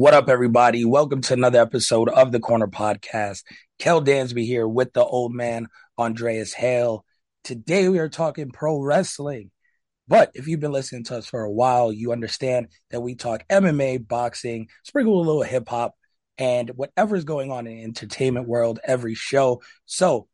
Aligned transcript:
What 0.00 0.14
up, 0.14 0.30
everybody? 0.30 0.86
Welcome 0.86 1.20
to 1.20 1.34
another 1.34 1.60
episode 1.60 2.08
of 2.08 2.32
the 2.32 2.40
Corner 2.40 2.68
Podcast. 2.68 3.42
Kel 3.78 4.02
Dansby 4.02 4.46
here 4.46 4.66
with 4.66 4.94
the 4.94 5.04
old 5.04 5.34
man, 5.34 5.66
Andreas 5.98 6.54
Hale. 6.54 7.04
Today 7.44 7.86
we 7.90 7.98
are 7.98 8.08
talking 8.08 8.50
pro 8.50 8.80
wrestling. 8.80 9.50
But 10.08 10.30
if 10.32 10.48
you've 10.48 10.58
been 10.58 10.72
listening 10.72 11.04
to 11.04 11.18
us 11.18 11.26
for 11.26 11.42
a 11.42 11.52
while, 11.52 11.92
you 11.92 12.12
understand 12.12 12.68
that 12.90 13.02
we 13.02 13.14
talk 13.14 13.46
MMA, 13.50 14.08
boxing, 14.08 14.68
sprinkle 14.84 15.18
a 15.18 15.20
little 15.20 15.42
hip 15.42 15.68
hop, 15.68 15.94
and 16.38 16.70
whatever 16.70 17.14
is 17.14 17.24
going 17.24 17.52
on 17.52 17.66
in 17.66 17.76
the 17.76 17.84
entertainment 17.84 18.48
world 18.48 18.80
every 18.82 19.14
show. 19.14 19.60
So 19.84 20.28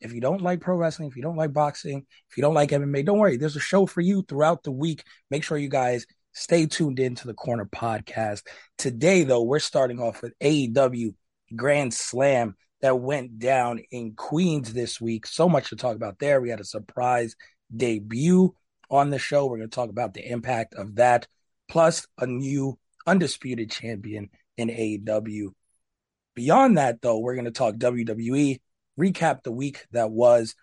if 0.00 0.12
you 0.12 0.20
don't 0.20 0.42
like 0.42 0.60
pro 0.60 0.76
wrestling, 0.76 1.08
if 1.08 1.16
you 1.16 1.22
don't 1.22 1.34
like 1.34 1.52
boxing, 1.52 2.06
if 2.30 2.36
you 2.36 2.42
don't 2.42 2.54
like 2.54 2.70
MMA, 2.70 3.04
don't 3.04 3.18
worry. 3.18 3.36
There's 3.36 3.56
a 3.56 3.60
show 3.60 3.84
for 3.84 4.00
you 4.00 4.22
throughout 4.22 4.62
the 4.62 4.70
week. 4.70 5.02
Make 5.28 5.42
sure 5.42 5.58
you 5.58 5.68
guys 5.68 6.06
stay 6.32 6.66
tuned 6.66 6.98
in 6.98 7.14
to 7.16 7.26
the 7.26 7.34
Corner 7.34 7.66
Podcast. 7.66 8.42
Today, 8.78 9.24
though, 9.24 9.42
we're 9.42 9.58
starting 9.58 10.00
off 10.00 10.22
with 10.22 10.38
AEW 10.40 11.14
Grand 11.54 11.92
Slam 11.94 12.54
that 12.80 12.98
went 12.98 13.38
down 13.38 13.80
in 13.90 14.14
Queens 14.14 14.72
this 14.72 15.00
week. 15.00 15.26
So 15.26 15.48
much 15.48 15.70
to 15.70 15.76
talk 15.76 15.96
about 15.96 16.18
there. 16.18 16.40
We 16.40 16.50
had 16.50 16.60
a 16.60 16.64
surprise 16.64 17.36
debut 17.74 18.54
on 18.90 19.10
the 19.10 19.18
show. 19.18 19.46
We're 19.46 19.58
going 19.58 19.70
to 19.70 19.74
talk 19.74 19.90
about 19.90 20.14
the 20.14 20.28
impact 20.28 20.74
of 20.74 20.96
that, 20.96 21.26
plus 21.68 22.06
a 22.18 22.26
new 22.26 22.78
undisputed 23.06 23.70
champion 23.70 24.30
in 24.56 24.68
AEW. 24.68 25.50
Beyond 26.34 26.78
that, 26.78 27.02
though, 27.02 27.18
we're 27.18 27.34
going 27.34 27.44
to 27.44 27.50
talk 27.50 27.76
WWE, 27.76 28.60
recap 28.98 29.42
the 29.42 29.52
week 29.52 29.86
that 29.92 30.10
was. 30.10 30.54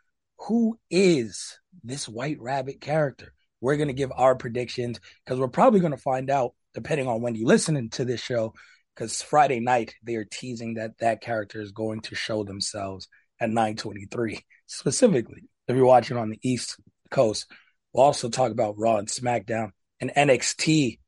Who 0.47 0.79
is 0.89 1.59
this 1.83 2.07
White 2.07 2.39
Rabbit 2.39 2.79
character? 2.79 3.33
We're 3.61 3.77
going 3.77 3.87
to 3.87 3.93
give 3.93 4.11
our 4.15 4.35
predictions 4.35 4.99
because 5.25 5.39
we're 5.39 5.47
probably 5.47 5.79
going 5.79 5.91
to 5.91 5.97
find 5.97 6.29
out, 6.29 6.53
depending 6.73 7.07
on 7.07 7.21
when 7.21 7.35
you 7.35 7.45
listen 7.45 7.89
to 7.89 8.05
this 8.05 8.21
show, 8.21 8.53
because 8.95 9.21
Friday 9.21 9.59
night 9.59 9.95
they 10.03 10.15
are 10.15 10.25
teasing 10.25 10.75
that 10.75 10.97
that 10.99 11.21
character 11.21 11.61
is 11.61 11.71
going 11.71 12.01
to 12.01 12.15
show 12.15 12.43
themselves 12.43 13.07
at 13.39 13.49
923 13.49 14.45
specifically. 14.65 15.49
If 15.67 15.75
you're 15.75 15.85
watching 15.85 16.17
on 16.17 16.29
the 16.29 16.39
east 16.43 16.77
coast 17.09 17.45
we'll 17.93 18.03
also 18.03 18.29
talk 18.29 18.51
about 18.51 18.77
raw 18.77 18.97
and 18.97 19.07
smackdown 19.07 19.71
and 19.99 20.11
nxt 20.11 20.99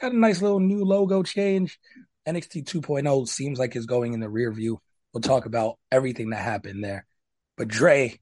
got 0.00 0.12
a 0.12 0.18
nice 0.18 0.40
little 0.40 0.60
new 0.60 0.84
logo 0.84 1.22
change. 1.22 1.78
Nxt 2.26 2.64
2.0 2.64 3.28
seems 3.28 3.58
like 3.58 3.76
it's 3.76 3.86
going 3.86 4.14
in 4.14 4.20
the 4.20 4.28
rear 4.28 4.52
view. 4.52 4.80
We'll 5.12 5.20
talk 5.20 5.46
about 5.46 5.78
everything 5.90 6.30
that 6.30 6.42
happened 6.42 6.82
there. 6.82 7.06
But 7.56 7.68
dre 7.68 8.18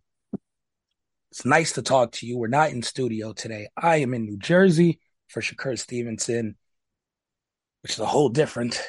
it's 1.31 1.45
nice 1.45 1.73
to 1.73 1.83
talk 1.83 2.13
to 2.13 2.27
you 2.27 2.39
we're 2.39 2.49
not 2.49 2.71
in 2.71 2.83
studio 2.83 3.33
today 3.33 3.69
i 3.77 3.97
am 3.97 4.15
in 4.15 4.25
new 4.25 4.39
jersey 4.39 5.01
for 5.29 5.41
shakur 5.41 5.79
stevenson 5.79 6.57
which 7.83 7.93
is 7.93 7.99
a 8.01 8.07
whole 8.07 8.29
different 8.29 8.81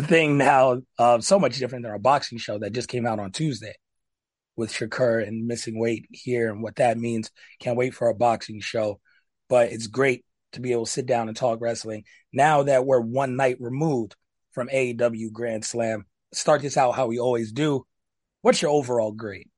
thing 0.00 0.36
now, 0.36 0.82
uh, 0.98 1.20
so 1.20 1.38
much 1.38 1.58
different 1.58 1.84
than 1.84 1.92
our 1.92 1.98
boxing 1.98 2.38
show 2.38 2.58
that 2.58 2.72
just 2.72 2.88
came 2.88 3.06
out 3.06 3.18
on 3.18 3.32
Tuesday 3.32 3.74
with 4.56 4.72
Shakur 4.72 5.26
and 5.26 5.46
missing 5.46 5.78
weight 5.78 6.06
here 6.10 6.50
and 6.50 6.62
what 6.62 6.76
that 6.76 6.98
means. 6.98 7.30
Can't 7.60 7.76
wait 7.76 7.94
for 7.94 8.08
our 8.08 8.14
boxing 8.14 8.60
show, 8.60 9.00
but 9.48 9.72
it's 9.72 9.86
great 9.86 10.24
to 10.52 10.60
be 10.60 10.72
able 10.72 10.86
to 10.86 10.90
sit 10.90 11.06
down 11.06 11.28
and 11.28 11.36
talk 11.36 11.60
wrestling 11.60 12.04
now 12.32 12.62
that 12.62 12.86
we're 12.86 13.00
one 13.00 13.36
night 13.36 13.56
removed 13.60 14.14
from 14.52 14.68
AEW 14.68 15.32
Grand 15.32 15.64
Slam. 15.64 16.04
Start 16.32 16.62
this 16.62 16.76
out 16.76 16.94
how 16.94 17.06
we 17.06 17.18
always 17.18 17.52
do. 17.52 17.86
What's 18.42 18.62
your 18.62 18.70
overall 18.70 19.12
grade? 19.12 19.48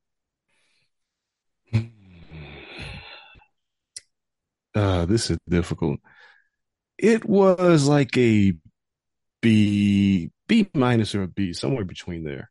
Uh, 4.79 5.07
this 5.07 5.29
is 5.29 5.39
difficult. 5.49 5.99
It 6.99 7.25
was 7.25 7.89
like 7.89 8.17
a 8.17 8.53
B, 9.41 10.31
B 10.47 10.69
minus 10.73 11.17
or 11.17 11.25
a 11.25 11.27
B, 11.27 11.53
somewhere 11.53 11.85
between 11.85 12.23
there. 12.23 12.49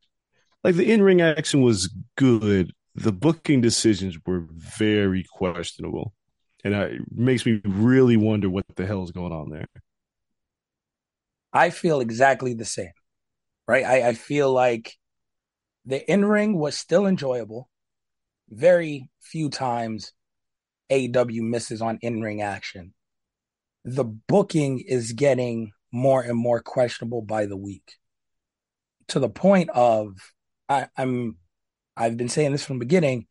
Like 0.62 0.76
the 0.76 0.92
in 0.92 1.02
ring 1.02 1.22
action 1.22 1.62
was 1.62 1.90
good. 2.18 2.74
The 2.96 3.14
booking 3.14 3.62
decisions 3.62 4.18
were 4.26 4.46
very 4.52 5.24
questionable. 5.24 6.14
And 6.66 6.74
it 6.74 7.02
makes 7.10 7.46
me 7.46 7.62
really 7.64 8.18
wonder 8.18 8.50
what 8.50 8.66
the 8.76 8.86
hell 8.86 9.04
is 9.04 9.12
going 9.12 9.32
on 9.32 9.50
there. 9.50 9.68
I 11.54 11.70
feel 11.70 12.02
exactly 12.02 12.54
the 12.54 12.66
same, 12.66 12.92
right? 13.70 13.86
I, 13.86 14.10
I 14.10 14.14
feel 14.16 14.52
like 14.52 14.98
the 15.86 16.12
in 16.12 16.26
ring 16.26 16.58
was 16.58 16.78
still 16.78 17.08
enjoyable. 17.08 17.70
Very 18.50 19.10
few 19.22 19.50
times 19.50 20.12
AEW 20.90 21.42
misses 21.42 21.82
on 21.82 22.00
in 22.02 22.22
ring 22.22 22.42
action. 22.42 22.94
The 23.84 24.04
booking 24.04 24.80
is 24.80 25.14
getting 25.14 25.72
more 25.92 26.22
and 26.22 26.38
more 26.38 26.62
questionable 26.62 27.22
by 27.22 27.46
the 27.46 27.58
week 27.58 27.98
to 29.10 29.20
the 29.20 29.30
point 29.30 29.70
of 29.70 30.18
I, 30.70 30.88
I'm 30.98 31.38
I've 31.96 32.18
been 32.18 32.30
saying 32.30 32.52
this 32.52 32.66
from 32.66 32.78
the 32.78 32.86
beginning. 32.86 33.28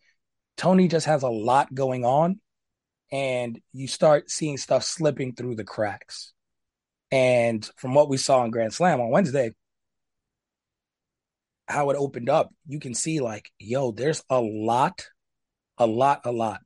Tony 0.57 0.89
just 0.89 1.07
has 1.07 1.23
a 1.23 1.29
lot 1.29 1.73
going 1.75 2.05
on, 2.05 2.41
and 3.13 3.61
you 3.73 3.87
start 3.87 4.31
seeing 4.31 4.57
stuff 4.57 4.83
slipping 4.83 5.35
through 5.35 5.57
the 5.57 5.65
cracks. 5.65 6.33
And 7.13 7.69
from 7.77 7.95
what 7.95 8.09
we 8.09 8.17
saw 8.17 8.43
in 8.45 8.51
Grand 8.51 8.73
Slam 8.73 9.01
on 9.01 9.11
Wednesday, 9.11 9.55
how 11.69 11.91
it 11.91 11.97
opened 11.97 12.29
up, 12.29 12.53
you 12.67 12.81
can 12.81 12.95
see 12.95 13.21
like, 13.21 13.51
yo, 13.59 13.93
there's 13.93 14.23
a 14.31 14.41
lot, 14.41 15.07
a 15.79 15.87
lot, 15.87 16.23
a 16.25 16.33
lot 16.33 16.61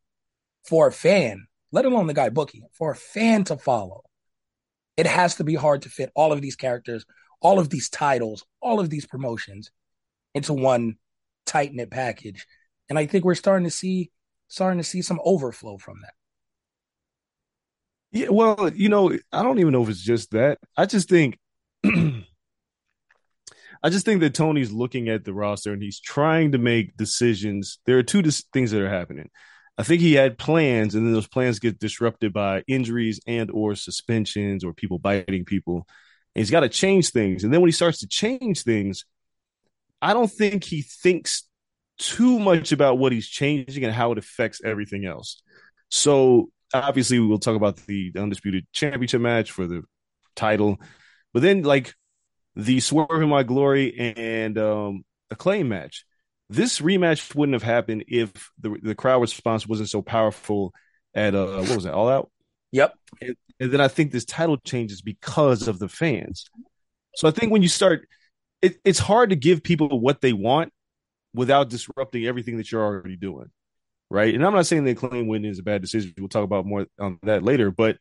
for 0.64 0.86
a 0.86 0.92
fan, 0.92 1.46
let 1.72 1.84
alone 1.84 2.06
the 2.06 2.14
guy 2.14 2.28
booking 2.28 2.62
for 2.72 2.90
a 2.92 2.96
fan 2.96 3.44
to 3.44 3.56
follow. 3.56 4.02
It 4.96 5.06
has 5.06 5.36
to 5.36 5.44
be 5.44 5.54
hard 5.54 5.82
to 5.82 5.88
fit 5.88 6.10
all 6.14 6.32
of 6.32 6.42
these 6.42 6.56
characters, 6.56 7.04
all 7.40 7.58
of 7.58 7.70
these 7.70 7.88
titles, 7.88 8.44
all 8.60 8.80
of 8.80 8.90
these 8.90 9.06
promotions 9.06 9.70
into 10.34 10.52
one 10.52 10.96
tight 11.46 11.72
knit 11.72 11.90
package. 11.90 12.46
And 12.88 12.98
I 12.98 13.06
think 13.06 13.24
we're 13.24 13.34
starting 13.34 13.64
to 13.64 13.70
see 13.70 14.10
starting 14.48 14.78
to 14.78 14.84
see 14.84 15.00
some 15.00 15.20
overflow 15.24 15.78
from 15.78 16.00
that. 16.02 16.12
Yeah, 18.12 18.28
well, 18.30 18.70
you 18.74 18.88
know, 18.88 19.16
I 19.32 19.42
don't 19.44 19.60
even 19.60 19.72
know 19.72 19.84
if 19.84 19.88
it's 19.88 20.02
just 20.02 20.32
that. 20.32 20.58
I 20.76 20.86
just 20.86 21.08
think 21.08 21.38
I 23.82 23.88
just 23.88 24.04
think 24.04 24.20
that 24.20 24.34
Tony's 24.34 24.72
looking 24.72 25.08
at 25.08 25.24
the 25.24 25.32
roster 25.32 25.72
and 25.72 25.82
he's 25.82 26.00
trying 26.00 26.52
to 26.52 26.58
make 26.58 26.96
decisions. 26.96 27.78
There 27.86 27.98
are 27.98 28.02
two 28.02 28.22
dis- 28.22 28.44
things 28.52 28.72
that 28.72 28.82
are 28.82 28.90
happening. 28.90 29.30
I 29.80 29.82
think 29.82 30.02
he 30.02 30.12
had 30.12 30.36
plans, 30.36 30.94
and 30.94 31.06
then 31.06 31.14
those 31.14 31.26
plans 31.26 31.58
get 31.58 31.78
disrupted 31.78 32.34
by 32.34 32.62
injuries 32.68 33.18
and 33.26 33.50
or 33.50 33.74
suspensions 33.74 34.62
or 34.62 34.74
people 34.74 34.98
biting 34.98 35.46
people. 35.46 35.86
And 36.34 36.42
he's 36.42 36.50
got 36.50 36.60
to 36.60 36.68
change 36.68 37.08
things. 37.08 37.44
And 37.44 37.50
then 37.52 37.62
when 37.62 37.68
he 37.68 37.72
starts 37.72 38.00
to 38.00 38.06
change 38.06 38.62
things, 38.62 39.06
I 40.02 40.12
don't 40.12 40.30
think 40.30 40.64
he 40.64 40.82
thinks 40.82 41.48
too 41.96 42.38
much 42.38 42.72
about 42.72 42.98
what 42.98 43.12
he's 43.12 43.26
changing 43.26 43.82
and 43.82 43.94
how 43.94 44.12
it 44.12 44.18
affects 44.18 44.60
everything 44.62 45.06
else. 45.06 45.42
So 45.88 46.50
obviously 46.74 47.18
we'll 47.18 47.38
talk 47.38 47.56
about 47.56 47.76
the 47.86 48.12
undisputed 48.18 48.66
championship 48.72 49.22
match 49.22 49.50
for 49.50 49.66
the 49.66 49.84
title, 50.36 50.78
but 51.32 51.40
then 51.40 51.62
like 51.62 51.94
the 52.54 52.80
Swerve 52.80 53.22
in 53.22 53.32
Our 53.32 53.44
Glory 53.44 54.14
and 54.14 54.58
um 54.58 55.04
acclaim 55.30 55.70
match. 55.70 56.04
This 56.50 56.80
rematch 56.80 57.34
wouldn't 57.34 57.54
have 57.54 57.62
happened 57.62 58.04
if 58.08 58.50
the 58.60 58.76
the 58.82 58.94
crowd 58.94 59.20
response 59.20 59.66
wasn't 59.66 59.88
so 59.88 60.02
powerful 60.02 60.74
at 61.14 61.34
uh 61.34 61.46
what 61.62 61.76
was 61.76 61.86
it 61.86 61.92
all 61.94 62.08
out 62.08 62.30
Yep. 62.72 62.94
and, 63.20 63.36
and 63.58 63.72
then 63.72 63.80
I 63.80 63.88
think 63.88 64.12
this 64.12 64.24
title 64.24 64.56
changes 64.58 65.02
because 65.02 65.68
of 65.68 65.78
the 65.78 65.88
fans. 65.88 66.44
So 67.16 67.26
I 67.28 67.30
think 67.32 67.50
when 67.52 67.62
you 67.62 67.68
start, 67.68 68.06
it, 68.62 68.78
it's 68.84 68.98
hard 68.98 69.30
to 69.30 69.36
give 69.36 69.62
people 69.62 70.00
what 70.00 70.20
they 70.20 70.32
want 70.32 70.72
without 71.34 71.68
disrupting 71.68 72.26
everything 72.26 72.56
that 72.56 72.70
you're 72.70 72.82
already 72.84 73.16
doing, 73.16 73.50
right? 74.08 74.34
And 74.34 74.44
I'm 74.44 74.54
not 74.54 74.66
saying 74.66 74.84
that 74.84 74.96
claim 74.96 75.26
win 75.26 75.44
is 75.44 75.58
a 75.58 75.64
bad 75.64 75.82
decision. 75.82 76.14
We'll 76.18 76.28
talk 76.28 76.44
about 76.44 76.66
more 76.66 76.86
on 76.98 77.18
that 77.24 77.42
later, 77.42 77.70
but 77.70 77.98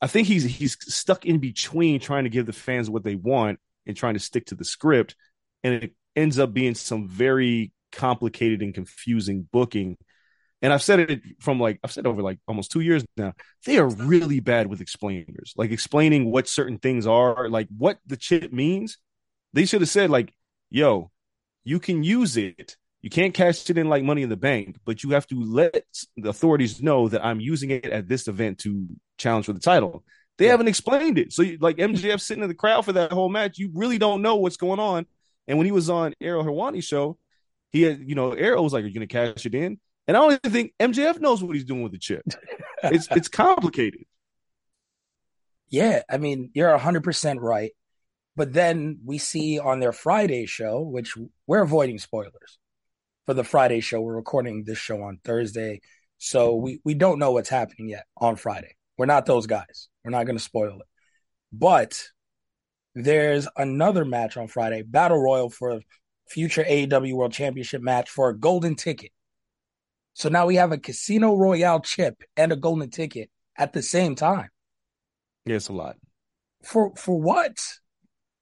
I 0.00 0.06
think 0.06 0.28
he's 0.28 0.44
he's 0.44 0.76
stuck 0.92 1.24
in 1.24 1.38
between 1.38 2.00
trying 2.00 2.24
to 2.24 2.30
give 2.30 2.46
the 2.46 2.52
fans 2.52 2.90
what 2.90 3.02
they 3.02 3.16
want 3.16 3.58
and 3.86 3.96
trying 3.96 4.14
to 4.14 4.20
stick 4.20 4.46
to 4.46 4.54
the 4.54 4.64
script, 4.64 5.16
and 5.64 5.84
it 5.84 5.94
ends 6.16 6.38
up 6.38 6.52
being 6.52 6.74
some 6.74 7.08
very 7.08 7.72
complicated 7.92 8.62
and 8.62 8.74
confusing 8.74 9.48
booking 9.52 9.96
and 10.62 10.72
I've 10.72 10.82
said 10.82 11.00
it 11.00 11.22
from 11.40 11.60
like 11.60 11.78
I've 11.84 11.92
said 11.92 12.06
over 12.06 12.22
like 12.22 12.38
almost 12.48 12.72
two 12.72 12.80
years 12.80 13.04
now. 13.16 13.34
They 13.66 13.78
are 13.78 13.88
really 13.88 14.40
bad 14.40 14.66
with 14.68 14.80
explainers, 14.80 15.52
like 15.56 15.70
explaining 15.70 16.30
what 16.30 16.48
certain 16.48 16.78
things 16.78 17.06
are, 17.06 17.48
like 17.48 17.68
what 17.76 17.98
the 18.06 18.16
chip 18.16 18.52
means. 18.52 18.98
They 19.52 19.66
should 19.66 19.82
have 19.82 19.90
said 19.90 20.10
like, 20.10 20.32
"Yo, 20.70 21.10
you 21.64 21.78
can 21.78 22.02
use 22.02 22.36
it. 22.36 22.76
You 23.02 23.10
can't 23.10 23.34
cash 23.34 23.68
it 23.70 23.78
in 23.78 23.88
like 23.88 24.02
Money 24.02 24.22
in 24.22 24.28
the 24.30 24.36
Bank, 24.36 24.78
but 24.84 25.02
you 25.02 25.10
have 25.10 25.26
to 25.28 25.40
let 25.40 25.84
the 26.16 26.30
authorities 26.30 26.82
know 26.82 27.08
that 27.08 27.24
I'm 27.24 27.38
using 27.38 27.70
it 27.70 27.84
at 27.86 28.08
this 28.08 28.26
event 28.26 28.58
to 28.60 28.88
challenge 29.18 29.46
for 29.46 29.52
the 29.52 29.60
title." 29.60 30.04
They 30.38 30.46
Yeah. 30.46 30.52
haven't 30.52 30.68
explained 30.68 31.18
it, 31.18 31.32
so 31.32 31.44
like 31.60 31.78
MJF 31.78 32.20
sitting 32.20 32.42
in 32.42 32.48
the 32.48 32.54
crowd 32.54 32.84
for 32.84 32.92
that 32.92 33.12
whole 33.12 33.28
match, 33.28 33.58
you 33.58 33.70
really 33.74 33.98
don't 33.98 34.22
know 34.22 34.36
what's 34.36 34.56
going 34.56 34.80
on. 34.80 35.06
And 35.48 35.58
when 35.58 35.66
he 35.66 35.72
was 35.72 35.88
on 35.90 36.14
Ariel 36.20 36.44
Helwani's 36.44 36.84
show, 36.84 37.18
he 37.70 37.82
had, 37.82 38.00
you 38.00 38.14
know, 38.14 38.32
Ariel 38.32 38.64
was 38.64 38.72
like, 38.72 38.84
"Are 38.84 38.86
you 38.86 38.94
going 38.94 39.06
to 39.06 39.12
cash 39.12 39.46
it 39.46 39.54
in?" 39.54 39.78
And 40.06 40.16
I 40.16 40.20
don't 40.20 40.40
even 40.44 40.52
think 40.52 40.72
MJF 40.78 41.20
knows 41.20 41.42
what 41.42 41.54
he's 41.54 41.64
doing 41.64 41.82
with 41.82 41.92
the 41.92 41.98
chip. 41.98 42.24
It's 42.82 43.08
it's 43.10 43.28
complicated. 43.28 44.04
Yeah, 45.68 46.02
I 46.08 46.18
mean, 46.18 46.50
you're 46.54 46.78
100% 46.78 47.40
right. 47.40 47.72
But 48.36 48.52
then 48.52 49.00
we 49.04 49.18
see 49.18 49.58
on 49.58 49.80
their 49.80 49.92
Friday 49.92 50.46
show, 50.46 50.82
which 50.82 51.14
we're 51.46 51.62
avoiding 51.62 51.98
spoilers 51.98 52.58
for 53.24 53.34
the 53.34 53.42
Friday 53.42 53.80
show. 53.80 54.00
We're 54.00 54.14
recording 54.14 54.64
this 54.64 54.78
show 54.78 55.02
on 55.02 55.18
Thursday. 55.24 55.80
So 56.18 56.54
we, 56.54 56.80
we 56.84 56.94
don't 56.94 57.18
know 57.18 57.32
what's 57.32 57.48
happening 57.48 57.88
yet 57.88 58.04
on 58.16 58.36
Friday. 58.36 58.76
We're 58.98 59.06
not 59.06 59.26
those 59.26 59.46
guys. 59.46 59.88
We're 60.04 60.10
not 60.10 60.26
going 60.26 60.36
to 60.36 60.42
spoil 60.42 60.80
it. 60.80 60.86
But 61.50 62.02
there's 62.96 63.46
another 63.56 64.04
match 64.04 64.36
on 64.36 64.48
Friday, 64.48 64.82
Battle 64.82 65.18
Royal 65.18 65.50
for 65.50 65.70
a 65.70 65.80
future 66.28 66.64
AEW 66.64 67.12
World 67.14 67.32
Championship 67.32 67.82
match 67.82 68.08
for 68.10 68.30
a 68.30 68.36
golden 68.36 68.74
ticket. 68.74 69.12
So 70.14 70.30
now 70.30 70.46
we 70.46 70.56
have 70.56 70.72
a 70.72 70.78
Casino 70.78 71.36
Royale 71.36 71.80
chip 71.80 72.22
and 72.38 72.50
a 72.52 72.56
golden 72.56 72.88
ticket 72.90 73.30
at 73.56 73.74
the 73.74 73.82
same 73.82 74.14
time. 74.14 74.48
Yeah, 75.44 75.56
it's 75.56 75.68
a 75.68 75.74
lot. 75.74 75.96
For 76.64 76.92
for 76.96 77.20
what? 77.20 77.54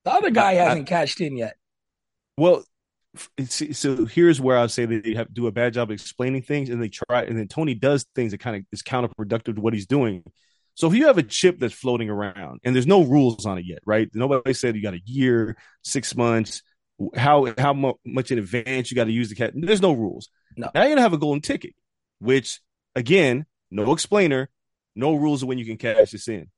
The 0.05 0.12
other 0.12 0.31
guy 0.31 0.53
I- 0.53 0.65
I- 0.65 0.69
hasn't 0.69 0.87
cashed 0.87 1.21
in 1.21 1.37
yet. 1.37 1.56
Well, 2.39 2.65
so 3.49 4.06
here's 4.06 4.41
where 4.41 4.56
I 4.59 4.67
say 4.69 4.87
they 4.87 5.15
have 5.15 5.29
to 5.29 5.33
do 5.33 5.47
a 5.47 5.53
bad 5.53 5.75
job 5.75 5.91
of 5.91 5.95
explaining 5.95 6.43
things, 6.43 6.69
and 6.71 6.81
they 6.83 6.89
try, 6.89 7.23
and 7.23 7.37
then 7.39 7.49
Tony 7.49 7.75
does 7.75 8.06
things 8.15 8.33
that 8.33 8.39
kind 8.39 8.56
of 8.56 8.62
is 8.73 8.83
counterproductive 8.83 9.56
to 9.56 9.61
what 9.61 9.73
he's 9.75 9.87
doing. 9.87 10.23
So 10.75 10.88
if 10.88 10.94
you 10.94 11.06
have 11.06 11.19
a 11.19 11.23
chip 11.23 11.59
that's 11.59 11.75
floating 11.75 12.11
around 12.11 12.61
and 12.65 12.75
there's 12.75 12.87
no 12.87 13.03
rules 13.03 13.47
on 13.47 13.59
it 13.59 13.65
yet, 13.67 13.79
right? 13.87 14.09
Nobody 14.12 14.55
said 14.55 14.75
you 14.75 14.82
got 14.82 14.94
a 14.94 15.03
year, 15.05 15.56
six 15.82 16.17
months, 16.17 16.62
how 17.17 17.53
how 17.59 17.73
mu- 17.73 17.94
much 18.05 18.31
in 18.31 18.38
advance 18.38 18.91
you 18.91 18.94
got 18.94 19.05
to 19.05 19.12
use 19.12 19.29
the 19.29 19.35
cat. 19.35 19.53
There's 19.55 19.82
no 19.82 19.93
rules. 19.93 20.29
No. 20.56 20.71
Now 20.75 20.82
you're 20.82 20.91
gonna 20.91 21.03
have 21.03 21.12
a 21.12 21.19
golden 21.19 21.43
ticket, 21.43 21.75
which 22.19 22.61
again, 22.94 23.47
no 23.71 23.93
explainer, 23.93 24.49
no 24.94 25.15
rules 25.15 25.43
of 25.43 25.49
when 25.49 25.59
you 25.59 25.65
can 25.65 25.76
cash 25.76 26.11
this 26.11 26.29
in. 26.29 26.49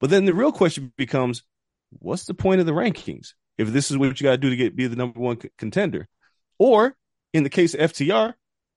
But 0.00 0.10
then 0.10 0.24
the 0.24 0.34
real 0.34 0.52
question 0.52 0.92
becomes, 0.96 1.42
what's 1.90 2.24
the 2.24 2.34
point 2.34 2.60
of 2.60 2.66
the 2.66 2.72
rankings 2.72 3.32
if 3.56 3.72
this 3.72 3.90
is 3.90 3.96
what 3.96 4.20
you 4.20 4.24
got 4.24 4.32
to 4.32 4.38
do 4.38 4.50
to 4.50 4.56
get 4.56 4.76
be 4.76 4.86
the 4.86 4.96
number 4.96 5.20
one 5.20 5.40
c- 5.40 5.50
contender? 5.58 6.08
Or 6.58 6.96
in 7.32 7.42
the 7.42 7.50
case 7.50 7.74
of 7.74 7.80
FTR, 7.92 8.34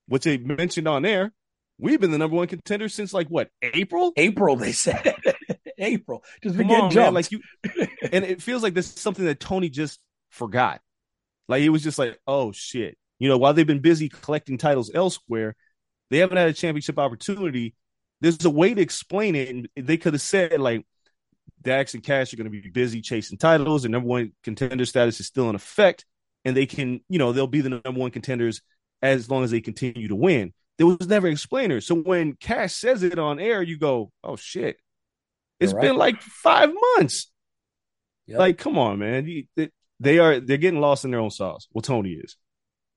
which 0.07 0.23
they 0.23 0.37
mentioned 0.37 0.87
on 0.87 1.05
air, 1.05 1.31
we've 1.77 1.99
been 1.99 2.11
the 2.11 2.17
number 2.17 2.35
one 2.35 2.47
contender 2.47 2.89
since 2.89 3.13
like 3.13 3.27
what 3.27 3.49
April? 3.61 4.13
April, 4.17 4.55
they 4.55 4.71
said. 4.71 5.15
April. 5.77 6.23
Just 6.41 6.57
Come 6.57 6.67
begin 6.67 6.81
on, 6.81 6.93
man. 6.93 7.13
Like 7.13 7.31
you, 7.31 7.41
and 8.11 8.25
it 8.25 8.41
feels 8.41 8.63
like 8.63 8.73
this 8.73 8.87
is 8.95 9.01
something 9.01 9.25
that 9.25 9.39
Tony 9.39 9.69
just 9.69 9.99
forgot. 10.31 10.81
Like 11.47 11.61
he 11.61 11.69
was 11.69 11.83
just 11.83 11.99
like, 11.99 12.19
oh 12.27 12.51
shit. 12.51 12.97
You 13.19 13.29
know, 13.29 13.37
while 13.37 13.53
they've 13.53 13.65
been 13.65 13.79
busy 13.79 14.09
collecting 14.09 14.57
titles 14.57 14.91
elsewhere, 14.93 15.55
they 16.09 16.19
haven't 16.19 16.37
had 16.37 16.49
a 16.49 16.53
championship 16.53 16.99
opportunity. 16.99 17.75
There's 18.21 18.43
a 18.45 18.49
way 18.49 18.73
to 18.73 18.81
explain 18.81 19.35
it, 19.35 19.49
and 19.49 19.67
they 19.75 19.97
could 19.97 20.13
have 20.13 20.21
said 20.21 20.59
like, 20.59 20.85
Dax 21.61 21.93
and 21.93 22.03
Cash 22.03 22.33
are 22.33 22.37
going 22.37 22.51
to 22.51 22.61
be 22.61 22.69
busy 22.69 23.01
chasing 23.01 23.37
titles, 23.37 23.85
and 23.85 23.91
number 23.91 24.07
one 24.07 24.33
contender 24.43 24.85
status 24.85 25.19
is 25.19 25.27
still 25.27 25.49
in 25.49 25.55
effect, 25.55 26.05
and 26.45 26.55
they 26.55 26.65
can, 26.65 27.01
you 27.09 27.19
know, 27.19 27.31
they'll 27.31 27.47
be 27.47 27.61
the 27.61 27.69
number 27.69 27.99
one 27.99 28.11
contenders 28.11 28.61
as 29.01 29.29
long 29.29 29.43
as 29.43 29.51
they 29.51 29.61
continue 29.61 30.07
to 30.07 30.15
win. 30.15 30.53
There 30.77 30.87
was 30.87 31.07
never 31.07 31.27
explainer. 31.27 31.81
So 31.81 31.95
when 31.95 32.33
Cash 32.35 32.73
says 32.75 33.03
it 33.03 33.17
on 33.19 33.39
air, 33.39 33.61
you 33.61 33.77
go, 33.77 34.11
oh 34.23 34.35
shit. 34.35 34.77
It's 35.59 35.73
right. 35.73 35.81
been 35.81 35.97
like 35.97 36.21
five 36.21 36.69
months. 36.97 37.31
Yep. 38.27 38.39
Like, 38.39 38.57
come 38.57 38.77
on, 38.77 38.99
man. 38.99 39.25
You- 39.27 39.45
they- 39.55 39.71
They 39.99 40.19
are 40.19 40.39
they're 40.39 40.57
getting 40.57 40.79
lost 40.81 41.05
in 41.05 41.09
their 41.11 41.19
own 41.19 41.31
sauce. 41.31 41.67
Well, 41.71 41.81
Tony 41.81 42.11
is. 42.11 42.37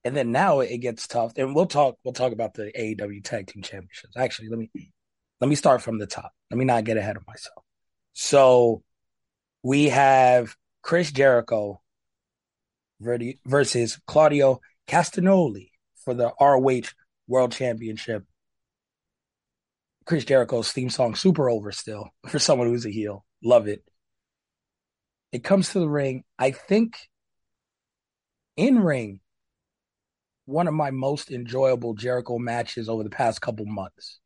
and 0.04 0.14
then 0.16 0.30
now 0.32 0.60
it 0.60 0.78
gets 0.78 1.06
tough. 1.06 1.32
And 1.36 1.54
we'll 1.54 1.64
talk 1.66 1.96
we'll 2.04 2.12
talk 2.12 2.32
about 2.32 2.52
the 2.54 2.70
AEW 2.78 3.22
tag 3.24 3.46
team 3.46 3.62
championships. 3.62 4.16
Actually, 4.18 4.48
let 4.50 4.58
me 4.58 4.70
let 5.40 5.48
me 5.48 5.54
start 5.56 5.80
from 5.80 5.98
the 5.98 6.06
top. 6.06 6.32
Let 6.50 6.58
me 6.58 6.66
not 6.66 6.84
get 6.84 6.98
ahead 6.98 7.16
of 7.16 7.26
myself. 7.26 7.64
So 8.12 8.82
we 9.62 9.88
have 9.88 10.54
Chris 10.82 11.10
Jericho 11.12 11.80
versus 13.00 13.98
Claudio 14.06 14.60
Castagnoli 14.86 15.70
for 16.04 16.12
the 16.14 16.32
ROH 16.40 16.92
World 17.30 17.52
Championship. 17.52 18.24
Chris 20.04 20.24
Jericho's 20.24 20.72
theme 20.72 20.90
song 20.90 21.14
super 21.14 21.48
over 21.48 21.70
still 21.70 22.10
for 22.28 22.40
someone 22.40 22.66
who's 22.66 22.84
a 22.84 22.90
heel. 22.90 23.24
Love 23.42 23.68
it. 23.68 23.84
It 25.30 25.44
comes 25.44 25.70
to 25.70 25.78
the 25.78 25.88
ring. 25.88 26.24
I 26.36 26.50
think 26.50 26.98
in 28.56 28.80
ring, 28.80 29.20
one 30.46 30.66
of 30.66 30.74
my 30.74 30.90
most 30.90 31.30
enjoyable 31.30 31.94
Jericho 31.94 32.36
matches 32.38 32.88
over 32.88 33.04
the 33.04 33.10
past 33.10 33.40
couple 33.40 33.64
months. 33.64 34.18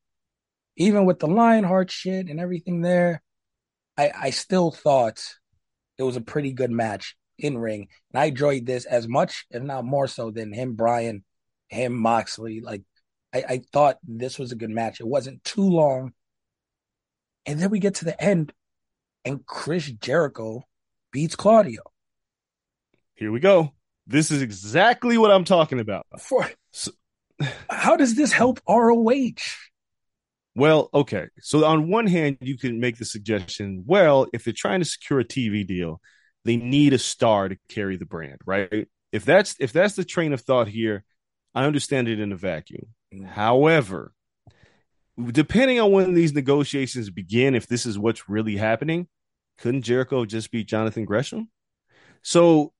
Even 0.76 1.04
with 1.04 1.18
the 1.18 1.26
Lionheart 1.26 1.90
shit 1.90 2.28
and 2.28 2.40
everything 2.40 2.80
there, 2.80 3.22
I, 3.98 4.12
I 4.18 4.30
still 4.30 4.70
thought 4.70 5.22
it 5.98 6.02
was 6.04 6.16
a 6.16 6.22
pretty 6.22 6.54
good 6.54 6.70
match 6.70 7.16
in 7.38 7.58
ring. 7.58 7.88
And 8.12 8.22
I 8.22 8.26
enjoyed 8.26 8.64
this 8.64 8.86
as 8.86 9.06
much, 9.06 9.44
if 9.50 9.62
not 9.62 9.84
more 9.84 10.08
so, 10.08 10.30
than 10.30 10.54
him, 10.54 10.72
Brian, 10.72 11.22
him, 11.68 11.92
Moxley. 11.92 12.62
Like, 12.62 12.82
I, 13.34 13.44
I 13.48 13.62
thought 13.72 13.98
this 14.06 14.38
was 14.38 14.52
a 14.52 14.56
good 14.56 14.70
match. 14.70 15.00
It 15.00 15.06
wasn't 15.06 15.42
too 15.44 15.68
long. 15.68 16.12
And 17.46 17.58
then 17.60 17.70
we 17.70 17.80
get 17.80 17.96
to 17.96 18.04
the 18.04 18.22
end, 18.22 18.52
and 19.24 19.44
Chris 19.44 19.90
Jericho 19.90 20.62
beats 21.12 21.36
Claudio. 21.36 21.82
Here 23.14 23.30
we 23.30 23.40
go. 23.40 23.72
This 24.06 24.30
is 24.30 24.40
exactly 24.40 25.18
what 25.18 25.30
I'm 25.30 25.44
talking 25.44 25.80
about. 25.80 26.06
For 26.18 26.48
So- 26.72 26.92
how 27.70 27.96
does 27.96 28.14
this 28.14 28.32
help 28.32 28.60
ROH? 28.68 29.32
Well, 30.56 30.88
okay. 30.94 31.26
So 31.40 31.64
on 31.64 31.88
one 31.88 32.06
hand, 32.06 32.38
you 32.40 32.56
can 32.56 32.78
make 32.78 32.96
the 32.96 33.04
suggestion, 33.04 33.82
well, 33.86 34.26
if 34.32 34.44
they're 34.44 34.54
trying 34.56 34.80
to 34.80 34.84
secure 34.84 35.20
a 35.20 35.24
TV 35.24 35.66
deal, 35.66 36.00
they 36.44 36.56
need 36.56 36.92
a 36.92 36.98
star 36.98 37.48
to 37.48 37.56
carry 37.68 37.96
the 37.96 38.06
brand, 38.06 38.38
right? 38.46 38.88
If 39.10 39.24
that's 39.24 39.56
if 39.58 39.72
that's 39.72 39.94
the 39.94 40.04
train 40.04 40.32
of 40.32 40.40
thought 40.40 40.68
here, 40.68 41.04
I 41.54 41.64
understand 41.64 42.08
it 42.08 42.20
in 42.20 42.32
a 42.32 42.36
vacuum. 42.36 42.86
However, 43.22 44.12
depending 45.32 45.80
on 45.80 45.92
when 45.92 46.14
these 46.14 46.34
negotiations 46.34 47.10
begin, 47.10 47.54
if 47.54 47.66
this 47.66 47.86
is 47.86 47.98
what's 47.98 48.28
really 48.28 48.56
happening, 48.56 49.08
couldn't 49.58 49.82
Jericho 49.82 50.24
just 50.24 50.50
beat 50.50 50.66
Jonathan 50.66 51.04
Gresham? 51.04 51.50
So 52.22 52.72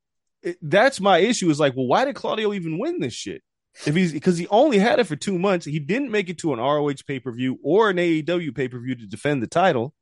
it, 0.43 0.59
that's 0.61 1.01
my 1.01 1.19
issue. 1.19 1.51
Is 1.51 1.61
like, 1.61 1.77
well, 1.77 1.87
why 1.87 2.05
did 2.05 2.17
Claudio 2.17 2.53
even 2.53 2.79
win 2.79 3.01
this 3.01 3.15
shit? 3.15 3.43
If 3.87 3.95
he's 3.95 4.13
because 4.13 4.39
he 4.39 4.47
only 4.49 4.79
had 4.79 5.01
it 5.01 5.05
for 5.05 5.17
two 5.17 5.39
months, 5.39 5.67
he 5.67 5.81
didn't 5.81 6.11
make 6.11 6.29
it 6.29 6.39
to 6.39 6.53
an 6.53 6.61
ROH 6.61 6.95
pay 7.07 7.19
per 7.19 7.33
view 7.33 7.59
or 7.63 7.91
an 7.91 7.97
AEW 7.97 8.55
pay 8.55 8.69
per 8.69 8.79
view 8.79 8.95
to 8.95 9.07
defend 9.07 9.43
the 9.43 9.49
title. 9.49 9.95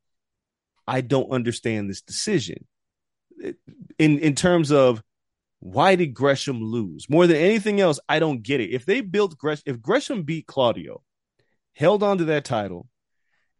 I 0.87 1.01
don't 1.01 1.31
understand 1.31 1.89
this 1.89 2.03
decision 2.03 2.67
in 3.99 4.19
in 4.19 4.35
terms 4.35 4.71
of 4.71 5.03
why 5.63 5.95
did 5.95 6.13
Gresham 6.13 6.61
lose? 6.61 7.09
More 7.09 7.29
than 7.29 7.37
anything 7.37 7.81
else, 7.81 8.01
I 8.09 8.19
don't 8.19 8.43
get 8.43 8.61
it. 8.61 8.71
If 8.71 8.85
they 8.85 9.01
built 9.01 9.39
Gresham, 9.39 9.63
if 9.67 9.81
Gresham 9.81 10.25
beat 10.25 10.49
Claudio, 10.49 11.05
held 11.77 12.03
on 12.03 12.19
to 12.19 12.25
that 12.25 12.45
title, 12.45 12.89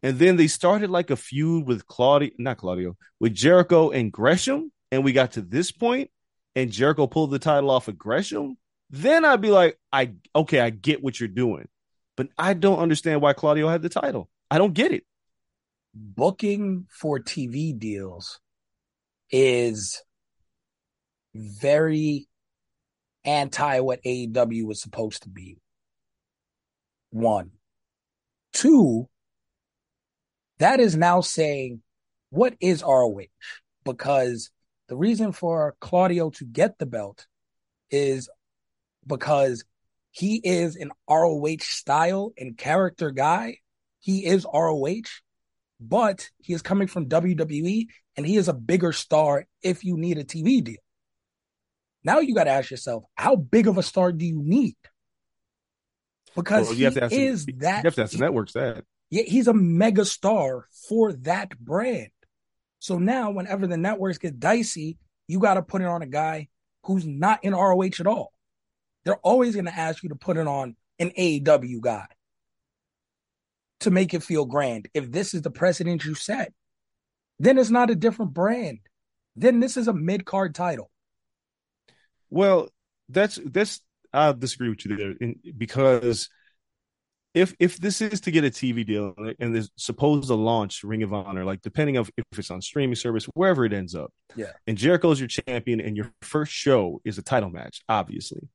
and 0.03 0.19
then 0.19 0.35
they 0.35 0.49
started 0.49 0.91
like 0.91 1.11
a 1.11 1.17
feud 1.17 1.65
with 1.65 1.87
Claudio, 1.87 2.31
not 2.39 2.59
Claudio, 2.59 2.97
with 3.21 3.35
Jericho 3.35 3.91
and 3.91 4.11
Gresham, 4.11 4.73
and 4.91 5.05
we 5.05 5.13
got 5.13 5.33
to 5.33 5.43
this 5.43 5.71
point, 5.71 6.11
and 6.57 6.73
Jericho 6.73 7.07
pulled 7.07 7.31
the 7.31 7.39
title 7.39 7.71
off 7.71 7.87
of 7.87 7.97
Gresham, 7.97 8.57
then 8.91 9.25
I'd 9.25 9.41
be 9.41 9.51
like, 9.51 9.79
I 9.93 10.15
okay, 10.35 10.59
I 10.59 10.71
get 10.71 11.05
what 11.05 11.21
you're 11.21 11.29
doing, 11.29 11.69
but 12.17 12.31
I 12.37 12.55
don't 12.55 12.81
understand 12.81 13.21
why 13.21 13.33
Claudio 13.33 13.69
had 13.69 13.81
the 13.81 13.89
title. 13.89 14.29
I 14.51 14.59
don't 14.59 14.75
get 14.75 14.91
it. 14.91 15.05
Booking 15.95 16.89
for 16.91 17.21
TV 17.21 17.79
deals 17.79 18.41
is 19.31 20.03
very 21.35 22.29
anti 23.25 23.81
what 23.81 24.03
AEW 24.05 24.67
was 24.67 24.81
supposed 24.81 25.23
to 25.23 25.29
be. 25.29 25.59
One. 27.11 27.53
Two, 28.53 29.09
that 30.59 30.81
is 30.81 30.97
now 30.97 31.21
saying, 31.21 31.83
what 32.31 32.55
is 32.61 32.83
ROH? 32.83 33.27
Because 33.85 34.51
the 34.89 34.97
reason 34.97 35.33
for 35.33 35.75
Claudio 35.81 36.31
to 36.31 36.45
get 36.45 36.79
the 36.79 36.87
belt 36.87 37.27
is 37.91 38.29
because 39.07 39.65
he 40.11 40.37
is 40.45 40.77
an 40.77 40.93
ROH 41.09 41.57
style 41.61 42.33
and 42.37 42.57
character 42.57 43.11
guy. 43.11 43.59
He 44.01 44.27
is 44.27 44.47
ROH, 44.53 45.09
but 45.81 46.29
he 46.39 46.53
is 46.53 46.63
coming 46.63 46.89
from 46.89 47.09
WWE 47.09 47.87
and 48.17 48.27
he 48.27 48.37
is 48.37 48.49
a 48.49 48.55
bigger 48.55 48.93
star 48.93 49.47
if 49.63 49.85
you 49.85 49.97
need 49.97 50.19
a 50.19 50.25
TV 50.25 50.63
deal. 50.63 50.77
Now 52.05 52.21
you 52.21 52.35
got 52.35 52.45
to 52.45 52.51
ask 52.51 52.71
yourself, 52.71 53.05
how 53.15 53.37
big 53.37 53.69
of 53.69 53.79
a 53.79 53.83
star 53.83 54.13
do 54.13 54.25
you 54.25 54.41
need? 54.43 54.77
Because 56.35 56.69
well, 56.69 56.77
you 56.77 56.87
have 56.87 56.95
to 56.95 57.05
ask 57.05 57.13
is 57.13 57.47
the, 57.47 57.53
that 57.61 57.85
you 57.85 57.89
have 57.89 57.95
to 57.97 58.03
ask 58.03 58.13
the 58.13 58.19
networks 58.19 58.53
that. 58.53 58.85
Yeah, 59.11 59.25
he's 59.25 59.47
a 59.47 59.55
mega 59.55 60.05
star 60.05 60.67
for 60.89 61.13
that 61.13 61.59
brand. 61.59 62.11
So 62.79 62.99
now, 62.99 63.31
whenever 63.31 63.67
the 63.67 63.77
networks 63.77 64.19
get 64.19 64.41
dicey, 64.41 64.99
you 65.29 65.39
got 65.39 65.55
to 65.55 65.63
put 65.63 65.83
it 65.83 65.87
on 65.87 66.03
a 66.03 66.07
guy 66.07 66.49
who's 66.85 67.07
not 67.07 67.45
in 67.45 67.55
ROH 67.55 68.01
at 68.01 68.07
all. 68.07 68.33
They're 69.05 69.17
always 69.17 69.55
going 69.55 69.67
to 69.67 69.77
ask 69.77 70.03
you 70.03 70.09
to 70.09 70.15
put 70.15 70.37
it 70.37 70.47
on 70.47 70.77
an 70.99 71.11
AEW 71.11 71.81
guy 71.81 72.07
to 73.81 73.91
make 73.91 74.15
it 74.15 74.23
feel 74.23 74.47
grand. 74.47 74.89
If 74.95 75.11
this 75.11 75.35
is 75.35 75.43
the 75.43 75.51
precedent 75.51 76.05
you 76.05 76.15
set, 76.15 76.53
then 77.39 77.59
it's 77.59 77.71
not 77.71 77.91
a 77.91 77.95
different 77.95 78.33
brand. 78.33 78.79
Then 79.35 79.61
this 79.61 79.77
is 79.77 79.89
a 79.89 79.93
mid 79.93 80.25
card 80.25 80.55
title. 80.55 80.91
Well, 82.33 82.69
that's 83.11 83.39
that's 83.45 83.81
I 84.11 84.33
disagree 84.33 84.71
with 84.71 84.87
you 84.87 84.97
there 84.97 85.33
because 85.57 86.31
if 87.35 87.55
if 87.59 87.77
this 87.77 88.01
is 88.01 88.23
to 88.23 88.31
get 88.31 88.45
a 88.45 88.51
TV 88.51 88.87
deal 88.87 89.15
and 89.39 89.55
there's 89.55 89.71
supposed 89.77 90.29
to 90.29 90.35
launch 90.35 90.83
Ring 90.83 91.03
of 91.03 91.13
Honor, 91.13 91.45
like 91.45 91.61
depending 91.61 91.99
of 91.99 92.11
if 92.17 92.25
it's 92.39 92.51
on 92.51 92.63
streaming 92.63 92.95
service, 92.95 93.27
wherever 93.35 93.67
it 93.67 93.75
ends 93.75 93.95
up, 93.95 94.13
yeah, 94.35 94.53
and 94.67 94.79
Jericho's 94.79 95.21
your 95.21 95.29
champion, 95.29 95.81
and 95.81 95.95
your 95.95 96.11
first 96.23 96.53
show 96.53 97.03
is 97.05 97.19
a 97.19 97.23
title 97.23 97.51
match, 97.51 97.83
obviously, 97.87 98.49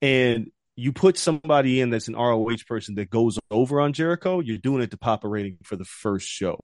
and 0.00 0.50
you 0.74 0.92
put 0.92 1.18
somebody 1.18 1.82
in 1.82 1.90
that's 1.90 2.08
an 2.08 2.16
ROH 2.16 2.64
person 2.66 2.94
that 2.94 3.10
goes 3.10 3.38
over 3.50 3.82
on 3.82 3.92
Jericho, 3.92 4.40
you're 4.40 4.56
doing 4.56 4.82
it 4.82 4.90
to 4.92 4.96
pop 4.96 5.24
a 5.24 5.28
rating 5.28 5.58
for 5.62 5.76
the 5.76 5.84
first 5.84 6.26
show. 6.26 6.58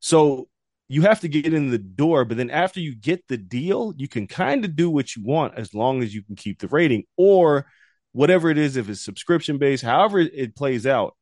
So 0.00 0.48
you 0.90 1.02
have 1.02 1.20
to 1.20 1.28
get 1.28 1.54
in 1.54 1.70
the 1.70 1.78
door, 1.78 2.24
but 2.24 2.36
then 2.36 2.50
after 2.50 2.80
you 2.80 2.96
get 2.96 3.28
the 3.28 3.36
deal, 3.36 3.94
you 3.96 4.08
can 4.08 4.26
kind 4.26 4.64
of 4.64 4.74
do 4.74 4.90
what 4.90 5.14
you 5.14 5.22
want 5.22 5.54
as 5.56 5.72
long 5.72 6.02
as 6.02 6.12
you 6.12 6.20
can 6.20 6.34
keep 6.34 6.58
the 6.58 6.66
rating 6.66 7.04
or 7.16 7.66
whatever 8.10 8.50
it 8.50 8.58
is, 8.58 8.76
if 8.76 8.88
it's 8.88 9.00
subscription 9.00 9.56
based, 9.56 9.84
however 9.84 10.18
it 10.18 10.56
plays 10.56 10.88
out. 10.88 11.14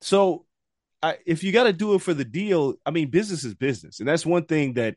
So 0.00 0.46
I, 1.02 1.16
if 1.26 1.42
you 1.42 1.50
got 1.50 1.64
to 1.64 1.72
do 1.72 1.94
it 1.94 2.02
for 2.02 2.14
the 2.14 2.24
deal, 2.24 2.74
I 2.86 2.92
mean, 2.92 3.10
business 3.10 3.42
is 3.42 3.56
business. 3.56 3.98
And 3.98 4.08
that's 4.08 4.24
one 4.24 4.44
thing 4.44 4.74
that 4.74 4.94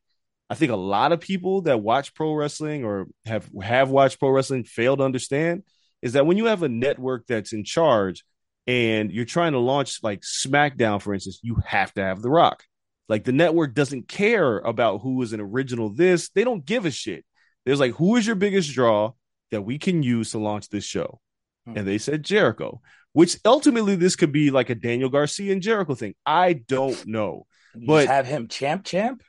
I 0.48 0.53
think 0.53 0.71
a 0.71 0.75
lot 0.75 1.12
of 1.12 1.21
people 1.21 1.62
that 1.62 1.81
watch 1.81 2.13
pro 2.13 2.36
wrestling 2.36 2.86
or 2.86 3.07
have 3.25 3.50
have 3.63 3.89
watched 3.89 4.19
pro 4.19 4.29
wrestling 4.29 4.63
fail 4.63 4.95
to 4.95 5.03
understand 5.03 5.63
is 6.03 6.13
that 6.13 6.27
when 6.27 6.38
you 6.38 6.45
have 6.45 6.62
a 6.62 6.69
network 6.69 7.25
that's 7.25 7.51
in 7.51 7.63
charge 7.63 8.24
and 8.67 9.12
you're 9.12 9.25
trying 9.25 9.53
to 9.53 9.59
launch 9.59 10.03
like 10.03 10.21
SmackDown, 10.21 11.01
for 11.01 11.15
instance, 11.15 11.39
you 11.41 11.55
have 11.65 11.91
to 11.95 12.03
have 12.03 12.21
The 12.21 12.29
Rock. 12.29 12.63
Like 13.09 13.23
the 13.23 13.31
network 13.31 13.73
doesn't 13.73 14.07
care 14.07 14.59
about 14.59 15.01
who 15.01 15.21
is 15.23 15.33
an 15.33 15.41
original 15.41 15.89
this. 15.89 16.29
They 16.29 16.43
don't 16.43 16.65
give 16.65 16.85
a 16.85 16.91
shit. 16.91 17.25
There's 17.65 17.79
like, 17.79 17.95
who 17.95 18.15
is 18.15 18.25
your 18.25 18.35
biggest 18.35 18.71
draw 18.71 19.13
that 19.51 19.63
we 19.63 19.79
can 19.79 20.03
use 20.03 20.31
to 20.31 20.39
launch 20.39 20.69
this 20.69 20.85
show? 20.85 21.19
Hmm. 21.65 21.77
And 21.77 21.87
they 21.87 21.97
said 21.97 22.23
Jericho, 22.23 22.81
which 23.13 23.37
ultimately 23.43 23.95
this 23.95 24.15
could 24.15 24.31
be 24.31 24.51
like 24.51 24.69
a 24.69 24.75
Daniel 24.75 25.09
Garcia 25.09 25.51
and 25.51 25.61
Jericho 25.61 25.95
thing. 25.95 26.13
I 26.25 26.53
don't 26.53 27.05
know. 27.07 27.47
You 27.75 27.87
but 27.87 28.07
have 28.07 28.27
him 28.27 28.47
champ 28.47 28.85
champ? 28.85 29.23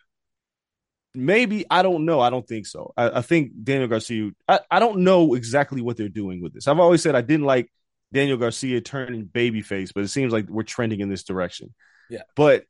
Maybe 1.15 1.65
I 1.69 1.83
don't 1.83 2.05
know. 2.05 2.21
I 2.21 2.31
don't 2.31 2.47
think 2.47 2.67
so. 2.67 2.93
I, 2.97 3.19
I 3.19 3.23
think 3.23 3.53
Daniel 3.65 3.89
Garcia. 3.89 4.31
I, 4.47 4.61
I 4.71 4.79
don't 4.79 5.01
know 5.01 5.35
exactly 5.35 5.83
what 5.83 5.97
they're 5.97 6.09
doing 6.09 6.41
with 6.41 6.53
this. 6.53 6.69
I've 6.69 6.79
always 6.79 7.03
said 7.03 7.15
I 7.15 7.21
didn't 7.23 7.47
like 7.47 7.73
Daniel 8.13 8.37
Garcia 8.37 8.81
turning 8.81 9.27
babyface, 9.27 9.91
but 9.95 10.05
it 10.05 10.09
seems 10.09 10.33
like 10.33 10.49
we're 10.49 10.63
trending 10.63 11.01
in 11.01 11.09
this 11.09 11.25
direction. 11.25 11.75
Yeah. 12.09 12.23
But 12.37 12.65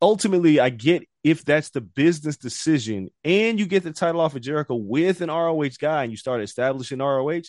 ultimately, 0.00 0.60
I 0.60 0.70
get 0.70 1.06
if 1.22 1.44
that's 1.44 1.70
the 1.70 1.80
business 1.80 2.36
decision, 2.36 3.08
and 3.24 3.58
you 3.58 3.66
get 3.66 3.82
the 3.82 3.92
title 3.92 4.20
off 4.20 4.36
of 4.36 4.42
Jericho 4.42 4.74
with 4.74 5.20
an 5.20 5.30
ROH 5.30 5.70
guy, 5.80 6.02
and 6.02 6.12
you 6.12 6.16
start 6.16 6.42
establishing 6.42 6.98
ROH. 6.98 7.42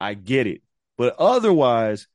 I 0.00 0.14
get 0.14 0.46
it. 0.46 0.62
But 0.96 1.16
otherwise, 1.18 2.06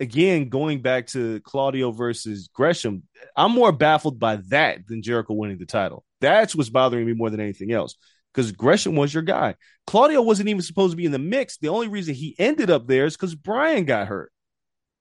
again, 0.00 0.48
going 0.48 0.80
back 0.80 1.08
to 1.08 1.40
Claudio 1.40 1.90
versus 1.90 2.48
Gresham, 2.52 3.02
I'm 3.36 3.52
more 3.52 3.72
baffled 3.72 4.18
by 4.18 4.36
that 4.48 4.86
than 4.86 5.02
Jericho 5.02 5.34
winning 5.34 5.58
the 5.58 5.66
title. 5.66 6.04
That's 6.20 6.54
what's 6.54 6.70
bothering 6.70 7.06
me 7.06 7.14
more 7.14 7.30
than 7.30 7.40
anything 7.40 7.72
else. 7.72 7.96
Because 8.32 8.52
Gresham 8.52 8.94
was 8.94 9.12
your 9.12 9.22
guy. 9.22 9.56
Claudio 9.86 10.22
wasn't 10.22 10.48
even 10.48 10.62
supposed 10.62 10.92
to 10.92 10.96
be 10.96 11.06
in 11.06 11.12
the 11.12 11.18
mix. 11.18 11.58
The 11.58 11.70
only 11.70 11.88
reason 11.88 12.14
he 12.14 12.36
ended 12.38 12.70
up 12.70 12.86
there 12.86 13.06
is 13.06 13.16
because 13.16 13.34
Brian 13.34 13.84
got 13.84 14.06
hurt. 14.06 14.30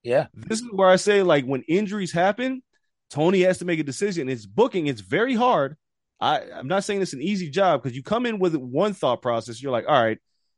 Yeah. 0.01 0.27
This 0.33 0.61
is 0.61 0.67
where 0.71 0.89
I 0.89 0.95
say, 0.95 1.21
like, 1.21 1.45
when 1.45 1.61
injuries 1.63 2.11
happen, 2.11 2.63
Tony 3.09 3.41
has 3.41 3.59
to 3.59 3.65
make 3.65 3.79
a 3.79 3.83
decision. 3.83 4.29
It's 4.29 4.45
booking, 4.45 4.87
it's 4.87 5.01
very 5.01 5.35
hard. 5.35 5.77
I, 6.19 6.41
I'm 6.53 6.67
not 6.67 6.83
saying 6.83 7.01
it's 7.01 7.13
an 7.13 7.21
easy 7.21 7.49
job 7.49 7.81
because 7.81 7.95
you 7.95 8.03
come 8.03 8.25
in 8.25 8.39
with 8.39 8.55
one 8.55 8.93
thought 8.93 9.21
process. 9.21 9.61
You're 9.61 9.71
like, 9.71 9.85
all 9.87 10.01
right, 10.01 10.17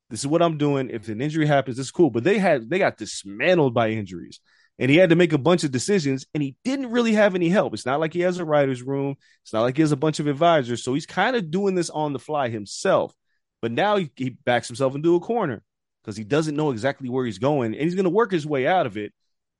this 0.09 0.21
is 0.21 0.27
what 0.27 0.41
I'm 0.41 0.57
doing. 0.57 0.89
If 0.89 1.07
an 1.09 1.21
injury 1.21 1.45
happens, 1.45 1.77
it's 1.77 1.91
cool. 1.91 2.09
But 2.09 2.23
they 2.23 2.37
had 2.37 2.69
they 2.69 2.79
got 2.79 2.97
dismantled 2.97 3.73
by 3.73 3.89
injuries 3.89 4.39
and 4.79 4.89
he 4.89 4.97
had 4.97 5.09
to 5.09 5.15
make 5.15 5.33
a 5.33 5.37
bunch 5.37 5.63
of 5.63 5.71
decisions 5.71 6.25
and 6.33 6.41
he 6.41 6.55
didn't 6.63 6.91
really 6.91 7.13
have 7.13 7.35
any 7.35 7.49
help. 7.49 7.73
It's 7.73 7.85
not 7.85 7.99
like 7.99 8.13
he 8.13 8.21
has 8.21 8.39
a 8.39 8.45
writer's 8.45 8.81
room. 8.81 9.15
It's 9.43 9.53
not 9.53 9.61
like 9.61 9.75
he 9.75 9.81
has 9.81 9.91
a 9.91 9.97
bunch 9.97 10.19
of 10.19 10.27
advisors. 10.27 10.83
So 10.83 10.93
he's 10.93 11.05
kind 11.05 11.35
of 11.35 11.51
doing 11.51 11.75
this 11.75 11.89
on 11.89 12.13
the 12.13 12.19
fly 12.19 12.49
himself. 12.49 13.13
But 13.61 13.73
now 13.73 13.97
he, 13.97 14.09
he 14.15 14.29
backs 14.29 14.67
himself 14.67 14.95
into 14.95 15.15
a 15.15 15.19
corner 15.19 15.61
because 16.01 16.15
he 16.15 16.23
doesn't 16.23 16.55
know 16.55 16.71
exactly 16.71 17.09
where 17.09 17.25
he's 17.25 17.39
going 17.39 17.73
and 17.73 17.83
he's 17.83 17.95
going 17.95 18.05
to 18.05 18.09
work 18.09 18.31
his 18.31 18.47
way 18.47 18.65
out 18.65 18.85
of 18.85 18.97
it. 18.97 19.13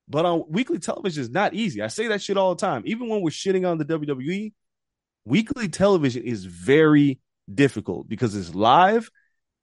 But 0.09 0.25
on 0.25 0.43
weekly 0.49 0.79
television 0.79 1.21
is 1.21 1.29
not 1.29 1.53
easy. 1.53 1.81
I 1.81 1.87
say 1.87 2.07
that 2.07 2.21
shit 2.21 2.37
all 2.37 2.55
the 2.55 2.61
time. 2.61 2.83
Even 2.85 3.09
when 3.09 3.21
we're 3.21 3.29
shitting 3.29 3.69
on 3.69 3.77
the 3.77 3.85
WWE, 3.85 4.53
weekly 5.25 5.69
television 5.69 6.23
is 6.23 6.45
very 6.45 7.19
difficult 7.53 8.09
because 8.09 8.35
it's 8.35 8.55
live 8.55 9.09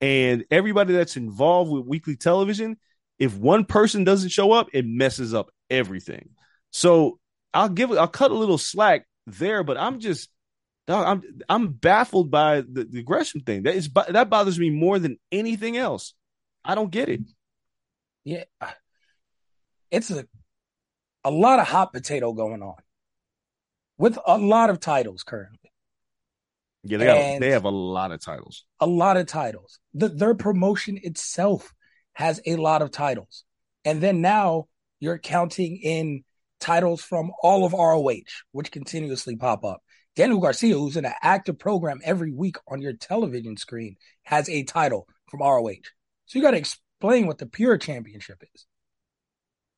and 0.00 0.45
everybody 0.50 0.95
that's 0.95 1.17
involved 1.17 1.71
with 1.71 1.87
weekly 1.87 2.17
television 2.17 2.76
if 3.19 3.37
one 3.37 3.65
person 3.65 4.05
doesn't 4.05 4.31
show 4.31 4.53
up, 4.53 4.69
it 4.73 4.87
messes 4.87 5.35
up 5.35 5.50
everything. 5.71 6.31
So 6.71 7.19
I'll 7.55 7.69
give 7.69 7.91
I'll 7.93 8.09
cut 8.09 8.31
a 8.31 8.35
little 8.35 8.59
slack 8.59 9.07
there, 9.26 9.65
but 9.65 9.79
I'm 9.79 10.00
just 10.00 10.29
I'm 10.88 11.23
I'm 11.49 11.69
baffled 11.69 12.31
by 12.31 12.61
the, 12.61 12.85
the 12.85 13.03
Gresham 13.03 13.41
thing. 13.41 13.62
That 13.62 13.75
is 13.75 13.88
that 14.09 14.31
bothers 14.31 14.59
me 14.59 14.71
more 14.71 14.99
than 14.99 15.19
anything 15.33 15.76
else. 15.76 16.15
I 16.65 16.75
don't 16.75 16.91
get 16.91 17.09
it. 17.09 17.23
Yeah, 18.25 18.45
it's 19.91 20.11
a 20.11 20.26
a 21.26 21.30
lot 21.30 21.59
of 21.59 21.66
hot 21.66 21.92
potato 21.92 22.33
going 22.33 22.62
on 22.62 22.76
with 23.99 24.16
a 24.26 24.38
lot 24.38 24.71
of 24.71 24.78
titles 24.78 25.25
currently. 25.25 25.73
Yeah, 26.85 26.99
they 26.99 27.06
have, 27.06 27.40
they 27.40 27.50
have 27.50 27.64
a 27.64 27.71
lot 27.71 28.12
of 28.12 28.21
titles. 28.21 28.64
A 28.78 28.87
lot 28.87 29.16
of 29.16 29.26
titles. 29.26 29.80
The, 29.92 30.09
their 30.09 30.35
promotion 30.35 31.00
itself 31.02 31.75
has 32.12 32.40
a 32.47 32.54
lot 32.54 32.80
of 32.80 32.92
titles. 32.92 33.42
And 33.85 34.00
then 34.00 34.21
now 34.21 34.68
you're 35.00 35.18
counting 35.18 35.78
in 35.83 36.23
titles 36.61 37.02
from 37.02 37.33
all 37.42 37.66
of 37.66 37.73
ROH, 37.73 38.30
which 38.52 38.71
continuously 38.71 39.35
pop 39.35 39.64
up. 39.64 39.83
Daniel 40.14 40.38
Garcia, 40.38 40.75
who's 40.75 40.97
in 40.97 41.04
an 41.04 41.12
active 41.23 41.59
program 41.59 42.00
every 42.04 42.30
week 42.30 42.56
on 42.68 42.80
your 42.80 42.92
television 42.92 43.56
screen, 43.56 43.97
has 44.23 44.49
a 44.49 44.62
title 44.62 45.09
from 45.28 45.40
ROH. 45.40 45.90
So 46.26 46.38
you 46.38 46.42
got 46.42 46.52
to 46.52 46.56
explain 46.56 47.26
what 47.26 47.38
the 47.38 47.47
pure 47.47 47.78
championship 47.78 48.45
is 48.54 48.64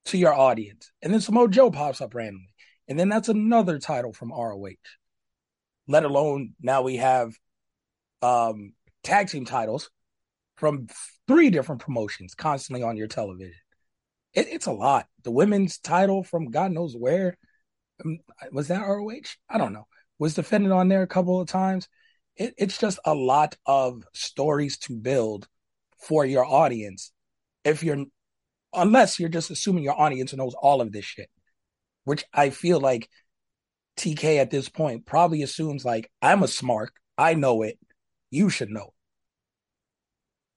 to 0.08 0.18
your 0.18 0.34
audience. 0.34 0.90
And 1.02 1.12
then 1.12 1.20
Samoa 1.20 1.48
Joe 1.48 1.70
pops 1.70 2.00
up 2.00 2.14
randomly. 2.14 2.54
And 2.88 2.98
then 2.98 3.08
that's 3.08 3.28
another 3.28 3.78
title 3.78 4.12
from 4.12 4.32
ROH. 4.32 4.74
Let 5.86 6.04
alone 6.04 6.54
now 6.60 6.82
we 6.82 6.96
have 6.96 7.34
um, 8.22 8.72
tag 9.02 9.28
team 9.28 9.44
titles 9.44 9.90
from 10.56 10.88
three 11.26 11.50
different 11.50 11.82
promotions 11.82 12.34
constantly 12.34 12.82
on 12.82 12.96
your 12.96 13.06
television. 13.06 13.60
It, 14.34 14.48
it's 14.48 14.66
a 14.66 14.72
lot. 14.72 15.06
The 15.24 15.30
women's 15.30 15.78
title 15.78 16.22
from 16.22 16.50
God 16.50 16.72
knows 16.72 16.96
where 16.96 17.36
um, 18.04 18.18
was 18.52 18.68
that 18.68 18.86
ROH? 18.86 19.36
I 19.48 19.58
don't 19.58 19.72
know. 19.72 19.86
Was 20.18 20.34
defended 20.34 20.72
on 20.72 20.88
there 20.88 21.02
a 21.02 21.06
couple 21.06 21.40
of 21.40 21.48
times. 21.48 21.88
It, 22.36 22.54
it's 22.58 22.78
just 22.78 22.98
a 23.04 23.14
lot 23.14 23.56
of 23.66 24.04
stories 24.14 24.78
to 24.78 24.96
build 24.96 25.46
for 25.98 26.24
your 26.24 26.44
audience. 26.44 27.12
If 27.64 27.82
you're, 27.82 28.04
unless 28.72 29.18
you're 29.18 29.28
just 29.28 29.50
assuming 29.50 29.84
your 29.84 29.98
audience 29.98 30.34
knows 30.34 30.54
all 30.54 30.80
of 30.80 30.92
this 30.92 31.04
shit, 31.04 31.28
which 32.04 32.24
I 32.32 32.50
feel 32.50 32.80
like 32.80 33.08
TK 33.96 34.38
at 34.38 34.50
this 34.50 34.68
point 34.68 35.06
probably 35.06 35.42
assumes 35.42 35.84
like 35.84 36.10
I'm 36.22 36.42
a 36.42 36.48
smart, 36.48 36.92
I 37.16 37.34
know 37.34 37.62
it, 37.62 37.78
you 38.30 38.50
should 38.50 38.70
know. 38.70 38.92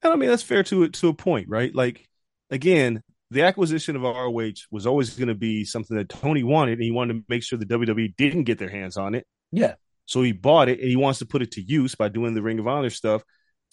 And 0.03 0.13
I 0.13 0.15
mean 0.15 0.30
that's 0.30 0.44
fair 0.44 0.63
to 0.63 0.89
to 0.89 1.08
a 1.10 1.13
point, 1.13 1.48
right? 1.50 1.74
Like 1.74 2.08
again, 2.50 3.01
the 3.32 3.44
acquisition 3.44 3.96
of 3.96 4.01
ROH 4.01 4.51
was 4.72 4.86
always 4.86 5.15
going 5.15 5.30
to 5.30 5.36
be 5.36 5.63
something 5.63 5.96
that 5.96 6.10
Tony 6.10 6.44
wanted, 6.44 6.74
and 6.74 6.84
he 6.84 6.91
wanted 6.91 7.13
to 7.13 7.24
make 7.30 7.44
sure 7.44 7.58
the 7.58 7.65
WWE 7.65 8.15
didn't 8.18 8.44
get 8.44 8.60
their 8.60 8.70
hands 8.70 8.98
on 8.98 9.15
it. 9.15 9.25
Yeah. 9.51 9.75
So 10.06 10.22
he 10.22 10.34
bought 10.34 10.68
it, 10.68 10.80
and 10.80 10.89
he 10.89 10.98
wants 10.98 11.20
to 11.20 11.25
put 11.25 11.41
it 11.41 11.51
to 11.51 11.62
use 11.62 11.96
by 11.96 12.10
doing 12.10 12.34
the 12.34 12.41
Ring 12.41 12.60
of 12.60 12.68
Honor 12.68 12.89
stuff. 12.89 13.24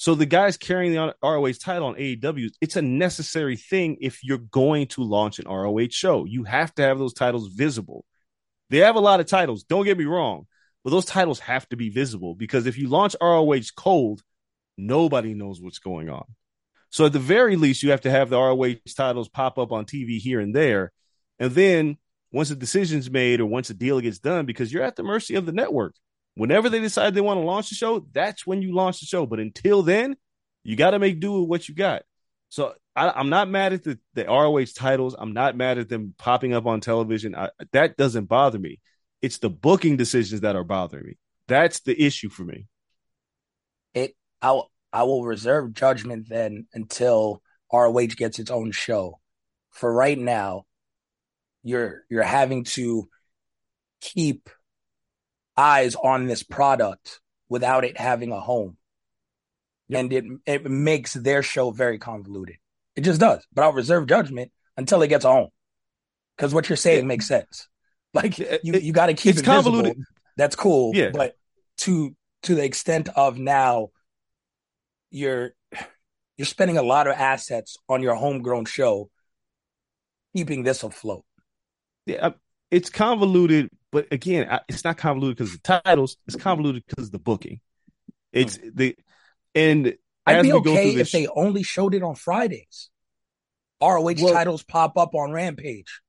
So 0.00 0.14
the 0.14 0.26
guys 0.26 0.56
carrying 0.56 0.92
the 0.92 1.12
ROH 1.24 1.54
title 1.60 1.88
on 1.88 1.96
AEW, 1.96 2.50
it's 2.60 2.76
a 2.76 2.82
necessary 2.82 3.56
thing 3.56 3.96
if 4.00 4.22
you're 4.22 4.38
going 4.38 4.86
to 4.88 5.02
launch 5.02 5.40
an 5.40 5.48
ROH 5.48 5.88
show. 5.90 6.24
You 6.24 6.44
have 6.44 6.72
to 6.76 6.82
have 6.82 7.00
those 7.00 7.12
titles 7.12 7.48
visible. 7.48 8.04
They 8.70 8.78
have 8.78 8.94
a 8.94 9.00
lot 9.00 9.18
of 9.18 9.26
titles, 9.26 9.64
don't 9.64 9.84
get 9.84 9.98
me 9.98 10.04
wrong, 10.04 10.46
but 10.84 10.90
those 10.90 11.04
titles 11.04 11.40
have 11.40 11.68
to 11.70 11.76
be 11.76 11.90
visible 11.90 12.36
because 12.36 12.66
if 12.66 12.78
you 12.78 12.88
launch 12.88 13.16
ROH 13.20 13.72
cold, 13.76 14.22
nobody 14.76 15.34
knows 15.34 15.60
what's 15.60 15.80
going 15.80 16.08
on. 16.08 16.26
So 16.90 17.06
at 17.06 17.12
the 17.12 17.18
very 17.18 17.56
least, 17.56 17.82
you 17.82 17.90
have 17.90 18.02
to 18.02 18.10
have 18.10 18.30
the 18.30 18.38
ROH 18.38 18.76
titles 18.96 19.28
pop 19.28 19.58
up 19.58 19.72
on 19.72 19.84
TV 19.84 20.18
here 20.18 20.38
and 20.38 20.54
there. 20.54 20.92
And 21.40 21.50
then 21.50 21.98
once 22.30 22.52
a 22.52 22.56
decision's 22.56 23.10
made 23.10 23.40
or 23.40 23.46
once 23.46 23.68
a 23.68 23.74
deal 23.74 24.00
gets 24.00 24.20
done, 24.20 24.46
because 24.46 24.72
you're 24.72 24.84
at 24.84 24.94
the 24.94 25.02
mercy 25.02 25.34
of 25.34 25.44
the 25.44 25.52
network. 25.52 25.96
Whenever 26.38 26.68
they 26.68 26.78
decide 26.78 27.14
they 27.14 27.20
want 27.20 27.40
to 27.40 27.44
launch 27.44 27.68
the 27.68 27.74
show, 27.74 28.06
that's 28.12 28.46
when 28.46 28.62
you 28.62 28.72
launch 28.72 29.00
the 29.00 29.06
show. 29.06 29.26
But 29.26 29.40
until 29.40 29.82
then, 29.82 30.16
you 30.62 30.76
got 30.76 30.92
to 30.92 31.00
make 31.00 31.18
do 31.18 31.32
with 31.32 31.48
what 31.48 31.68
you 31.68 31.74
got. 31.74 32.02
So 32.48 32.74
I, 32.94 33.18
am 33.18 33.28
not 33.28 33.50
mad 33.50 33.72
at 33.72 33.82
the, 33.82 33.98
the 34.14 34.24
ROH 34.24 34.66
titles. 34.76 35.16
I'm 35.18 35.32
not 35.32 35.56
mad 35.56 35.78
at 35.78 35.88
them 35.88 36.14
popping 36.16 36.54
up 36.54 36.64
on 36.64 36.80
television. 36.80 37.34
I, 37.34 37.50
that 37.72 37.96
doesn't 37.96 38.26
bother 38.26 38.60
me. 38.60 38.78
It's 39.20 39.38
the 39.38 39.50
booking 39.50 39.96
decisions 39.96 40.42
that 40.42 40.54
are 40.54 40.62
bothering 40.62 41.06
me. 41.06 41.18
That's 41.48 41.80
the 41.80 42.00
issue 42.00 42.28
for 42.28 42.44
me. 42.44 42.68
It 43.94 44.14
I'll 44.40 44.70
I 44.92 45.02
will 45.02 45.24
reserve 45.24 45.74
judgment 45.74 46.28
then 46.28 46.68
until 46.72 47.42
ROH 47.72 48.14
gets 48.16 48.38
its 48.38 48.52
own 48.52 48.70
show. 48.70 49.18
For 49.72 49.92
right 49.92 50.16
now, 50.16 50.66
you're 51.64 52.04
you're 52.08 52.22
having 52.22 52.62
to 52.76 53.08
keep 54.00 54.48
eyes 55.58 55.94
on 55.96 56.26
this 56.26 56.42
product 56.42 57.20
without 57.48 57.84
it 57.84 57.98
having 57.98 58.32
a 58.32 58.40
home. 58.40 58.76
Yep. 59.88 60.00
And 60.00 60.12
it 60.12 60.24
it 60.46 60.70
makes 60.70 61.14
their 61.14 61.42
show 61.42 61.70
very 61.70 61.98
convoluted. 61.98 62.56
It 62.94 63.02
just 63.02 63.20
does. 63.20 63.46
But 63.52 63.64
I'll 63.64 63.72
reserve 63.72 64.06
judgment 64.06 64.52
until 64.76 65.02
it 65.02 65.08
gets 65.08 65.24
a 65.24 65.32
home. 65.32 65.48
Because 66.36 66.54
what 66.54 66.68
you're 66.68 66.76
saying 66.76 67.00
yeah. 67.00 67.06
makes 67.06 67.26
sense. 67.26 67.68
Like 68.14 68.38
you, 68.38 68.58
you 68.62 68.92
got 68.92 69.06
to 69.06 69.14
keep 69.14 69.32
it's 69.32 69.40
it 69.40 69.44
convoluted. 69.44 69.92
Visible. 69.92 70.04
That's 70.36 70.56
cool. 70.56 70.94
Yeah. 70.94 71.10
But 71.12 71.36
to 71.78 72.14
to 72.44 72.54
the 72.54 72.64
extent 72.64 73.08
of 73.16 73.38
now 73.38 73.88
you're 75.10 75.52
you're 76.36 76.46
spending 76.46 76.78
a 76.78 76.82
lot 76.82 77.06
of 77.06 77.14
assets 77.14 77.76
on 77.88 78.02
your 78.02 78.14
homegrown 78.14 78.66
show, 78.66 79.10
keeping 80.34 80.62
this 80.62 80.82
afloat. 80.82 81.24
Yeah, 82.06 82.30
it's 82.70 82.90
convoluted, 82.90 83.68
but 83.90 84.06
again, 84.12 84.60
it's 84.68 84.84
not 84.84 84.96
convoluted 84.96 85.38
because 85.38 85.52
the 85.52 85.80
titles. 85.82 86.16
It's 86.26 86.36
convoluted 86.36 86.84
because 86.86 87.10
the 87.10 87.18
booking. 87.18 87.60
It's 88.32 88.58
mm. 88.58 88.74
the 88.74 88.96
and 89.54 89.94
I'd 90.26 90.42
be 90.42 90.52
okay 90.52 90.94
if 90.96 91.10
they 91.10 91.26
only 91.26 91.62
showed 91.62 91.94
it 91.94 92.02
on 92.02 92.14
Fridays. 92.14 92.90
ROH 93.80 94.00
well, 94.00 94.34
titles 94.34 94.62
pop 94.62 94.96
up 94.96 95.14
on 95.14 95.30
Rampage. 95.32 96.00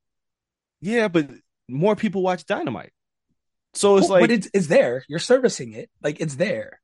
Yeah, 0.82 1.08
but 1.08 1.30
more 1.68 1.96
people 1.96 2.22
watch 2.22 2.46
Dynamite. 2.46 2.92
So 3.74 3.98
it's 3.98 4.10
well, 4.10 4.20
like, 4.20 4.22
but 4.24 4.32
it's 4.32 4.50
it's 4.54 4.68
there. 4.68 5.04
You're 5.08 5.20
servicing 5.20 5.74
it, 5.74 5.90
like 6.02 6.20
it's 6.20 6.36
there. 6.36 6.82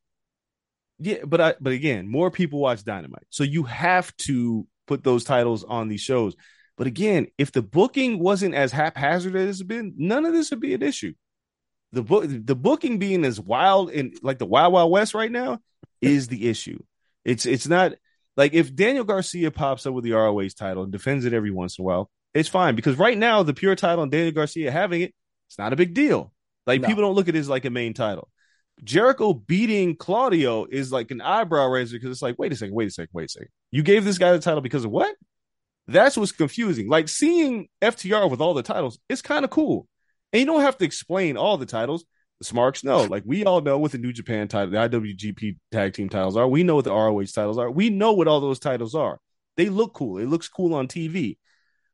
Yeah, 0.99 1.25
but 1.25 1.41
I 1.41 1.55
but 1.59 1.73
again, 1.73 2.07
more 2.07 2.31
people 2.31 2.59
watch 2.59 2.83
Dynamite. 2.83 3.25
So 3.29 3.43
you 3.43 3.63
have 3.63 4.15
to 4.17 4.67
put 4.87 5.03
those 5.03 5.23
titles 5.23 5.63
on 5.63 5.87
these 5.87 6.01
shows. 6.01 6.35
But 6.77 6.87
again, 6.87 7.27
if 7.37 7.51
the 7.51 7.61
booking 7.61 8.19
wasn't 8.19 8.55
as 8.55 8.71
haphazard 8.71 9.35
as 9.35 9.61
it's 9.61 9.63
been, 9.63 9.93
none 9.97 10.25
of 10.25 10.33
this 10.33 10.49
would 10.51 10.59
be 10.59 10.73
an 10.73 10.83
issue. 10.83 11.13
The 11.91 12.03
book 12.03 12.25
the 12.27 12.55
booking 12.55 12.99
being 12.99 13.23
as 13.23 13.39
wild 13.39 13.91
and 13.91 14.17
like 14.21 14.39
the 14.39 14.45
Wild 14.45 14.73
Wild 14.73 14.91
West 14.91 15.13
right 15.13 15.31
now 15.31 15.59
is 16.01 16.27
the 16.27 16.49
issue. 16.49 16.79
It's 17.23 17.45
it's 17.45 17.67
not 17.67 17.93
like 18.35 18.53
if 18.53 18.75
Daniel 18.75 19.05
Garcia 19.05 19.51
pops 19.51 19.85
up 19.85 19.93
with 19.93 20.03
the 20.03 20.11
ROH 20.11 20.49
title 20.57 20.83
and 20.83 20.91
defends 20.91 21.23
it 21.23 21.33
every 21.33 21.51
once 21.51 21.77
in 21.77 21.83
a 21.83 21.85
while, 21.85 22.09
it's 22.33 22.49
fine 22.49 22.75
because 22.75 22.97
right 22.97 23.17
now 23.17 23.43
the 23.43 23.53
pure 23.53 23.75
title 23.75 24.03
and 24.03 24.11
Daniel 24.11 24.33
Garcia 24.33 24.71
having 24.71 25.01
it, 25.01 25.13
it's 25.47 25.57
not 25.57 25.71
a 25.71 25.77
big 25.77 25.93
deal. 25.93 26.33
Like 26.67 26.81
no. 26.81 26.87
people 26.87 27.03
don't 27.03 27.15
look 27.15 27.29
at 27.29 27.35
it 27.35 27.39
as 27.39 27.49
like 27.49 27.63
a 27.63 27.69
main 27.69 27.93
title. 27.93 28.29
Jericho 28.83 29.33
beating 29.33 29.95
Claudio 29.95 30.65
is 30.65 30.91
like 30.91 31.11
an 31.11 31.21
eyebrow 31.21 31.67
raiser 31.67 31.95
because 31.95 32.11
it's 32.11 32.21
like, 32.21 32.37
wait 32.37 32.51
a 32.51 32.55
second, 32.57 32.75
wait 32.75 32.89
a 32.89 32.91
second, 32.91 33.11
wait 33.13 33.25
a 33.25 33.29
second. 33.29 33.49
You 33.71 33.83
gave 33.83 34.03
this 34.03 34.17
guy 34.17 34.33
the 34.33 34.39
title 34.39 34.61
because 34.61 34.83
of 34.83 34.91
what? 34.91 35.15
That's 35.87 36.17
what's 36.17 36.31
confusing. 36.31 36.89
Like 36.89 37.07
seeing 37.09 37.67
FTR 37.81 38.29
with 38.29 38.41
all 38.41 38.53
the 38.53 38.63
titles, 38.63 38.99
it's 39.09 39.21
kind 39.21 39.45
of 39.45 39.51
cool. 39.51 39.87
And 40.33 40.39
you 40.39 40.45
don't 40.45 40.61
have 40.61 40.77
to 40.79 40.85
explain 40.85 41.37
all 41.37 41.57
the 41.57 41.65
titles. 41.65 42.05
The 42.39 42.45
Smarks 42.45 42.83
know. 42.83 43.03
Like 43.03 43.23
we 43.25 43.45
all 43.45 43.61
know 43.61 43.77
what 43.77 43.91
the 43.91 43.97
New 43.97 44.11
Japan 44.11 44.47
title, 44.47 44.71
the 44.71 44.77
IWGP 44.77 45.57
tag 45.71 45.93
team 45.93 46.09
titles 46.09 46.35
are. 46.35 46.47
We 46.47 46.63
know 46.63 46.75
what 46.75 46.85
the 46.85 46.91
ROH 46.91 47.25
titles 47.33 47.57
are. 47.57 47.69
We 47.71 47.89
know 47.89 48.13
what 48.13 48.27
all 48.27 48.41
those 48.41 48.59
titles 48.59 48.95
are. 48.95 49.19
They 49.57 49.69
look 49.69 49.93
cool. 49.93 50.17
It 50.17 50.27
looks 50.27 50.49
cool 50.49 50.73
on 50.73 50.87
TV. 50.87 51.37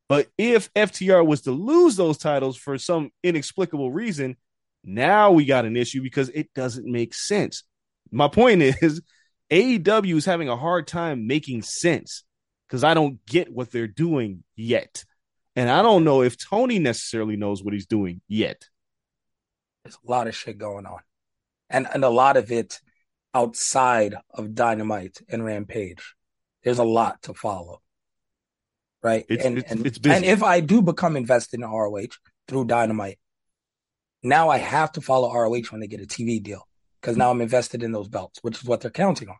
But 0.09 0.27
if 0.37 0.73
FTR 0.73 1.25
was 1.25 1.41
to 1.41 1.51
lose 1.51 1.95
those 1.95 2.17
titles 2.17 2.57
for 2.57 2.77
some 2.77 3.11
inexplicable 3.23 3.91
reason, 3.91 4.35
now 4.83 5.31
we 5.31 5.45
got 5.45 5.65
an 5.65 5.77
issue 5.77 6.01
because 6.01 6.29
it 6.29 6.53
doesn't 6.53 6.85
make 6.85 7.13
sense. 7.13 7.63
My 8.11 8.27
point 8.27 8.61
is, 8.61 9.01
AEW 9.51 10.15
is 10.15 10.25
having 10.25 10.49
a 10.49 10.57
hard 10.57 10.87
time 10.87 11.27
making 11.27 11.61
sense 11.61 12.23
because 12.71 12.85
I 12.85 12.93
don't 12.93 13.23
get 13.25 13.51
what 13.51 13.69
they're 13.69 13.85
doing 13.85 14.45
yet. 14.55 15.03
And 15.57 15.69
I 15.69 15.81
don't 15.81 16.05
know 16.05 16.21
if 16.21 16.37
Tony 16.37 16.79
necessarily 16.79 17.35
knows 17.35 17.61
what 17.61 17.73
he's 17.73 17.85
doing 17.85 18.21
yet. 18.29 18.63
There's 19.83 19.97
a 20.07 20.09
lot 20.09 20.27
of 20.27 20.35
shit 20.35 20.57
going 20.57 20.85
on. 20.85 20.99
And 21.69 21.85
and 21.93 22.05
a 22.05 22.09
lot 22.09 22.37
of 22.37 22.49
it 22.49 22.79
outside 23.33 24.15
of 24.33 24.55
Dynamite 24.55 25.21
and 25.27 25.43
Rampage. 25.43 26.15
There's 26.63 26.79
a 26.79 26.85
lot 26.85 27.21
to 27.23 27.33
follow. 27.33 27.81
Right? 29.03 29.25
It's, 29.27 29.43
and, 29.43 29.57
it's, 29.57 29.71
and, 29.71 29.85
it's 29.85 29.99
and 30.05 30.23
if 30.23 30.41
I 30.41 30.61
do 30.61 30.81
become 30.81 31.17
invested 31.17 31.59
in 31.59 31.65
ROH 31.65 32.15
through 32.47 32.65
Dynamite, 32.65 33.19
now 34.23 34.47
I 34.47 34.59
have 34.59 34.93
to 34.93 35.01
follow 35.01 35.33
ROH 35.33 35.71
when 35.71 35.81
they 35.81 35.87
get 35.87 36.01
a 36.01 36.05
TV 36.05 36.41
deal 36.41 36.65
because 37.01 37.17
now 37.17 37.31
I'm 37.31 37.41
invested 37.41 37.83
in 37.83 37.91
those 37.91 38.07
belts, 38.07 38.39
which 38.43 38.61
is 38.61 38.63
what 38.63 38.79
they're 38.79 38.91
counting 38.91 39.27
on. 39.27 39.37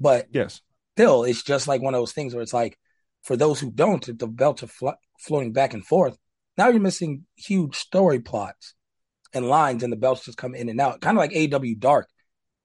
But 0.00 0.28
yes, 0.30 0.62
still, 0.94 1.24
it's 1.24 1.42
just 1.42 1.68
like 1.68 1.82
one 1.82 1.94
of 1.94 2.00
those 2.00 2.12
things 2.12 2.34
where 2.34 2.42
it's 2.42 2.52
like, 2.52 2.78
for 3.22 3.36
those 3.36 3.60
who 3.60 3.70
don't, 3.70 4.18
the 4.18 4.26
belts 4.26 4.62
are 4.62 4.68
flo- 4.68 4.94
floating 5.18 5.52
back 5.52 5.74
and 5.74 5.84
forth. 5.84 6.16
Now 6.56 6.68
you're 6.68 6.80
missing 6.80 7.24
huge 7.36 7.76
story 7.76 8.20
plots 8.20 8.74
and 9.32 9.48
lines, 9.48 9.82
and 9.82 9.92
the 9.92 9.96
belts 9.96 10.24
just 10.24 10.38
come 10.38 10.54
in 10.54 10.68
and 10.68 10.80
out, 10.80 11.00
kind 11.00 11.16
of 11.16 11.20
like 11.20 11.30
AEW 11.32 11.78
Dark. 11.78 12.08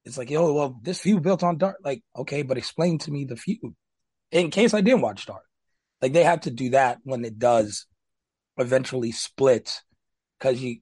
It's 0.04 0.18
like, 0.18 0.30
yo, 0.30 0.54
well, 0.54 0.80
this 0.82 1.00
feud 1.00 1.24
built 1.24 1.44
on 1.44 1.58
Dark. 1.58 1.78
Like, 1.84 2.02
okay, 2.16 2.42
but 2.42 2.58
explain 2.58 2.98
to 3.00 3.12
me 3.12 3.26
the 3.26 3.36
feud 3.36 3.76
in 4.32 4.52
case 4.52 4.74
I 4.74 4.82
didn't 4.82 5.02
watch 5.02 5.26
Dark. 5.26 5.44
Like, 6.02 6.14
they 6.14 6.24
have 6.24 6.42
to 6.42 6.52
do 6.52 6.72
that 6.72 7.00
when 7.04 7.24
it 7.26 7.40
does 7.40 7.86
eventually 8.58 9.12
split 9.12 9.82
because 10.40 10.62
you 10.62 10.78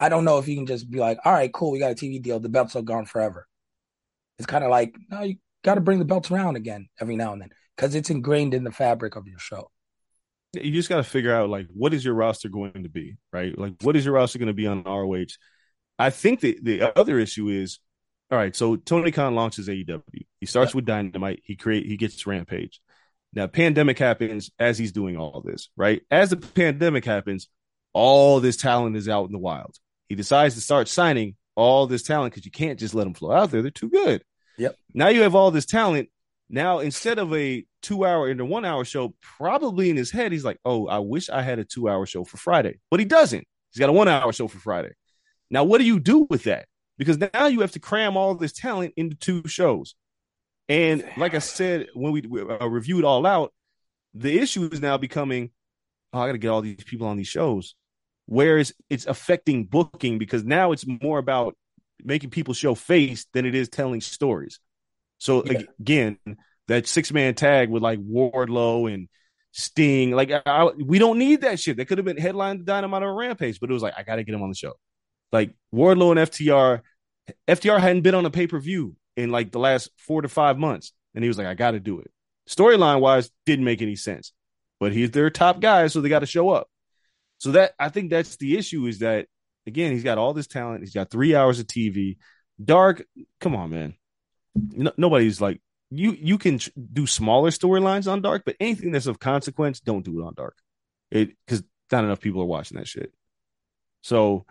I 0.00 0.08
don't 0.08 0.24
know 0.24 0.38
if 0.38 0.48
you 0.48 0.56
can 0.56 0.66
just 0.66 0.90
be 0.90 0.98
like, 0.98 1.18
all 1.24 1.32
right, 1.32 1.52
cool, 1.52 1.70
we 1.70 1.78
got 1.78 1.92
a 1.92 1.94
TV 1.94 2.20
deal. 2.20 2.40
The 2.40 2.48
belts 2.48 2.76
are 2.76 2.82
gone 2.82 3.06
forever. 3.06 3.46
It's 4.38 4.46
kind 4.46 4.64
of 4.64 4.70
like, 4.70 4.94
no, 5.08 5.22
you 5.22 5.36
got 5.64 5.74
to 5.74 5.80
bring 5.80 5.98
the 5.98 6.04
belts 6.04 6.30
around 6.30 6.56
again 6.56 6.88
every 7.00 7.16
now 7.16 7.32
and 7.32 7.42
then 7.42 7.50
because 7.76 7.94
it's 7.94 8.10
ingrained 8.10 8.54
in 8.54 8.62
the 8.62 8.70
fabric 8.70 9.16
of 9.16 9.26
your 9.26 9.38
show. 9.38 9.70
You 10.52 10.70
just 10.70 10.88
got 10.88 10.98
to 10.98 11.02
figure 11.02 11.34
out 11.34 11.48
like 11.48 11.66
what 11.72 11.92
is 11.92 12.04
your 12.04 12.14
roster 12.14 12.48
going 12.48 12.84
to 12.84 12.88
be, 12.88 13.16
right? 13.32 13.58
Like 13.58 13.74
what 13.82 13.96
is 13.96 14.04
your 14.04 14.14
roster 14.14 14.38
going 14.38 14.46
to 14.46 14.52
be 14.52 14.68
on 14.68 14.84
ROH? 14.84 15.34
I 15.98 16.10
think 16.10 16.40
the 16.40 16.58
the 16.62 16.96
other 16.96 17.18
issue 17.18 17.48
is, 17.48 17.80
all 18.30 18.38
right. 18.38 18.54
So 18.54 18.76
Tony 18.76 19.10
Khan 19.10 19.34
launches 19.34 19.68
AEW. 19.68 20.02
He 20.38 20.46
starts 20.46 20.72
yeah. 20.72 20.76
with 20.76 20.84
Dynamite. 20.84 21.42
He 21.44 21.56
create 21.56 21.86
he 21.86 21.96
gets 21.96 22.24
Rampage. 22.24 22.80
Now 23.32 23.48
pandemic 23.48 23.98
happens 23.98 24.50
as 24.60 24.78
he's 24.78 24.92
doing 24.92 25.16
all 25.16 25.40
this, 25.44 25.70
right? 25.76 26.02
As 26.10 26.30
the 26.30 26.36
pandemic 26.36 27.04
happens, 27.04 27.48
all 27.92 28.38
this 28.38 28.56
talent 28.56 28.96
is 28.96 29.08
out 29.08 29.26
in 29.26 29.32
the 29.32 29.38
wild. 29.38 29.76
He 30.08 30.14
decides 30.14 30.54
to 30.54 30.60
start 30.60 30.86
signing 30.86 31.34
all 31.56 31.86
this 31.88 32.02
talent 32.02 32.32
because 32.32 32.44
you 32.44 32.52
can't 32.52 32.78
just 32.78 32.94
let 32.94 33.04
them 33.04 33.14
flow 33.14 33.32
out 33.32 33.50
there. 33.50 33.62
They're 33.62 33.70
too 33.72 33.90
good. 33.90 34.22
Yep. 34.58 34.76
Now 34.92 35.08
you 35.08 35.22
have 35.22 35.34
all 35.34 35.50
this 35.50 35.66
talent. 35.66 36.08
Now, 36.50 36.80
instead 36.80 37.18
of 37.18 37.34
a 37.34 37.64
two 37.82 38.04
hour 38.04 38.28
and 38.28 38.40
a 38.40 38.44
one 38.44 38.64
hour 38.64 38.84
show, 38.84 39.14
probably 39.20 39.90
in 39.90 39.96
his 39.96 40.10
head, 40.10 40.30
he's 40.30 40.44
like, 40.44 40.58
oh, 40.64 40.86
I 40.86 40.98
wish 40.98 41.30
I 41.30 41.42
had 41.42 41.58
a 41.58 41.64
two 41.64 41.88
hour 41.88 42.06
show 42.06 42.24
for 42.24 42.36
Friday. 42.36 42.78
But 42.90 43.00
he 43.00 43.06
doesn't. 43.06 43.46
He's 43.72 43.80
got 43.80 43.88
a 43.88 43.92
one 43.92 44.08
hour 44.08 44.32
show 44.32 44.46
for 44.46 44.58
Friday. 44.58 44.92
Now, 45.50 45.64
what 45.64 45.78
do 45.78 45.84
you 45.84 45.98
do 45.98 46.26
with 46.30 46.44
that? 46.44 46.66
Because 46.96 47.18
now 47.18 47.46
you 47.46 47.60
have 47.60 47.72
to 47.72 47.80
cram 47.80 48.16
all 48.16 48.34
this 48.34 48.52
talent 48.52 48.94
into 48.96 49.16
two 49.16 49.42
shows. 49.48 49.94
And 50.68 51.04
like 51.16 51.34
I 51.34 51.40
said, 51.40 51.88
when 51.94 52.12
we, 52.12 52.22
uh, 52.22 52.68
reviewed 52.68 53.04
all 53.04 53.26
out, 53.26 53.52
the 54.14 54.38
issue 54.38 54.68
is 54.70 54.80
now 54.80 54.96
becoming, 54.96 55.50
oh, 56.12 56.20
I 56.20 56.26
got 56.26 56.32
to 56.32 56.38
get 56.38 56.48
all 56.48 56.62
these 56.62 56.84
people 56.84 57.06
on 57.06 57.16
these 57.16 57.28
shows. 57.28 57.74
Whereas 58.26 58.72
it's 58.88 59.06
affecting 59.06 59.66
booking 59.66 60.18
because 60.18 60.44
now 60.44 60.72
it's 60.72 60.86
more 60.86 61.18
about 61.18 61.56
making 62.02 62.30
people 62.30 62.54
show 62.54 62.74
face 62.74 63.26
than 63.32 63.46
it 63.46 63.54
is 63.54 63.68
telling 63.68 64.00
stories. 64.00 64.60
So 65.18 65.44
yeah. 65.44 65.62
again, 65.80 66.18
that 66.68 66.86
six 66.86 67.12
man 67.12 67.34
tag 67.34 67.70
with 67.70 67.82
like 67.82 67.98
Wardlow 68.00 68.92
and 68.92 69.08
Sting, 69.52 70.10
like 70.10 70.30
I, 70.46 70.70
we 70.84 70.98
don't 70.98 71.18
need 71.18 71.42
that 71.42 71.60
shit. 71.60 71.76
That 71.76 71.86
could 71.86 71.98
have 71.98 72.04
been 72.04 72.16
headline 72.16 72.64
Dynamite 72.64 73.02
or 73.02 73.14
Rampage, 73.14 73.60
but 73.60 73.70
it 73.70 73.72
was 73.72 73.82
like 73.82 73.94
I 73.96 74.02
got 74.02 74.16
to 74.16 74.24
get 74.24 74.34
him 74.34 74.42
on 74.42 74.48
the 74.48 74.54
show. 74.54 74.72
Like 75.32 75.54
Wardlow 75.74 76.10
and 76.10 76.20
FTR, 76.30 76.80
FTR 77.48 77.80
hadn't 77.80 78.02
been 78.02 78.14
on 78.14 78.26
a 78.26 78.30
pay 78.30 78.46
per 78.46 78.58
view 78.58 78.96
in 79.16 79.30
like 79.30 79.52
the 79.52 79.58
last 79.58 79.90
four 79.98 80.22
to 80.22 80.28
five 80.28 80.58
months, 80.58 80.92
and 81.14 81.22
he 81.22 81.28
was 81.28 81.38
like, 81.38 81.46
I 81.46 81.54
got 81.54 81.72
to 81.72 81.80
do 81.80 82.00
it. 82.00 82.10
Storyline 82.48 83.00
wise, 83.00 83.30
didn't 83.46 83.64
make 83.64 83.80
any 83.80 83.96
sense, 83.96 84.32
but 84.80 84.92
he's 84.92 85.10
their 85.12 85.30
top 85.30 85.60
guy, 85.60 85.86
so 85.86 86.00
they 86.00 86.08
got 86.08 86.20
to 86.20 86.26
show 86.26 86.50
up. 86.50 86.68
So 87.38 87.52
that 87.52 87.72
I 87.78 87.88
think 87.88 88.10
that's 88.10 88.36
the 88.36 88.56
issue 88.56 88.86
is 88.86 89.00
that 89.00 89.26
again 89.66 89.92
he's 89.92 90.04
got 90.04 90.18
all 90.18 90.34
this 90.34 90.46
talent, 90.46 90.80
he's 90.80 90.94
got 90.94 91.10
three 91.10 91.34
hours 91.34 91.60
of 91.60 91.66
TV. 91.66 92.16
Dark, 92.62 93.04
come 93.40 93.56
on, 93.56 93.70
man. 93.70 93.94
No, 94.54 94.92
nobody's 94.96 95.40
like 95.40 95.60
you. 95.90 96.12
You 96.12 96.38
can 96.38 96.60
do 96.92 97.06
smaller 97.06 97.50
storylines 97.50 98.10
on 98.10 98.22
Dark, 98.22 98.42
but 98.46 98.56
anything 98.60 98.92
that's 98.92 99.06
of 99.06 99.18
consequence, 99.18 99.80
don't 99.80 100.04
do 100.04 100.20
it 100.20 100.24
on 100.24 100.34
Dark. 100.34 100.56
It 101.10 101.30
because 101.46 101.62
not 101.90 102.04
enough 102.04 102.20
people 102.20 102.42
are 102.42 102.46
watching 102.46 102.78
that 102.78 102.88
shit. 102.88 103.12
So 104.02 104.44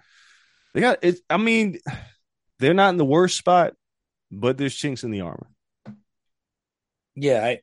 they 0.73 0.81
got 0.81 0.99
it. 1.03 1.19
I 1.29 1.37
mean, 1.37 1.79
they're 2.59 2.73
not 2.73 2.89
in 2.89 2.97
the 2.97 3.05
worst 3.05 3.37
spot, 3.37 3.73
but 4.31 4.57
there's 4.57 4.75
chinks 4.75 5.03
in 5.03 5.11
the 5.11 5.21
armor. 5.21 5.47
Yeah, 7.15 7.45
I 7.45 7.59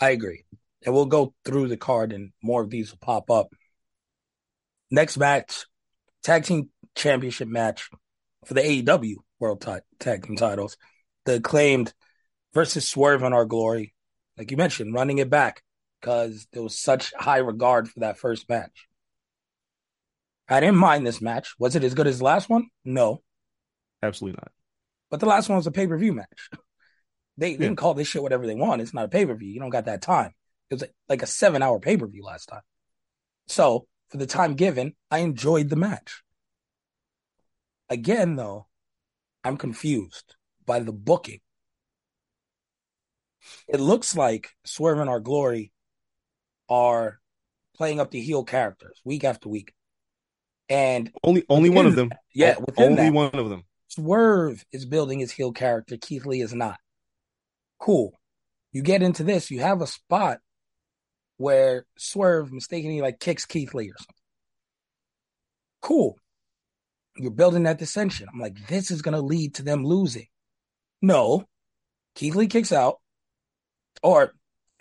I 0.00 0.10
agree. 0.10 0.44
And 0.84 0.94
we'll 0.94 1.06
go 1.06 1.34
through 1.44 1.68
the 1.68 1.76
card 1.76 2.12
and 2.12 2.32
more 2.42 2.62
of 2.62 2.70
these 2.70 2.90
will 2.90 2.98
pop 2.98 3.30
up. 3.30 3.48
Next 4.90 5.16
match, 5.16 5.66
tag 6.28 6.44
team 6.44 6.68
championship 6.94 7.48
match 7.48 7.88
for 8.44 8.52
the 8.52 8.60
AEW 8.60 9.14
World 9.40 9.62
t- 9.62 9.72
Tag 9.98 10.26
Team 10.26 10.36
titles. 10.36 10.76
The 11.24 11.36
acclaimed 11.36 11.94
versus 12.52 12.86
Swerve 12.86 13.22
in 13.22 13.32
Our 13.32 13.46
Glory. 13.46 13.94
Like 14.36 14.50
you 14.50 14.58
mentioned, 14.58 14.92
running 14.92 15.18
it 15.18 15.30
back 15.30 15.62
because 16.00 16.46
there 16.52 16.62
was 16.62 16.78
such 16.78 17.14
high 17.14 17.38
regard 17.38 17.88
for 17.88 18.00
that 18.00 18.18
first 18.18 18.46
match. 18.46 18.88
I 20.50 20.60
didn't 20.60 20.76
mind 20.76 21.06
this 21.06 21.22
match. 21.22 21.54
Was 21.58 21.76
it 21.76 21.84
as 21.84 21.94
good 21.94 22.06
as 22.06 22.18
the 22.18 22.24
last 22.24 22.50
one? 22.50 22.68
No. 22.84 23.22
Absolutely 24.02 24.38
not. 24.38 24.52
But 25.10 25.20
the 25.20 25.26
last 25.26 25.48
one 25.48 25.56
was 25.56 25.66
a 25.66 25.72
pay 25.72 25.86
per 25.86 25.96
view 25.96 26.12
match. 26.12 26.50
They, 27.40 27.54
they 27.54 27.62
yeah. 27.62 27.68
can 27.68 27.76
call 27.76 27.94
this 27.94 28.08
shit 28.08 28.20
whatever 28.20 28.48
they 28.48 28.56
want. 28.56 28.82
It's 28.82 28.92
not 28.92 29.04
a 29.04 29.08
pay 29.08 29.24
per 29.24 29.32
view. 29.36 29.48
You 29.48 29.60
don't 29.60 29.70
got 29.70 29.84
that 29.84 30.02
time. 30.02 30.32
It 30.70 30.74
was 30.74 30.84
like 31.08 31.22
a 31.22 31.26
seven 31.26 31.62
hour 31.62 31.78
pay 31.78 31.96
per 31.96 32.08
view 32.08 32.24
last 32.24 32.46
time. 32.46 32.62
So 33.46 33.86
for 34.08 34.16
the 34.16 34.26
time 34.26 34.54
given, 34.54 34.94
I 35.10 35.18
enjoyed 35.18 35.68
the 35.68 35.76
match. 35.76 36.22
Again, 37.88 38.36
though, 38.36 38.66
I'm 39.44 39.56
confused 39.56 40.36
by 40.66 40.80
the 40.80 40.92
booking. 40.92 41.40
It 43.66 43.80
looks 43.80 44.16
like 44.16 44.50
Swerve 44.64 44.98
and 44.98 45.08
Our 45.08 45.20
Glory 45.20 45.72
are 46.68 47.18
playing 47.76 48.00
up 48.00 48.10
the 48.10 48.20
heel 48.20 48.44
characters 48.44 49.00
week 49.04 49.24
after 49.24 49.48
week. 49.48 49.72
And 50.68 51.10
only 51.24 51.44
only 51.48 51.70
one 51.70 51.86
of 51.86 51.96
them. 51.96 52.10
Yeah, 52.34 52.56
only 52.76 52.96
that, 52.96 53.12
one 53.12 53.30
of 53.32 53.48
them. 53.48 53.62
Swerve 53.88 54.62
is 54.70 54.84
building 54.84 55.20
his 55.20 55.32
heel 55.32 55.52
character. 55.52 55.96
Keith 55.96 56.26
Lee 56.26 56.42
is 56.42 56.52
not. 56.52 56.78
Cool. 57.78 58.18
You 58.72 58.82
get 58.82 59.02
into 59.02 59.24
this, 59.24 59.50
you 59.50 59.60
have 59.60 59.80
a 59.80 59.86
spot 59.86 60.40
where 61.38 61.86
Swerve 61.96 62.52
mistakenly 62.52 63.00
like 63.00 63.18
kicks 63.18 63.46
Keith 63.46 63.72
Lee 63.72 63.90
or 63.90 63.96
something. 63.98 64.14
Cool. 65.80 66.18
You're 67.16 67.30
building 67.30 67.62
that 67.62 67.78
dissension. 67.78 68.28
I'm 68.32 68.40
like, 68.40 68.66
this 68.68 68.90
is 68.90 69.02
gonna 69.02 69.22
lead 69.22 69.54
to 69.54 69.62
them 69.62 69.84
losing. 69.84 70.26
No. 71.00 71.44
Keith 72.14 72.34
Lee 72.34 72.48
kicks 72.48 72.72
out, 72.72 73.00
or 74.02 74.34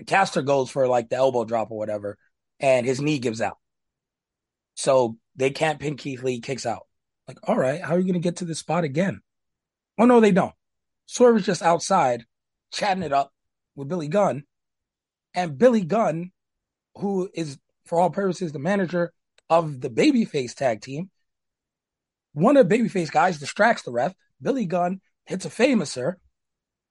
Caster 0.05 0.41
goes 0.41 0.69
for 0.69 0.87
like 0.87 1.09
the 1.09 1.15
elbow 1.15 1.45
drop 1.45 1.71
or 1.71 1.77
whatever, 1.77 2.17
and 2.59 2.85
his 2.85 2.99
knee 2.99 3.19
gives 3.19 3.41
out. 3.41 3.57
So 4.75 5.17
they 5.35 5.51
can't 5.51 5.79
pin 5.79 5.97
Keith 5.97 6.23
Lee, 6.23 6.39
kicks 6.39 6.65
out. 6.65 6.87
Like, 7.27 7.37
all 7.43 7.57
right, 7.57 7.81
how 7.81 7.95
are 7.95 7.99
you 7.99 8.13
to 8.13 8.19
get 8.19 8.37
to 8.37 8.45
this 8.45 8.59
spot 8.59 8.83
again? 8.83 9.21
Oh, 9.97 10.05
no, 10.05 10.19
they 10.19 10.31
don't. 10.31 10.53
Swerve 11.07 11.37
is 11.37 11.45
just 11.45 11.61
outside 11.61 12.25
chatting 12.71 13.03
it 13.03 13.13
up 13.13 13.31
with 13.75 13.87
Billy 13.87 14.07
Gunn. 14.07 14.43
And 15.33 15.57
Billy 15.57 15.83
Gunn, 15.83 16.31
who 16.99 17.29
is, 17.33 17.57
for 17.85 17.99
all 17.99 18.09
purposes, 18.09 18.51
the 18.51 18.59
manager 18.59 19.13
of 19.49 19.81
the 19.81 19.89
babyface 19.89 20.55
tag 20.55 20.81
team, 20.81 21.09
one 22.33 22.57
of 22.57 22.67
the 22.67 22.77
babyface 22.77 23.11
guys 23.11 23.39
distracts 23.39 23.83
the 23.83 23.91
ref. 23.91 24.13
Billy 24.41 24.65
Gunn 24.65 25.01
hits 25.25 25.45
a 25.45 25.49
Fameasser, 25.49 26.15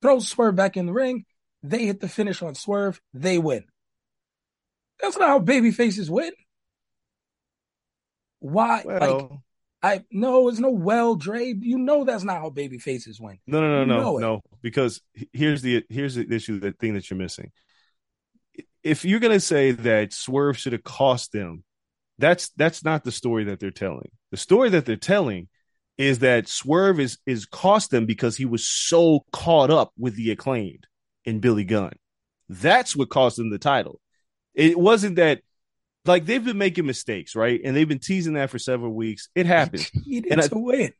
throws 0.02 0.28
Swerve 0.28 0.56
back 0.56 0.76
in 0.76 0.86
the 0.86 0.92
ring. 0.92 1.24
They 1.62 1.86
hit 1.86 2.00
the 2.00 2.08
finish 2.08 2.42
on 2.42 2.54
Swerve. 2.54 3.00
They 3.14 3.38
win. 3.38 3.64
That's 5.00 5.18
not 5.18 5.28
how 5.28 5.40
babyfaces 5.40 6.08
win. 6.08 6.32
Why? 8.40 8.82
Well, 8.84 9.18
like, 9.20 9.40
I 9.82 10.04
no, 10.10 10.48
it's 10.48 10.58
no 10.58 10.70
well, 10.70 11.14
Dre. 11.14 11.54
You 11.58 11.78
know 11.78 12.04
that's 12.04 12.24
not 12.24 12.40
how 12.40 12.50
baby 12.50 12.78
faces 12.78 13.20
win. 13.20 13.38
No, 13.46 13.60
no, 13.60 13.84
no, 13.84 13.94
you 13.94 14.02
no, 14.02 14.18
no. 14.18 14.42
Because 14.62 15.00
here's 15.32 15.62
the 15.62 15.84
here's 15.88 16.14
the 16.14 16.26
issue, 16.32 16.58
the 16.58 16.72
thing 16.72 16.94
that 16.94 17.08
you're 17.10 17.18
missing. 17.18 17.52
If 18.86 19.04
you're 19.04 19.20
gonna 19.20 19.40
say 19.40 19.72
that 19.72 20.12
Swerve 20.12 20.56
should 20.56 20.72
have 20.72 20.84
cost 20.84 21.32
them, 21.32 21.64
that's 22.18 22.50
that's 22.50 22.84
not 22.84 23.02
the 23.02 23.12
story 23.12 23.44
that 23.44 23.58
they're 23.58 23.70
telling. 23.70 24.10
The 24.30 24.36
story 24.36 24.70
that 24.70 24.86
they're 24.86 24.96
telling 24.96 25.48
is 25.98 26.20
that 26.20 26.48
Swerve 26.48 27.00
is 27.00 27.18
is 27.26 27.46
cost 27.46 27.90
them 27.90 28.06
because 28.06 28.36
he 28.36 28.44
was 28.44 28.68
so 28.68 29.24
caught 29.32 29.70
up 29.70 29.92
with 29.98 30.14
the 30.14 30.30
acclaimed 30.30 30.86
in 31.24 31.40
Billy 31.40 31.64
Gunn. 31.64 31.94
That's 32.48 32.94
what 32.94 33.10
cost 33.10 33.38
them 33.38 33.50
the 33.50 33.58
title. 33.58 34.00
It 34.54 34.78
wasn't 34.78 35.16
that 35.16 35.40
like 36.04 36.24
they've 36.24 36.44
been 36.44 36.58
making 36.58 36.86
mistakes, 36.86 37.34
right? 37.34 37.60
And 37.64 37.76
they've 37.76 37.88
been 37.88 37.98
teasing 37.98 38.34
that 38.34 38.50
for 38.50 38.58
several 38.60 38.92
weeks. 38.92 39.28
It 39.34 39.46
happens. 39.46 39.90
Cheated 39.90 40.30
and 40.30 40.40
I, 40.40 40.46
to 40.46 40.58
win. 40.58 40.92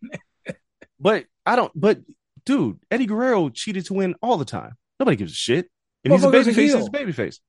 but 1.01 1.27
I 1.47 1.55
don't. 1.55 1.73
But 1.75 2.01
dude, 2.45 2.81
Eddie 2.91 3.07
Guerrero 3.07 3.49
cheated 3.49 3.87
to 3.87 3.95
win 3.95 4.17
all 4.21 4.39
the 4.39 4.45
time. 4.45 4.73
Nobody 4.99 5.17
gives 5.17 5.33
a 5.33 5.37
shit. 5.37 5.71
And 6.05 6.13
he's 6.13 6.25
a 6.25 6.31
baby 6.31 6.53
face. 6.53 6.75
He's 6.75 6.87
a 6.87 6.91
baby 6.91 7.13
face. 7.13 7.41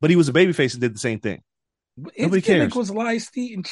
But 0.00 0.10
he 0.10 0.16
was 0.16 0.28
a 0.28 0.32
baby 0.32 0.52
face 0.52 0.74
and 0.74 0.80
did 0.80 0.94
the 0.94 0.98
same 0.98 1.20
thing. 1.20 1.42
nobody 2.18 2.42
cares. 2.42 2.74
Was 2.74 2.90
lie, 2.90 3.18
Steve, 3.18 3.64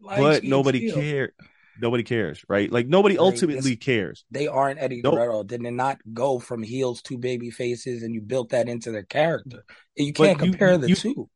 but 0.00 0.44
nobody 0.44 0.90
cared. 0.92 1.32
Nobody 1.80 2.02
cares, 2.02 2.44
right? 2.48 2.72
Like 2.72 2.88
nobody 2.88 3.14
right. 3.14 3.22
ultimately 3.22 3.76
cares. 3.76 4.24
They 4.32 4.48
aren't 4.48 4.80
Eddie 4.80 5.00
nope. 5.00 5.14
Guerrero. 5.14 5.44
Did 5.44 5.62
they 5.62 5.70
not 5.70 6.00
go 6.12 6.40
from 6.40 6.64
heels 6.64 7.02
to 7.02 7.16
baby 7.16 7.50
faces, 7.50 8.02
and 8.02 8.12
you 8.12 8.20
built 8.20 8.48
that 8.48 8.68
into 8.68 8.90
their 8.90 9.04
character? 9.04 9.64
You 9.94 10.12
can't 10.12 10.36
but 10.36 10.44
compare 10.44 10.72
you, 10.72 10.78
the 10.78 10.88
you, 10.88 10.96
two 10.96 11.30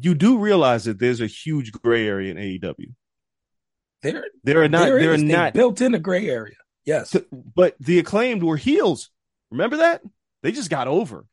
you 0.00 0.14
do 0.14 0.38
realize 0.38 0.84
that 0.84 0.98
there's 0.98 1.20
a 1.20 1.26
huge 1.26 1.72
gray 1.72 2.06
area 2.06 2.32
in 2.32 2.36
AEW. 2.36 2.94
There, 4.02 4.24
there 4.42 4.62
are 4.62 4.68
not. 4.68 4.86
There, 4.86 5.00
there 5.00 5.14
are 5.14 5.18
not 5.18 5.54
built 5.54 5.80
in 5.80 5.94
a 5.94 5.98
gray 5.98 6.28
area. 6.28 6.56
Yes, 6.84 7.16
but 7.32 7.74
the 7.80 7.98
acclaimed 7.98 8.42
were 8.42 8.56
heels. 8.56 9.10
Remember 9.50 9.78
that 9.78 10.02
they 10.42 10.52
just 10.52 10.68
got 10.68 10.88
over. 10.88 11.24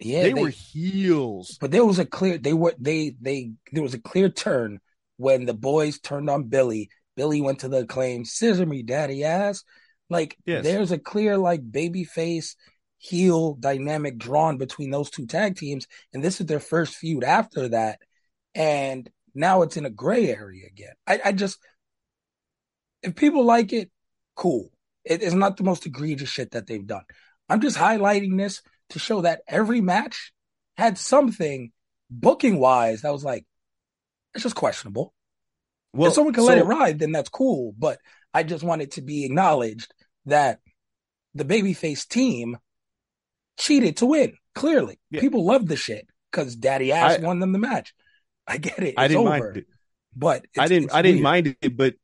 Yeah, 0.00 0.22
they, 0.22 0.32
they 0.32 0.42
were 0.42 0.48
heels. 0.48 1.56
But 1.60 1.70
there 1.70 1.84
was 1.84 1.98
a 1.98 2.04
clear. 2.04 2.38
They 2.38 2.52
were 2.52 2.74
they 2.78 3.14
they. 3.20 3.52
There 3.72 3.82
was 3.82 3.94
a 3.94 4.00
clear 4.00 4.28
turn 4.28 4.80
when 5.16 5.46
the 5.46 5.54
boys 5.54 6.00
turned 6.00 6.28
on 6.28 6.44
Billy. 6.44 6.90
Billy 7.16 7.40
went 7.40 7.60
to 7.60 7.68
the 7.68 7.78
acclaim. 7.78 8.24
Scissor 8.24 8.66
me, 8.66 8.82
daddy 8.82 9.24
ass. 9.24 9.62
Like 10.10 10.36
yes. 10.44 10.64
there's 10.64 10.92
a 10.92 10.98
clear 10.98 11.38
like 11.38 11.70
baby 11.70 12.04
face 12.04 12.56
heel 13.04 13.54
dynamic 13.54 14.16
drawn 14.16 14.56
between 14.56 14.90
those 14.90 15.10
two 15.10 15.26
tag 15.26 15.56
teams. 15.56 15.86
And 16.14 16.24
this 16.24 16.40
is 16.40 16.46
their 16.46 16.60
first 16.60 16.94
feud 16.94 17.22
after 17.22 17.68
that. 17.68 17.98
And 18.54 19.10
now 19.34 19.60
it's 19.60 19.76
in 19.76 19.84
a 19.84 19.90
gray 19.90 20.30
area 20.30 20.66
again. 20.66 20.94
I, 21.06 21.20
I 21.26 21.32
just, 21.32 21.58
if 23.02 23.14
people 23.14 23.44
like 23.44 23.74
it, 23.74 23.90
cool. 24.34 24.70
It 25.04 25.22
is 25.22 25.34
not 25.34 25.58
the 25.58 25.64
most 25.64 25.84
egregious 25.84 26.30
shit 26.30 26.52
that 26.52 26.66
they've 26.66 26.86
done. 26.86 27.04
I'm 27.46 27.60
just 27.60 27.76
highlighting 27.76 28.38
this 28.38 28.62
to 28.94 28.98
show 28.98 29.20
that 29.20 29.42
every 29.46 29.80
match 29.80 30.32
had 30.76 30.98
something 30.98 31.70
booking 32.10 32.58
wise 32.58 33.02
that 33.02 33.12
was 33.12 33.24
like, 33.24 33.44
it's 34.34 34.42
just 34.42 34.56
questionable. 34.56 35.12
Well, 35.92 36.08
if 36.08 36.14
someone 36.14 36.34
can 36.34 36.42
so, 36.42 36.48
let 36.48 36.58
it 36.58 36.64
ride, 36.64 36.98
then 36.98 37.12
that's 37.12 37.28
cool. 37.28 37.72
But 37.78 37.98
I 38.32 38.42
just 38.42 38.64
want 38.64 38.82
it 38.82 38.92
to 38.92 39.02
be 39.02 39.24
acknowledged 39.24 39.94
that 40.26 40.58
the 41.34 41.44
babyface 41.44 42.08
team 42.08 42.56
cheated 43.58 43.98
to 43.98 44.06
win. 44.06 44.34
Clearly, 44.54 44.98
Yeah. 45.10 45.20
people 45.20 45.44
love 45.44 45.66
the 45.66 45.76
shit 45.76 46.06
because 46.30 46.56
Daddy 46.56 46.90
Ass 46.92 47.18
I- 47.18 47.22
won 47.24 47.38
them 47.38 47.52
the 47.52 47.58
match. 47.58 47.94
I 48.46 48.58
get 48.58 48.78
it. 48.80 48.88
It's 48.88 48.94
I 48.98 49.08
didn't 49.08 49.20
over. 49.26 49.30
mind 49.38 49.56
it. 49.58 49.66
But 50.16 50.46
I 50.58 50.68
didn't 50.68 50.84
it's 50.86 50.94
I 50.94 51.02
didn't 51.02 51.16
weird. 51.16 51.22
mind 51.24 51.56
it, 51.60 51.76
but 51.76 51.94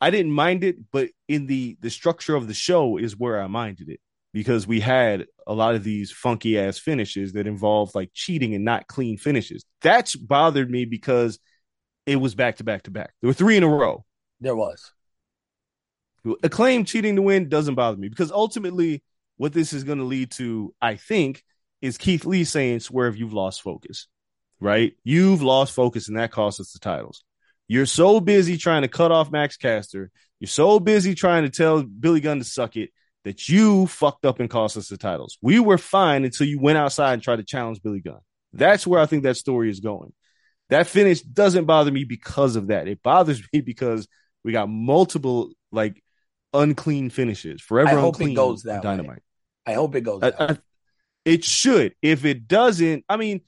I 0.00 0.10
didn't 0.10 0.32
mind 0.32 0.64
it, 0.64 0.76
but 0.90 1.10
in 1.28 1.46
the 1.46 1.76
the 1.80 1.90
structure 1.90 2.34
of 2.34 2.48
the 2.48 2.54
show 2.54 2.96
is 2.96 3.16
where 3.16 3.40
I 3.40 3.46
minded 3.46 3.88
it 3.88 4.00
because 4.32 4.66
we 4.66 4.80
had 4.80 5.26
a 5.46 5.52
lot 5.52 5.74
of 5.74 5.84
these 5.84 6.10
funky 6.10 6.58
ass 6.58 6.78
finishes 6.78 7.32
that 7.32 7.46
involved 7.46 7.94
like 7.94 8.10
cheating 8.14 8.54
and 8.54 8.64
not 8.64 8.86
clean 8.86 9.18
finishes. 9.18 9.64
That's 9.82 10.16
bothered 10.16 10.70
me 10.70 10.84
because 10.84 11.38
it 12.06 12.16
was 12.16 12.34
back 12.34 12.56
to 12.56 12.64
back 12.64 12.84
to 12.84 12.90
back. 12.90 13.12
There 13.20 13.28
were 13.28 13.34
three 13.34 13.56
in 13.56 13.62
a 13.62 13.68
row. 13.68 14.04
There 14.40 14.56
was. 14.56 14.92
Acclaim 16.42 16.84
cheating 16.84 17.16
to 17.16 17.22
win 17.22 17.48
doesn't 17.48 17.74
bother 17.74 17.96
me 17.96 18.08
because 18.08 18.30
ultimately 18.30 19.02
what 19.36 19.52
this 19.52 19.72
is 19.72 19.84
going 19.84 19.98
to 19.98 20.04
lead 20.04 20.30
to, 20.32 20.72
I 20.80 20.96
think, 20.96 21.42
is 21.80 21.98
Keith 21.98 22.24
Lee 22.24 22.44
saying, 22.44 22.80
Swerve, 22.80 23.16
you've 23.16 23.32
lost 23.32 23.60
focus, 23.60 24.06
right? 24.60 24.92
You've 25.02 25.42
lost 25.42 25.74
focus 25.74 26.08
and 26.08 26.16
that 26.16 26.30
cost 26.30 26.60
us 26.60 26.72
the 26.72 26.78
titles. 26.78 27.24
You're 27.66 27.86
so 27.86 28.20
busy 28.20 28.56
trying 28.56 28.82
to 28.82 28.88
cut 28.88 29.10
off 29.10 29.32
Max 29.32 29.56
Caster. 29.56 30.10
You're 30.38 30.48
so 30.48 30.78
busy 30.78 31.14
trying 31.14 31.42
to 31.42 31.50
tell 31.50 31.82
Billy 31.82 32.20
Gunn 32.20 32.38
to 32.38 32.44
suck 32.44 32.76
it 32.76 32.90
that 33.24 33.48
you 33.48 33.86
fucked 33.86 34.24
up 34.24 34.40
and 34.40 34.50
cost 34.50 34.76
us 34.76 34.88
the 34.88 34.96
titles. 34.96 35.38
We 35.40 35.60
were 35.60 35.78
fine 35.78 36.24
until 36.24 36.46
you 36.46 36.58
went 36.58 36.78
outside 36.78 37.14
and 37.14 37.22
tried 37.22 37.36
to 37.36 37.44
challenge 37.44 37.82
Billy 37.82 38.00
Gunn. 38.00 38.20
That's 38.52 38.86
where 38.86 39.00
I 39.00 39.06
think 39.06 39.22
that 39.22 39.36
story 39.36 39.70
is 39.70 39.80
going. 39.80 40.12
That 40.70 40.86
finish 40.86 41.20
doesn't 41.20 41.66
bother 41.66 41.90
me 41.90 42.04
because 42.04 42.56
of 42.56 42.68
that. 42.68 42.88
It 42.88 43.02
bothers 43.02 43.42
me 43.52 43.60
because 43.60 44.08
we 44.44 44.52
got 44.52 44.68
multiple 44.68 45.52
like 45.70 46.02
unclean 46.52 47.10
finishes. 47.10 47.60
Forever 47.60 47.90
I 47.90 48.00
hope 48.00 48.14
it 48.16 48.24
unclean 48.24 48.34
goes 48.34 48.66
on 48.66 48.72
that 48.74 48.78
way. 48.78 48.82
dynamite. 48.82 49.22
I 49.66 49.74
hope 49.74 49.94
it 49.94 50.00
goes. 50.02 50.22
I- 50.22 50.30
that 50.30 50.40
way. 50.40 50.46
I- 50.56 50.58
it 51.24 51.44
should. 51.44 51.94
If 52.02 52.24
it 52.24 52.48
doesn't, 52.48 53.04
I 53.08 53.16
mean, 53.16 53.42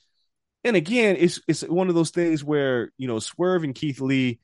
and 0.63 0.77
again, 0.77 1.17
it's 1.19 1.41
it's 1.49 1.63
one 1.63 1.89
of 1.89 1.97
those 1.97 2.11
things 2.11 2.45
where 2.45 2.93
you 2.99 3.09
know 3.09 3.19
Swerve 3.19 3.65
and 3.65 3.75
Keith 3.75 4.01
Lee, 4.01 4.39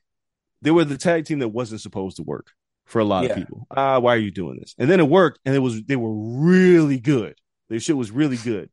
they 0.61 0.69
were 0.69 0.83
the 0.83 0.97
tag 0.97 1.25
team 1.25 1.39
that 1.39 1.47
wasn't 1.47 1.79
supposed 1.79 2.17
to 2.17 2.23
work 2.23 2.51
for 2.91 2.99
a 2.99 3.05
lot 3.05 3.23
Yeah. 3.23 3.31
of 3.31 3.37
people. 3.37 3.65
Ah, 3.71 3.99
why 3.99 4.13
are 4.15 4.19
you 4.19 4.31
doing 4.31 4.57
this? 4.59 4.75
And 4.77 4.89
then 4.89 4.99
it 4.99 5.07
worked, 5.07 5.39
and 5.45 5.55
it 5.55 5.59
was 5.59 5.81
they 5.83 5.95
were 5.95 6.13
really 6.13 6.99
good. 6.99 7.35
Their 7.69 7.79
shit 7.79 7.95
was 7.97 8.11
really 8.11 8.37
good. 8.37 8.69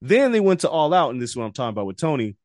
Then 0.00 0.32
they 0.32 0.40
went 0.40 0.60
to 0.60 0.68
All 0.68 0.92
Out, 0.92 1.10
and 1.10 1.22
this 1.22 1.30
is 1.30 1.36
what 1.36 1.44
I'm 1.44 1.52
talking 1.52 1.70
about 1.70 1.86
with 1.86 1.96
Tony. 1.96 2.36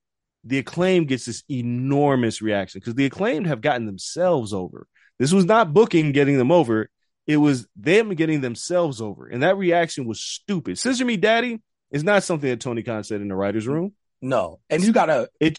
The 0.43 0.59
acclaim 0.59 1.05
gets 1.05 1.25
this 1.25 1.43
enormous 1.49 2.41
reaction 2.41 2.79
because 2.79 2.93
the 2.95 3.05
acclaimed 3.05 3.47
have 3.47 3.61
gotten 3.61 3.85
themselves 3.85 4.53
over. 4.53 4.87
This 5.19 5.33
was 5.33 5.45
not 5.45 5.73
booking 5.73 6.11
getting 6.11 6.37
them 6.37 6.51
over. 6.51 6.89
It 7.25 7.37
was 7.37 7.67
them 7.75 8.13
getting 8.13 8.41
themselves 8.41 9.01
over. 9.01 9.27
And 9.27 9.41
that 9.43 9.57
reaction 9.57 10.05
was 10.05 10.21
stupid. 10.21 10.77
Scissor 10.77 11.03
Me 11.03 11.17
Daddy 11.17 11.59
is 11.91 12.03
not 12.03 12.23
something 12.23 12.49
that 12.49 12.59
Tony 12.61 12.83
Khan 12.83 13.03
said 13.03 13.19
in 13.21 13.27
the 13.27 13.35
writer's 13.35 13.67
room. 13.67 13.93
no, 14.21 14.59
and 14.69 14.83
you 14.83 14.93
gotta 14.93 15.27
It 15.41 15.57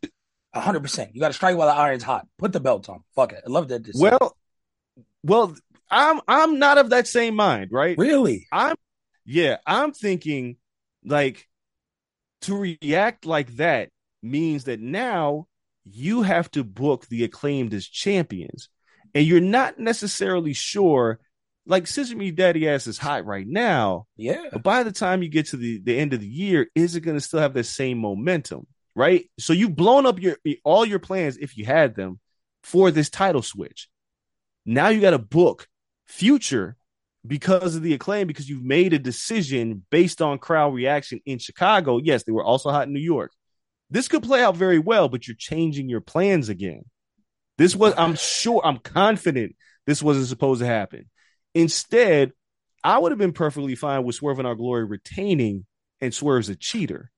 hundred 0.55 0.81
percent. 0.81 1.11
You 1.15 1.21
gotta 1.21 1.35
strike 1.35 1.57
while 1.57 1.69
the 1.69 1.75
iron's 1.75 2.03
hot. 2.05 2.27
Put 2.39 2.53
the 2.53 2.61
belt 2.61 2.89
on. 2.89 3.01
Fuck 3.15 3.33
it. 3.33 3.43
I 3.47 3.51
love 3.51 3.69
that. 3.69 3.87
well, 3.95 4.37
well, 5.23 5.55
I'm 5.91 6.21
I'm 6.29 6.59
not 6.59 6.79
of 6.79 6.91
that 6.91 7.07
same 7.07 7.35
mind, 7.35 7.71
right? 7.73 7.97
really, 7.99 8.47
I'm 8.53 8.77
yeah, 9.25 9.59
I'm 9.67 9.93
thinking 9.93 10.57
like 11.05 11.47
to 12.43 12.57
react 12.57 13.27
like 13.27 13.57
that 13.57 13.91
means 14.23 14.65
that 14.65 14.81
now 14.81 15.47
you 15.85 16.23
have 16.23 16.51
to 16.53 16.65
book 16.65 17.07
the 17.07 17.25
acclaimed 17.25 17.75
as 17.75 17.87
champions. 17.87 18.69
And 19.15 19.27
you're 19.27 19.41
not 19.41 19.79
necessarily 19.79 20.53
sure, 20.53 21.19
like 21.67 21.87
Scissor 21.87 22.17
Me 22.17 22.31
Daddy 22.31 22.69
Ass 22.69 22.87
is 22.87 22.99
hot 22.99 23.25
right 23.25 23.47
now, 23.47 24.07
yeah. 24.17 24.45
but 24.53 24.63
by 24.63 24.83
the 24.83 24.93
time 24.93 25.23
you 25.23 25.29
get 25.29 25.47
to 25.49 25.57
the, 25.57 25.81
the 25.83 25.99
end 25.99 26.13
of 26.13 26.21
the 26.21 26.29
year, 26.29 26.69
is 26.75 26.95
it 26.95 27.01
going 27.01 27.17
to 27.17 27.21
still 27.21 27.41
have 27.41 27.55
the 27.55 27.65
same 27.65 27.99
momentum? 27.99 28.67
Right. 28.95 29.31
So 29.39 29.53
you've 29.53 29.77
blown 29.77 30.07
up 30.07 30.21
your 30.21 30.37
all 30.65 30.85
your 30.85 30.99
plans 30.99 31.39
if 31.39 31.57
you 31.57 31.65
had 31.65 31.95
them 31.95 32.19
for 32.65 32.91
this 32.91 33.09
title 33.09 33.43
switch. 33.43 33.89
Now 34.71 34.89
you 34.89 35.01
got 35.01 35.13
to 35.13 35.19
book 35.19 35.67
future 36.07 36.77
because 37.27 37.75
of 37.75 37.83
the 37.83 37.95
acclaim, 37.95 38.27
because 38.27 38.51
you've 38.51 38.63
made 38.63 38.93
a 38.93 38.99
decision 38.99 39.83
based 39.91 40.21
on 40.21 40.39
crowd 40.39 40.75
reaction 40.75 41.21
in 41.25 41.39
Chicago. 41.39 41.97
Yes, 41.97 42.25
they 42.25 42.33
were 42.33 42.45
also 42.45 42.71
hot 42.71 42.87
in 42.87 42.93
New 42.93 43.01
York. 43.01 43.33
This 43.89 44.09
could 44.09 44.23
play 44.23 44.43
out 44.43 44.57
very 44.57 44.79
well, 44.79 45.09
but 45.09 45.27
you're 45.27 45.37
changing 45.39 45.89
your 45.89 46.03
plans 46.03 46.51
again. 46.51 46.83
This 47.57 47.75
was, 47.75 47.95
I'm 47.97 48.15
sure, 48.15 48.61
I'm 48.63 48.77
confident 48.77 49.57
this 49.87 50.03
wasn't 50.03 50.27
supposed 50.27 50.61
to 50.61 50.67
happen. 50.67 51.09
Instead, 51.55 52.33
I 52.85 52.99
would 52.99 53.11
have 53.11 53.19
been 53.19 53.33
perfectly 53.33 53.75
fine 53.75 54.05
with 54.05 54.17
Swerve 54.17 54.39
in 54.39 54.45
Our 54.45 54.55
Glory 54.55 54.85
retaining 54.85 55.65
and 56.03 56.13
Swerve's 56.13 56.51
a 56.51 56.57
cheater. 56.57 57.11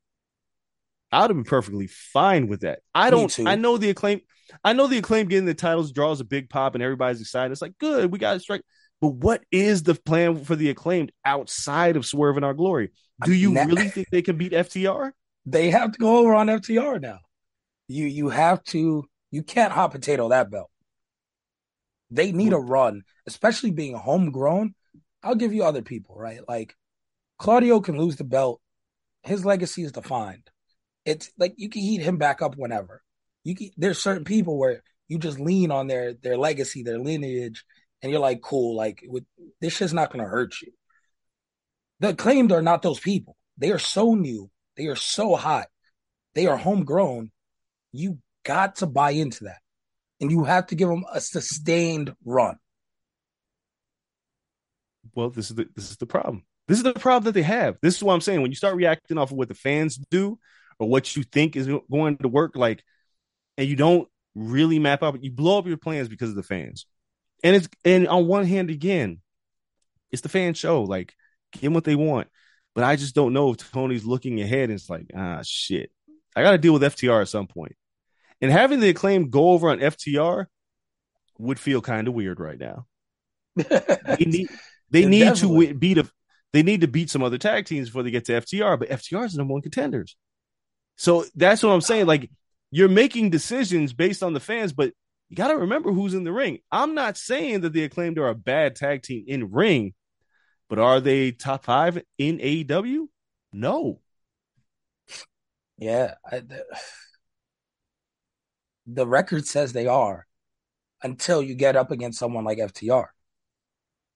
I 1.11 1.23
would 1.23 1.31
have 1.31 1.37
been 1.37 1.45
perfectly 1.45 1.89
fine 1.89 2.47
with 2.47 2.61
that. 2.61 2.79
I 2.95 3.11
don't. 3.11 3.37
I 3.41 3.57
know 3.57 3.77
the 3.77 3.91
acclaim. 3.91 4.21
I 4.65 4.73
know 4.73 4.87
the 4.87 4.99
acclaim 4.99 5.29
getting 5.29 5.47
the 5.47 5.55
titles 5.55 5.93
draws 5.93 6.21
a 6.21 6.25
big 6.25 6.49
pop 6.51 6.75
and 6.75 6.83
everybody's 6.83 7.21
excited. 7.21 7.53
It's 7.53 7.63
like 7.63 7.79
good, 7.79 8.13
we 8.13 8.19
got 8.19 8.35
to 8.35 8.41
strike. 8.41 8.63
But 9.01 9.15
what 9.15 9.43
is 9.51 9.83
the 9.83 9.95
plan 9.95 10.45
for 10.45 10.57
the 10.57 10.71
acclaimed 10.71 11.13
outside 11.25 11.97
of 11.97 12.05
Swerve 12.05 12.37
in 12.37 12.45
Our 12.45 12.55
Glory? 12.55 12.91
Do 13.25 13.33
you 13.33 13.53
Na- 13.53 13.65
really 13.65 13.89
think 13.89 14.09
they 14.11 14.23
can 14.23 14.37
beat 14.37 14.53
FTR? 14.53 15.13
They 15.47 15.71
have 15.71 15.93
to 15.93 15.99
go 15.99 16.19
over 16.19 16.35
on 16.35 16.49
FTR 16.49 17.01
now. 17.01 17.21
You 17.89 18.05
you 18.05 18.29
have 18.29 18.63
to. 18.65 19.05
You 19.31 19.43
can't 19.43 19.73
hot 19.73 19.91
potato 19.93 20.29
that 20.29 20.51
belt. 20.51 20.71
They 22.11 22.31
need 22.31 22.53
a 22.53 22.59
run, 22.59 23.03
especially 23.27 23.71
being 23.71 23.95
homegrown. 23.95 24.75
I'll 25.23 25.35
give 25.35 25.55
you 25.55 25.65
other 25.65 25.81
people, 25.81 26.15
right? 26.15 26.41
Like 26.47 26.77
Claudio 27.39 27.81
can 27.81 27.99
lose 27.99 28.17
the 28.17 28.25
belt. 28.25 28.61
His 29.23 29.45
legacy 29.45 29.83
is 29.83 29.93
defined. 29.93 30.51
It's 31.07 31.31
like 31.39 31.55
you 31.57 31.71
can 31.71 31.81
heat 31.81 32.03
him 32.03 32.19
back 32.19 32.43
up 32.43 32.55
whenever. 32.57 33.03
You 33.45 33.55
can, 33.55 33.71
there's 33.77 34.03
certain 34.03 34.25
people 34.25 34.59
where 34.59 34.83
you 35.09 35.19
just 35.19 35.41
lean 35.41 35.71
on 35.71 35.87
their 35.87 36.15
their 36.15 36.37
legacy, 36.37 36.83
their 36.83 36.99
lineage, 36.99 37.65
and 38.03 38.13
you're 38.13 38.21
like, 38.21 38.43
cool, 38.43 38.77
like 38.77 39.03
with, 39.07 39.25
this 39.61 39.77
shit's 39.77 39.93
not 39.93 40.13
gonna 40.13 40.25
hurt 40.25 40.55
you. 40.63 40.73
The 42.01 42.11
acclaimed 42.11 42.53
are 42.53 42.63
not 42.63 42.83
those 42.83 43.01
people. 43.01 43.37
They 43.59 43.73
are 43.73 43.79
so 43.79 44.15
new. 44.15 44.51
They 44.77 44.87
are 44.87 44.97
so 44.97 45.37
hot. 45.37 45.67
They 46.35 46.47
are 46.47 46.57
homegrown. 46.57 47.31
You 47.93 48.19
got 48.45 48.77
to 48.77 48.87
buy 48.87 49.11
into 49.11 49.45
that, 49.45 49.61
and 50.21 50.31
you 50.31 50.45
have 50.45 50.67
to 50.69 50.75
give 50.75 50.89
them 50.89 51.05
a 51.13 51.21
sustained 51.21 52.15
run. 52.25 52.57
Well, 55.15 55.31
this 55.31 55.51
is 55.51 55.57
the 55.57 55.67
this 55.75 55.91
is 55.91 55.97
the 55.97 56.07
problem. 56.07 56.45
This 56.69 56.79
is 56.79 56.85
the 56.85 56.93
problem 56.93 57.25
that 57.25 57.33
they 57.33 57.43
have. 57.43 57.79
This 57.83 57.97
is 57.97 58.03
what 58.03 58.15
I'm 58.15 58.21
saying. 58.21 58.43
When 58.43 58.53
you 58.53 58.57
start 58.57 58.77
reacting 58.77 59.19
off 59.19 59.33
of 59.33 59.37
what 59.37 59.49
the 59.49 59.55
fans 59.55 59.99
do 60.11 60.39
or 60.79 60.89
what 60.89 61.17
you 61.17 61.25
think 61.25 61.57
is 61.57 61.69
going 61.91 62.17
to 62.19 62.29
work, 62.29 62.55
like, 62.55 62.85
and 63.61 63.69
you 63.69 63.77
don't 63.77 64.09
really 64.35 64.79
map 64.79 65.03
out, 65.03 65.23
you 65.23 65.31
blow 65.31 65.59
up 65.59 65.67
your 65.67 65.77
plans 65.77 66.09
because 66.09 66.31
of 66.31 66.35
the 66.35 66.43
fans. 66.43 66.87
And 67.45 67.55
it's 67.55 67.69
and 67.85 68.09
on 68.09 68.27
one 68.27 68.47
hand, 68.47 68.71
again, 68.71 69.21
it's 70.11 70.23
the 70.23 70.31
fan 70.31 70.55
show. 70.55 70.83
Like, 70.83 71.15
give 71.53 71.63
them 71.63 71.75
what 71.75 71.85
they 71.85 71.95
want. 71.95 72.29
But 72.75 72.85
I 72.85 72.97
just 72.97 73.15
don't 73.15 73.35
know 73.35 73.51
if 73.51 73.71
Tony's 73.71 74.07
looking 74.07 74.41
ahead 74.41 74.71
and 74.71 74.73
it's 74.73 74.89
like, 74.89 75.11
ah, 75.15 75.41
shit. 75.43 75.91
I 76.35 76.43
got 76.43 76.53
to 76.53 76.59
deal 76.59 76.73
with 76.73 76.83
FTR 76.83 77.21
at 77.21 77.29
some 77.29 77.47
point. 77.47 77.77
And 78.41 78.51
having 78.51 78.81
the 78.81 78.89
acclaim 78.89 79.29
go 79.29 79.51
over 79.51 79.69
on 79.69 79.81
FTR 79.81 80.47
would 81.39 81.59
feel 81.59 81.83
kind 81.83 82.09
of 82.09 82.15
weird 82.15 82.41
right 82.41 82.59
now. 82.59 82.87
They 84.19 84.25
need 84.25 84.49
they 84.91 85.05
need 85.05 85.21
to 85.21 85.25
definitely. 85.35 85.73
beat 85.75 85.99
a 85.99 86.11
they 86.55 86.63
need 86.63 86.81
to 86.81 86.89
beat 86.89 87.11
some 87.11 87.23
other 87.23 87.39
tag 87.39 87.67
teams 87.67 87.89
before 87.89 88.05
they 88.05 88.11
get 88.11 88.25
to 88.27 88.41
FTR, 88.41 88.79
but 88.79 88.89
FTR 88.89 89.27
is 89.27 89.33
the 89.33 89.39
number 89.39 89.53
one 89.53 89.63
contenders. 89.63 90.17
So 90.97 91.27
that's 91.35 91.63
what 91.63 91.71
I'm 91.71 91.83
saying. 91.83 92.07
Like 92.07 92.31
you're 92.71 92.89
making 92.89 93.31
decisions 93.31 93.93
based 93.93 94.23
on 94.23 94.33
the 94.33 94.41
fans, 94.41 94.73
but 94.73 94.93
you 95.29 95.37
got 95.37 95.49
to 95.49 95.57
remember 95.57 95.93
who's 95.93 96.15
in 96.15 96.25
the 96.25 96.33
ring. 96.33 96.59
I'm 96.71 96.95
not 96.95 97.17
saying 97.17 97.61
that 97.61 97.73
the 97.73 97.85
acclaimed 97.85 98.19
are 98.19 98.29
a 98.29 98.35
bad 98.35 98.77
tag 98.77 99.03
team 99.03 99.25
in 99.27 99.51
ring, 99.51 99.95
but 100.69 100.79
are 100.79 101.01
they 101.01 101.33
top 101.33 101.65
five 101.65 102.03
in 102.19 102.39
AEW? 102.39 103.07
No. 103.53 104.01
Yeah, 105.79 106.15
I, 106.31 106.41
the, 106.41 106.65
the 108.87 109.07
record 109.07 109.47
says 109.47 109.73
they 109.73 109.87
are 109.87 110.27
until 111.03 111.43
you 111.43 111.55
get 111.55 111.77
up 111.77 111.91
against 111.91 112.19
someone 112.19 112.45
like 112.45 112.59
FTR, 112.59 113.07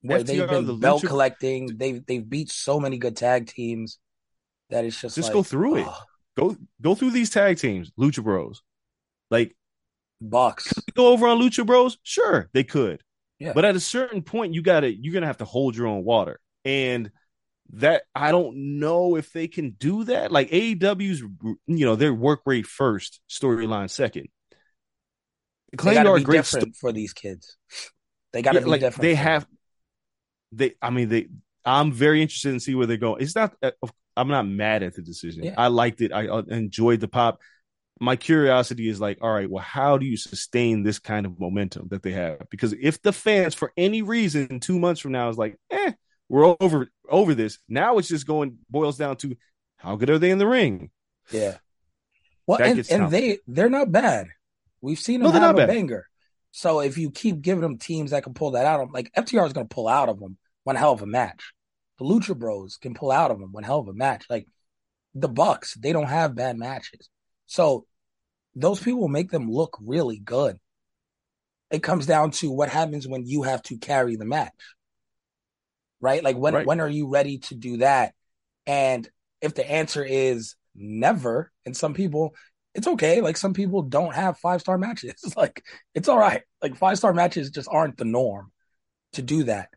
where 0.03 0.23
they've 0.23 0.49
been 0.49 0.67
the 0.67 0.75
belt 0.75 1.03
collecting. 1.05 1.77
They've 1.77 2.05
they've 2.05 2.29
beat 2.29 2.51
so 2.51 2.79
many 2.79 2.99
good 2.99 3.17
tag 3.17 3.47
teams 3.47 3.99
that 4.71 4.85
it's 4.85 5.01
just 5.01 5.17
Just 5.17 5.29
like, 5.29 5.33
go 5.33 5.43
through 5.43 5.77
it. 5.77 5.88
Go 6.37 6.57
go 6.81 6.94
through 6.94 7.12
these 7.12 7.31
tag 7.31 7.59
teams, 7.59 7.90
Lucha 7.99 8.23
Bros. 8.23 8.62
Like 9.31 9.55
Bucks. 10.20 10.73
go 10.94 11.09
over 11.09 11.27
on 11.27 11.40
Lucha 11.40 11.66
Bros? 11.66 11.99
Sure, 12.03 12.49
they 12.53 12.64
could. 12.64 13.03
Yeah. 13.38 13.53
But 13.55 13.64
at 13.64 13.77
a 13.77 13.81
certain 13.81 14.23
point, 14.23 14.55
you 14.55 14.62
gotta 14.62 14.92
you're 14.94 15.14
gonna 15.14 15.27
have 15.27 15.38
to 15.38 15.44
hold 15.44 15.77
your 15.77 15.87
own 15.87 16.05
water. 16.05 16.40
And 16.64 17.11
that 17.73 18.03
I 18.14 18.31
don't 18.33 18.79
know 18.79 19.16
if 19.16 19.33
they 19.33 19.49
can 19.49 19.70
do 19.70 20.05
that. 20.05 20.31
Like 20.33 20.51
AEW's 20.51 21.20
you 21.20 21.87
know, 21.87 21.97
their 21.97 22.14
work 22.14 22.42
rate 22.47 22.66
first, 22.66 23.20
storyline 23.29 23.90
second. 23.90 24.29
Got 25.77 25.92
are 25.94 26.05
to 26.05 26.11
a 26.16 26.20
be 26.20 26.25
great 26.25 26.37
different 26.38 26.77
for 26.77 26.92
these 26.92 27.12
kids. 27.12 27.57
They 28.33 28.42
got 28.42 28.53
to 28.53 28.61
Yeah, 28.61 28.64
be 28.64 28.70
like 28.70 28.81
different. 28.81 29.03
they 29.03 29.14
have 29.14 29.47
they 30.53 30.75
I 30.81 30.90
mean 30.90 31.09
they 31.09 31.29
I'm 31.64 31.92
very 31.92 32.20
interested 32.23 32.53
in 32.53 32.61
see 32.61 32.75
where 32.75 32.87
they 32.87 32.97
go. 32.97 33.16
It's 33.16 33.35
not 33.35 33.55
uh, 33.62 33.70
I'm 34.16 34.29
not 34.29 34.46
mad 34.46 34.83
at 34.83 34.94
the 34.94 35.03
decision. 35.03 35.44
Yeah. 35.44 35.55
I 35.57 35.68
liked 35.68 36.00
it. 36.00 36.12
I 36.12 36.29
uh, 36.29 36.42
enjoyed 36.48 37.00
the 37.00 37.09
pop. 37.09 37.40
My 38.00 38.16
curiosity 38.16 38.88
is 38.88 39.00
like, 39.00 39.18
all 39.20 39.33
right, 39.33 39.48
well, 39.48 39.62
how 39.62 39.98
do 39.98 40.07
you 40.07 40.16
sustain 40.16 40.83
this 40.83 40.98
kind 40.98 41.27
of 41.27 41.38
momentum 41.38 41.88
that 41.88 42.03
they 42.03 42.12
have? 42.12 42.48
Because 42.50 42.74
if 42.81 43.00
the 43.03 43.12
fans, 43.12 43.55
for 43.55 43.72
any 43.77 44.03
reason, 44.03 44.61
two 44.61 44.79
months 44.79 45.00
from 45.00 45.12
now 45.12 45.29
is 45.29 45.38
like, 45.38 45.57
eh, 45.70 45.92
we're 46.29 46.57
over 46.61 46.88
over 47.09 47.35
this. 47.35 47.59
Now 47.68 47.98
it's 47.98 48.09
just 48.09 48.27
going 48.27 48.59
boils 48.68 48.96
down 48.96 49.16
to 49.18 49.37
how 49.77 49.96
good 49.96 50.11
are 50.11 50.18
they 50.18 50.31
in 50.31 50.38
the 50.38 50.46
ring? 50.46 50.90
Yeah. 51.31 51.59
Well, 52.46 52.59
That 52.59 52.70
and, 52.70 52.90
and 52.90 53.11
they 53.11 53.38
they're 53.46 53.70
not 53.70 53.92
bad. 53.92 54.29
We've 54.81 54.98
seen 54.98 55.20
them 55.20 55.29
No, 55.29 55.33
have 55.33 55.42
not 55.42 55.55
a 55.55 55.59
bad. 55.59 55.68
banger. 55.68 56.09
So 56.50 56.81
if 56.81 56.98
you 56.98 57.11
keep 57.11 57.40
giving 57.40 57.62
them 57.62 57.79
teams 57.79 58.11
that 58.11 58.22
can 58.22 58.35
pull 58.35 58.53
that 58.53 58.66
out, 58.66 58.81
of 58.81 58.87
them, 58.88 58.92
like 58.92 59.12
FTR 59.14 59.46
is 59.46 59.53
going 59.53 59.66
to 59.66 59.74
pull 59.74 59.88
out 59.88 60.09
of 60.09 60.20
them 60.20 60.37
one 60.64 60.77
hell 60.77 60.92
of 60.92 61.03
a 61.03 61.07
match. 61.07 61.53
The 61.98 62.04
Lucha 62.04 62.37
Bros 62.37 62.76
can 62.76 62.94
pull 62.94 63.11
out 63.11 63.30
of 63.30 63.38
them 63.38 63.52
one 63.52 63.64
hell 63.64 63.80
of 63.80 63.88
a 63.88 63.92
match. 63.92 64.26
Like 64.28 64.46
the 65.14 65.28
Bucks, 65.28 65.74
they 65.74 65.92
don't 65.92 66.09
have 66.09 66.35
bad 66.35 66.59
matches. 66.59 67.09
So 67.46 67.87
those 68.54 68.80
people 68.80 69.09
make 69.09 69.30
them 69.30 69.50
look 69.50 69.78
really 69.80 70.18
good. 70.18 70.59
It 71.70 71.83
comes 71.83 72.07
down 72.07 72.30
to 72.33 72.50
what 72.50 72.68
happens 72.68 73.07
when 73.07 73.26
you 73.26 73.42
have 73.42 73.62
to 73.64 73.78
carry 73.78 74.16
the 74.16 74.24
match. 74.24 74.52
Right? 76.00 76.22
Like 76.22 76.37
when 76.37 76.54
Right. 76.54 76.66
when 76.66 76.80
are 76.80 76.88
you 76.88 77.09
ready 77.09 77.38
to 77.38 77.54
do 77.54 77.78
that? 77.78 78.14
And 78.66 79.09
if 79.40 79.54
the 79.54 79.68
answer 79.68 80.04
is 80.04 80.54
never, 80.74 81.52
and 81.64 81.76
some 81.76 81.94
people 81.94 82.35
it's 82.74 82.88
okay. 82.88 83.20
Like 83.20 83.37
some 83.37 83.54
people 83.54 83.83
don't 83.83 84.14
have 84.14 84.38
five 84.38 84.61
star 84.61 84.78
matches. 84.78 85.14
like 85.37 85.64
it's 85.94 86.09
all 86.09 86.18
right. 86.18 86.42
Like 86.61 86.76
five 86.76 86.98
star 86.98 87.14
matches 87.14 87.50
just 87.50 87.68
aren't 87.70 87.96
the 87.96 88.04
norm 88.04 88.50
to 89.12 89.22
do 89.22 89.44
that. 89.44 89.68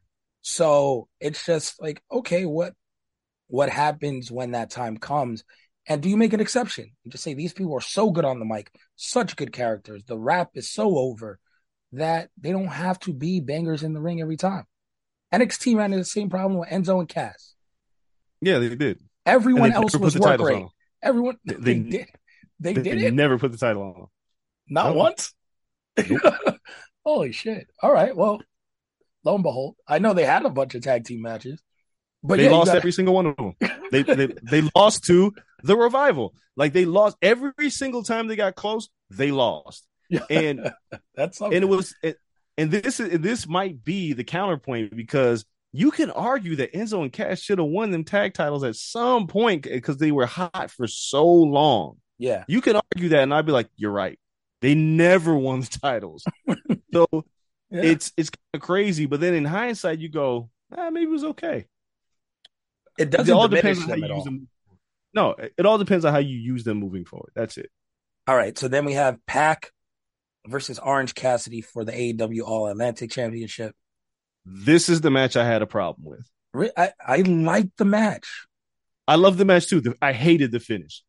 So 0.49 1.09
it's 1.19 1.45
just 1.45 1.81
like, 1.81 2.01
okay, 2.09 2.45
what 2.45 2.73
what 3.47 3.69
happens 3.69 4.31
when 4.31 4.51
that 4.51 4.69
time 4.69 4.95
comes? 4.95 5.43
And 5.89 6.01
do 6.01 6.07
you 6.07 6.15
make 6.15 6.31
an 6.31 6.39
exception? 6.39 6.91
You 7.03 7.11
just 7.11 7.23
say 7.25 7.33
these 7.33 7.51
people 7.51 7.73
are 7.75 7.81
so 7.81 8.11
good 8.11 8.23
on 8.23 8.39
the 8.39 8.45
mic, 8.45 8.71
such 8.95 9.35
good 9.35 9.51
characters. 9.51 10.03
The 10.05 10.17
rap 10.17 10.51
is 10.53 10.69
so 10.71 10.97
over 10.97 11.37
that 11.91 12.29
they 12.39 12.51
don't 12.53 12.67
have 12.67 12.97
to 13.01 13.13
be 13.13 13.41
bangers 13.41 13.83
in 13.83 13.91
the 13.91 13.99
ring 13.99 14.21
every 14.21 14.37
time. 14.37 14.63
NXT 15.33 15.75
ran 15.75 15.91
into 15.91 15.97
the 15.97 16.05
same 16.05 16.29
problem 16.29 16.57
with 16.59 16.69
Enzo 16.69 16.99
and 17.01 17.09
Cass. 17.09 17.53
Yeah, 18.39 18.59
they 18.59 18.73
did. 18.73 19.01
Everyone 19.25 19.71
they 19.71 19.75
else 19.75 19.97
was 19.97 20.13
the 20.13 20.21
work 20.21 20.39
rate. 20.39 20.65
Everyone 21.03 21.35
They- 21.43 21.55
they, 21.55 21.59
they- 21.79 21.89
did. 21.89 22.07
They, 22.59 22.73
They, 22.73 22.81
did 22.83 23.01
it. 23.03 23.13
never 23.13 23.37
put 23.37 23.51
the 23.51 23.57
title 23.57 23.83
on. 23.83 24.07
Not 24.69 24.93
No. 24.93 24.97
once. 24.97 25.33
Holy 27.05 27.31
shit! 27.33 27.67
All 27.83 27.91
right. 27.91 28.15
Well, 28.15 28.41
lo 29.27 29.35
and 29.35 29.43
behold, 29.43 29.75
I 29.87 29.99
know 29.99 30.13
they 30.13 30.25
had 30.25 30.45
a 30.45 30.49
bunch 30.49 30.73
of 30.75 30.81
tag 30.83 31.03
team 31.05 31.21
matches, 31.21 31.61
but 32.23 32.37
they 32.37 32.45
yeah, 32.45 32.51
lost 32.51 32.67
gotta- 32.67 32.77
every 32.79 32.91
single 32.91 33.13
one 33.13 33.27
of 33.27 33.35
them. 33.35 33.53
They, 33.91 34.03
they 34.03 34.27
they 34.43 34.61
lost 34.75 35.03
to 35.05 35.33
the 35.63 35.77
revival. 35.77 36.33
Like 36.55 36.73
they 36.73 36.85
lost 36.85 37.17
every 37.21 37.69
single 37.69 38.03
time 38.03 38.27
they 38.27 38.35
got 38.35 38.55
close. 38.55 38.89
They 39.09 39.31
lost, 39.31 39.85
and 40.29 40.71
that's 41.15 41.39
and 41.41 41.53
it 41.53 41.69
was 41.69 41.95
it, 42.03 42.17
and 42.57 42.71
this 42.71 42.99
is 42.99 43.19
this 43.19 43.47
might 43.47 43.83
be 43.83 44.13
the 44.13 44.23
counterpoint 44.23 44.95
because 44.95 45.45
you 45.73 45.91
can 45.91 46.09
argue 46.11 46.55
that 46.57 46.73
Enzo 46.73 47.01
and 47.03 47.11
Cass 47.13 47.39
should 47.41 47.59
have 47.59 47.67
won 47.67 47.91
them 47.91 48.03
tag 48.03 48.33
titles 48.33 48.63
at 48.63 48.75
some 48.75 49.27
point 49.27 49.63
because 49.63 49.97
they 49.97 50.11
were 50.11 50.25
hot 50.25 50.71
for 50.71 50.87
so 50.87 51.25
long. 51.25 51.97
yeah, 52.17 52.45
You 52.47 52.61
can 52.61 52.77
argue 52.77 53.09
that, 53.09 53.23
and 53.23 53.33
I'd 53.33 53.45
be 53.45 53.51
like, 53.51 53.69
you're 53.75 53.91
right. 53.91 54.17
They 54.61 54.73
never 54.75 55.35
won 55.35 55.59
the 55.61 55.67
titles, 55.81 56.25
so 56.93 57.07
yeah. 57.71 57.81
it's 57.83 58.11
it's 58.17 58.29
kind 58.29 58.39
of 58.55 58.61
crazy. 58.61 59.05
But 59.05 59.19
then 59.19 59.33
in 59.33 59.45
hindsight, 59.45 59.99
you 59.99 60.09
go, 60.09 60.49
ah, 60.75 60.89
maybe 60.89 61.05
it 61.07 61.09
was 61.11 61.23
okay. 61.23 61.65
it 62.97 63.03
It 63.03 63.09
doesn't 63.11 63.33
all 63.33 63.47
depends 63.47 63.83
on 63.83 63.89
how 63.89 63.95
you 63.95 64.15
use 64.15 64.23
them. 64.23 64.47
No, 65.13 65.31
it- 65.31 65.53
it 65.57 65.65
all 65.65 65.77
depends 65.77 66.05
on 66.05 66.13
how 66.13 66.19
you 66.19 66.37
use 66.37 66.63
them 66.63 66.77
moving 66.77 67.05
forward. 67.05 67.31
That's 67.35 67.57
it. 67.57 67.69
All 68.27 68.35
right, 68.35 68.57
so 68.57 68.67
then 68.67 68.85
we 68.85 68.93
have 68.93 69.17
Pac 69.25 69.71
versus 70.45 70.79
Orange 70.79 71.15
Cassidy 71.15 71.61
for 71.61 71.85
the 71.85 71.91
AEW 71.93 72.41
All 72.41 72.67
Atlantic 72.67 73.11
Championship. 73.11 73.73
This 74.45 74.89
is 74.89 75.01
the 75.01 75.11
match 75.11 75.35
I 75.35 75.45
had 75.45 75.61
a 75.61 75.67
problem 75.67 76.05
with. 76.53 76.71
I 76.77 76.91
I 77.05 77.17
like 77.21 77.69
the 77.77 77.85
match. 77.85 78.27
I 79.07 79.15
love 79.15 79.37
the 79.37 79.45
match 79.45 79.67
too. 79.67 79.79
The- 79.81 79.95
I 80.01 80.11
hated 80.13 80.51
the 80.51 80.59
finish. 80.59 81.03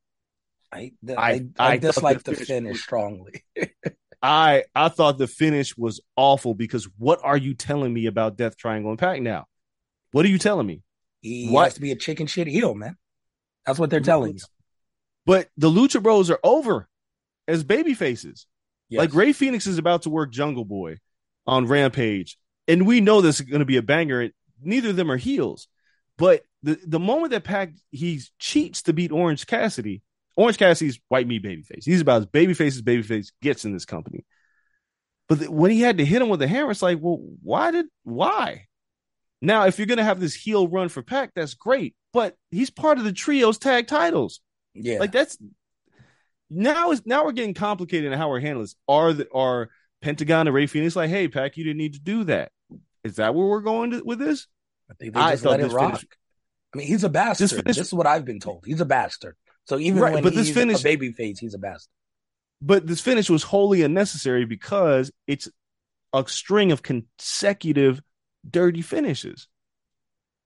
I 0.73 0.93
the, 1.03 1.19
I- 1.19 1.23
I, 1.31 1.33
I, 1.33 1.73
I 1.73 1.79
thought 1.79 1.81
dislike 1.81 2.23
the 2.23 2.31
the 2.33 2.37
finish 2.37 2.49
finish 2.49 2.83
strongly. 2.83 3.45
I 4.23 4.65
I 4.75 4.89
thought 4.89 5.19
the 5.19 5.27
finish 5.27 5.77
was 5.77 6.01
awful 6.17 6.55
because 6.55 6.89
what 6.99 7.21
are 7.23 7.37
you 7.37 7.55
telling 7.55 7.93
me 7.93 8.07
about 8.07 8.37
Death 8.37 8.57
Triangle 8.57 8.91
and 8.91 8.99
Pac 8.99 9.21
now? 9.21 9.47
What 10.13 10.25
are 10.25 10.29
you 10.29 10.39
telling 10.39 10.67
me? 10.67 10.83
He 11.21 11.49
What? 11.49 11.65
has 11.65 11.75
to 11.75 11.81
be 11.81 11.93
a 11.93 11.97
chicken 11.97 12.27
shit 12.27 12.47
heel, 12.47 12.75
man. 12.75 12.97
That's 13.67 13.79
what 13.79 13.91
they're 13.91 14.01
telling 14.01 14.35
you. 14.35 14.41
But 15.27 15.49
the 15.57 15.69
Lucha 15.71 16.03
Bros 16.03 16.31
are 16.31 16.41
over 16.43 16.89
as 17.47 17.63
baby 17.63 17.95
faces. 17.95 18.47
Yes. 18.89 19.01
Like 19.01 19.15
Rey 19.15 19.33
Fénix 19.33 19.67
is 19.67 19.79
about 19.79 20.03
to 20.03 20.11
work 20.11 20.33
Jungle 20.33 20.65
Boy 20.65 20.97
on 21.47 21.67
Rampage, 21.67 22.39
and 22.67 22.87
we 22.87 23.01
know 23.01 23.21
this 23.21 23.41
is 23.41 23.47
going 23.47 23.61
to 23.61 23.67
be 23.67 23.77
a 23.77 23.83
banger. 23.83 24.31
Neither 24.63 24.91
of 24.91 24.97
them 24.97 25.11
are 25.11 25.17
heels, 25.19 25.69
but 26.17 26.43
the 26.63 26.79
the 26.87 26.99
moment 26.99 27.31
that 27.33 27.45
Pac 27.45 27.73
he 27.91 28.21
cheats 28.39 28.83
to 28.83 28.93
beat 28.93 29.13
Orange 29.13 29.47
Cassidy, 29.47 30.03
Orange 30.39 30.57
Cassidy's 30.57 31.01
white 31.09 31.27
meat 31.27 31.43
babyface. 31.43 31.85
He's 31.85 32.01
about 32.01 32.23
as 32.23 32.27
babyface 32.27 32.69
as 32.69 32.83
babyface 32.83 33.33
gets 33.43 33.65
in 33.65 33.73
this 33.73 33.85
company. 33.85 34.25
But 35.29 35.41
th- 35.41 35.51
when 35.51 35.71
he 35.73 35.81
had 35.81 35.99
to 35.99 36.05
hit 36.05 36.23
him 36.23 36.29
with 36.29 36.41
the 36.41 36.47
hammer, 36.47 36.71
it's 36.71 36.81
like, 36.81 36.99
well, 37.01 37.19
why 37.43 37.73
did 37.73 37.87
why? 38.05 38.67
Now, 39.43 39.67
if 39.67 39.79
you're 39.79 39.87
gonna 39.87 40.05
have 40.05 40.21
this 40.21 40.35
heel 40.35 40.69
run 40.69 40.89
for 40.89 41.03
Pac, 41.03 41.33
that's 41.35 41.55
great, 41.55 41.95
but 42.13 42.37
he's 42.51 42.71
part 42.71 42.99
of 42.99 43.05
the 43.05 43.13
trios 43.13 43.59
tag 43.59 43.89
titles. 43.89 44.41
yeah, 44.75 44.99
Like 45.01 45.13
that's 45.13 45.37
now 46.51 46.93
is 46.93 47.05
now 47.05 47.25
we're 47.25 47.33
getting 47.33 47.55
complicated 47.55 48.13
in 48.13 48.19
how 48.19 48.29
we're 48.31 48.41
handling 48.41 48.65
this. 48.65 48.77
Are 48.87 49.13
the 49.13 49.29
are 49.33 49.69
Pentagon 50.01 50.47
and 50.47 50.55
Rey 50.55 50.67
Fénix 50.67 50.95
like, 50.97 51.11
hey, 51.11 51.29
Pac, 51.29 51.57
you 51.57 51.65
didn't 51.65 51.79
need 51.79 51.95
to 51.95 52.01
do 52.01 52.25
that? 52.25 52.53
Is 53.05 53.17
that 53.17 53.35
where 53.35 53.47
we're 53.47 53.61
going 53.61 53.91
to, 53.91 54.03
with 54.05 54.19
this? 54.21 54.47
I 54.91 54.95
think 54.95 55.15
they 55.15 55.21
just 55.21 55.43
thought 55.43 55.51
let 55.51 55.61
it 55.61 55.73
rock. 55.73 55.91
finish- 55.97 56.07
I 56.75 56.79
mean, 56.79 56.87
he's 56.87 57.03
a 57.05 57.09
bastard. 57.09 57.51
finish- 57.51 57.77
This 57.77 57.87
is 57.89 57.95
what 57.95 58.07
I've 58.07 58.25
been 58.25 58.41
told. 58.41 58.65
He's 58.67 58.81
a 58.81 58.85
bastard. 58.85 59.35
So 59.69 59.79
even 59.79 60.01
Right, 60.01 60.15
when 60.15 60.23
but 60.23 60.35
this 60.35 60.51
finish- 60.51 60.81
a 60.81 60.83
baby 60.83 61.13
face, 61.13 61.39
he's 61.39 61.53
a 61.53 61.59
bastard. 61.59 61.91
But 62.63 62.87
this 62.87 63.01
finish 63.01 63.29
was 63.29 63.43
wholly 63.43 63.83
unnecessary 63.83 64.47
because 64.47 65.13
it's 65.27 65.47
a 66.15 66.27
string 66.27 66.73
of 66.73 66.83
consecutive 66.83 68.01
dirty 68.49 68.81
finishes. 68.81 69.47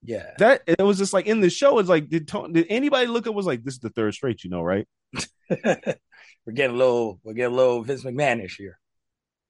Yeah. 0.03 0.33
That 0.39 0.63
it 0.67 0.83
was 0.83 0.99
just 0.99 1.13
like 1.13 1.27
in 1.27 1.41
the 1.41 1.49
show. 1.49 1.79
It's 1.79 1.89
like 1.89 2.09
did 2.09 2.27
did 2.53 2.67
anybody 2.69 3.07
look 3.07 3.29
up? 3.29 3.35
Was 3.35 3.47
like 3.47 3.63
this 3.63 3.75
is 3.75 3.81
the 3.81 3.91
third 3.91 4.13
straight, 4.13 4.43
you 4.43 4.51
know, 4.51 4.63
right? 4.63 4.87
we're 5.49 6.53
getting 6.53 6.75
a 6.75 6.79
little 6.79 7.21
we're 7.23 7.35
getting 7.35 7.55
a 7.55 7.57
little 7.57 7.83
Vince 7.85 8.03
McMahonish 8.03 8.57
here. 8.57 8.79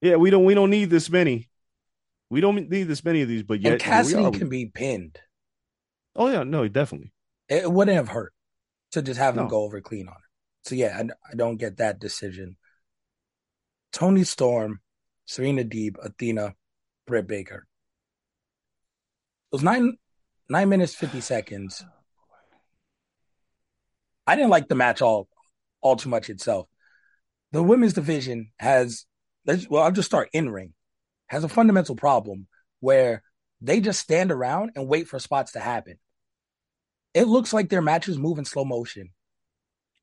Yeah, 0.03 0.17
we 0.17 0.29
don't 0.29 0.45
we 0.45 0.55
don't 0.55 0.71
need 0.71 0.91
this 0.91 1.09
many. 1.09 1.49
We 2.29 2.43
don't 2.43 2.69
need 2.69 2.85
this 2.85 3.05
many 3.05 3.23
of 3.23 3.29
these, 3.29 3.43
but 3.43 3.61
yet 3.61 3.73
and 3.73 3.81
Cassidy 3.81 4.25
are. 4.25 4.31
can 4.31 4.51
be 4.51 4.67
pinned. 4.67 5.19
Oh 6.15 6.29
yeah, 6.29 6.43
no, 6.43 6.69
definitely. 6.69 7.13
It 7.49 7.71
wouldn't 7.73 7.97
have 7.97 8.09
hurt 8.09 8.35
to 8.93 9.03
just 9.03 9.19
have 9.19 9.37
him 9.37 9.49
go 9.49 9.63
over 9.63 9.81
clean 9.81 10.09
on 10.09 10.15
it. 10.15 10.69
So 10.69 10.75
yeah, 10.75 10.97
I, 10.97 11.03
I 11.31 11.35
don't 11.35 11.57
get 11.57 11.79
that 11.79 11.99
decision. 11.99 12.57
Toni 13.93 14.25
Storm, 14.25 14.81
Serena 15.27 15.65
Deeb, 15.65 15.97
Athena, 16.03 16.55
Britt 17.07 17.27
Baker. 17.27 17.67
It 19.53 19.57
was 19.57 19.63
nine 19.63 19.97
nine 20.49 20.69
minutes 20.69 20.95
fifty 20.95 21.21
seconds. 21.21 21.85
I 24.27 24.37
didn't 24.37 24.51
like 24.51 24.69
the 24.69 24.75
match 24.75 25.03
all 25.03 25.29
all 25.81 25.97
too 25.97 26.09
much 26.09 26.31
itself. 26.31 26.69
The 27.51 27.63
women's 27.63 27.93
division 27.93 28.53
has 28.59 29.05
let's 29.45 29.69
well, 29.69 29.83
I'll 29.83 29.93
just 29.93 30.09
start 30.09 30.31
in 30.33 30.51
ring, 30.51 30.73
has 31.27 31.45
a 31.45 31.49
fundamental 31.49 31.97
problem 31.97 32.47
where 32.81 33.23
they 33.61 33.81
just 33.81 34.01
stand 34.01 34.33
around 34.33 34.73
and 34.75 34.89
wait 34.89 35.09
for 35.09 35.19
spots 35.19 35.53
to 35.53 35.61
happen. 35.61 35.99
It 37.15 37.29
looks 37.29 37.53
like 37.53 37.69
their 37.69 37.83
matches 37.83 38.19
move 38.19 38.39
in 38.39 38.45
slow 38.45 38.65
motion. 38.65 39.11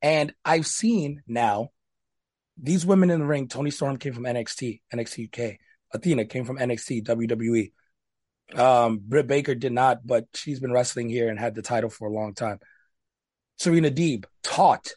And 0.01 0.33
I've 0.45 0.67
seen 0.67 1.23
now 1.27 1.69
these 2.61 2.85
women 2.85 3.09
in 3.09 3.19
the 3.19 3.25
ring. 3.25 3.47
Toni 3.47 3.71
Storm 3.71 3.97
came 3.97 4.13
from 4.13 4.23
NXT, 4.23 4.81
NXT 4.93 5.27
UK. 5.27 5.57
Athena 5.93 6.25
came 6.25 6.45
from 6.45 6.57
NXT, 6.57 7.03
WWE. 7.03 7.71
Um, 8.59 8.99
Britt 8.99 9.27
Baker 9.27 9.55
did 9.55 9.71
not, 9.71 10.05
but 10.05 10.27
she's 10.33 10.59
been 10.59 10.71
wrestling 10.71 11.09
here 11.09 11.29
and 11.29 11.39
had 11.39 11.55
the 11.55 11.61
title 11.61 11.89
for 11.89 12.07
a 12.07 12.13
long 12.13 12.33
time. 12.33 12.59
Serena 13.57 13.91
Deeb 13.91 14.25
taught 14.43 14.93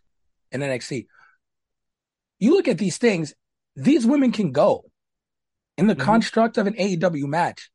in 0.50 0.60
NXT. 0.60 1.06
You 2.38 2.54
look 2.54 2.68
at 2.68 2.78
these 2.78 2.98
things, 2.98 3.34
these 3.76 4.06
women 4.06 4.32
can 4.32 4.52
go 4.52 4.84
in 5.76 5.86
the 5.86 5.94
Mhm. 5.96 6.00
construct 6.00 6.58
of 6.58 6.66
an 6.66 6.74
AEW 6.78 7.26
match. 7.26 7.70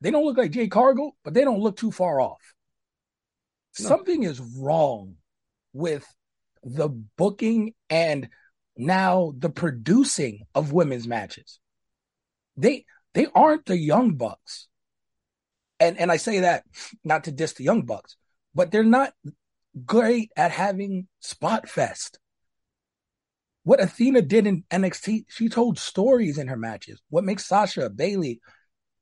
They 0.00 0.10
don't 0.10 0.24
look 0.24 0.36
like 0.36 0.50
Jade 0.50 0.70
Cargill, 0.70 1.16
but 1.24 1.34
they 1.34 1.44
don't 1.44 1.60
look 1.60 1.76
too 1.76 1.90
far 1.90 2.20
off. 2.20 2.40
Something 3.84 4.22
is 4.22 4.40
wrong 4.40 5.16
with 5.72 6.06
the 6.62 6.88
booking 6.88 7.74
and 7.90 8.28
now 8.76 9.32
the 9.38 9.50
producing 9.50 10.40
of 10.54 10.72
women's 10.72 11.06
matches. 11.06 11.58
They 12.56 12.84
they 13.14 13.26
aren't 13.34 13.66
the 13.66 13.78
young 13.78 14.16
bucks. 14.16 14.68
And 15.78 15.98
and 15.98 16.10
I 16.10 16.16
say 16.16 16.40
that 16.40 16.64
not 17.04 17.24
to 17.24 17.32
diss 17.32 17.54
the 17.54 17.64
young 17.64 17.82
bucks, 17.82 18.16
but 18.54 18.70
they're 18.70 18.82
not 18.82 19.12
great 19.84 20.30
at 20.36 20.50
having 20.50 21.06
spot 21.20 21.68
fest. 21.68 22.18
What 23.64 23.82
Athena 23.82 24.22
did 24.22 24.46
in 24.46 24.64
NXT, 24.70 25.24
she 25.28 25.48
told 25.48 25.78
stories 25.78 26.38
in 26.38 26.46
her 26.48 26.56
matches. 26.56 27.02
What 27.10 27.24
makes 27.24 27.46
Sasha, 27.46 27.90
Bayley, 27.90 28.40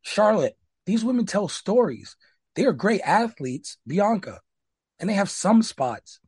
Charlotte, 0.02 0.56
these 0.86 1.04
women 1.04 1.26
tell 1.26 1.48
stories. 1.48 2.16
They 2.56 2.64
are 2.64 2.72
great 2.72 3.02
athletes, 3.02 3.76
Bianca, 3.86 4.40
and 4.98 5.08
they 5.08 5.14
have 5.14 5.30
some 5.30 5.62
spots, 5.62 6.20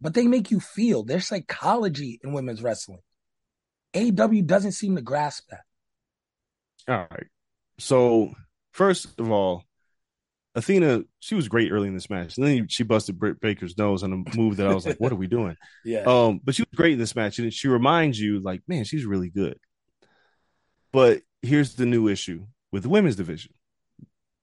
but 0.00 0.14
they 0.14 0.26
make 0.26 0.50
you 0.50 0.60
feel. 0.60 1.02
There's 1.02 1.26
psychology 1.26 2.20
in 2.22 2.32
women's 2.32 2.62
wrestling. 2.62 3.00
AW 3.94 4.42
doesn't 4.44 4.72
seem 4.72 4.96
to 4.96 5.02
grasp 5.02 5.48
that. 5.50 5.62
All 6.88 7.06
right. 7.10 7.26
So 7.78 8.34
first 8.72 9.18
of 9.18 9.30
all, 9.30 9.64
Athena, 10.56 11.02
she 11.18 11.34
was 11.34 11.48
great 11.48 11.72
early 11.72 11.88
in 11.88 11.94
this 11.94 12.10
match. 12.10 12.36
And 12.36 12.46
then 12.46 12.68
she 12.68 12.84
busted 12.84 13.18
Britt 13.18 13.40
Baker's 13.40 13.76
nose 13.76 14.02
on 14.02 14.12
a 14.12 14.36
move 14.36 14.56
that 14.56 14.68
I 14.68 14.74
was 14.74 14.86
like, 14.86 14.98
what 14.98 15.12
are 15.12 15.16
we 15.16 15.26
doing? 15.26 15.56
Yeah. 15.84 16.04
Um, 16.06 16.40
but 16.42 16.54
she 16.54 16.62
was 16.62 16.76
great 16.76 16.94
in 16.94 16.98
this 16.98 17.14
match, 17.14 17.38
and 17.38 17.52
she 17.52 17.68
reminds 17.68 18.18
you, 18.18 18.40
like, 18.40 18.62
man, 18.66 18.84
she's 18.84 19.04
really 19.04 19.28
good. 19.28 19.58
But 20.92 21.20
here's 21.42 21.74
the 21.74 21.84
new 21.84 22.08
issue 22.08 22.46
with 22.72 22.84
the 22.84 22.88
women's 22.88 23.16
division. 23.16 23.52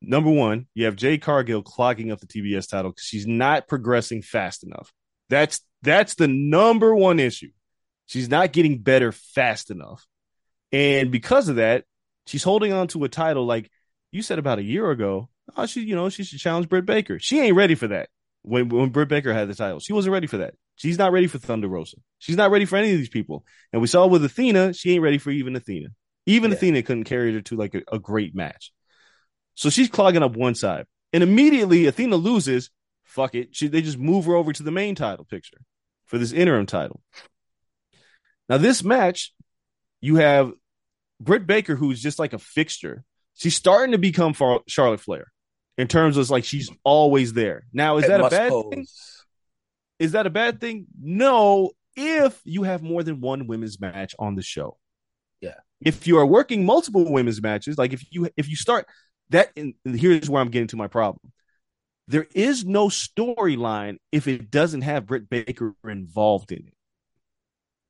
Number 0.02 0.32
one, 0.32 0.68
you 0.74 0.86
have 0.86 0.96
Jade 0.96 1.22
Cargill 1.22 1.62
clogging 1.62 2.12
up 2.12 2.20
the 2.20 2.28
TBS 2.28 2.70
title 2.70 2.92
because 2.92 3.06
she's 3.06 3.28
not 3.28 3.68
progressing 3.68 4.22
fast 4.22 4.64
enough. 4.64 4.92
That's 5.30 5.62
that's 5.84 6.16
the 6.16 6.28
number 6.28 6.96
one 6.96 7.20
issue. 7.20 7.52
She's 8.08 8.30
not 8.30 8.52
getting 8.52 8.80
better 8.80 9.12
fast 9.12 9.72
enough. 9.72 10.06
And 10.72 11.12
because 11.12 11.50
of 11.50 11.58
that, 11.58 11.86
she's 12.26 12.44
holding 12.44 12.74
on 12.74 12.88
to 12.90 13.04
a 13.04 13.10
title 13.10 13.46
like 13.46 13.70
you 14.12 14.22
said 14.22 14.40
about 14.40 14.60
a 14.60 14.64
year 14.64 14.90
ago 14.90 15.30
oh, 15.58 15.66
she, 15.66 15.82
you 15.82 15.96
know, 15.96 16.10
she 16.10 16.24
should 16.24 16.40
challenge 16.40 16.70
Britt 16.70 16.86
Baker. 16.86 17.20
She 17.20 17.40
ain't 17.40 17.56
ready 17.56 17.76
for 17.76 17.88
that. 17.88 18.10
When 18.44 18.70
when 18.70 18.90
Britt 18.90 19.10
Baker 19.10 19.34
had 19.34 19.48
the 19.50 19.56
title, 19.56 19.80
she 19.80 19.94
wasn't 19.94 20.14
ready 20.14 20.28
for 20.28 20.38
that. 20.38 20.56
She's 20.76 20.98
not 20.98 21.12
ready 21.12 21.28
for 21.28 21.38
Thunder 21.38 21.68
Rosa. 21.68 21.98
She's 22.18 22.38
not 22.38 22.50
ready 22.50 22.66
for 22.66 22.76
any 22.76 22.92
of 22.92 22.98
these 22.98 23.10
people. 23.10 23.46
And 23.72 23.82
we 23.82 23.88
saw 23.88 24.08
with 24.08 24.26
Athena, 24.26 24.74
she 24.74 24.94
ain't 24.94 25.04
ready 25.04 25.20
for 25.20 25.30
even 25.30 25.56
Athena. 25.56 25.90
Even 26.26 26.50
yeah. 26.50 26.58
Athena 26.58 26.82
couldn't 26.82 27.04
carry 27.04 27.34
her 27.34 27.42
to 27.42 27.56
like 27.56 27.76
a, 27.76 27.82
a 27.92 28.00
great 28.00 28.34
match. 28.34 28.72
So 29.56 29.70
she's 29.70 29.90
clogging 29.90 30.24
up 30.24 30.36
one 30.36 30.56
side. 30.56 30.86
And 31.14 31.24
immediately 31.24 31.88
Athena 31.88 32.16
loses. 32.16 32.70
Fuck 33.04 33.36
it. 33.36 33.56
She, 33.56 33.68
they 33.68 33.82
just 33.82 33.98
move 33.98 34.26
her 34.26 34.36
over 34.36 34.54
to 34.54 34.64
the 34.64 34.72
main 34.72 34.96
title 34.96 35.26
picture 35.26 35.62
for 36.06 36.18
this 36.18 36.32
interim 36.32 36.66
title. 36.66 37.02
Now, 38.48 38.58
this 38.58 38.84
match, 38.84 39.34
you 40.00 40.16
have 40.16 40.52
Britt 41.20 41.46
Baker, 41.46 41.76
who's 41.76 42.02
just 42.02 42.20
like 42.20 42.34
a 42.34 42.40
fixture. 42.40 43.04
She's 43.36 43.56
starting 43.56 43.92
to 43.92 43.98
become 43.98 44.34
Charlotte 44.68 45.00
Flair 45.00 45.32
in 45.78 45.88
terms 45.88 46.18
of 46.18 46.30
like 46.30 46.44
she's 46.44 46.70
always 46.84 47.34
there. 47.34 47.66
Now, 47.74 47.98
is 47.98 48.06
it 48.06 48.10
that 48.10 48.22
a 48.22 48.30
bad 48.30 48.50
pose. 48.50 48.70
thing? 48.70 48.86
Is 50.00 50.12
that 50.14 50.28
a 50.28 50.32
bad 50.32 50.60
thing? 50.60 50.88
No, 51.02 51.72
if 51.96 52.40
you 52.44 52.64
have 52.64 52.82
more 52.82 53.04
than 53.04 53.22
one 53.22 53.48
women's 53.48 53.80
match 53.80 54.16
on 54.18 54.36
the 54.36 54.42
show. 54.42 54.78
Yeah. 55.42 55.56
If 55.80 56.08
you 56.08 56.18
are 56.18 56.26
working 56.26 56.66
multiple 56.66 57.12
women's 57.12 57.42
matches, 57.42 57.78
like 57.78 57.94
if 57.94 58.04
you 58.12 58.30
if 58.38 58.50
you 58.50 58.56
start 58.56 58.88
that 59.32 59.52
and 59.56 59.74
here's 59.84 60.30
where 60.30 60.42
I'm 60.42 60.52
getting 60.52 60.68
to 60.70 60.78
my 60.78 60.88
problem. 60.88 61.32
There 62.08 62.28
is 62.34 62.66
no 62.66 62.88
storyline 62.88 63.98
if 64.12 64.28
it 64.28 64.52
doesn't 64.52 64.82
have 64.82 65.06
Britt 65.06 65.30
Baker 65.30 65.74
involved 65.88 66.52
in 66.52 66.68
it. 66.68 66.74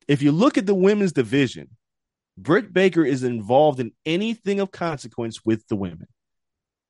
If 0.08 0.22
you 0.22 0.32
look 0.32 0.58
at 0.58 0.66
the 0.66 0.76
women's 0.76 1.14
division, 1.14 1.70
Britt 2.38 2.74
Baker 2.74 3.04
is 3.04 3.24
involved 3.24 3.80
in 3.80 3.92
anything 4.06 4.60
of 4.60 4.72
consequence 4.72 5.40
with 5.44 5.68
the 5.68 5.76
women. 5.76 6.08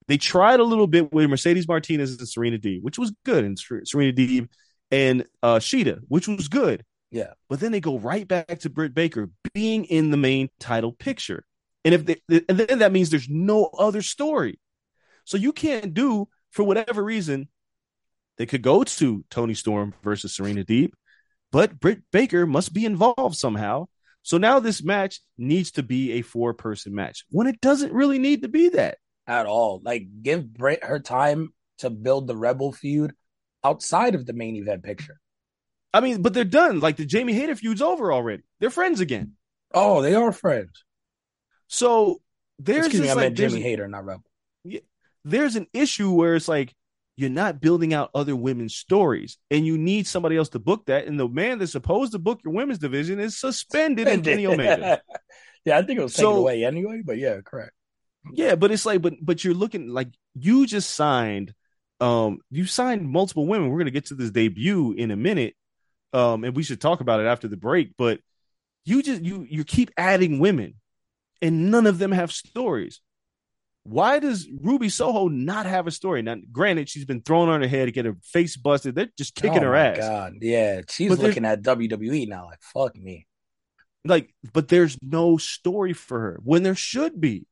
They 0.08 0.18
tried 0.18 0.60
a 0.60 0.66
little 0.66 0.88
bit 0.88 1.14
with 1.14 1.30
Mercedes 1.30 1.68
Martinez 1.68 2.18
and 2.18 2.28
Serena 2.28 2.58
Deeb, 2.58 2.82
which 2.82 2.98
was 2.98 3.14
good, 3.24 3.46
and 3.46 3.58
Serena 3.58 4.14
Deeb 4.14 4.50
and 4.90 5.26
uh, 5.42 5.60
Shida, 5.60 6.00
which 6.08 6.28
was 6.28 6.48
good. 6.48 6.84
Yeah. 7.12 7.34
But 7.50 7.60
then 7.60 7.72
they 7.72 7.80
go 7.80 7.98
right 8.00 8.28
back 8.28 8.60
to 8.60 8.70
Britt 8.70 8.94
Baker 8.94 9.30
being 9.54 9.86
in 9.86 10.12
the 10.12 10.18
main 10.18 10.50
title 10.60 10.92
picture. 10.92 11.46
And 11.84 11.94
if 11.96 12.06
they, 12.06 12.42
and 12.48 12.60
then 12.60 12.80
that 12.80 12.92
means 12.92 13.10
there's 13.10 13.30
no 13.30 13.66
other 13.66 14.02
story. 14.02 14.60
So 15.26 15.38
you 15.38 15.52
can't 15.52 15.94
do 15.94 16.28
for 16.52 16.64
whatever 16.64 17.04
reason 17.04 17.48
they 18.38 18.46
could 18.46 18.62
go 18.62 18.84
to 18.84 19.26
Toni 19.30 19.54
Storm 19.54 19.94
versus 20.04 20.36
Serena 20.36 20.64
Deeb, 20.64 20.92
but 21.52 21.80
Britt 21.80 22.02
Baker 22.12 22.46
must 22.46 22.74
be 22.74 22.86
involved 22.86 23.36
somehow. 23.36 23.88
So 24.24 24.38
now 24.38 24.60
this 24.60 24.84
match 24.84 25.20
needs 25.38 25.72
to 25.72 25.84
be 25.84 26.14
a 26.14 26.22
four 26.22 26.54
person 26.54 26.94
match 26.94 27.26
when 27.30 27.48
it 27.48 27.62
doesn't 27.62 27.94
really 27.94 28.20
need 28.20 28.44
to 28.44 28.48
be 28.48 28.70
that 28.70 28.98
at 29.28 29.46
all. 29.46 29.82
Like 29.84 30.08
give 30.22 30.54
Britt 30.54 30.84
her 30.84 31.00
time 31.00 31.54
to 31.80 31.90
build 31.90 32.28
the 32.28 32.38
Rebel 32.38 32.72
feud 32.72 33.14
outside 33.64 34.16
of 34.16 34.26
the 34.26 34.34
main 34.34 34.56
event 34.56 34.84
picture. 34.84 35.20
I 35.94 36.00
mean, 36.00 36.22
but 36.22 36.34
they're 36.34 36.44
done. 36.44 36.80
Like 36.80 36.98
the 36.98 37.06
Jamie 37.06 37.34
Hayter 37.34 37.56
feud's 37.56 37.82
over 37.82 38.14
already. 38.14 38.44
They're 38.60 38.70
friends 38.70 39.00
again. 39.00 39.34
Oh, 39.74 40.02
they 40.02 40.16
are 40.16 40.32
friends. 40.32 40.84
So 41.72 42.22
there's 42.60 42.88
Excuse 42.88 43.02
this, 43.02 43.08
me, 43.08 43.12
I 43.12 43.14
like, 43.14 43.24
meant 43.24 43.38
Jamie 43.38 43.62
Hayter, 43.62 43.88
not 43.88 44.06
Rebel. 44.06 44.26
Yeah, 44.66 44.82
there's 45.24 45.56
an 45.56 45.68
issue 45.74 46.12
where 46.12 46.36
it's 46.36 46.50
like 46.50 46.76
you're 47.16 47.30
not 47.30 47.62
building 47.62 47.94
out 47.94 48.12
other 48.14 48.36
women's 48.36 48.76
stories 48.76 49.38
and 49.50 49.66
you 49.66 49.78
need 49.78 50.06
somebody 50.06 50.36
else 50.36 50.50
to 50.50 50.60
book 50.60 50.86
that. 50.88 51.08
And 51.08 51.18
the 51.18 51.30
man 51.30 51.60
that's 51.60 51.72
supposed 51.72 52.12
to 52.12 52.20
book 52.20 52.42
your 52.44 52.54
women's 52.54 52.80
division 52.80 53.22
is 53.22 53.40
suspended 53.40 54.10
in 54.10 54.22
Kenny 54.22 54.46
Omega. 54.48 55.02
yeah, 55.66 55.78
I 55.78 55.82
think 55.84 56.00
it 56.00 56.04
was 56.04 56.14
taken 56.14 56.34
So- 56.34 56.40
away 56.40 56.66
anyway, 56.66 57.02
but 57.06 57.18
yeah, 57.18 57.40
correct. 57.40 57.72
Yeah, 58.34 58.56
but 58.56 58.70
it's 58.72 58.86
like, 58.86 59.02
but 59.02 59.14
but 59.22 59.44
you're 59.44 59.54
looking 59.54 59.88
like 59.88 60.10
you 60.36 60.68
just 60.68 60.92
signed, 60.92 61.54
um, 62.02 62.40
you 62.52 62.66
signed 62.66 63.10
multiple 63.10 63.48
women. 63.48 63.70
We're 63.70 63.80
gonna 63.80 63.92
get 63.92 64.08
to 64.08 64.16
this 64.16 64.30
debut 64.30 64.92
in 64.92 65.10
a 65.10 65.16
minute, 65.16 65.56
um, 66.14 66.44
and 66.44 66.56
we 66.56 66.62
should 66.62 66.82
talk 66.82 67.00
about 67.00 67.22
it 67.22 67.26
after 67.26 67.48
the 67.48 67.58
break. 67.58 67.94
But 67.98 68.20
you 68.86 69.02
just 69.02 69.24
you 69.24 69.48
you 69.50 69.64
keep 69.64 69.90
adding 69.98 70.38
women, 70.38 70.76
and 71.42 71.72
none 71.72 71.88
of 71.88 71.98
them 72.00 72.12
have 72.12 72.32
stories. 72.32 73.02
Why 73.84 74.20
does 74.20 74.48
Ruby 74.62 74.90
Soho 74.90 75.28
not 75.28 75.66
have 75.66 75.88
a 75.88 75.92
story? 75.92 76.22
Now, 76.22 76.36
granted, 76.52 76.88
she's 76.88 77.06
been 77.06 77.22
thrown 77.22 77.50
on 77.50 77.62
her 77.62 77.68
head 77.68 77.86
to 77.88 77.92
get 77.92 78.06
her 78.06 78.16
face 78.24 78.56
busted. 78.56 78.94
They're 78.94 79.10
just 79.18 79.34
kicking 79.34 79.60
Oh 79.60 79.64
her 79.68 79.76
ass. 79.76 79.98
God. 79.98 80.34
Yeah, 80.40 80.82
she's 80.88 81.10
But 81.10 81.18
looking 81.20 81.46
at 81.46 81.64
WWE 81.64 82.28
now. 82.28 82.46
Like, 82.46 82.62
fuck 82.62 82.96
me. 82.96 83.26
like 84.06 84.34
but 84.54 84.68
there's 84.68 84.98
no 85.02 85.38
story 85.38 85.94
for 85.94 86.20
her 86.20 86.40
when 86.44 86.62
there 86.64 86.76
should 86.76 87.20
be 87.20 87.46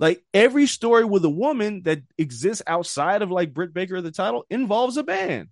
like 0.00 0.22
every 0.32 0.66
story 0.66 1.04
with 1.04 1.24
a 1.24 1.28
woman 1.30 1.82
that 1.82 2.02
exists 2.18 2.62
outside 2.66 3.22
of 3.22 3.30
like 3.32 3.52
Britt 3.54 3.74
Baker 3.74 3.96
of 3.96 4.04
the 4.04 4.10
title 4.12 4.44
involves 4.50 4.96
a 4.96 5.04
man 5.04 5.48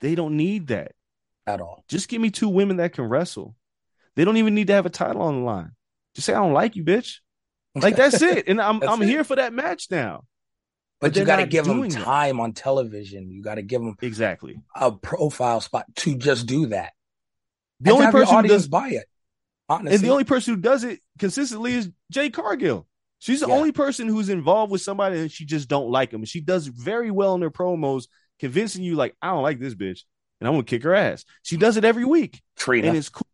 they 0.00 0.14
don't 0.14 0.36
need 0.36 0.66
that 0.68 0.92
At 1.46 1.60
all. 1.60 1.84
just 1.88 2.08
give 2.08 2.20
me 2.22 2.30
two 2.30 2.48
women 2.48 2.76
that 2.78 2.92
can 2.94 3.04
wrestle 3.04 3.54
they 4.16 4.24
don't 4.24 4.36
even 4.38 4.54
need 4.54 4.66
to 4.68 4.72
have 4.74 4.86
a 4.86 4.90
title 4.90 5.20
on 5.22 5.40
the 5.40 5.44
line 5.46 5.72
just 6.14 6.26
say 6.26 6.32
I 6.34 6.38
don't 6.38 6.52
like 6.52 6.76
you 6.76 6.84
bitch 6.84 7.16
like 7.74 7.96
that's 7.96 8.22
it 8.22 8.48
and 8.48 8.60
I'm 8.60 8.82
I'm 8.88 9.02
it. 9.02 9.08
here 9.08 9.24
for 9.24 9.36
that 9.36 9.52
match 9.52 9.88
now 9.90 10.24
But, 11.00 11.12
But 11.12 11.16
you 11.20 11.24
got 11.26 11.36
to 11.36 11.46
give 11.46 11.64
them 11.66 11.78
doing 11.78 11.90
that. 11.90 12.04
time 12.04 12.40
on 12.40 12.52
television. 12.52 13.30
You 13.30 13.42
got 13.42 13.56
to 13.56 13.62
give 13.62 13.80
them 13.82 13.96
exactly 14.00 14.56
a 14.74 14.92
profile 14.92 15.60
spot 15.60 15.86
to 15.96 16.16
just 16.16 16.46
do 16.46 16.66
that. 16.66 16.92
the 17.80 17.90
And 17.90 17.94
only 17.94 18.02
to 18.02 18.06
have 18.06 18.14
your 18.14 18.22
person 18.24 18.42
who 18.42 18.48
does 18.48 18.68
buy 18.68 18.88
it. 18.90 19.06
Honestly, 19.68 19.96
and 19.96 20.04
the 20.04 20.10
only 20.10 20.24
person 20.24 20.54
who 20.54 20.60
does 20.60 20.84
it 20.84 21.00
consistently 21.18 21.72
is 21.74 21.90
Jade 22.12 22.32
Cargill. 22.34 22.86
She's 23.18 23.40
the 23.40 23.48
Yeah. 23.48 23.54
only 23.54 23.72
person 23.72 24.08
who's 24.08 24.28
involved 24.28 24.70
with 24.70 24.82
somebody 24.82 25.18
and 25.18 25.32
she 25.32 25.46
just 25.46 25.68
don't 25.68 25.88
like 25.90 26.12
him. 26.12 26.20
And 26.20 26.28
she 26.28 26.40
does 26.42 26.66
very 26.66 27.10
well 27.10 27.34
in 27.34 27.40
her 27.42 27.50
promos, 27.50 28.04
convincing 28.38 28.84
you 28.84 28.94
like, 28.94 29.16
I 29.22 29.28
don't 29.28 29.42
like 29.42 29.58
this 29.58 29.74
bitch, 29.74 30.00
and 30.40 30.46
I'm 30.48 30.52
gonna 30.54 30.64
kick 30.64 30.82
her 30.84 30.94
ass. 30.94 31.24
She 31.42 31.56
does 31.56 31.76
it 31.78 31.84
every 31.84 32.04
week, 32.04 32.42
Trina. 32.56 32.88
and 32.88 32.96
it's 32.96 33.08
cool. 33.08 33.26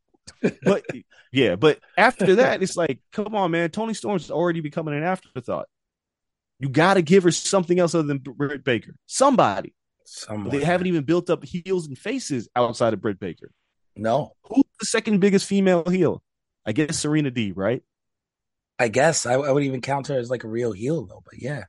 But 0.62 0.84
yeah, 1.32 1.56
but 1.56 1.78
after 1.96 2.36
that, 2.36 2.62
it's 2.62 2.76
like, 2.76 3.00
come 3.12 3.34
on, 3.34 3.50
man. 3.50 3.70
Toni 3.70 3.94
Storm's 3.94 4.30
already 4.30 4.60
becoming 4.60 4.94
an 4.94 5.02
afterthought. 5.02 5.68
You 6.58 6.68
got 6.68 6.94
to 6.94 7.02
give 7.02 7.22
her 7.22 7.30
something 7.30 7.78
else 7.78 7.94
other 7.94 8.06
than 8.06 8.18
Britt 8.18 8.64
Baker. 8.64 8.94
Somebody. 9.06 9.74
Someone. 10.04 10.50
But 10.50 10.58
they 10.58 10.64
haven't 10.64 10.88
even 10.88 11.04
built 11.04 11.30
up 11.30 11.44
heels 11.44 11.86
and 11.86 11.96
faces 11.96 12.48
outside 12.54 12.92
of 12.92 13.00
Britt 13.00 13.20
Baker. 13.20 13.50
No, 13.96 14.32
Who's 14.44 14.64
the 14.78 14.86
second 14.86 15.20
biggest 15.20 15.46
female 15.46 15.84
heel? 15.84 16.22
I 16.64 16.72
guess 16.72 16.98
Serena 16.98 17.30
D, 17.30 17.52
right? 17.52 17.82
I 18.78 18.88
guess 18.88 19.26
I, 19.26 19.34
I 19.34 19.50
would 19.50 19.62
even 19.62 19.80
count 19.80 20.06
her 20.08 20.18
as 20.18 20.30
like 20.30 20.44
a 20.44 20.48
real 20.48 20.72
heel 20.72 21.06
though. 21.06 21.22
But 21.24 21.40
yeah, 21.40 21.64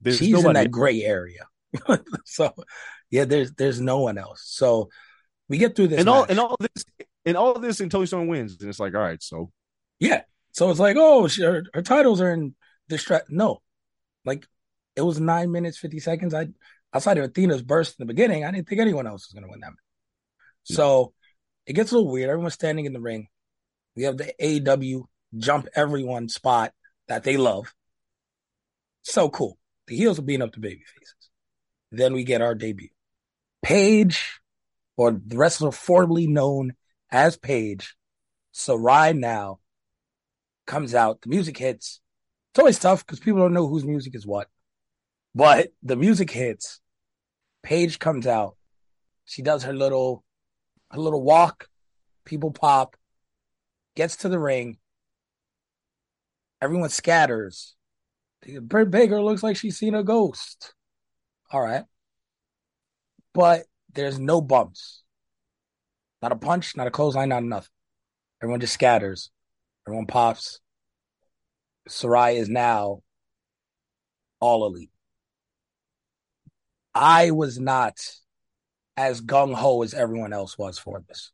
There's 0.00 0.18
she's 0.18 0.44
in 0.44 0.52
that 0.52 0.70
gray 0.70 1.02
area. 1.02 1.46
so 2.24 2.52
yeah, 3.10 3.24
there's 3.24 3.52
there's 3.52 3.80
no 3.80 4.00
one 4.00 4.16
else. 4.18 4.42
So 4.44 4.90
we 5.48 5.58
get 5.58 5.74
through 5.74 5.88
this. 5.88 6.00
and 6.00 6.08
all 6.08 6.24
and 6.24 6.38
all 6.38 6.56
this 6.60 6.84
and 7.24 7.36
all 7.36 7.52
of 7.52 7.62
this 7.62 7.80
and 7.80 7.90
Toni 7.90 8.06
Storm 8.06 8.28
wins, 8.28 8.56
and 8.60 8.68
it's 8.68 8.80
like, 8.80 8.94
all 8.94 9.00
right, 9.00 9.22
so 9.22 9.50
Yeah. 10.00 10.22
So 10.52 10.70
it's 10.70 10.80
like, 10.80 10.96
oh, 10.98 11.28
she, 11.28 11.42
her, 11.42 11.64
her 11.72 11.82
titles 11.82 12.20
are 12.20 12.30
in 12.32 12.54
distress. 12.88 13.22
No, 13.28 13.62
like 14.24 14.46
it 14.96 15.02
was 15.02 15.20
nine 15.20 15.50
minutes 15.50 15.78
fifty 15.78 15.98
seconds. 15.98 16.34
I 16.34 16.48
outside 16.94 17.18
of 17.18 17.24
Athena's 17.24 17.62
burst 17.62 17.98
in 17.98 18.06
the 18.06 18.12
beginning, 18.12 18.44
I 18.44 18.50
didn't 18.50 18.68
think 18.68 18.80
anyone 18.80 19.06
else 19.06 19.26
was 19.28 19.32
going 19.32 19.44
to 19.44 19.50
win 19.50 19.60
that. 19.60 19.70
match. 19.70 19.76
So 20.64 21.14
it 21.66 21.72
gets 21.74 21.90
a 21.92 21.94
little 21.96 22.10
weird. 22.10 22.28
Everyone's 22.30 22.54
standing 22.54 22.84
in 22.84 22.92
the 22.92 23.00
ring. 23.00 23.28
We 23.96 24.04
have 24.04 24.16
the 24.18 24.32
AEW 24.40 25.04
jump 25.38 25.68
everyone 25.74 26.28
spot 26.28 26.72
that 27.08 27.24
they 27.24 27.36
love. 27.36 27.72
So 29.02 29.28
cool. 29.28 29.58
The 29.86 29.96
heels 29.96 30.18
are 30.18 30.22
beating 30.22 30.42
up 30.42 30.52
the 30.52 30.60
baby 30.60 30.82
faces. 30.94 31.30
then 31.90 32.12
we 32.12 32.24
get 32.24 32.42
our 32.42 32.54
debut. 32.54 32.88
Paige, 33.62 34.40
or 34.96 35.12
the 35.12 35.36
wrestler 35.36 35.72
formerly 35.72 36.26
known 36.26 36.74
as 37.12 37.36
Paige, 37.36 37.94
Saraya 38.54 39.16
now 39.16 39.60
comes 40.66 40.94
out. 40.94 41.20
The 41.20 41.28
music 41.28 41.58
hits. 41.58 42.00
It's 42.50 42.58
always 42.58 42.78
tough 42.78 43.06
because 43.06 43.20
people 43.20 43.40
don't 43.40 43.52
know 43.52 43.68
whose 43.68 43.84
music 43.84 44.14
is 44.14 44.26
what. 44.26 44.48
But 45.34 45.68
the 45.82 45.96
music 45.96 46.30
hits. 46.30 46.80
Paige 47.62 47.98
comes 47.98 48.26
out. 48.26 48.56
She 49.24 49.42
does 49.42 49.62
her 49.62 49.72
little 49.72 50.24
her 50.90 50.98
little 50.98 51.22
walk. 51.22 51.68
People 52.24 52.50
pop. 52.50 52.96
Gets 53.94 54.16
to 54.16 54.28
the 54.28 54.38
ring. 54.38 54.78
Everyone 56.60 56.88
scatters. 56.88 57.74
Britt 58.62 58.90
Baker 58.90 59.22
looks 59.22 59.42
like 59.42 59.56
she's 59.56 59.76
seen 59.76 59.94
a 59.94 60.02
ghost. 60.02 60.74
All 61.50 61.60
right. 61.60 61.84
But 63.34 63.64
there's 63.92 64.18
no 64.18 64.40
bumps. 64.40 65.01
Not 66.22 66.32
a 66.32 66.36
punch, 66.36 66.76
not 66.76 66.86
a 66.86 66.90
clothesline, 66.90 67.30
not 67.30 67.42
nothing. 67.42 67.68
Everyone 68.40 68.60
just 68.60 68.74
scatters. 68.74 69.30
Everyone 69.86 70.06
pops. 70.06 70.60
Saraya 71.88 72.36
is 72.36 72.48
now 72.48 73.02
all 74.40 74.64
elite. 74.64 74.90
I 76.94 77.32
was 77.32 77.58
not 77.58 77.98
as 78.96 79.20
gung 79.20 79.54
ho 79.54 79.82
as 79.82 79.94
everyone 79.94 80.32
else 80.32 80.56
was 80.56 80.78
for 80.78 81.02
this. 81.08 81.32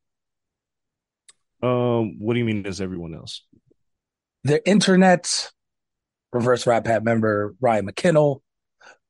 Um, 1.62 2.18
what 2.18 2.34
do 2.34 2.38
you 2.38 2.44
mean 2.44 2.64
as 2.66 2.80
everyone 2.80 3.14
else? 3.14 3.42
The 4.44 4.66
internet, 4.66 5.50
reverse 6.32 6.66
rap 6.66 6.86
hat 6.86 7.04
member 7.04 7.54
Ryan 7.60 7.90
McKinnell, 7.90 8.40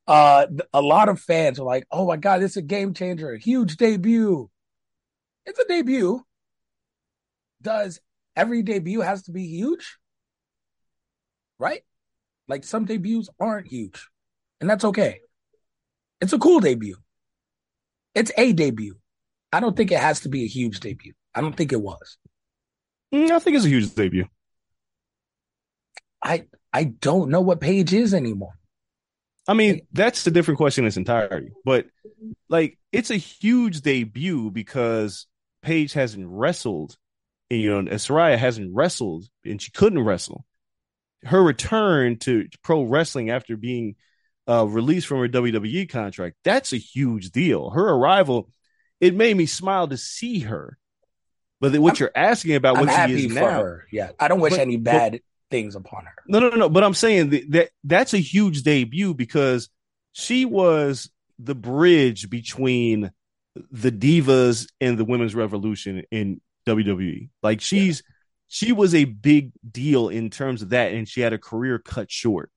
uh, 0.07 0.47
a 0.73 0.81
lot 0.81 1.11
of 1.11 1.21
fans 1.21 1.61
are 1.61 1.65
like, 1.65 1.87
"Oh 1.91 2.07
my 2.07 2.17
god, 2.17 2.41
this 2.41 2.53
is 2.53 2.57
a 2.57 2.63
game 2.63 2.95
changer, 2.95 3.33
a 3.33 3.39
huge 3.39 3.77
debut." 3.77 4.51
It's 5.49 5.59
a 5.59 5.65
debut. 5.65 6.23
Does 7.63 8.01
every 8.37 8.63
debut 8.63 9.01
has 9.01 9.23
to 9.23 9.33
be 9.33 9.47
huge? 9.47 9.97
Right? 11.59 11.81
Like 12.49 12.65
some 12.65 12.85
debuts 12.85 13.31
aren't 13.41 13.67
huge, 13.67 14.09
and 14.61 14.69
that's 14.69 14.85
okay. 14.85 15.21
It's 16.21 16.35
a 16.35 16.39
cool 16.39 16.61
debut. 16.61 16.97
It's 18.15 18.31
a 18.37 18.53
debut. 18.53 18.97
I 19.51 19.61
don't 19.61 19.75
think 19.75 19.91
it 19.91 20.01
has 20.01 20.21
to 20.21 20.29
be 20.29 20.45
a 20.45 20.49
huge 20.49 20.81
debut. 20.81 21.15
I 21.35 21.41
don't 21.41 21.57
think 21.57 21.73
it 21.73 21.81
was. 21.81 22.19
Mm, 23.15 23.31
I 23.31 23.39
think 23.39 23.57
it's 23.57 23.65
a 23.65 23.71
huge 23.71 23.95
debut. 23.95 24.27
I 26.23 26.47
I 26.75 26.85
don't 26.85 27.31
know 27.31 27.41
what 27.41 27.63
Paige 27.63 27.95
is 27.95 28.13
anymore. 28.13 28.53
I 29.47 29.55
mean, 29.55 29.81
that's 29.95 30.27
a 30.27 30.31
different 30.31 30.59
question 30.59 30.85
in 30.85 30.89
its 30.89 30.99
entirety. 30.99 31.53
But 31.65 31.87
like, 32.51 32.79
it's 32.93 33.11
a 33.11 33.17
huge 33.17 33.81
debut 33.81 34.51
because 34.51 35.27
Paige 35.63 35.93
hasn't 35.93 36.27
wrestled, 36.29 36.97
and, 37.51 37.61
you 37.61 37.71
know, 37.71 37.91
Saraya 37.93 38.37
hasn't 38.37 38.75
wrestled, 38.75 39.27
and 39.45 39.61
she 39.61 39.71
couldn't 39.71 40.05
wrestle. 40.05 40.45
Her 41.25 41.43
return 41.43 42.19
to 42.21 42.47
pro 42.63 42.83
wrestling 42.83 43.31
after 43.31 43.57
being 43.57 43.97
uh, 44.49 44.67
released 44.67 45.07
from 45.07 45.19
her 45.19 45.29
WWE 45.29 45.89
contract, 45.89 46.37
that's 46.43 46.73
a 46.73 46.79
huge 46.79 47.31
deal. 47.31 47.71
Her 47.71 47.89
arrival, 47.91 48.51
it 49.01 49.15
made 49.15 49.37
me 49.37 49.47
smile 49.47 49.89
to 49.89 49.97
see 49.97 50.41
her. 50.41 50.79
But 51.61 51.77
what 51.79 51.95
I'm, 51.95 51.97
you're 52.01 52.13
asking 52.15 52.55
about 52.55 52.77
what 52.79 52.89
I'm 52.89 53.11
she 53.11 53.27
is 53.27 53.35
now, 53.35 53.63
her. 53.63 53.87
yeah, 53.93 54.11
I 54.19 54.29
don't 54.29 54.41
wish 54.41 54.53
but, 54.53 54.61
any 54.61 54.77
bad 54.77 55.13
but, 55.13 55.21
things 55.51 55.75
upon 55.75 56.05
her. 56.05 56.15
No, 56.27 56.39
no, 56.39 56.51
no, 56.51 56.57
no. 56.57 56.69
But 56.69 56.85
I'm 56.85 56.95
saying 56.95 57.31
that, 57.31 57.51
that 57.51 57.71
that's 57.85 58.15
a 58.15 58.19
huge 58.19 58.63
debut 58.63 59.13
because 59.13 59.69
she 60.13 60.45
was 60.45 61.11
the 61.39 61.57
bridge 61.57 62.31
between 62.31 63.11
the 63.71 63.93
divas 63.93 64.69
and 64.81 64.99
the 64.99 65.05
women's 65.05 65.35
revolution 65.35 66.03
in 66.11 66.41
WWE. 66.67 67.31
Like 67.43 67.61
she's 67.61 68.03
yeah. 68.05 68.15
she 68.49 68.73
was 68.73 68.95
a 68.95 69.05
big 69.05 69.53
deal 69.69 70.09
in 70.09 70.31
terms 70.31 70.63
of 70.63 70.71
that, 70.71 70.93
and 70.93 71.09
she 71.09 71.21
had 71.21 71.33
a 71.33 71.39
career 71.39 71.79
cut 71.79 72.11
short. 72.11 72.51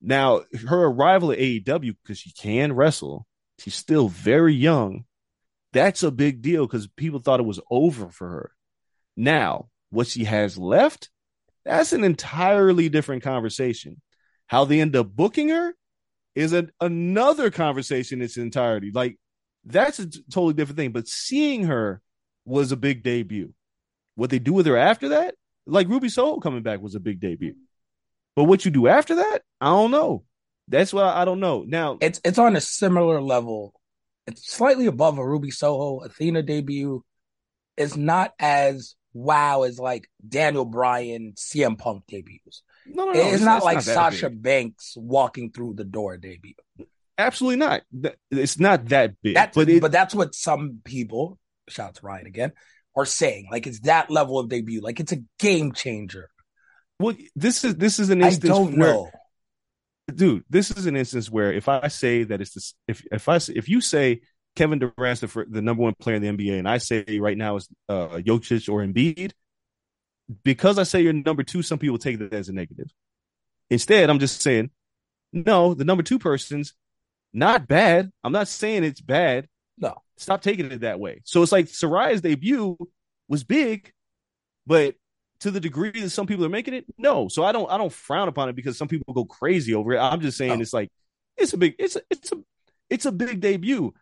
Now 0.00 0.42
her 0.66 0.84
arrival 0.84 1.32
at 1.32 1.38
AEW 1.38 1.96
because 2.02 2.18
she 2.18 2.32
can 2.32 2.72
wrestle, 2.72 3.26
she's 3.58 3.74
still 3.74 4.08
very 4.08 4.54
young. 4.54 5.04
That's 5.72 6.02
a 6.02 6.10
big 6.10 6.40
deal 6.40 6.66
because 6.66 6.86
people 6.86 7.20
thought 7.20 7.40
it 7.40 7.46
was 7.46 7.60
over 7.70 8.08
for 8.08 8.28
her. 8.28 8.52
Now, 9.16 9.68
what 9.90 10.06
she 10.06 10.24
has 10.24 10.56
left 10.56 11.10
that's 11.68 11.92
an 11.92 12.02
entirely 12.02 12.88
different 12.88 13.22
conversation. 13.22 14.00
How 14.46 14.64
they 14.64 14.80
end 14.80 14.96
up 14.96 15.14
booking 15.14 15.50
her 15.50 15.74
is 16.34 16.54
a, 16.54 16.68
another 16.80 17.50
conversation 17.50 18.20
in 18.20 18.24
its 18.24 18.38
entirety. 18.38 18.90
Like 18.92 19.18
that's 19.68 19.98
a 19.98 20.08
t- 20.08 20.24
totally 20.30 20.54
different 20.54 20.78
thing. 20.78 20.92
But 20.92 21.08
seeing 21.08 21.64
her 21.64 22.00
was 22.44 22.72
a 22.72 22.76
big 22.76 23.02
debut. 23.02 23.52
What 24.14 24.30
they 24.30 24.38
do 24.38 24.52
with 24.52 24.66
her 24.66 24.76
after 24.76 25.10
that, 25.10 25.34
like 25.66 25.88
Ruby 25.88 26.08
Soho 26.08 26.40
coming 26.40 26.62
back 26.62 26.80
was 26.80 26.94
a 26.94 27.00
big 27.00 27.20
debut. 27.20 27.54
But 28.34 28.44
what 28.44 28.64
you 28.64 28.70
do 28.70 28.88
after 28.88 29.16
that, 29.16 29.42
I 29.60 29.66
don't 29.66 29.90
know. 29.90 30.24
That's 30.68 30.92
what 30.92 31.04
I, 31.04 31.22
I 31.22 31.24
don't 31.24 31.40
know. 31.40 31.64
Now 31.66 31.98
it's 32.00 32.20
it's 32.24 32.38
on 32.38 32.56
a 32.56 32.60
similar 32.60 33.20
level. 33.20 33.74
It's 34.26 34.50
slightly 34.50 34.86
above 34.86 35.18
a 35.18 35.26
Ruby 35.26 35.50
Soho 35.50 36.00
Athena 36.00 36.42
debut. 36.42 37.04
It's 37.76 37.96
not 37.96 38.34
as 38.38 38.94
wow 39.14 39.62
as 39.62 39.78
like 39.78 40.08
Daniel 40.26 40.64
Bryan 40.64 41.32
CM 41.36 41.78
Punk 41.78 42.04
debuts. 42.06 42.62
No, 42.86 43.06
no, 43.06 43.12
no. 43.12 43.20
It's, 43.20 43.34
it's 43.36 43.44
not 43.44 43.58
it's 43.58 43.64
like 43.64 43.76
not 43.76 43.84
Sasha 43.84 44.30
big. 44.30 44.42
Banks 44.42 44.94
walking 44.96 45.50
through 45.50 45.74
the 45.74 45.84
door 45.84 46.16
debut. 46.16 46.54
Absolutely 47.18 47.56
not. 47.56 47.82
It's 48.30 48.60
not 48.60 48.86
that 48.86 49.14
big. 49.22 49.34
That's, 49.34 49.54
but 49.54 49.68
it, 49.68 49.82
but 49.82 49.90
that's 49.90 50.14
what 50.14 50.36
some 50.36 50.80
people, 50.84 51.38
shout 51.68 51.88
out 51.88 51.94
to 51.96 52.06
Ryan 52.06 52.26
again, 52.26 52.52
are 52.96 53.04
saying. 53.04 53.48
Like 53.50 53.66
it's 53.66 53.80
that 53.80 54.08
level 54.08 54.38
of 54.38 54.48
debut. 54.48 54.80
Like 54.80 55.00
it's 55.00 55.12
a 55.12 55.18
game 55.40 55.72
changer. 55.72 56.30
Well, 57.00 57.16
this 57.34 57.64
is 57.64 57.76
this 57.76 57.98
is 57.98 58.10
an 58.10 58.22
instance. 58.22 58.52
I 58.52 58.54
don't 58.54 58.78
where, 58.78 58.92
know, 58.92 59.10
dude. 60.14 60.44
This 60.48 60.70
is 60.70 60.86
an 60.86 60.96
instance 60.96 61.30
where 61.30 61.52
if 61.52 61.68
I 61.68 61.88
say 61.88 62.22
that 62.24 62.40
it's 62.40 62.54
this, 62.54 62.74
if 62.86 63.04
if 63.10 63.28
I 63.28 63.36
if 63.54 63.68
you 63.68 63.80
say 63.80 64.20
Kevin 64.54 64.78
Durant's 64.78 65.20
the, 65.20 65.46
the 65.48 65.62
number 65.62 65.82
one 65.82 65.94
player 65.98 66.16
in 66.16 66.22
the 66.22 66.28
NBA, 66.28 66.58
and 66.58 66.68
I 66.68 66.78
say 66.78 67.04
right 67.20 67.36
now 67.36 67.56
is 67.56 67.68
uh, 67.88 68.18
Jokic 68.18 68.68
or 68.68 68.84
Embiid, 68.84 69.32
because 70.44 70.78
I 70.78 70.84
say 70.84 71.00
you're 71.00 71.12
number 71.12 71.42
two, 71.42 71.62
some 71.62 71.78
people 71.78 71.98
take 71.98 72.18
that 72.18 72.32
as 72.32 72.48
a 72.48 72.52
negative. 72.52 72.90
Instead, 73.70 74.08
I'm 74.08 74.18
just 74.18 74.40
saying, 74.40 74.70
no, 75.32 75.74
the 75.74 75.84
number 75.84 76.02
two 76.02 76.18
person's 76.18 76.74
not 77.32 77.68
bad. 77.68 78.10
I'm 78.24 78.32
not 78.32 78.48
saying 78.48 78.84
it's 78.84 79.00
bad. 79.00 79.48
No, 79.78 79.94
stop 80.16 80.42
taking 80.42 80.72
it 80.72 80.80
that 80.80 81.00
way. 81.00 81.20
So 81.24 81.42
it's 81.42 81.52
like 81.52 81.66
Saraya's 81.66 82.20
debut 82.20 82.76
was 83.28 83.44
big, 83.44 83.92
but 84.66 84.94
to 85.40 85.50
the 85.50 85.60
degree 85.60 85.90
that 85.90 86.10
some 86.10 86.26
people 86.26 86.44
are 86.44 86.50
making 86.50 86.74
it, 86.74 86.86
no. 86.96 87.28
So 87.28 87.44
I 87.44 87.52
don't 87.52 87.70
I 87.70 87.78
don't 87.78 87.92
frown 87.92 88.28
upon 88.28 88.48
it 88.48 88.56
because 88.56 88.76
some 88.76 88.88
people 88.88 89.14
go 89.14 89.24
crazy 89.24 89.74
over 89.74 89.92
it. 89.92 89.98
I'm 89.98 90.20
just 90.20 90.36
saying 90.36 90.52
oh. 90.52 90.60
it's 90.60 90.72
like 90.72 90.90
it's 91.36 91.52
a 91.52 91.58
big 91.58 91.76
it's 91.78 91.96
a, 91.96 92.02
it's 92.10 92.32
a 92.32 92.36
it's 92.90 93.06
a 93.06 93.12
big 93.12 93.40
debut. 93.40 93.92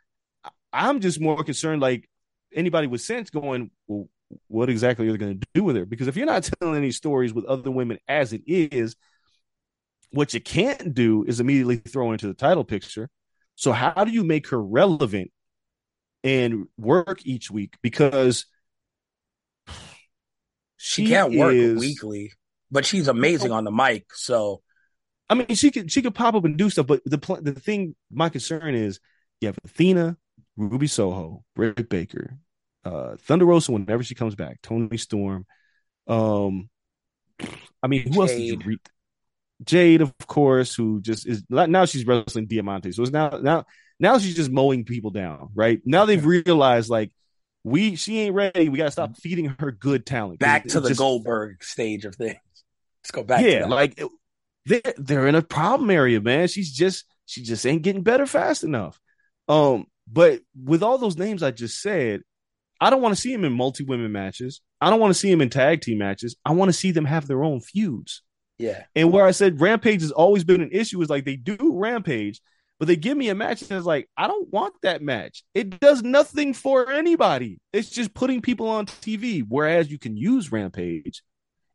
I'm 0.73 1.01
just 1.01 1.21
more 1.21 1.43
concerned, 1.43 1.83
like 1.83 2.09
anybody 2.55 2.87
with 2.87 3.01
sense, 3.01 3.31
going, 3.31 3.71
well, 3.87 4.09
what 4.49 4.69
exactly 4.69 5.09
are 5.09 5.13
they 5.13 5.19
going 5.19 5.41
to 5.41 5.47
do 5.55 5.65
with 5.65 5.77
her? 5.77 5.87
Because 5.87 6.09
if 6.09 6.17
you're 6.17 6.27
not 6.27 6.49
telling 6.61 6.77
any 6.77 6.93
stories 6.93 7.33
with 7.33 7.45
other 7.45 7.71
women 7.71 7.99
as 8.09 8.33
it 8.33 8.43
is, 8.47 8.97
what 10.11 10.35
you 10.35 10.41
can't 10.41 10.95
do 10.95 11.25
is 11.25 11.41
immediately 11.41 11.77
throw 11.77 12.13
into 12.13 12.27
the 12.27 12.35
title 12.35 12.65
picture. 12.65 13.09
So 13.57 13.73
how 13.73 14.05
do 14.05 14.13
you 14.13 14.23
make 14.23 14.49
her 14.49 14.63
relevant 14.63 15.33
and 16.23 16.67
work 16.79 17.21
each 17.25 17.51
week? 17.51 17.75
Because 17.83 18.47
she, 20.77 21.05
she 21.05 21.09
can't 21.09 21.35
work 21.35 21.55
is, 21.55 21.81
weekly, 21.81 22.33
but 22.71 22.87
she's 22.87 23.09
amazing 23.09 23.53
on 23.53 23.65
the 23.65 23.71
mic. 23.71 24.07
So, 24.15 24.63
I 25.29 25.35
mean, 25.35 25.55
she 25.55 25.71
could 25.71 25.91
she 25.91 26.03
could 26.03 26.15
pop 26.15 26.35
up 26.35 26.45
and 26.45 26.57
do 26.57 26.71
stuff, 26.71 26.87
but 26.87 27.01
the 27.05 27.19
the 27.41 27.53
thing, 27.55 27.97
my 28.11 28.29
concern 28.29 28.75
is, 28.75 29.01
you 29.41 29.49
have 29.49 29.59
Athena, 29.65 30.17
Ruby 30.57 30.87
Soho, 30.87 31.43
Britt 31.55 31.89
Baker, 31.89 32.39
uh, 32.85 33.17
Thunder 33.17 33.47
Rosa 33.47 33.73
whenever 33.73 34.03
she 34.03 34.15
comes 34.15 34.35
back, 34.35 34.61
Toni 34.63 34.97
Storm. 34.99 35.47
Um, 36.07 36.69
I 37.83 37.89
mean, 37.89 38.03
who 38.03 38.11
Jade. 38.11 38.21
else 38.21 38.31
did 38.33 38.41
you 38.43 38.59
read? 38.65 38.81
Jade, 39.65 40.03
of 40.03 40.15
course, 40.27 40.75
who 40.75 41.01
just 41.01 41.27
is 41.27 41.43
now 41.49 41.85
she's 41.85 42.07
wrestling 42.07 42.47
Diamante. 42.47 42.93
So 42.93 43.03
it's 43.03 43.13
now 43.13 43.31
now 43.43 43.65
now 43.99 44.19
she's 44.19 44.37
just 44.37 44.51
mowing 44.51 44.85
people 44.85 45.11
down, 45.11 45.49
right? 45.55 45.81
Now 45.85 46.05
they've 46.05 46.25
realized 46.25 46.91
like 46.91 47.13
we 47.65 47.97
she 47.97 48.21
ain't 48.21 48.35
ready. 48.35 48.69
We 48.69 48.79
gotta 48.79 48.91
stop 48.91 49.17
feeding 49.17 49.57
her 49.59 49.73
good 49.73 50.05
talent. 50.05 50.39
Back 50.39 50.67
to 50.69 50.81
the 50.81 50.89
just, 50.89 50.99
Goldberg 50.99 51.65
stage 51.65 52.05
of 52.05 52.15
things. 52.15 52.39
Let's 53.03 53.11
go 53.13 53.23
back. 53.23 53.45
Yeah, 53.45 53.67
like 53.67 54.01
they're 54.67 54.95
they're 54.99 55.27
in 55.27 55.35
a 55.35 55.43
problem 55.43 55.91
area, 55.91 56.21
man. 56.21 56.49
She's 56.49 56.73
just 56.73 57.05
she 57.25 57.43
just 57.43 57.67
ain't 57.67 57.83
getting 57.83 58.03
better 58.03 58.27
fast 58.27 58.63
enough. 58.63 59.01
Um, 59.49 59.87
but 60.11 60.41
with 60.61 60.83
all 60.83 60.99
those 60.99 61.17
names 61.17 61.43
I 61.43 61.51
just 61.51 61.81
said, 61.81 62.23
I 62.81 62.91
don't 62.91 63.03
want 63.03 63.15
to 63.15 63.21
see 63.21 63.33
him 63.33 63.45
in 63.45 63.53
multi 63.53 63.85
women 63.85 64.13
matches. 64.13 64.61
I 64.81 64.91
don't 64.91 65.01
want 65.01 65.15
to 65.15 65.19
see 65.19 65.31
him 65.31 65.41
in 65.41 65.49
tag 65.49 65.81
team 65.81 65.99
matches. 65.99 66.37
I 66.45 66.53
want 66.53 66.69
to 66.69 66.75
see 66.75 66.91
them 66.91 67.07
have 67.07 67.27
their 67.27 67.43
own 67.43 67.61
feuds. 67.61 68.23
Yeah. 68.59 68.85
And 68.95 69.13
where 69.13 69.27
I 69.27 69.33
said 69.33 69.61
Rampage 69.61 70.01
has 70.01 70.13
always 70.13 70.45
been 70.45 70.61
an 70.61 70.71
issue 70.73 71.01
is 71.03 71.11
like 71.11 71.25
they 71.25 71.37
do 71.37 71.57
Rampage, 71.61 72.41
But 72.79 72.89
they 72.89 72.97
give 72.97 73.17
me 73.17 73.29
a 73.29 73.35
match 73.35 73.63
and 73.63 73.73
it's 73.73 73.87
like, 73.87 74.09
I 74.17 74.27
don't 74.27 74.53
want 74.53 74.75
that 74.83 75.03
match. 75.03 75.45
It 75.55 75.81
does 75.81 76.03
nothing 76.03 76.55
for 76.55 76.91
anybody. 76.91 77.59
It's 77.73 77.91
just 77.91 78.15
putting 78.15 78.43
people 78.43 78.69
on 78.69 78.87
TV. 78.87 79.45
Whereas 79.47 79.91
you 79.91 79.99
can 79.99 80.17
use 80.17 80.53
Rampage 80.53 81.23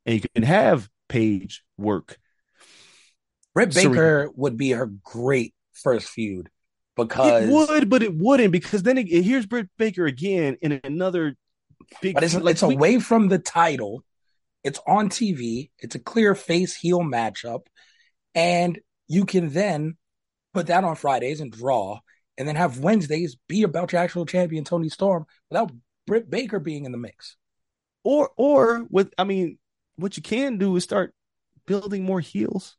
and 0.05 0.15
you 0.15 0.21
can 0.36 0.43
have 0.43 0.89
Page 1.09 1.63
work. 1.77 2.17
Britt 3.53 3.73
Serena. 3.73 3.89
Baker 3.89 4.32
would 4.36 4.55
be 4.57 4.71
her 4.71 4.86
great 4.86 5.53
first 5.73 6.07
feud 6.07 6.49
because 6.95 7.43
It 7.43 7.49
would, 7.51 7.89
but 7.89 8.01
it 8.01 8.15
wouldn't 8.15 8.51
because 8.51 8.82
then 8.84 8.97
it, 8.97 9.07
here's 9.07 9.45
Britt 9.45 9.67
Baker 9.77 10.05
again 10.05 10.57
in 10.61 10.79
another 10.84 11.36
big. 12.01 12.13
but 12.15 12.23
it's, 12.23 12.34
like, 12.36 12.53
it's 12.53 12.63
we- 12.63 12.75
away 12.75 12.99
from 12.99 13.27
the 13.27 13.39
title. 13.39 14.03
It's 14.64 14.80
on 14.88 15.09
TV. 15.09 15.72
It's 15.80 15.95
a 15.95 15.99
clear 15.99 16.36
face 16.36 16.76
heel 16.76 16.99
matchup. 17.01 17.66
And 18.36 18.80
you 19.07 19.26
can 19.26 19.49
then 19.49 19.97
put 20.53 20.68
that 20.68 20.84
on 20.84 20.95
Fridays 20.95 21.41
and 21.41 21.51
draw, 21.51 21.99
and 22.38 22.47
then 22.47 22.55
have 22.55 22.80
Wednesdays 22.80 23.38
be 23.47 23.64
about 23.64 23.91
your 23.91 24.01
actual 24.01 24.26
champion, 24.26 24.64
Toni 24.64 24.89
Storm, 24.89 25.26
without 25.49 25.72
Britt 26.07 26.30
Baker 26.30 26.59
being 26.59 26.86
in 26.86 26.91
the 26.91 26.97
mix. 26.97 27.36
or 28.03 28.32
or 28.38 28.86
with 28.89 29.14
I 29.18 29.24
mean, 29.24 29.57
what 29.95 30.18
you 30.18 30.24
can 30.24 30.57
do 30.57 30.76
is 30.76 30.84
start 30.84 31.14
building 31.66 32.03
more 32.03 32.20
heels. 32.20 32.78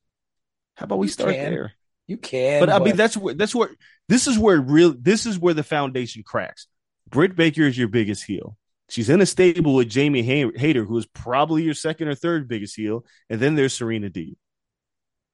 How 0.75 0.85
about 0.85 0.99
we 0.99 1.07
You 1.07 1.13
start 1.13 1.31
can. 1.35 1.51
there? 1.51 1.73
You 2.07 2.17
can. 2.17 2.61
but 2.61 2.71
I 2.71 2.79
mean, 2.79 2.97
that's 2.97 3.17
where 3.17 3.35
that's 3.35 3.55
where 3.55 3.71
this 4.09 4.27
is 4.27 4.39
where 4.39 4.61
real 4.61 4.95
this 4.99 5.27
is 5.27 5.39
where 5.39 5.55
the 5.55 5.63
foundation 5.63 6.23
cracks. 6.25 6.67
Britt 7.09 7.37
Baker 7.37 7.63
is 7.63 7.77
your 7.79 7.89
biggest 7.89 8.25
heel. 8.25 8.57
She's 8.93 9.09
in 9.09 9.23
a 9.23 9.27
stable 9.27 9.75
with 9.75 9.89
Jamie 9.89 10.23
Hay- 10.23 10.53
Hayter, 10.55 10.85
who 10.85 10.99
is 10.99 11.07
probably 11.07 11.63
your 11.63 11.73
second 11.73 12.09
or 12.09 12.15
third 12.15 12.47
biggest 12.47 12.77
heel, 12.77 13.07
and 13.31 13.41
then 13.41 13.55
there's 13.55 13.73
Serena 13.73 14.11
D. 14.11 14.37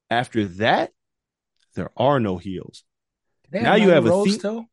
After 0.09 0.45
that, 0.45 0.93
there 1.75 1.91
are 1.97 2.21
no 2.21 2.37
heels. 2.39 2.85
They 3.51 3.61
now 3.61 3.75
you 3.75 3.89
Nyla 3.89 3.95
have 3.95 4.07
a 4.07 4.11
Rose 4.11 4.27
theme- 4.29 4.39
still. 4.39 4.65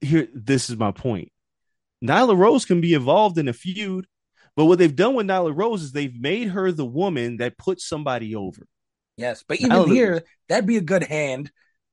Here, 0.00 0.28
this 0.32 0.70
is 0.70 0.78
my 0.78 0.92
point. 0.92 1.30
Nyla 2.02 2.34
Rose 2.38 2.64
can 2.64 2.80
be 2.80 2.94
involved 2.94 3.36
in 3.36 3.48
a 3.48 3.52
feud, 3.52 4.06
but 4.56 4.64
what 4.64 4.78
they've 4.78 4.96
done 4.96 5.14
with 5.14 5.26
Nyla 5.26 5.54
Rose 5.54 5.82
is 5.82 5.92
they've 5.92 6.18
made 6.18 6.48
her 6.48 6.72
the 6.72 6.86
woman 6.86 7.36
that 7.36 7.58
puts 7.58 7.86
somebody 7.86 8.34
over. 8.34 8.66
Yes, 9.18 9.44
but 9.46 9.58
even 9.60 9.72
Nyla- 9.72 9.92
here, 9.92 10.24
that'd 10.48 10.64
be 10.66 10.78
a 10.78 10.80
good 10.80 11.02
hand 11.04 11.50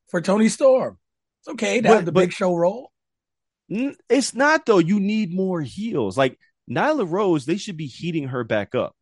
for 0.08 0.22
Toni 0.22 0.48
Storm. 0.48 0.98
It's 1.42 1.50
okay 1.50 1.82
to 1.82 1.90
But- 1.90 1.96
have 1.96 2.06
the 2.06 2.14
but- 2.14 2.22
big 2.22 2.32
show 2.32 2.56
role. 2.56 2.93
It's 3.70 4.34
not 4.34 4.66
though. 4.66 4.80
You 4.80 5.00
need 5.00 5.34
more 5.34 5.62
heels. 5.62 6.18
Like 6.18 6.38
Nyla 6.70 7.10
Rose, 7.10 7.46
they 7.46 7.58
should 7.58 7.78
be 7.78 7.88
heating 7.88 8.30
her 8.30 8.44
back 8.44 8.76
up. 8.76 8.96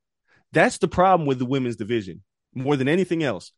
That's 0.54 0.78
the 0.78 0.88
problem 0.88 1.28
with 1.28 1.40
the 1.40 1.46
women's 1.46 1.76
division 1.76 2.24
more 2.54 2.76
than 2.76 2.88
anything 2.88 3.24
else. 3.24 3.52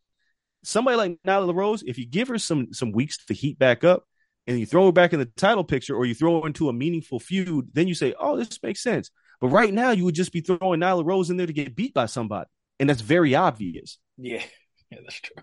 Somebody 0.63 0.97
like 0.97 1.17
Nyla 1.25 1.53
Rose, 1.53 1.83
if 1.83 1.97
you 1.97 2.05
give 2.05 2.27
her 2.29 2.37
some 2.37 2.73
some 2.73 2.91
weeks 2.91 3.25
to 3.25 3.33
heat 3.33 3.59
back 3.59 3.83
up, 3.83 4.05
and 4.47 4.59
you 4.59 4.65
throw 4.65 4.85
her 4.87 4.91
back 4.91 5.13
in 5.13 5.19
the 5.19 5.25
title 5.25 5.63
picture, 5.63 5.95
or 5.95 6.05
you 6.05 6.15
throw 6.15 6.41
her 6.41 6.47
into 6.47 6.69
a 6.69 6.73
meaningful 6.73 7.19
feud, 7.19 7.69
then 7.73 7.87
you 7.87 7.95
say, 7.95 8.13
"Oh, 8.19 8.37
this 8.37 8.61
makes 8.63 8.81
sense." 8.81 9.09
But 9.41 9.49
right 9.49 9.73
now, 9.73 9.91
you 9.91 10.05
would 10.05 10.15
just 10.15 10.31
be 10.31 10.41
throwing 10.41 10.79
Nyla 10.79 11.05
Rose 11.05 11.29
in 11.29 11.37
there 11.37 11.47
to 11.47 11.53
get 11.53 11.75
beat 11.75 11.93
by 11.93 12.05
somebody, 12.05 12.49
and 12.79 12.89
that's 12.89 13.01
very 13.01 13.35
obvious. 13.35 13.97
Yeah, 14.17 14.43
yeah, 14.91 14.99
that's 15.03 15.19
true. 15.19 15.35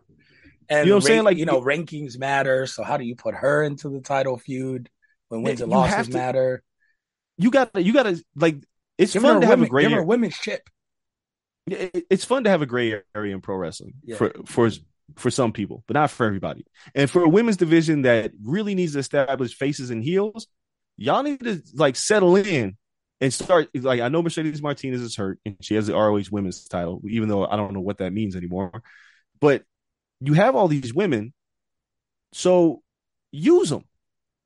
And 0.70 0.86
You 0.86 0.92
know 0.92 0.96
what 0.96 1.04
I'm 1.04 1.06
saying? 1.08 1.24
Like, 1.24 1.36
you 1.36 1.46
know, 1.46 1.60
rankings 1.60 2.16
matter. 2.16 2.64
So 2.66 2.84
how 2.84 2.96
do 2.96 3.04
you 3.04 3.16
put 3.16 3.34
her 3.34 3.64
into 3.64 3.88
the 3.88 4.00
title 4.00 4.38
feud 4.38 4.88
when 5.30 5.42
wins 5.42 5.60
and 5.62 5.70
losses 5.70 6.08
to- 6.08 6.12
matter? 6.12 6.62
You 7.38 7.50
got 7.50 7.72
to, 7.74 7.82
you 7.82 7.92
got 7.94 8.02
to 8.02 8.22
like. 8.36 8.56
It's 8.98 9.14
Give 9.14 9.22
fun 9.22 9.40
to 9.40 9.46
have 9.46 9.62
a 9.62 9.66
gray. 9.66 9.84
give 9.84 9.92
her 9.92 10.02
women's 10.04 10.36
chip. 10.36 10.68
it- 11.66 12.04
it's 12.10 12.24
fun 12.24 12.44
to 12.44 12.50
have 12.50 12.60
a 12.62 12.66
gray 12.66 13.00
area 13.14 13.34
in 13.34 13.40
pro 13.40 13.56
wrestling 13.56 13.94
Yeah. 14.04 14.16
for 14.16 14.32
for 14.44 14.68
for 15.16 15.30
some 15.30 15.52
people, 15.52 15.82
but 15.86 15.94
not 15.94 16.10
for 16.10 16.26
everybody. 16.26 16.66
And 16.94 17.10
for 17.10 17.22
a 17.24 17.28
women's 17.28 17.56
division 17.56 18.02
that 18.02 18.32
really 18.44 18.74
needs 18.74 18.92
to 18.92 18.98
establish 19.00 19.54
faces 19.56 19.90
and 19.90 20.04
heels, 20.04 20.46
y'all 20.96 21.22
need 21.22 21.40
to 21.40 21.62
like 21.74 21.96
settle 21.96 22.36
in 22.36 22.76
and 23.20 23.32
start. 23.32 23.68
Like 23.74 24.00
I 24.00 24.08
know 24.08 24.22
Mercedes 24.22 24.60
Martinez 24.62 25.00
is 25.00 25.16
hurt 25.16 25.38
and 25.46 25.56
she 25.60 25.74
has 25.76 25.86
the 25.86 25.94
ROH 25.94 26.30
women's 26.30 26.66
title, 26.68 27.00
even 27.08 27.28
though 27.28 27.46
I 27.46 27.56
don't 27.56 27.72
know 27.72 27.80
what 27.80 27.98
that 27.98 28.12
means 28.12 28.36
anymore. 28.36 28.82
But 29.40 29.64
you 30.20 30.34
have 30.34 30.54
all 30.56 30.68
these 30.68 30.92
women, 30.94 31.32
so 32.32 32.82
use 33.32 33.70
them, 33.70 33.84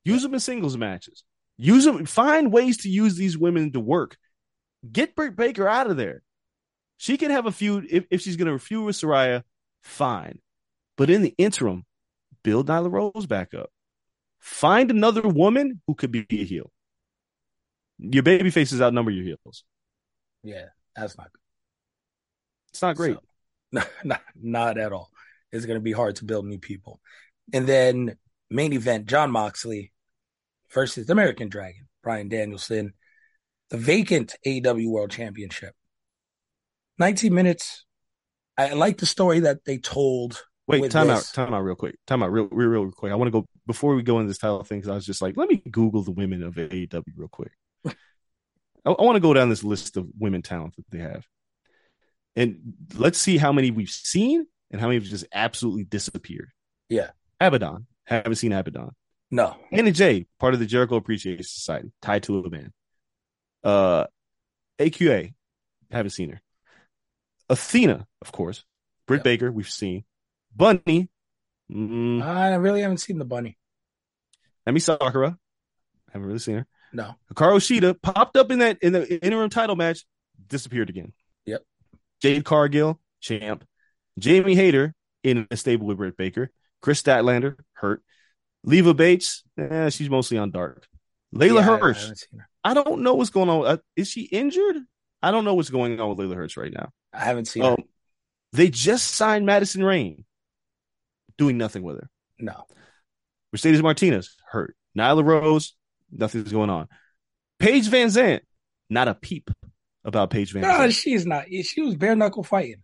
use 0.05 0.23
them 0.23 0.33
in 0.33 0.39
singles 0.39 0.77
matches, 0.77 1.23
use 1.57 1.83
them. 1.83 2.05
Find 2.05 2.53
ways 2.53 2.77
to 2.77 2.89
use 2.89 3.15
these 3.15 3.37
women 3.37 3.73
to 3.73 3.79
work. 3.79 4.17
Get 4.89 5.15
Britt 5.15 5.35
Baker 5.35 5.67
out 5.67 5.89
of 5.89 5.97
there. 5.97 6.21
She 6.97 7.17
can 7.17 7.31
have 7.31 7.45
a 7.45 7.51
feud 7.51 7.87
if, 7.89 8.05
if 8.09 8.21
she's 8.21 8.37
going 8.37 8.51
to 8.51 8.57
feud 8.59 8.85
with 8.85 8.95
Saraya, 8.95 9.43
fine. 9.81 10.39
But 10.95 11.09
in 11.09 11.23
the 11.23 11.35
interim, 11.37 11.83
build 12.43 12.67
Nyla 12.67 12.91
Rose 12.91 13.25
back 13.25 13.53
up. 13.53 13.69
Find 14.39 14.91
another 14.91 15.27
woman 15.27 15.81
who 15.87 15.95
could 15.95 16.11
be 16.11 16.25
a 16.29 16.45
heel. 16.45 16.71
Your 17.97 18.23
baby 18.23 18.49
faces 18.49 18.81
outnumber 18.81 19.11
your 19.11 19.23
heels. 19.23 19.63
Yeah, 20.43 20.65
that's 20.95 21.17
not 21.17 21.31
good. 21.31 21.41
It's 22.71 22.81
not 22.81 22.95
great. 22.95 23.15
So, 23.15 23.21
not, 23.71 23.89
not, 24.03 24.21
not 24.39 24.77
at 24.77 24.93
all. 24.93 25.09
It's 25.51 25.65
going 25.65 25.79
to 25.79 25.83
be 25.83 25.91
hard 25.91 26.17
to 26.17 26.25
build 26.25 26.45
new 26.45 26.59
people. 26.59 26.99
And 27.53 27.65
then 27.65 28.17
main 28.49 28.73
event, 28.73 29.07
Jon 29.07 29.31
Moxley 29.31 29.91
versus 30.73 31.07
the 31.07 31.13
American 31.13 31.49
Dragon, 31.49 31.87
Bryan 32.03 32.29
Danielson, 32.29 32.93
the 33.69 33.77
vacant 33.77 34.35
AEW 34.45 34.89
World 34.89 35.11
Championship. 35.11 35.73
19 36.99 37.33
minutes. 37.33 37.85
I 38.57 38.73
like 38.73 38.97
the 38.97 39.05
story 39.05 39.41
that 39.41 39.65
they 39.65 39.77
told. 39.77 40.41
Wait, 40.67 40.89
time 40.89 41.07
this. 41.07 41.29
out, 41.29 41.33
time 41.33 41.53
out, 41.53 41.61
real 41.61 41.75
quick, 41.75 41.97
time 42.07 42.23
out, 42.23 42.31
real, 42.31 42.47
real, 42.51 42.69
real 42.69 42.91
quick. 42.91 43.11
I 43.11 43.15
want 43.15 43.27
to 43.27 43.31
go 43.31 43.45
before 43.67 43.93
we 43.93 44.01
go 44.01 44.19
into 44.19 44.29
this 44.29 44.37
title 44.37 44.63
thing 44.63 44.79
because 44.79 44.89
I 44.89 44.95
was 44.95 45.05
just 45.05 45.21
like, 45.21 45.37
let 45.37 45.49
me 45.49 45.61
Google 45.69 46.01
the 46.01 46.11
women 46.11 46.41
of 46.41 46.55
AEW 46.55 47.03
real 47.15 47.27
quick. 47.27 47.51
I, 47.85 47.91
I 48.85 49.03
want 49.03 49.15
to 49.15 49.19
go 49.19 49.33
down 49.33 49.49
this 49.49 49.63
list 49.63 49.97
of 49.97 50.07
women 50.17 50.41
talent 50.41 50.75
that 50.77 50.85
they 50.89 50.99
have, 50.99 51.27
and 52.35 52.73
let's 52.95 53.19
see 53.19 53.37
how 53.37 53.51
many 53.51 53.69
we've 53.69 53.89
seen 53.89 54.47
and 54.71 54.81
how 54.81 54.87
many 54.87 54.99
have 54.99 55.07
just 55.07 55.25
absolutely 55.33 55.83
disappeared. 55.83 56.49
Yeah. 56.89 57.11
Abaddon, 57.39 57.85
haven't 58.05 58.35
seen 58.35 58.53
Abaddon. 58.53 58.91
No. 59.35 59.57
Anna 59.69 59.91
Jay, 59.91 60.27
part 60.39 60.53
of 60.53 60.61
the 60.61 60.65
Jericho 60.65 60.95
Appreciation 60.95 61.43
Society, 61.43 61.91
tied 62.01 62.23
to 62.23 62.39
a 62.39 62.49
man. 62.49 62.71
Uh, 63.65 64.05
AQA, 64.79 65.33
haven't 65.91 66.11
seen 66.11 66.29
her. 66.29 66.41
Athena, 67.49 68.07
of 68.21 68.31
course. 68.31 68.63
Britt 69.07 69.19
Yeah. 69.19 69.23
Baker, 69.23 69.51
we've 69.51 69.69
seen. 69.69 70.05
Bunny, 70.55 71.09
mm, 71.69 72.21
I 72.23 72.55
really 72.55 72.79
haven't 72.81 72.99
seen 72.99 73.17
the 73.17 73.25
bunny. 73.25 73.57
Emi 74.65 74.81
Sakura, 74.81 75.37
haven't 76.13 76.27
really 76.27 76.39
seen 76.39 76.55
her. 76.59 76.67
No. 76.93 77.15
Hikaru 77.33 77.57
Shida 77.59 78.01
popped 78.01 78.37
up 78.37 78.51
in 78.51 78.59
that 78.59 78.77
in 78.81 78.93
the 78.93 79.21
interim 79.21 79.49
title 79.49 79.75
match, 79.75 80.05
disappeared 80.47 80.89
again. 80.89 81.11
Yep. 81.45 81.61
Jade 82.21 82.45
Cargill, 82.45 83.01
champ. 83.19 83.65
Jamie 84.17 84.55
Hayter 84.55 84.95
in 85.23 85.45
a 85.51 85.57
stable 85.57 85.87
with 85.87 85.97
Britt 85.97 86.15
Baker. 86.15 86.51
Kris 86.81 87.01
Statlander, 87.03 87.57
hurt. 87.73 88.01
Leva 88.65 88.93
Bates, 88.93 89.43
eh, 89.57 89.89
she's 89.89 90.09
mostly 90.09 90.37
on 90.37 90.51
dark. 90.51 90.85
Layla 91.33 91.55
Yeah, 91.55 91.69
I- 91.71 91.75
I 91.75 91.79
Hirsch, 91.79 92.07
her. 92.35 92.47
I 92.63 92.73
don't 92.73 93.01
know 93.01 93.13
what's 93.13 93.29
going 93.29 93.49
on. 93.49 93.65
Uh, 93.65 93.77
Is 93.95 94.09
she 94.09 94.23
injured? 94.23 94.77
I 95.21 95.31
don't 95.31 95.45
know 95.45 95.53
what's 95.53 95.69
going 95.69 95.99
on 95.99 96.09
with 96.09 96.17
Leyla 96.19 96.35
Hirsch 96.35 96.57
right 96.57 96.73
now. 96.73 96.89
I 97.13 97.19
haven't 97.23 97.45
seen 97.45 97.63
Um, 97.63 97.71
her. 97.77 97.83
they 98.53 98.69
just 98.69 99.09
signed 99.15 99.45
Madison 99.45 99.83
Rayne, 99.83 100.25
doing 101.37 101.57
nothing 101.57 101.83
with 101.83 101.97
her. 101.97 102.09
No. 102.39 102.65
Mercedes 103.51 103.81
Martinez 103.81 104.35
hurt. 104.49 104.75
Nyla 104.97 105.23
Rose, 105.23 105.75
nothing's 106.11 106.51
going 106.51 106.69
on. 106.69 106.87
Paige 107.59 107.87
VanZant, 107.87 108.41
not 108.89 109.07
a 109.07 109.15
peep 109.15 109.49
about 110.03 110.29
Paige 110.29 110.51
Van 110.53 110.61
No, 110.63 110.69
Zant, 110.69 110.99
she's 111.01 111.25
not. 111.25 111.45
She 111.63 111.81
was 111.81 111.95
bare 111.95 112.15
knuckle 112.15 112.43
fighting. 112.43 112.83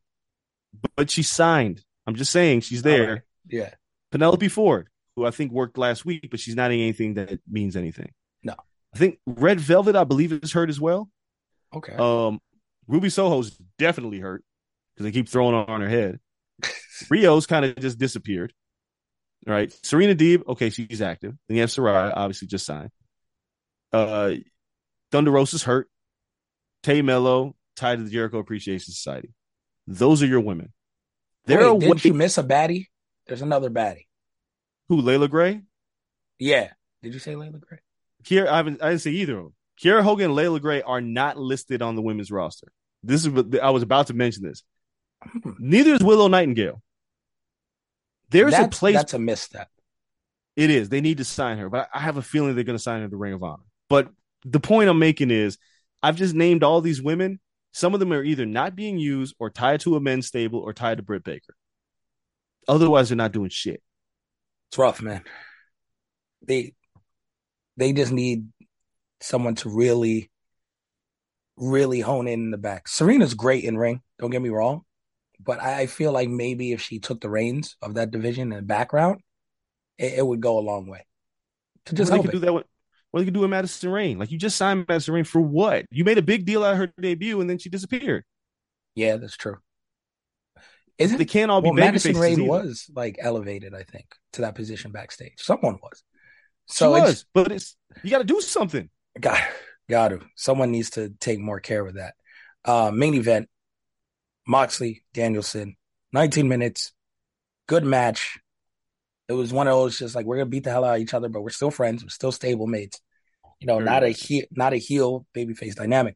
but 0.96 1.10
she 1.10 1.24
signed. 1.24 1.84
I'm 2.08 2.16
just 2.16 2.32
saying 2.32 2.62
she's 2.62 2.82
there. 2.84 3.12
Right. 3.14 3.22
Yeah. 3.48 3.74
Penelope 4.12 4.48
Ford, 4.48 4.90
who 5.16 5.26
I 5.26 5.32
think 5.32 5.52
worked 5.52 5.78
last 5.78 6.06
week, 6.06 6.30
but 6.32 6.40
she's 6.40 6.56
not 6.56 6.72
in 6.72 6.80
anything 6.80 7.16
that 7.16 7.40
means 7.50 7.76
anything. 7.76 8.12
No. 8.44 8.56
I 8.94 8.98
think 8.98 9.20
Red 9.26 9.60
Velvet, 9.60 9.96
I 9.96 10.04
believe, 10.04 10.32
is 10.32 10.52
hurt 10.52 10.70
as 10.70 10.80
well. 10.80 11.10
Okay. 11.74 11.94
Um, 11.94 12.40
Ruby 12.88 13.10
Soho's 13.10 13.58
definitely 13.78 14.20
hurt 14.20 14.44
because 14.94 15.06
they 15.06 15.12
keep 15.12 15.30
throwing 15.30 15.54
her 15.54 15.70
on 15.70 15.82
her 15.82 15.90
head. 15.90 16.20
Riho's 17.10 17.46
kind 17.46 17.66
of 17.66 17.76
just 17.78 17.98
disappeared. 17.98 18.54
All 19.48 19.54
right. 19.54 19.74
Serena 19.84 20.14
Deeb, 20.16 20.48
okay, 20.48 20.70
she's 20.70 21.02
active. 21.02 21.36
Then 21.48 21.56
you 21.56 21.62
have 21.62 21.70
Saraya, 21.70 22.14
obviously 22.16 22.48
just 22.48 22.66
signed. 22.66 22.92
Uh 23.92 24.36
Thunder 25.12 25.32
Rosa's 25.32 25.64
hurt. 25.64 25.90
Tay 26.84 27.02
Melo, 27.02 27.56
tied 27.76 27.98
to 27.98 28.04
the 28.04 28.10
Jericho 28.10 28.40
Appreciation 28.40 28.94
Society. 28.94 29.34
Those 29.88 30.24
are 30.24 30.28
your 30.28 30.40
women. 30.40 30.72
There 31.46 31.74
Wait, 31.74 31.80
didn't 31.80 32.06
you 32.06 32.14
miss 32.14 32.38
a 32.38 32.44
baddie? 32.44 32.88
There's 33.28 33.42
another 33.42 33.70
baddie. 33.70 34.06
Who 34.92 35.00
Leila 35.00 35.30
Grey? 35.30 35.62
Yeah. 36.38 36.68
Did 37.02 37.14
you 37.14 37.20
say 37.22 37.38
Leila 37.38 37.60
Grey? 37.60 37.78
Kiera, 38.26 38.48
I 38.48 38.58
haven't 38.58 38.84
I 38.84 38.90
didn't 38.90 39.00
say 39.00 39.12
either 39.12 39.38
of 39.38 39.44
them. 39.46 39.54
Kiera 39.82 40.04
Hogan 40.04 40.26
and 40.26 40.36
Leila 40.36 40.60
Grey 40.60 40.82
are 40.82 41.00
not 41.00 41.38
listed 41.38 41.82
on 41.82 41.96
the 41.96 42.02
women's 42.02 42.30
roster. 42.30 42.74
This 43.02 43.22
is 43.22 43.30
what 43.30 43.58
I 43.58 43.70
was 43.70 43.84
about 43.84 44.08
to 44.08 44.14
mention 44.14 44.44
this. 44.44 44.64
Neither 45.60 45.94
is 45.94 46.04
Willow 46.04 46.28
Nightingale. 46.28 46.82
There's 48.32 48.52
that's, 48.52 48.76
a 48.76 48.80
place. 48.80 48.96
That's 48.96 49.14
a 49.14 49.20
misstep. 49.20 49.70
It 50.58 50.70
is. 50.70 50.90
They 50.90 51.00
need 51.00 51.20
to 51.20 51.24
sign 51.24 51.58
her, 51.60 51.70
but 51.70 51.88
I 51.94 52.00
have 52.00 52.18
a 52.18 52.22
feeling 52.22 52.54
they're 52.56 52.66
going 52.66 52.78
to 52.78 52.84
sign 52.84 53.02
her 53.02 53.08
to 53.08 53.16
Ring 53.16 53.32
of 53.32 53.44
Honor. 53.44 53.64
But 53.88 54.10
the 54.44 54.60
point 54.60 54.90
I'm 54.90 55.00
making 55.00 55.32
is, 55.32 55.58
I've 56.04 56.18
just 56.18 56.36
named 56.36 56.66
all 56.66 56.82
these 56.82 57.02
women. 57.02 57.40
Some 57.72 57.94
of 57.94 58.02
them 58.02 58.12
are 58.12 58.24
either 58.24 58.46
not 58.46 58.76
being 58.76 59.00
used 59.00 59.36
or 59.40 59.50
tied 59.50 59.80
to 59.82 59.96
a 59.96 60.02
men's 60.02 60.28
stable 60.28 60.60
or 60.60 60.74
tied 60.74 60.98
to 60.98 61.04
Britt 61.04 61.24
Baker. 61.24 61.56
Otherwise, 62.68 63.08
they're 63.08 63.16
not 63.16 63.32
doing 63.32 63.50
shit. 63.50 63.82
It's 64.72 64.78
rough, 64.78 65.02
man. 65.02 65.22
They 66.48 66.74
they 67.76 67.92
just 67.92 68.14
need 68.14 68.48
someone 69.20 69.56
to 69.56 69.70
really, 69.70 70.32
really 71.58 72.00
hone 72.00 72.26
in 72.30 72.46
in 72.46 72.52
the 72.52 72.58
back. 72.58 72.88
Serena's 72.88 73.34
great 73.34 73.66
in 73.66 73.78
ring. 73.78 74.02
Don't 74.18 74.30
get 74.30 74.42
me 74.42 74.48
wrong, 74.48 74.84
but 75.44 75.62
I 75.62 75.88
feel 75.88 76.14
like 76.14 76.30
maybe 76.30 76.72
if 76.72 76.82
she 76.82 77.00
took 77.00 77.20
the 77.20 77.30
reins 77.30 77.76
of 77.82 77.96
that 77.96 78.12
division 78.12 78.54
in 78.54 78.60
the 78.60 78.62
background, 78.62 79.20
it, 79.98 80.20
it 80.20 80.26
would 80.26 80.40
go 80.40 80.58
a 80.58 80.62
long 80.62 80.88
way. 80.88 81.06
To 81.88 81.96
just 81.96 82.10
well, 82.10 82.22
they 82.22 82.30
could 82.30 82.32
do 82.32 82.40
that 82.40 82.54
with 82.54 82.66
what 83.10 83.20
they 83.20 83.26
could 83.26 83.34
do 83.34 83.42
with 83.42 83.50
Madison 83.50 83.92
Rayne. 83.92 84.20
Like 84.20 84.32
you 84.32 84.38
just 84.38 84.56
signed 84.56 84.86
Madison 84.88 85.14
Rayne 85.14 85.26
for 85.26 85.42
what? 85.42 85.86
You 85.92 86.06
made 86.06 86.18
a 86.18 86.22
big 86.22 86.46
deal 86.46 86.64
out 86.64 86.74
of 86.74 86.78
her 86.78 86.94
debut 87.02 87.42
and 87.42 87.50
then 87.50 87.58
she 87.58 87.68
disappeared. 87.68 88.24
Yeah, 88.96 89.18
that's 89.18 89.36
true. 89.36 89.58
Isn't 91.02 91.18
They 91.18 91.26
can't 91.26 91.52
all 91.52 91.62
be 91.62 91.70
well, 91.70 91.76
baby 91.76 91.86
Madison 91.88 92.14
faces 92.14 92.38
Rain 92.38 92.48
was 92.48 92.90
like 92.96 93.18
elevated, 93.20 93.74
I 93.74 93.84
think, 93.84 94.06
to 94.34 94.42
that 94.42 94.56
position 94.56 94.92
backstage. 94.92 95.34
Someone 95.38 95.80
was. 95.82 96.04
She 96.70 96.76
So 96.76 96.96
it's 96.96 97.06
was, 97.06 97.26
but 97.34 97.52
it's 97.52 97.76
you 98.04 98.10
got 98.12 98.20
to 98.20 98.24
do 98.24 98.40
something. 98.42 98.90
got 99.20 99.42
got 99.90 100.10
to. 100.10 100.22
Someone 100.36 100.72
needs 100.72 100.92
to 100.92 101.10
take 101.20 101.40
more 101.40 101.60
care 101.60 101.84
with 101.84 101.96
that. 101.96 102.14
Uh, 102.64 102.92
main 102.94 103.14
event: 103.16 103.50
Moxley 104.48 105.04
Danielson, 105.14 105.76
19 106.14 106.48
minutes, 106.48 106.94
good 107.68 107.84
match. 107.84 108.40
It 109.28 109.34
was 109.34 109.52
one 109.54 109.68
of 109.68 109.74
those 109.74 109.98
just 109.98 110.14
like 110.16 110.26
we're 110.26 110.38
gonna 110.38 110.50
beat 110.50 110.64
the 110.64 110.72
hell 110.72 110.86
out 110.86 110.96
of 110.96 111.02
each 111.02 111.14
other, 111.14 111.30
but 111.30 111.42
we're 111.42 111.50
still 111.50 111.72
friends. 111.72 112.04
We're 112.04 112.10
still 112.10 112.32
stable 112.32 112.68
mates. 112.68 113.00
You 113.60 113.68
know, 113.68 113.76
Very 113.76 113.86
not 113.86 114.04
a 114.04 114.08
much. 114.08 114.22
heel, 114.22 114.46
not 114.52 114.74
a 114.74 114.78
heel 114.78 115.26
babyface 115.36 115.76
dynamic. 115.76 116.16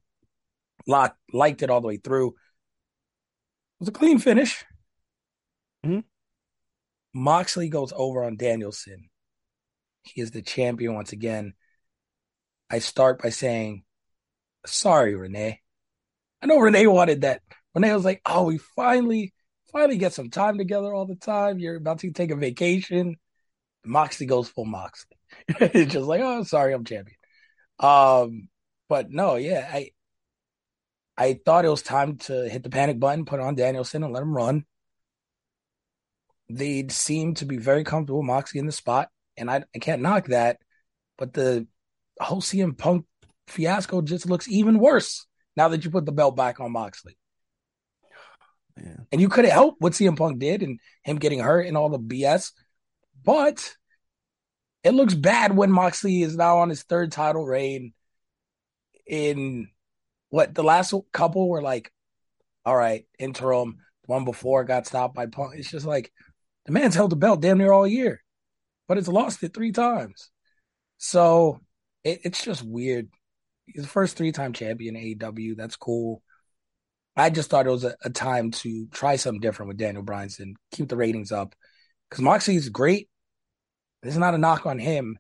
Lot 0.88 1.16
liked 1.34 1.62
it 1.64 1.70
all 1.70 1.82
the 1.82 1.88
way 1.88 1.98
through. 1.98 2.30
It 2.30 2.34
was 3.80 3.90
a 3.90 3.92
clean 3.92 4.20
finish. 4.20 4.64
Mhm. 5.86 6.04
Moxley 7.14 7.70
goes 7.70 7.94
over 7.96 8.24
on 8.24 8.38
Danielson. 8.38 9.10
He 10.04 10.22
is 10.22 10.32
the 10.32 10.42
champion 10.42 10.94
once 10.94 11.12
again. 11.12 11.54
I 12.70 12.80
start 12.80 13.22
by 13.22 13.30
saying, 13.30 13.84
sorry, 14.66 15.16
Renee. 15.16 15.62
I 16.42 16.46
know 16.48 16.60
Renee 16.60 16.88
wanted 16.88 17.22
that. 17.22 17.42
Renee 17.74 17.94
was 17.94 18.06
like, 18.06 18.22
oh, 18.26 18.46
we 18.46 18.58
finally, 18.76 19.34
finally 19.72 19.98
get 19.98 20.14
some 20.14 20.30
time 20.30 20.58
together 20.58 20.94
all 20.94 21.06
the 21.06 21.16
time. 21.16 21.60
You're 21.60 21.78
about 21.78 22.00
to 22.00 22.12
take 22.12 22.32
a 22.32 22.36
vacation. 22.36 23.18
Moxley 23.86 24.26
goes 24.26 24.50
full 24.50 24.66
Moxley. 24.66 25.18
it's 25.50 25.94
just 25.94 26.08
like, 26.08 26.22
oh, 26.22 26.44
sorry, 26.44 26.74
I'm 26.74 26.86
champion. 26.86 27.18
Um, 27.80 28.50
but 28.90 29.12
no, 29.12 29.36
yeah, 29.36 29.70
I 29.72 29.92
I 31.18 31.40
thought 31.46 31.66
it 31.66 31.70
was 31.70 31.82
time 31.82 32.18
to 32.20 32.48
hit 32.50 32.64
the 32.64 32.70
panic 32.70 33.00
button, 33.00 33.26
put 33.26 33.40
on 33.40 33.56
Danielson, 33.56 34.04
and 34.04 34.14
let 34.14 34.24
him 34.24 34.34
run. 34.36 34.66
They 36.50 36.88
seem 36.89 37.36
to 37.36 37.46
be 37.46 37.58
very 37.58 37.84
comfortable 37.84 38.20
with 38.20 38.28
Moxley 38.28 38.60
in 38.60 38.66
the 38.66 38.72
spot, 38.72 39.10
and 39.38 39.50
I, 39.50 39.64
I 39.76 39.80
can't 39.80 40.02
knock 40.02 40.28
that. 40.28 40.58
But 41.18 41.34
the 41.34 41.68
whole 42.20 42.41
CM 42.41 42.78
Punk 42.78 43.06
fiasco 43.48 44.02
just 44.02 44.28
looks 44.28 44.48
even 44.48 44.80
worse 44.80 45.26
now 45.56 45.70
that 45.70 45.86
you 45.86 45.91
put 45.91 46.06
the 46.06 46.12
belt 46.12 46.36
back 46.36 46.60
on 46.60 46.72
Moxley. 46.72 47.18
Man. 48.78 49.08
And 49.12 49.22
you 49.22 49.30
couldn't 49.30 49.52
help 49.52 49.76
what 49.80 49.93
CM 49.93 50.18
Punk 50.18 50.39
did 50.39 50.62
and 50.62 50.80
him 51.04 51.18
getting 51.18 51.39
hurt 51.39 51.68
and 51.68 51.78
all 51.78 51.89
the 51.89 52.00
BS. 52.00 52.52
But 53.24 53.74
it 54.84 54.93
looks 54.93 55.14
bad 55.14 55.56
when 55.56 55.72
Moxley 55.72 56.22
is 56.22 56.36
now 56.36 56.60
on 56.60 56.70
his 56.70 56.84
third 56.84 57.12
title 57.12 57.46
reign. 57.46 57.93
In 59.08 59.70
what 60.30 60.56
the 60.56 60.64
last 60.64 60.93
couple 61.12 61.48
were 61.48 61.62
like, 61.62 61.91
all 62.66 62.76
right, 62.76 63.06
interim. 63.20 63.78
One 64.08 64.26
before 64.26 64.64
got 64.64 64.86
stopped 64.86 65.16
by 65.16 65.28
Punk. 65.28 65.54
It's 65.56 65.72
just 65.72 65.86
like 65.86 66.12
the 66.66 66.72
man's 66.72 66.95
held 66.95 67.11
the 67.11 67.16
belt 67.16 67.41
damn 67.41 67.57
near 67.57 67.72
all 67.72 67.88
year, 67.88 68.22
but 68.88 68.97
it's 68.97 69.07
lost 69.07 69.43
it 69.43 69.53
three 69.53 69.72
times. 69.72 70.30
So 70.97 71.59
it, 72.03 72.22
it's 72.24 72.43
just 72.43 72.63
weird. 72.63 73.09
He's 73.66 73.84
the 73.84 73.89
first 73.89 74.18
three 74.18 74.32
time 74.32 74.53
champion 74.53 74.95
in 74.95 75.18
AEW. 75.18 75.55
That's 75.55 75.76
cool. 75.76 76.22
I 77.16 77.30
just 77.30 77.49
thought 77.49 77.68
it 77.68 77.72
was 77.72 77.86
a, 77.86 77.95
a 78.03 78.09
time 78.09 78.51
to 78.51 78.88
try 78.88 79.16
something 79.16 79.41
different 79.41 79.70
with 79.70 79.78
Daniel 79.78 80.03
Bryanson, 80.03 80.55
keep 80.72 80.89
the 80.89 80.97
ratings 80.97 81.32
up. 81.32 81.55
Because 82.09 82.24
Moxley's 82.24 82.70
great. 82.70 83.09
This 84.03 84.13
is 84.13 84.20
not 84.20 84.36
a 84.36 84.38
knock 84.38 84.66
on 84.66 84.78
him, 84.78 85.18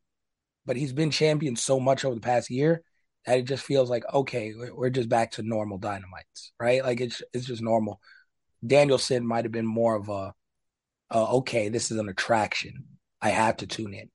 but 0.65 0.75
he's 0.75 0.93
been 0.93 1.09
champion 1.11 1.55
so 1.55 1.79
much 1.79 2.05
over 2.05 2.13
the 2.13 2.21
past 2.21 2.49
year 2.49 2.83
that 3.25 3.39
it 3.39 3.45
just 3.45 3.63
feels 3.63 3.89
like, 3.89 4.03
okay, 4.13 4.53
we're 4.55 4.75
we're 4.75 4.89
just 4.89 5.09
back 5.09 5.31
to 5.31 5.43
normal 5.43 5.77
dynamites, 5.77 6.51
right? 6.59 6.83
Like 6.83 7.01
it's 7.01 7.21
it's 7.33 7.45
just 7.45 7.61
normal. 7.61 7.99
Danielson 8.65 9.25
might 9.25 9.45
have 9.45 9.51
been 9.51 9.65
more 9.65 9.95
of 9.95 10.09
a, 10.09 10.33
uh, 11.13 11.37
okay, 11.37 11.69
this 11.69 11.91
is 11.91 11.97
an 11.97 12.09
attraction. 12.09 12.85
I 13.21 13.29
have 13.29 13.57
to 13.57 13.67
tune 13.67 13.93
in. 13.93 14.09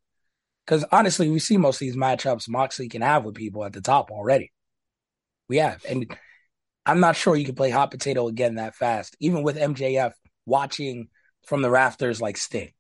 Because 0.66 0.84
honestly, 0.93 1.28
we 1.28 1.38
see 1.38 1.57
most 1.57 1.76
of 1.76 1.80
these 1.80 1.97
matchups 1.97 2.49
Moxley 2.49 2.88
can 2.88 3.03
have 3.03 3.24
with 3.24 3.34
people 3.34 3.64
at 3.64 3.72
the 3.72 3.80
top 3.80 4.11
already. 4.11 4.53
We 5.49 5.57
have. 5.57 5.84
And 5.88 6.14
I'm 6.86 7.01
not 7.01 7.16
sure 7.16 7.34
you 7.34 7.45
can 7.45 7.55
play 7.57 7.70
hot 7.70 7.91
potato 7.91 8.28
again 8.28 8.57
that 8.57 8.74
fast, 8.74 9.16
even 9.20 9.43
with 9.43 9.57
MJF 9.57 10.12
watching 10.47 11.09
from 11.47 11.62
the 11.62 11.70
rafters 11.70 12.20
like 12.20 12.36
Sting. 12.36 12.72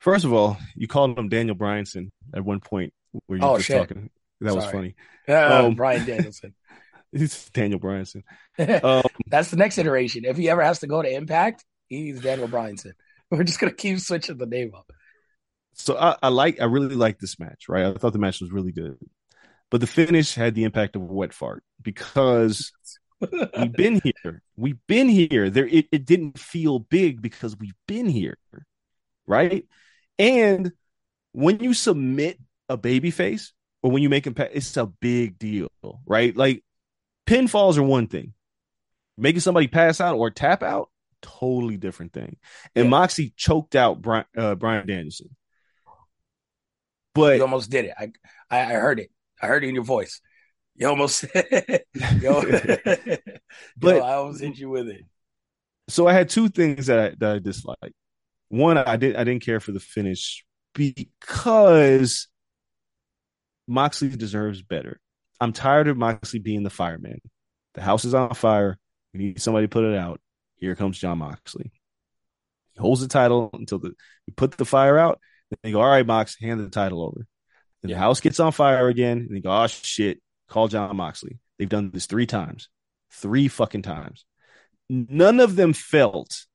First 0.00 0.24
of 0.24 0.32
all, 0.32 0.56
you 0.74 0.88
called 0.88 1.16
him 1.16 1.28
Daniel 1.28 1.54
Bryanson 1.54 2.10
at 2.34 2.44
one 2.44 2.58
point 2.58 2.92
where 3.26 3.38
you 3.38 3.44
Oh, 3.44 3.52
were 3.52 3.58
just 3.58 3.68
shit. 3.68 3.88
talking. 3.88 4.10
That 4.40 4.54
was 4.54 4.64
funny. 4.66 4.96
Uh, 5.28 5.66
Um, 5.66 5.74
Bryan 5.74 6.04
Danielson. 6.04 6.54
It's 7.12 7.50
Daniel 7.50 7.80
Bryanson. 7.80 8.22
Um, 8.84 9.02
That's 9.26 9.50
the 9.50 9.56
next 9.56 9.78
iteration. 9.78 10.24
If 10.24 10.36
he 10.36 10.48
ever 10.50 10.62
has 10.62 10.80
to 10.80 10.86
go 10.86 11.02
to 11.02 11.10
Impact, 11.10 11.64
he's 11.88 12.20
Daniel 12.20 12.48
Bryanson. 12.48 12.92
We're 13.30 13.44
just 13.44 13.60
gonna 13.60 13.72
keep 13.72 13.98
switching 14.00 14.36
the 14.38 14.46
name 14.46 14.72
up. 14.74 14.92
so 15.74 15.96
I, 15.96 16.16
I 16.22 16.28
like, 16.28 16.60
I 16.60 16.64
really 16.64 16.94
like 16.94 17.18
this 17.18 17.38
match, 17.38 17.64
right? 17.68 17.86
I 17.86 17.94
thought 17.94 18.12
the 18.12 18.18
match 18.18 18.40
was 18.40 18.52
really 18.52 18.72
good, 18.72 18.98
but 19.70 19.80
the 19.80 19.86
finish 19.86 20.34
had 20.34 20.54
the 20.54 20.64
impact 20.64 20.96
of 20.96 21.02
a 21.02 21.06
wet 21.06 21.32
fart 21.32 21.62
because 21.82 22.72
we've 23.58 23.72
been 23.72 24.00
here. 24.04 24.42
We've 24.56 24.78
been 24.86 25.08
here. 25.08 25.50
There, 25.50 25.66
it, 25.66 25.86
it 25.92 26.04
didn't 26.04 26.38
feel 26.38 26.78
big 26.78 27.22
because 27.22 27.56
we've 27.58 27.74
been 27.88 28.08
here, 28.08 28.36
right? 29.26 29.66
And 30.18 30.72
when 31.32 31.60
you 31.60 31.74
submit 31.74 32.38
a 32.68 32.76
baby 32.76 33.10
face 33.10 33.52
or 33.82 33.90
when 33.90 34.02
you 34.02 34.10
make 34.10 34.26
him, 34.26 34.34
it's 34.38 34.76
a 34.76 34.86
big 34.86 35.38
deal, 35.38 35.68
right? 36.06 36.36
Like 36.36 36.62
pinfalls 37.26 37.76
are 37.78 37.82
one 37.82 38.06
thing, 38.06 38.32
making 39.16 39.40
somebody 39.40 39.68
pass 39.68 40.00
out 40.00 40.16
or 40.16 40.30
tap 40.30 40.62
out, 40.62 40.90
totally 41.22 41.76
different 41.76 42.12
thing. 42.12 42.36
And 42.74 42.84
Yeah. 42.86 42.90
Moxie 42.90 43.32
choked 43.36 43.76
out 43.76 44.00
Bryan, 44.02 44.24
uh, 44.36 44.54
Bryan 44.54 44.86
Danielson, 44.86 45.34
but 47.14 47.36
you 47.36 47.42
almost 47.42 47.70
did 47.70 47.86
it. 47.86 47.94
I, 47.98 48.12
I 48.50 48.64
heard 48.74 49.00
it. 49.00 49.10
I 49.40 49.46
heard 49.46 49.64
it 49.64 49.68
in 49.68 49.74
your 49.74 49.84
voice. 49.84 50.20
You 50.76 50.88
almost 50.88 51.24
Yo, 52.20 52.42
But- 53.76 53.96
Yo, 53.96 54.00
I 54.00 54.14
almost 54.14 54.40
hit 54.40 54.58
you 54.58 54.70
with 54.70 54.88
it. 54.88 55.02
so 55.88 56.06
I 56.08 56.12
had 56.14 56.28
two 56.30 56.48
things 56.48 56.86
that 56.86 56.98
I, 56.98 57.14
that 57.18 57.36
I 57.36 57.38
disliked. 57.38 57.94
One, 58.48 58.76
I 58.78 58.96
did 58.96 59.16
I 59.16 59.24
didn't 59.24 59.44
care 59.44 59.60
for 59.60 59.72
the 59.72 59.80
finish 59.80 60.44
because 60.74 62.28
Moxley 63.68 64.08
deserves 64.10 64.62
better. 64.62 65.00
I'm 65.42 65.52
tired 65.52 65.88
of 65.88 65.96
Moxley 65.96 66.38
being 66.38 66.62
the 66.62 66.70
fireman. 66.70 67.20
The 67.74 67.82
house 67.82 68.04
is 68.04 68.14
on 68.14 68.32
fire. 68.34 68.78
We 69.12 69.18
need 69.18 69.42
somebody 69.42 69.64
to 69.64 69.68
put 69.68 69.84
it 69.84 69.98
out. 69.98 70.20
Here 70.54 70.76
comes 70.76 71.00
Jon 71.00 71.18
Moxley. 71.18 71.72
He 72.74 72.80
holds 72.80 73.00
the 73.00 73.08
title 73.08 73.50
until 73.52 73.80
the 73.80 73.92
we 74.28 74.32
put 74.36 74.52
the 74.52 74.64
fire 74.64 74.96
out. 74.98 75.18
Then 75.50 75.58
they 75.64 75.72
go, 75.72 75.80
all 75.80 75.88
right, 75.88 76.06
Mox, 76.06 76.38
hand 76.40 76.60
the 76.60 76.70
title 76.70 77.02
over. 77.02 77.26
Then 77.82 77.90
the 77.90 77.98
house 77.98 78.20
gets 78.20 78.38
on 78.38 78.52
fire 78.52 78.86
again, 78.86 79.18
and 79.18 79.36
they 79.36 79.40
go, 79.40 79.50
oh 79.50 79.66
shit, 79.66 80.22
call 80.48 80.68
Jon 80.68 80.96
Moxley. 80.96 81.40
They've 81.58 81.68
done 81.68 81.90
this 81.90 82.06
three 82.06 82.26
times, 82.26 82.68
three 83.10 83.48
fucking 83.48 83.82
times. 83.82 84.24
None 84.88 85.40
of 85.40 85.56
them 85.56 85.72
felt 85.72 86.46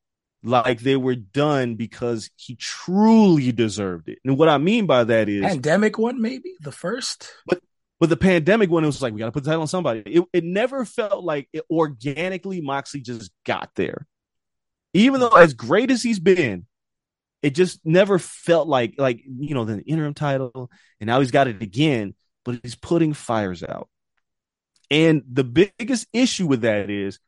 like 0.43 0.79
they 0.79 0.95
were 0.95 1.15
done 1.15 1.75
because 1.75 2.29
he 2.37 2.55
truly 2.55 3.51
deserved 3.51 4.07
it. 4.07 4.19
And 4.23 4.37
what 4.37 4.47
I 4.47 4.57
mean 4.59 4.85
by 4.85 5.03
that 5.03 5.27
is, 5.27 5.43
Pandemic 5.43 5.97
one, 5.97 6.21
maybe 6.21 6.53
the 6.61 6.71
first. 6.71 7.33
but 7.45 7.59
the 8.05 8.17
pandemic 8.17 8.69
one, 8.69 8.83
it 8.83 8.87
was 8.87 9.01
like 9.01 9.13
we 9.13 9.19
got 9.19 9.25
to 9.25 9.31
put 9.31 9.43
the 9.43 9.49
title 9.49 9.61
on 9.61 9.67
somebody. 9.67 10.01
It, 10.05 10.23
it 10.33 10.43
never 10.43 10.85
felt 10.85 11.23
like 11.23 11.49
it 11.53 11.63
organically. 11.69 12.61
Moxley 12.61 13.01
just 13.01 13.31
got 13.45 13.71
there, 13.75 14.05
even 14.93 15.19
though 15.19 15.29
as 15.29 15.53
great 15.53 15.89
as 15.91 16.03
he's 16.03 16.19
been, 16.19 16.65
it 17.41 17.51
just 17.51 17.79
never 17.85 18.19
felt 18.19 18.67
like 18.67 18.95
like 18.97 19.21
you 19.25 19.55
know 19.55 19.65
the 19.65 19.81
interim 19.81 20.13
title, 20.13 20.69
and 20.99 21.07
now 21.07 21.19
he's 21.19 21.31
got 21.31 21.47
it 21.47 21.61
again. 21.61 22.13
But 22.45 22.59
he's 22.63 22.75
putting 22.75 23.13
fires 23.13 23.63
out, 23.63 23.89
and 24.91 25.23
the 25.31 25.43
biggest 25.43 26.07
issue 26.13 26.47
with 26.47 26.61
that 26.61 26.89
is 26.89 27.19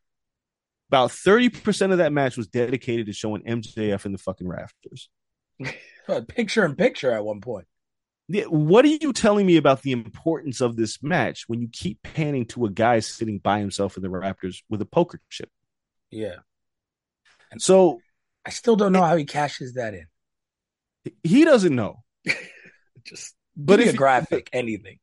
About 0.90 1.12
30% 1.12 1.92
of 1.92 2.00
that 2.00 2.14
match 2.14 2.38
was 2.38 2.48
dedicated 2.48 3.08
to 3.08 3.14
showing 3.14 3.44
MJF 3.44 4.06
in 4.06 4.12
the 4.12 4.18
fucking 4.18 4.48
rafters. 4.48 5.10
picture 6.28 6.66
in 6.66 6.76
picture 6.76 7.12
at 7.12 7.24
one 7.24 7.42
point. 7.42 7.68
What 8.30 8.86
are 8.86 8.90
you 8.90 9.12
telling 9.12 9.48
me 9.48 9.58
about 9.58 9.82
the 9.82 9.92
importance 9.92 10.62
of 10.62 10.76
this 10.76 11.02
match 11.02 11.46
when 11.48 11.62
you 11.62 11.70
keep 11.72 12.04
panning 12.04 12.46
to 12.48 12.66
a 12.66 12.70
guy 12.70 13.00
sitting 13.00 13.40
by 13.40 13.60
himself 13.60 13.98
in 13.98 14.04
the 14.04 14.10
Raptors 14.10 14.58
with 14.70 14.82
a 14.82 14.86
poker 14.86 15.20
chip? 15.30 15.50
Yeah. 16.12 16.36
And 17.52 17.60
so 17.60 18.02
I 18.46 18.52
still 18.52 18.76
don't 18.76 18.92
know 18.92 19.02
how 19.02 19.16
he 19.16 19.26
cashes 19.26 19.74
that 19.74 19.96
in. 19.96 20.06
He 21.24 21.44
doesn't 21.44 21.76
know. 21.76 22.04
Just 23.04 23.36
but 23.56 23.80
if 23.80 23.94
a 23.94 23.98
graphic, 23.98 24.50
he, 24.52 24.60
anything. 24.60 25.00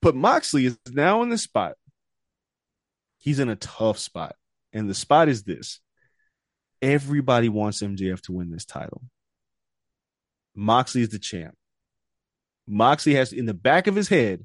But 0.00 0.14
Moxley 0.14 0.66
is 0.66 0.78
now 0.88 1.22
in 1.22 1.30
the 1.30 1.38
spot. 1.38 1.74
He's 3.18 3.40
in 3.40 3.48
a 3.48 3.56
tough 3.56 3.98
spot. 3.98 4.36
And 4.72 4.88
the 4.88 4.94
spot 4.94 5.28
is 5.28 5.42
this. 5.42 5.80
Everybody 6.80 7.48
wants 7.48 7.82
MJF 7.82 8.20
to 8.22 8.32
win 8.32 8.50
this 8.50 8.64
title. 8.64 9.02
Moxley 10.54 11.02
is 11.02 11.10
the 11.10 11.18
champ. 11.18 11.56
Moxley 12.66 13.14
has 13.14 13.32
in 13.32 13.46
the 13.46 13.54
back 13.54 13.86
of 13.86 13.94
his 13.94 14.08
head, 14.08 14.44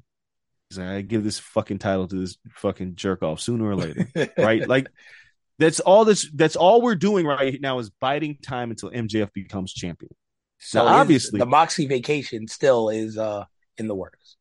he's 0.68 0.78
like, 0.78 0.88
I 0.88 1.00
give 1.02 1.24
this 1.24 1.38
fucking 1.38 1.78
title 1.78 2.08
to 2.08 2.16
this 2.16 2.38
fucking 2.56 2.96
jerk 2.96 3.22
off 3.22 3.40
sooner 3.40 3.66
or 3.66 3.76
later. 3.76 4.08
right? 4.38 4.66
Like 4.66 4.88
that's 5.58 5.80
all 5.80 6.04
this 6.04 6.28
that's 6.34 6.56
all 6.56 6.82
we're 6.82 6.94
doing 6.94 7.26
right 7.26 7.60
now 7.60 7.78
is 7.78 7.90
biding 7.90 8.38
time 8.42 8.70
until 8.70 8.90
MJF 8.90 9.32
becomes 9.32 9.72
champion. 9.72 10.14
So 10.58 10.84
now, 10.84 10.94
obviously 10.94 11.38
the 11.38 11.46
Moxley 11.46 11.86
vacation 11.86 12.48
still 12.48 12.88
is 12.88 13.18
uh 13.18 13.44
in 13.78 13.88
the 13.88 13.94
works. 13.94 14.36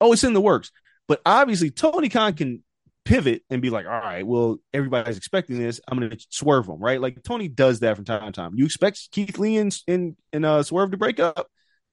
Oh, 0.00 0.12
it's 0.12 0.24
in 0.24 0.32
the 0.32 0.40
works. 0.40 0.70
But 1.06 1.20
obviously 1.24 1.70
Tony 1.70 2.08
Khan 2.08 2.34
can 2.34 2.62
pivot 3.08 3.42
and 3.48 3.62
be 3.62 3.70
like, 3.70 3.86
all 3.86 3.92
right, 3.92 4.26
well, 4.26 4.58
everybody's 4.74 5.16
expecting 5.16 5.58
this. 5.58 5.80
I'm 5.88 5.98
going 5.98 6.10
to 6.10 6.26
swerve 6.28 6.66
them, 6.66 6.78
right? 6.78 7.00
Like 7.00 7.22
Tony 7.22 7.48
does 7.48 7.80
that 7.80 7.96
from 7.96 8.04
time 8.04 8.26
to 8.26 8.32
time. 8.32 8.52
You 8.54 8.66
expect 8.66 9.10
Keith 9.10 9.38
Lee 9.38 9.56
and, 9.56 9.74
and, 9.88 10.16
and 10.32 10.44
uh, 10.44 10.62
Swerve 10.62 10.90
to 10.90 10.98
break 10.98 11.18
up. 11.18 11.48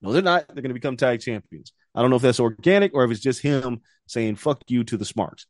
No, 0.06 0.14
they're 0.14 0.22
not. 0.22 0.48
They're 0.48 0.62
going 0.62 0.70
to 0.70 0.76
become 0.76 0.98
tag 0.98 1.22
champions. 1.22 1.74
I 1.96 2.02
don't 2.02 2.12
know 2.12 2.18
if 2.18 2.22
that's 2.22 2.40
organic 2.40 2.94
or 2.94 3.04
if 3.04 3.12
it's 3.12 3.22
just 3.22 3.42
him 3.42 3.82
saying 4.08 4.36
fuck 4.36 4.62
you 4.68 4.84
to 4.84 4.98
the 4.98 5.06
Smarks. 5.06 5.48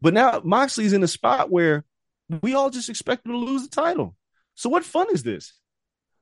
But 0.00 0.14
now 0.14 0.40
Moxley's 0.42 0.92
in 0.92 1.04
a 1.04 1.08
spot 1.08 1.48
where 1.48 1.84
we 2.42 2.54
all 2.54 2.70
just 2.70 2.88
expect 2.88 3.24
him 3.24 3.32
to 3.32 3.38
lose 3.38 3.62
the 3.62 3.68
title. 3.68 4.16
So 4.56 4.68
what 4.68 4.84
fun 4.84 5.06
is 5.12 5.22
this? 5.22 5.54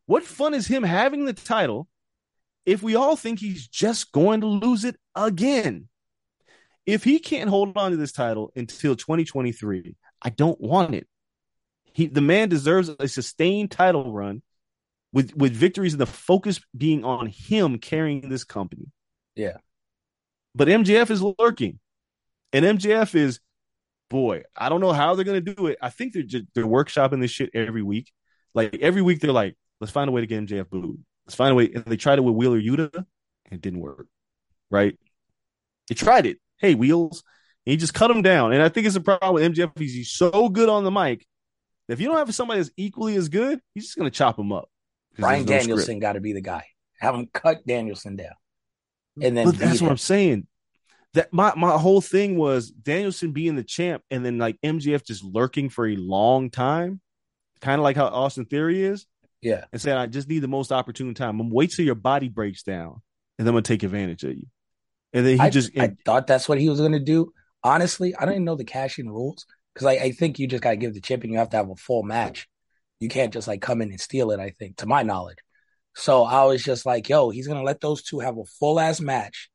What 0.04 0.22
fun 0.22 0.52
is 0.52 0.66
him 0.66 0.82
having 0.82 1.24
the 1.24 1.32
title 1.32 1.88
if 2.66 2.82
we 2.82 2.94
all 2.94 3.16
think 3.16 3.38
he's 3.38 3.66
just 3.66 4.12
going 4.12 4.42
to 4.42 4.46
lose 4.46 4.84
it 4.84 4.96
again? 5.14 5.88
If 6.84 7.04
he 7.04 7.20
can't 7.20 7.48
hold 7.48 7.74
on 7.78 7.92
to 7.92 7.96
this 7.96 8.12
title 8.12 8.52
until 8.54 8.96
2023, 8.96 9.96
I 10.20 10.28
don't 10.28 10.60
want 10.60 10.94
it. 10.94 11.06
He 11.94 12.06
the 12.06 12.20
man 12.20 12.50
deserves 12.50 12.90
a 12.90 13.08
sustained 13.08 13.70
title 13.70 14.12
run 14.12 14.42
with 15.12 15.34
with 15.36 15.52
victories 15.52 15.92
and 15.92 16.00
the 16.00 16.06
focus 16.06 16.60
being 16.76 17.04
on 17.04 17.26
him 17.26 17.78
carrying 17.78 18.28
this 18.28 18.44
company. 18.44 18.86
Yeah. 19.34 19.56
But 20.54 20.68
MJF 20.68 21.10
is 21.10 21.22
lurking. 21.22 21.78
And 22.52 22.64
MJF 22.64 23.14
is 23.14 23.40
boy, 24.08 24.42
I 24.56 24.68
don't 24.68 24.80
know 24.80 24.92
how 24.92 25.14
they're 25.14 25.24
gonna 25.24 25.40
do 25.40 25.66
it. 25.66 25.78
I 25.80 25.90
think 25.90 26.12
they're 26.12 26.22
just 26.22 26.46
they're 26.54 26.64
workshopping 26.64 27.20
this 27.20 27.30
shit 27.30 27.50
every 27.54 27.82
week. 27.82 28.12
Like 28.54 28.78
every 28.80 29.02
week 29.02 29.20
they're 29.20 29.32
like, 29.32 29.56
let's 29.80 29.92
find 29.92 30.08
a 30.08 30.12
way 30.12 30.20
to 30.20 30.26
get 30.26 30.46
MJF 30.46 30.70
booed. 30.70 31.02
Let's 31.26 31.36
find 31.36 31.52
a 31.52 31.54
way. 31.54 31.70
And 31.72 31.84
they 31.84 31.96
tried 31.96 32.18
it 32.18 32.22
with 32.22 32.34
Wheeler 32.34 32.60
Yuta 32.60 32.94
and 32.94 33.06
it 33.50 33.60
didn't 33.60 33.80
work. 33.80 34.06
Right? 34.70 34.98
They 35.88 35.94
tried 35.94 36.26
it. 36.26 36.38
Hey, 36.58 36.74
Wheels. 36.74 37.22
And 37.66 37.72
he 37.72 37.76
just 37.76 37.94
cut 37.94 38.10
him 38.10 38.22
down. 38.22 38.52
And 38.52 38.62
I 38.62 38.68
think 38.68 38.86
it's 38.86 38.96
a 38.96 39.00
problem 39.00 39.34
with 39.34 39.52
MJF. 39.52 39.78
He's 39.78 40.10
so 40.10 40.48
good 40.48 40.68
on 40.68 40.84
the 40.84 40.90
mic 40.90 41.26
if 41.90 42.00
you 42.00 42.06
don't 42.06 42.18
have 42.18 42.32
somebody 42.34 42.60
that's 42.60 42.70
equally 42.76 43.16
as 43.16 43.28
good, 43.28 43.60
he's 43.74 43.86
just 43.86 43.98
gonna 43.98 44.10
chop 44.10 44.38
him 44.38 44.52
up. 44.52 44.70
Bryan 45.18 45.44
no 45.44 45.58
Danielson 45.58 45.98
got 45.98 46.12
to 46.14 46.20
be 46.20 46.32
the 46.32 46.40
guy. 46.40 46.64
Have 47.00 47.14
him 47.14 47.28
cut 47.32 47.66
Danielson 47.66 48.16
down, 48.16 48.34
and 49.20 49.36
then 49.36 49.50
that's 49.52 49.80
him. 49.80 49.86
what 49.86 49.92
I'm 49.92 49.98
saying. 49.98 50.46
That 51.14 51.32
my 51.32 51.52
my 51.56 51.76
whole 51.76 52.00
thing 52.00 52.36
was 52.36 52.70
Danielson 52.70 53.32
being 53.32 53.56
the 53.56 53.64
champ, 53.64 54.02
and 54.10 54.24
then 54.24 54.38
like 54.38 54.60
MJF 54.62 55.04
just 55.04 55.24
lurking 55.24 55.68
for 55.68 55.86
a 55.86 55.96
long 55.96 56.50
time, 56.50 57.00
kind 57.60 57.80
of 57.80 57.82
like 57.82 57.96
how 57.96 58.06
Austin 58.06 58.44
Theory 58.44 58.82
is. 58.82 59.06
Yeah, 59.40 59.64
and 59.72 59.80
saying 59.80 59.96
I 59.96 60.06
just 60.06 60.28
need 60.28 60.40
the 60.40 60.48
most 60.48 60.70
opportune 60.70 61.14
time. 61.14 61.40
I'm 61.40 61.50
wait 61.50 61.70
till 61.70 61.84
your 61.84 61.94
body 61.94 62.28
breaks 62.28 62.62
down, 62.62 63.00
and 63.38 63.46
then 63.46 63.48
I'm 63.48 63.54
gonna 63.54 63.62
take 63.62 63.82
advantage 63.82 64.22
of 64.24 64.36
you. 64.36 64.46
And 65.12 65.26
then 65.26 65.36
he 65.36 65.40
I, 65.40 65.50
just 65.50 65.76
I 65.78 65.96
thought 66.04 66.26
that's 66.26 66.48
what 66.48 66.60
he 66.60 66.68
was 66.68 66.80
gonna 66.80 67.00
do. 67.00 67.32
Honestly, 67.64 68.14
I 68.14 68.24
don't 68.24 68.34
even 68.34 68.44
know 68.44 68.54
the 68.56 68.64
cashing 68.64 69.08
rules 69.08 69.46
because 69.74 69.86
I, 69.86 69.92
I 69.92 70.12
think 70.12 70.38
you 70.38 70.46
just 70.46 70.62
gotta 70.62 70.76
give 70.76 70.94
the 70.94 71.00
champion. 71.00 71.32
You 71.32 71.38
have 71.38 71.50
to 71.50 71.56
have 71.56 71.70
a 71.70 71.76
full 71.76 72.02
match 72.02 72.46
you 73.00 73.08
can't 73.08 73.32
just 73.32 73.48
like 73.48 73.62
come 73.62 73.82
in 73.82 73.90
and 73.90 74.00
steal 74.00 74.30
it, 74.30 74.38
I 74.38 74.50
think, 74.50 74.76
to 74.76 74.86
my 74.86 75.02
knowledge. 75.02 75.38
So 75.96 76.22
I 76.22 76.44
was 76.44 76.62
just 76.62 76.86
like, 76.86 77.08
yo, 77.08 77.30
he's 77.30 77.48
gonna 77.48 77.62
let 77.62 77.80
those 77.80 78.02
two 78.02 78.20
have 78.20 78.38
a 78.38 78.44
full 78.44 78.78
ass 78.78 79.00
match. 79.00 79.50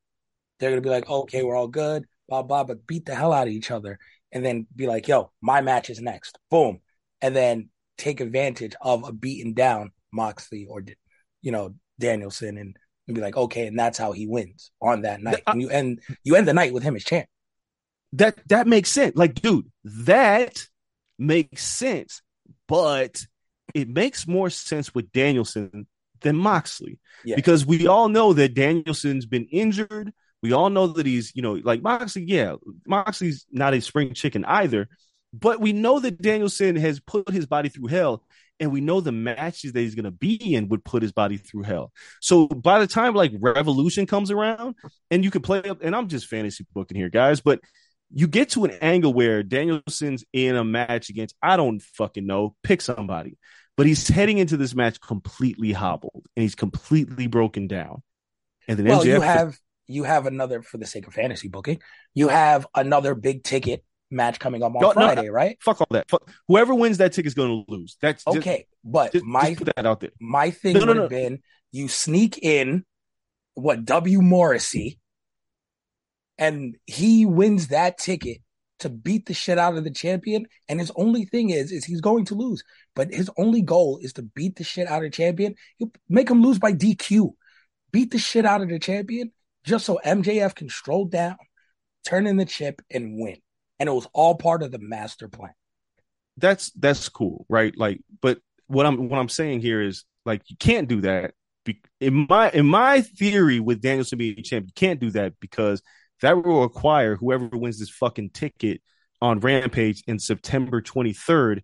They're 0.59 0.71
gonna 0.71 0.81
be 0.81 0.89
like, 0.89 1.09
okay, 1.09 1.43
we're 1.43 1.55
all 1.55 1.67
good, 1.67 2.05
blah 2.27 2.43
blah, 2.43 2.63
but 2.63 2.85
beat 2.85 3.05
the 3.05 3.15
hell 3.15 3.31
out 3.31 3.47
of 3.47 3.53
each 3.53 3.71
other, 3.71 3.99
and 4.31 4.43
then 4.43 4.67
be 4.75 4.87
like, 4.87 5.07
yo, 5.07 5.31
my 5.41 5.61
match 5.61 5.89
is 5.89 6.01
next, 6.01 6.37
boom, 6.49 6.79
and 7.21 7.35
then 7.35 7.69
take 7.97 8.19
advantage 8.19 8.75
of 8.81 9.07
a 9.07 9.13
beaten 9.13 9.53
down 9.53 9.91
Moxley 10.11 10.65
or 10.69 10.83
you 11.41 11.51
know 11.51 11.75
Danielson, 11.99 12.57
and, 12.57 12.75
and 13.07 13.15
be 13.15 13.21
like, 13.21 13.37
okay, 13.37 13.67
and 13.67 13.77
that's 13.77 13.97
how 13.97 14.11
he 14.11 14.27
wins 14.27 14.71
on 14.81 15.03
that 15.03 15.21
night, 15.21 15.43
uh, 15.47 15.51
and 15.51 15.61
you 15.61 15.69
end 15.69 16.01
you 16.23 16.35
end 16.35 16.47
the 16.47 16.53
night 16.53 16.73
with 16.73 16.83
him 16.83 16.95
as 16.95 17.03
champ. 17.03 17.27
That 18.13 18.35
that 18.47 18.67
makes 18.67 18.91
sense. 18.91 19.15
Like, 19.15 19.35
dude, 19.35 19.71
that 19.83 20.67
makes 21.17 21.63
sense, 21.63 22.21
but 22.67 23.25
it 23.74 23.89
makes 23.89 24.28
more 24.28 24.49
sense 24.49 24.93
with 24.93 25.11
Danielson 25.11 25.88
than 26.22 26.38
Moxley 26.38 26.99
yeah. 27.24 27.36
because 27.36 27.66
we 27.66 27.88
all 27.88 28.09
know 28.09 28.34
that 28.34 28.53
Danielson's 28.53 29.26
been 29.26 29.47
injured. 29.51 30.11
We 30.41 30.53
all 30.53 30.70
know 30.70 30.88
that 30.88 31.05
he's, 31.05 31.32
you 31.36 31.41
know, 31.41 31.53
like 31.53 31.82
Moxley, 31.82 32.24
yeah, 32.24 32.55
Moxley's 32.88 33.45
not 33.51 33.74
a 33.74 33.82
spring 33.82 34.13
chicken 34.13 34.45
either, 34.45 34.88
but 35.34 35.59
we 35.59 35.74
know 35.74 35.99
that 35.99 36.22
Danielson 36.22 36.76
has 36.76 36.99
put 36.99 37.30
his 37.30 37.45
body 37.45 37.70
through 37.70 37.88
hell 37.88 38.24
and 38.59 38.72
we 38.72 38.82
know 38.82 39.01
the 39.01 39.11
matches 39.11 39.74
that 39.74 39.80
he's 39.82 39.95
going 39.95 40.05
to 40.05 40.11
be 40.11 40.36
in 40.55 40.70
would 40.70 40.86
put 40.86 41.01
his 41.01 41.11
body 41.11 41.38
through 41.38 41.63
hell. 41.63 41.91
So 42.22 42.47
by 42.47 42.80
the 42.80 42.88
time 42.88 43.13
like 43.13 43.34
Revolution 43.39 44.05
comes 44.05 44.32
around 44.32 44.76
and 45.11 45.24
you 45.24 45.32
can 45.32 45.41
play 45.41 45.61
up, 45.63 45.80
and 45.82 45.95
I'm 45.95 46.07
just 46.07 46.28
fantasy 46.28 46.66
booking 46.74 46.97
here, 46.97 47.09
guys, 47.09 47.41
but 47.41 47.59
you 48.14 48.28
get 48.28 48.51
to 48.51 48.66
an 48.66 48.72
angle 48.82 49.14
where 49.14 49.43
Danielson's 49.43 50.24
in 50.32 50.56
a 50.56 50.64
match 50.64 51.10
against, 51.10 51.36
I 51.41 51.58
don't 51.58 51.82
fucking 51.82 52.26
know, 52.26 52.56
pick 52.64 52.82
somebody. 52.82 53.38
But 53.78 53.88
he's 53.88 54.08
heading 54.08 54.38
into 54.38 54.56
this 54.56 54.74
match 54.74 55.01
completely 55.01 55.74
hobbled 55.74 56.26
and 56.36 56.43
he's 56.43 56.56
completely 56.56 57.28
broken 57.28 57.68
down. 57.68 58.03
And 58.68 58.80
then 58.80 58.86
well, 58.86 59.01
MJF 59.01 59.06
you 59.06 59.22
have 59.22 59.58
you 59.88 60.03
have 60.03 60.26
another 60.26 60.62
for 60.62 60.78
the 60.78 60.86
sake 60.86 61.08
of 61.08 61.14
fantasy 61.14 61.47
booking, 61.47 61.82
you 62.14 62.30
have 62.30 62.66
another 62.74 63.16
big 63.16 63.43
ticket 63.43 63.84
match 64.10 64.39
coming 64.39 64.64
up 64.64 64.76
on 64.76 64.82
no, 64.82 64.91
Friday, 64.93 65.28
no, 65.28 65.32
right? 65.32 65.58
Fuck 65.62 65.82
all 65.82 65.88
that. 65.91 66.10
Fuck, 66.10 66.30
whoever 66.47 66.74
wins 66.74 66.97
that 66.97 67.12
ticket 67.12 67.28
is 67.28 67.34
going 67.34 67.66
to 67.66 67.72
lose. 67.72 67.97
That's 68.01 68.26
okay. 68.26 68.58
Just, 68.58 68.68
but 68.84 69.12
just, 69.12 69.26
my 69.26 69.49
just 69.49 69.58
put 69.58 69.76
that 69.76 69.86
out 69.86 69.99
there. 69.99 70.12
My 70.20 70.51
thing 70.51 70.78
no, 70.78 70.86
would 70.86 70.97
have 70.97 71.10
been 71.10 71.39
you 71.72 71.88
sneak 71.88 72.39
in 72.41 72.86
what 73.56 73.86
W 73.86 74.22
Morrissey, 74.22 74.99
and 76.38 76.75
he 76.86 77.25
wins 77.25 77.69
that 77.69 77.97
ticket 77.97 78.39
to 78.79 78.89
beat 78.89 79.25
the 79.25 79.33
shit 79.33 79.57
out 79.57 79.77
of 79.77 79.83
the 79.83 79.91
champion. 79.91 80.45
And 80.67 80.79
his 80.79 80.91
only 80.95 81.25
thing 81.25 81.49
is, 81.49 81.71
is 81.71 81.86
he's 81.86 82.01
going 82.01 82.25
to 82.25 82.36
lose. 82.36 82.63
But 82.95 83.13
his 83.13 83.29
only 83.38 83.61
goal 83.61 83.99
is 84.01 84.13
to 84.13 84.21
beat 84.21 84.57
the 84.57 84.63
shit 84.63 84.88
out 84.88 84.97
of 84.97 85.03
the 85.03 85.09
champion. 85.09 85.55
You 85.79 85.91
make 86.09 86.29
him 86.29 86.41
lose 86.41 86.59
by 86.59 86.73
DQ. 86.73 87.33
Beat 87.91 88.11
the 88.11 88.19
shit 88.19 88.45
out 88.45 88.61
of 88.61 88.69
the 88.69 88.79
champion 88.79 89.31
just 89.63 89.86
so 89.86 89.99
MJF 90.05 90.55
can 90.55 90.69
stroll 90.69 91.05
down, 91.05 91.38
turn 92.05 92.27
in 92.27 92.38
the 92.38 92.45
chip, 92.45 92.81
and 92.91 93.19
win. 93.19 93.38
And 93.79 93.89
it 93.89 93.93
was 93.93 94.07
all 94.13 94.36
part 94.36 94.63
of 94.63 94.71
the 94.71 94.79
master 94.79 95.27
plan. 95.27 95.53
That's 96.38 96.71
that's 96.71 97.09
cool, 97.09 97.45
right? 97.49 97.75
Like, 97.77 98.01
but 98.21 98.39
what 98.67 98.86
I'm 98.86 99.09
what 99.09 99.19
I'm 99.19 99.29
saying 99.29 99.61
here 99.61 99.81
is 99.81 100.03
like 100.25 100.41
you 100.47 100.57
can't 100.57 100.88
do 100.88 101.01
that. 101.01 101.33
In 101.99 102.27
my 102.29 102.51
in 102.51 102.67
my 102.67 103.01
theory 103.01 103.59
with 103.59 103.81
Danielson 103.81 104.17
being 104.17 104.43
champion, 104.43 104.67
you 104.67 104.73
can't 104.75 104.99
do 104.99 105.11
that 105.11 105.33
because 105.39 105.81
that 106.26 106.43
will 106.43 106.61
require 106.61 107.15
whoever 107.15 107.47
wins 107.47 107.80
this 107.80 107.89
fucking 107.89 108.32
ticket 108.32 108.82
on 109.21 109.39
Rampage 109.39 110.03
in 110.07 110.19
September 110.19 110.82
23rd 110.82 111.61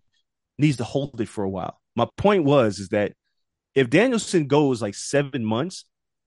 needs 0.58 0.76
to 0.76 0.84
hold 0.84 1.20
it 1.20 1.28
for 1.28 1.44
a 1.44 1.48
while. 1.48 1.80
My 1.96 2.06
point 2.16 2.44
was 2.44 2.78
is 2.78 2.88
that 2.90 3.12
if 3.74 3.90
Danielson 3.90 4.46
goes 4.46 4.80
like 4.80 4.94
seven 4.94 5.44
months, 5.44 5.84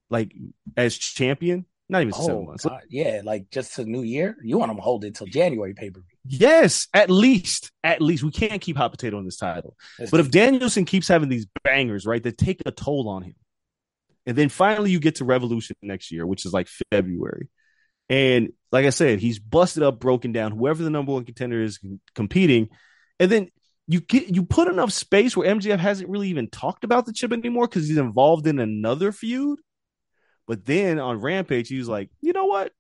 like 0.10 0.34
as 0.76 0.98
champion, 0.98 1.66
not 1.88 2.02
even 2.02 2.14
oh, 2.18 2.26
seven 2.26 2.46
months. 2.46 2.66
God. 2.66 2.82
Yeah, 2.90 3.22
like 3.24 3.50
just 3.52 3.78
a 3.80 3.86
new 3.86 4.02
year. 4.02 4.36
You 4.44 4.58
want 4.58 4.72
him 4.72 4.78
to 4.78 4.84
hold 4.84 5.06
it 5.06 5.16
till 5.16 5.28
January 5.28 5.74
pay 5.74 5.90
per 5.90 6.02
view. 6.02 6.18
Yes, 6.26 6.88
at 6.94 7.10
least, 7.10 7.72
at 7.84 8.02
least 8.02 8.24
we 8.24 8.32
can't 8.32 8.62
keep 8.62 8.76
hot 8.76 8.92
potato 8.92 9.18
on 9.18 9.26
this 9.26 9.38
title. 9.38 9.78
That's 10.00 10.12
but 10.12 10.20
if 10.20 10.32
Danielson 10.32 10.86
keeps 10.86 11.08
having 11.08 11.30
these 11.30 11.46
bangers, 11.64 12.06
right, 12.06 12.24
that 12.24 12.38
take 12.38 12.62
a 12.66 12.72
toll 12.72 13.08
on 13.08 13.22
him, 13.22 13.36
and 14.26 14.36
then 14.36 14.50
finally 14.50 14.90
you 14.92 15.00
get 15.00 15.16
to 15.16 15.26
Revolution 15.26 15.76
next 15.82 16.12
year, 16.12 16.26
which 16.26 16.46
is 16.46 16.54
like 16.54 16.68
February, 16.92 17.50
and 18.10 18.50
like 18.72 18.86
I 18.86 18.90
said, 18.90 19.20
he's 19.20 19.40
busted 19.40 19.84
up, 19.84 20.00
broken 20.00 20.32
down. 20.32 20.52
Whoever 20.52 20.84
the 20.84 20.90
number 20.90 21.14
one 21.14 21.26
contender 21.26 21.62
is 21.62 21.80
competing, 22.14 22.70
And 23.20 23.32
then 23.32 23.50
you 23.88 24.02
get 24.02 24.34
you 24.34 24.44
put 24.44 24.68
enough 24.68 24.92
space 24.92 25.38
where 25.38 25.54
MJF 25.54 25.80
hasn't 25.80 26.10
really 26.10 26.30
even 26.30 26.50
talked 26.50 26.84
about 26.84 27.06
the 27.06 27.14
chip 27.14 27.32
anymore 27.32 27.68
because 27.68 27.88
he's 27.88 27.98
involved 27.98 28.48
in 28.48 28.60
another 28.60 29.12
feud. 29.12 29.60
But 30.48 30.66
then 30.66 31.00
on 31.00 31.22
Rampage, 31.22 31.70
he's 31.70 31.88
like, 31.88 32.10
you 32.22 32.34
know 32.34 32.46
what? 32.46 32.72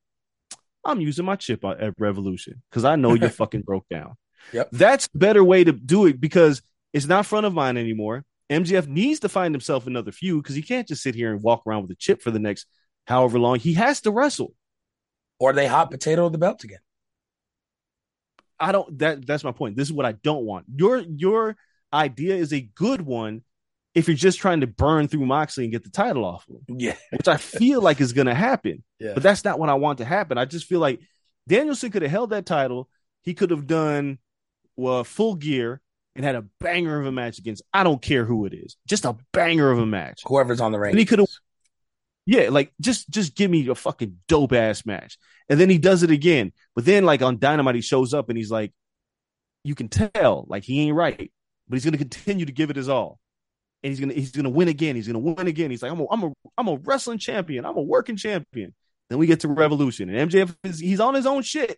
I'm 0.84 1.02
using 1.02 1.26
my 1.26 1.36
chip 1.36 1.64
at 1.66 1.94
Revolution 1.98 2.62
because 2.70 2.86
I 2.86 2.96
know 2.96 3.16
you're 3.16 3.30
fucking 3.42 3.62
broke 3.62 3.88
down. 3.90 4.16
Yep. 4.54 4.70
That's 4.72 5.08
better 5.08 5.44
way 5.44 5.64
to 5.64 5.72
do 5.72 6.06
it 6.06 6.22
because 6.22 6.62
it's 6.94 7.08
not 7.08 7.26
front 7.26 7.46
of 7.46 7.54
mind 7.54 7.78
anymore. 7.78 8.24
MJF 8.52 8.88
needs 8.88 9.22
to 9.22 9.30
find 9.30 9.54
himself 9.54 9.88
another 9.88 10.12
feud 10.12 10.44
because 10.44 10.56
he 10.56 10.62
can't 10.62 10.88
just 10.88 11.02
sit 11.02 11.16
here 11.16 11.32
and 11.32 11.42
walk 11.42 11.64
around 11.66 11.82
with 11.82 11.92
a 11.92 11.96
chip 11.96 12.22
for 12.22 12.30
the 12.30 12.40
next 12.40 12.68
however 13.08 13.40
long. 13.40 13.58
He 13.58 13.74
has 13.74 14.02
to 14.02 14.12
wrestle. 14.12 14.54
Or 15.40 15.54
they 15.54 15.68
hot 15.68 15.92
potato 15.92 16.30
the 16.30 16.38
belt 16.38 16.64
again. 16.64 16.80
I 18.60 18.72
don't 18.72 18.98
that 19.00 19.26
that's 19.26 19.44
my 19.44 19.52
point. 19.52 19.76
This 19.76 19.88
is 19.88 19.94
what 19.94 20.06
I 20.06 20.14
don't 20.14 20.46
want. 20.46 20.66
Your 20.74 21.00
your 21.00 21.58
idea 21.92 22.36
is 22.36 22.54
a 22.54 22.62
good 22.62 23.02
one 23.02 23.44
if 23.94 24.08
you're 24.08 24.16
just 24.16 24.40
trying 24.40 24.62
to 24.62 24.68
burn 24.68 25.08
through 25.08 25.26
Moxley 25.26 25.66
and 25.66 25.74
get 25.74 25.84
the 25.84 25.90
title 25.90 26.26
off 26.26 26.46
of 26.50 26.56
him. 26.68 26.80
Yeah. 26.80 26.96
Which 27.12 27.28
I 27.28 27.38
feel 27.38 27.82
like 27.82 28.02
is 28.02 28.14
gonna 28.14 28.36
happen. 28.36 28.84
Yeah. 29.00 29.14
But 29.14 29.24
that's 29.24 29.44
not 29.44 29.60
what 29.60 29.70
I 29.70 29.74
want 29.76 30.00
to 30.00 30.06
happen. 30.06 30.38
I 30.38 30.46
just 30.46 30.68
feel 30.68 30.80
like 30.80 31.00
Danielson 31.48 31.92
could 31.92 32.02
have 32.02 32.12
held 32.12 32.30
that 32.32 32.46
title. 32.46 32.90
He 33.24 33.34
could 33.34 33.52
have 33.52 33.68
done 33.68 34.20
well 34.78 35.04
full 35.04 35.36
gear 35.36 35.82
and 36.16 36.24
had 36.24 36.36
a 36.36 36.46
banger 36.60 37.00
of 37.00 37.06
a 37.06 37.12
match 37.12 37.40
against 37.40 37.64
I 37.74 37.84
don't 37.84 38.02
care 38.02 38.26
who 38.26 38.46
it 38.46 38.54
is. 38.54 38.78
Just 38.88 39.06
a 39.06 39.18
banger 39.34 39.72
of 39.72 39.80
a 39.80 39.86
match. 39.86 40.22
Whoever's 40.26 40.62
on 40.62 40.72
the 40.72 40.80
ring. 40.80 40.92
And 40.92 41.00
he 41.00 41.06
could 41.06 41.20
have 41.20 41.28
yeah, 42.26 42.50
like 42.50 42.74
just 42.82 43.10
just 43.10 43.36
give 43.36 43.52
me 43.52 43.68
a 43.68 43.76
fucking 43.76 44.18
dope 44.28 44.54
ass 44.54 44.86
match. 44.86 45.18
And 45.50 45.60
then 45.60 45.70
he 45.70 45.78
does 45.78 46.04
it 46.04 46.10
again. 46.10 46.54
But 46.76 46.86
then 46.86 47.06
like 47.06 47.22
on 47.22 47.38
Dynamite, 47.38 47.76
he 47.76 47.82
shows 47.82 48.14
up 48.14 48.30
and 48.30 48.38
he's 48.38 48.50
like, 48.52 48.74
you 49.64 49.76
can 49.76 49.90
tell 49.90 50.46
like 50.48 50.64
he 50.64 50.82
ain't 50.82 50.96
right, 50.96 51.32
but 51.68 51.76
he's 51.76 51.86
gonna 51.86 51.98
continue 51.98 52.46
to 52.46 52.52
give 52.52 52.70
it 52.70 52.76
his 52.76 52.90
all. 52.90 53.20
And 53.84 53.92
he's 53.92 54.00
gonna 54.00 54.14
he's 54.14 54.32
gonna 54.32 54.50
win 54.50 54.68
again. 54.68 54.96
He's 54.96 55.08
gonna 55.08 55.20
win 55.20 55.48
again. 55.48 55.70
He's 55.70 55.84
like, 55.84 55.92
I'm 55.92 56.00
a 56.00 56.06
I'm 56.10 56.24
a 56.24 56.34
I'm 56.58 56.68
a 56.68 56.78
wrestling 56.78 57.20
champion. 57.20 57.66
I'm 57.66 57.78
a 57.78 57.82
working 57.82 58.18
champion. 58.18 58.74
Then 59.10 59.20
we 59.20 59.28
get 59.28 59.42
to 59.42 59.48
Revolution, 59.48 60.10
and 60.10 60.32
MJF 60.32 60.56
is 60.64 60.80
he's 60.80 61.00
on 61.00 61.14
his 61.14 61.28
own 61.28 61.44
shit. 61.44 61.78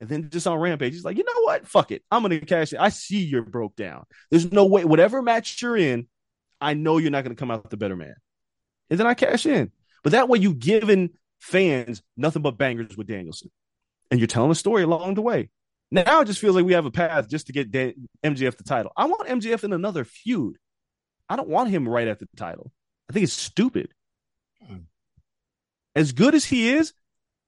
And 0.00 0.08
then 0.08 0.28
just 0.30 0.46
on 0.46 0.58
Rampage, 0.58 0.92
he's 0.92 1.04
like, 1.04 1.16
you 1.16 1.24
know 1.24 1.42
what? 1.42 1.66
Fuck 1.68 1.90
it. 1.90 2.02
I'm 2.10 2.22
gonna 2.22 2.40
cash 2.40 2.72
it. 2.72 2.80
I 2.80 2.88
see 2.88 3.22
you're 3.22 3.42
broke 3.42 3.76
down. 3.76 4.04
There's 4.30 4.50
no 4.50 4.64
way, 4.66 4.84
whatever 4.84 5.22
match 5.22 5.60
you're 5.62 5.76
in, 5.76 6.08
I 6.60 6.74
know 6.74 6.98
you're 6.98 7.10
not 7.10 7.22
gonna 7.22 7.36
come 7.36 7.50
out 7.50 7.68
the 7.70 7.76
better 7.76 7.96
man. 7.96 8.14
And 8.90 8.98
then 8.98 9.06
I 9.06 9.14
cash 9.14 9.46
in. 9.46 9.72
But 10.02 10.12
that 10.12 10.28
way 10.28 10.38
you 10.38 10.54
giving 10.54 11.10
fans 11.40 12.02
nothing 12.16 12.42
but 12.42 12.58
bangers 12.58 12.96
with 12.96 13.06
Danielson. 13.06 13.50
And 14.10 14.20
you're 14.20 14.26
telling 14.26 14.50
a 14.50 14.54
story 14.54 14.82
along 14.82 15.14
the 15.14 15.22
way. 15.22 15.50
Now 15.90 16.20
it 16.20 16.26
just 16.26 16.40
feels 16.40 16.56
like 16.56 16.64
we 16.64 16.72
have 16.72 16.86
a 16.86 16.90
path 16.90 17.28
just 17.28 17.46
to 17.46 17.52
get 17.52 17.70
Dan- 17.70 18.08
MJF 18.24 18.56
the 18.56 18.64
title. 18.64 18.92
I 18.96 19.06
want 19.06 19.28
MJF 19.28 19.64
in 19.64 19.72
another 19.72 20.04
feud. 20.04 20.58
I 21.28 21.36
don't 21.36 21.48
want 21.48 21.70
him 21.70 21.88
right 21.88 22.08
at 22.08 22.18
the 22.18 22.28
title. 22.36 22.72
I 23.08 23.12
think 23.12 23.24
it's 23.24 23.32
stupid. 23.32 23.92
As 25.94 26.12
good 26.12 26.34
as 26.34 26.44
he 26.44 26.70
is, 26.70 26.92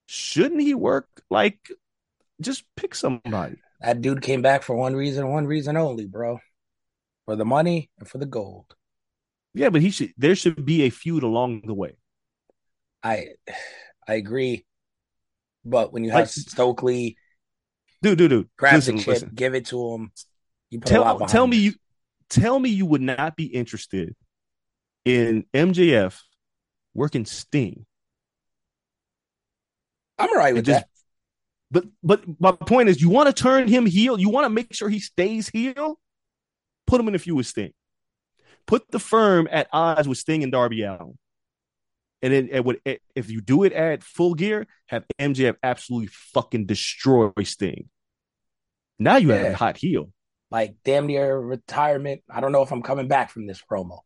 shouldn't 0.07 0.61
he 0.61 0.75
work 0.75 1.09
like 1.31 1.71
just 2.41 2.65
pick 2.77 2.95
somebody? 2.95 3.57
That 3.81 4.01
dude 4.01 4.23
came 4.23 4.43
back 4.43 4.63
for 4.63 4.75
one 4.77 4.95
reason, 4.95 5.29
one 5.29 5.47
reason 5.47 5.77
only, 5.77 6.07
bro. 6.07 6.39
For 7.25 7.37
the 7.37 7.45
money 7.45 7.91
and 7.99 8.09
for 8.09 8.19
the 8.19 8.27
gold. 8.27 8.75
Yeah, 9.57 9.71
but 9.71 9.81
he 9.81 9.91
should 9.91 10.13
there 10.19 10.35
should 10.35 10.65
be 10.65 10.83
a 10.83 10.91
feud 10.91 11.23
along 11.23 11.63
the 11.67 11.75
way. 11.75 11.97
I 13.03 13.29
I 14.07 14.15
agree. 14.15 14.67
But 15.65 15.93
when 15.93 16.05
you 16.05 16.11
have 16.11 16.21
Like- 16.21 16.29
Stokely 16.29 17.17
Dude, 18.03 18.19
dude, 18.19 18.31
dude. 18.31 18.49
grab 18.57 18.75
listen, 18.75 18.97
the 18.97 19.03
chip, 19.03 19.09
listen. 19.15 19.31
give 19.35 19.55
it 19.55 19.67
to 19.67 19.95
him, 19.95 20.13
you 20.71 20.79
put 20.81 20.93
a 20.93 21.01
lot 21.01 21.19
Tell 21.21 21.27
tell 21.29 21.47
me 21.47 21.57
it. 21.57 21.61
you 21.61 21.75
tell 22.29 22.59
me 22.59 22.69
you 22.71 22.85
would 22.87 23.01
not 23.01 23.35
be 23.37 23.47
interested 23.47 24.15
in 25.07 25.47
MJF 25.55 26.21
working 26.95 27.25
Sting. 27.25 27.87
I'm 30.19 30.29
all 30.29 30.35
right 30.37 30.55
with 30.55 30.67
just- 30.67 30.81
that. 30.81 30.89
But 31.73 31.87
but 32.03 32.23
my 32.41 32.53
point 32.53 32.89
is, 32.91 33.01
you 33.03 33.09
want 33.11 33.35
to 33.35 33.43
turn 33.43 33.67
him 33.67 33.87
heel. 33.87 34.21
You 34.21 34.29
want 34.31 34.45
to 34.45 34.51
make 34.51 34.73
sure 34.73 34.89
he 34.89 35.01
stays 35.01 35.49
heel. 35.49 35.99
Put 36.87 37.01
him 37.01 37.09
in 37.09 37.15
a 37.17 37.19
feud 37.19 37.37
with 37.37 37.47
Sting. 37.49 37.73
Put 38.67 38.91
the 38.91 38.99
firm 38.99 39.49
at 39.51 39.69
odds 39.73 40.09
with 40.09 40.19
Sting 40.19 40.43
and 40.43 40.53
Darby 40.53 40.83
Allin. 40.83 41.19
And 42.23 42.33
then 42.33 42.49
it 42.51 42.65
would 42.65 42.81
eh, 42.87 42.97
if 43.15 43.31
you 43.31 43.41
do 43.41 43.63
it 43.65 43.73
at 43.73 44.03
full 44.03 44.35
gear, 44.35 44.67
have 44.87 45.05
MJF 45.21 45.57
absolutely 45.63 46.09
fucking 46.09 46.67
destroy 46.67 47.31
Sting. 47.45 47.89
Now 48.99 49.17
you 49.17 49.31
have 49.31 49.53
a 49.53 49.57
hot 49.57 49.77
heel. 49.77 50.11
Like 50.51 50.77
damn 50.85 51.07
near 51.07 51.39
retirement. 51.39 52.23
I 52.31 52.41
don't 52.41 52.53
know 52.53 52.63
if 52.63 52.73
I'm 52.73 52.83
coming 52.83 53.09
back 53.09 53.31
from 53.31 53.47
this 53.47 53.61
promo. 53.71 54.01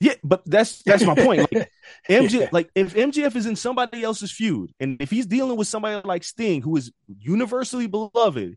Yeah, 0.00 0.14
but 0.22 0.42
that's 0.46 0.82
that's 0.84 1.04
my 1.04 1.14
point. 1.16 1.52
Like 1.52 1.70
MJ, 2.08 2.40
Yeah. 2.40 2.48
like 2.52 2.70
if 2.74 2.94
MJF 2.94 3.34
is 3.34 3.46
in 3.46 3.56
somebody 3.56 4.02
else's 4.02 4.30
feud, 4.30 4.70
and 4.78 5.00
if 5.02 5.10
he's 5.10 5.26
dealing 5.26 5.56
with 5.56 5.66
somebody 5.66 6.06
like 6.06 6.22
Sting, 6.24 6.62
who 6.62 6.76
is 6.76 6.92
universally 7.08 7.88
beloved, 7.88 8.56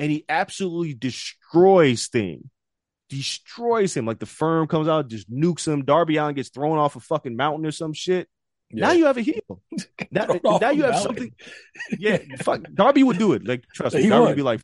and 0.00 0.10
he 0.10 0.24
absolutely 0.28 0.94
destroys 0.94 2.02
Sting, 2.02 2.50
destroys 3.10 3.94
him, 3.94 4.06
like 4.06 4.18
the 4.18 4.24
firm 4.26 4.66
comes 4.66 4.88
out, 4.88 5.08
just 5.08 5.30
nukes 5.30 5.68
him. 5.68 5.84
Darby 5.84 6.16
Allin 6.16 6.34
gets 6.34 6.48
thrown 6.48 6.78
off 6.78 6.96
a 6.96 7.00
fucking 7.00 7.36
mountain 7.36 7.66
or 7.66 7.72
some 7.72 7.92
shit. 7.92 8.28
Now 8.72 8.92
you 8.92 9.04
have 9.06 9.18
a 9.18 9.20
heel. 9.22 9.60
Now, 10.12 10.26
now 10.42 10.70
you 10.70 10.82
have 10.82 10.92
mountain. 10.94 11.02
something. 11.02 11.32
Yeah, 11.98 12.18
fuck. 12.42 12.62
Darby 12.74 13.02
would 13.04 13.18
do 13.18 13.34
it. 13.34 13.46
Like 13.46 13.64
trust 13.72 13.94
me, 13.94 14.02
He 14.02 14.08
Darby 14.08 14.20
would. 14.22 14.28
would 14.30 14.36
be 14.36 14.42
like, 14.42 14.60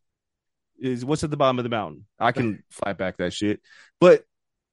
"Is 0.80 1.04
what's 1.04 1.22
at 1.22 1.30
the 1.30 1.36
bottom 1.36 1.58
of 1.58 1.62
the 1.62 1.68
mountain? 1.68 2.04
I 2.18 2.32
can 2.32 2.64
fight 2.70 2.98
back 2.98 3.18
that 3.18 3.32
shit." 3.32 3.60
But 4.00 4.24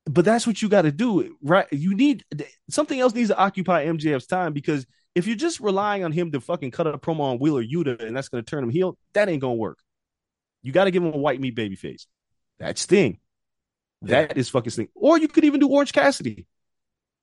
but 0.06 0.26
that's 0.26 0.48
what 0.48 0.62
you 0.62 0.70
got 0.70 0.82
to 0.84 0.92
do, 0.92 1.38
right? 1.44 1.68
You 1.72 1.96
need 1.96 2.24
something 2.70 3.00
else 3.00 3.14
needs 3.14 3.30
to 3.30 3.38
occupy 3.38 3.86
MJF's 3.86 4.26
time 4.26 4.54
because 4.54 4.86
if 5.14 5.28
you're 5.28 5.36
just 5.36 5.60
relying 5.60 6.04
on 6.04 6.12
him 6.12 6.32
to 6.32 6.42
fucking 6.42 6.72
cut 6.72 6.88
a 6.88 6.98
promo 6.98 7.20
on 7.22 7.38
Wheeler 7.38 7.64
Yuta 7.64 8.02
and 8.04 8.16
that's 8.18 8.30
going 8.30 8.44
to 8.44 8.50
turn 8.50 8.64
him 8.64 8.72
heel, 8.72 8.98
that 9.14 9.30
ain't 9.30 9.42
going 9.42 9.58
to 9.58 9.62
work. 9.62 9.78
You 10.64 10.72
got 10.72 10.86
to 10.86 10.92
give 10.92 11.04
him 11.04 11.14
a 11.14 11.18
white 11.18 11.40
meat 11.40 11.56
baby 11.56 11.76
face. 11.76 12.08
That's 12.60 12.82
Sting. 12.82 13.20
That 14.04 14.38
is 14.38 14.50
fucking 14.50 14.72
Sting. 14.72 14.90
Or 14.96 15.18
you 15.18 15.28
could 15.28 15.46
even 15.46 15.60
do 15.60 15.68
Orange 15.70 15.94
Cassidy. 15.94 16.46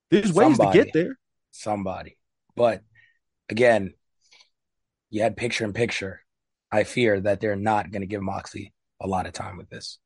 There's 0.09 0.33
ways 0.33 0.57
Somebody. 0.57 0.79
to 0.79 0.85
get 0.85 0.93
there. 0.93 1.19
somebody. 1.51 2.17
But 2.55 2.81
again, 3.49 3.93
you 5.09 5.21
had 5.21 5.37
picture 5.37 5.63
in 5.63 5.73
picture. 5.73 6.21
I 6.71 6.83
fear 6.83 7.19
that 7.21 7.39
they're 7.41 7.55
not 7.55 7.91
going 7.91 8.01
to 8.01 8.07
give 8.07 8.21
Moxley 8.21 8.73
a 9.01 9.07
lot 9.07 9.25
of 9.25 9.33
time 9.33 9.57
with 9.57 9.69
this. 9.69 9.99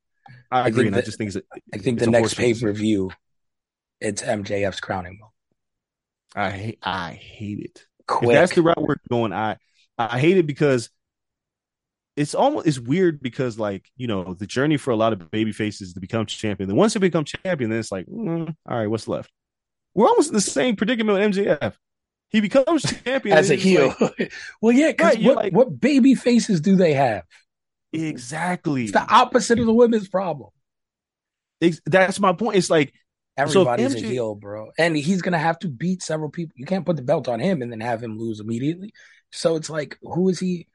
I 0.51 0.61
I 0.61 0.67
agree, 0.67 0.87
and 0.87 0.95
I 0.95 1.01
just 1.01 1.17
think 1.17 1.35
it's, 1.35 1.37
I 1.73 1.77
think 1.77 1.97
It's 1.97 2.05
the 2.05 2.11
next 2.11 2.33
pay 2.35 2.53
per 2.53 2.71
view, 2.71 3.11
it's 4.01 4.21
MJF's 4.23 4.79
crowning 4.79 5.19
moment. 5.19 5.31
I 6.35 6.49
hate 6.51 6.79
I 6.81 7.11
hate 7.13 7.59
it. 7.59 7.85
Quick. 8.07 8.31
If 8.31 8.35
that's 8.35 8.55
the 8.55 8.61
route 8.63 8.81
we're 8.81 8.95
going, 9.09 9.31
I 9.33 9.57
I 9.97 10.19
hate 10.19 10.37
it 10.37 10.47
because 10.47 10.89
it's 12.15 12.33
almost 12.35 12.67
it's 12.67 12.79
weird 12.79 13.21
because 13.21 13.59
like 13.59 13.89
you 13.97 14.07
know 14.07 14.33
the 14.33 14.47
journey 14.47 14.77
for 14.77 14.91
a 14.91 14.95
lot 14.95 15.13
of 15.13 15.31
baby 15.31 15.51
faces 15.51 15.93
to 15.93 15.99
become 15.99 16.25
champion. 16.25 16.69
Then 16.69 16.77
once 16.77 16.93
they 16.93 16.99
become 16.99 17.25
champion, 17.25 17.69
then 17.69 17.79
it's 17.79 17.91
like, 17.91 18.05
mm, 18.07 18.55
all 18.69 18.77
right, 18.77 18.87
what's 18.87 19.07
left? 19.07 19.31
We're 19.93 20.07
almost 20.07 20.29
in 20.29 20.33
the 20.35 20.41
same 20.41 20.75
predicament 20.75 21.17
with 21.19 21.35
MJF. 21.47 21.73
He 22.29 22.41
becomes 22.41 22.83
champion 23.03 23.37
As 23.37 23.49
a 23.49 23.55
heel. 23.55 23.93
like- 23.99 24.33
well, 24.61 24.73
yeah, 24.73 24.91
because 24.91 25.15
Right, 25.15 25.23
what, 25.23 25.35
like- 25.35 25.53
what 25.53 25.79
baby 25.79 26.15
faces 26.15 26.61
do 26.61 26.75
they 26.75 26.93
have? 26.93 27.23
exactly. 27.93 28.83
It's 28.83 28.91
the 28.91 29.01
opposite 29.13 29.59
of 29.59 29.65
the 29.65 29.73
women's 29.73 30.09
problem. 30.09 30.49
Ex- 31.61 31.79
that's 31.85 32.19
my 32.19 32.33
point. 32.33 32.57
It's 32.57 32.69
like 32.69 32.93
Everybody's 33.37 33.95
MJ 33.95 34.03
a 34.03 34.07
heel, 34.07 34.35
bro. 34.35 34.71
And 34.77 34.95
he's 34.97 35.21
going 35.21 35.33
to 35.33 35.37
have 35.37 35.59
to 35.59 35.67
beat 35.69 36.01
several 36.03 36.29
people. 36.29 36.53
You 36.57 36.65
can't 36.65 36.85
put 36.85 36.95
the 36.97 37.01
belt 37.03 37.27
on 37.27 37.39
him 37.39 37.61
and 37.61 37.71
then 37.71 37.79
have 37.81 38.01
him 38.03 38.17
lose 38.17 38.39
immediately. 38.39 38.93
So 39.31 39.55
it's 39.55 39.69
like, 39.69 39.97
who 40.01 40.29
is 40.29 40.39
he? 40.39 40.67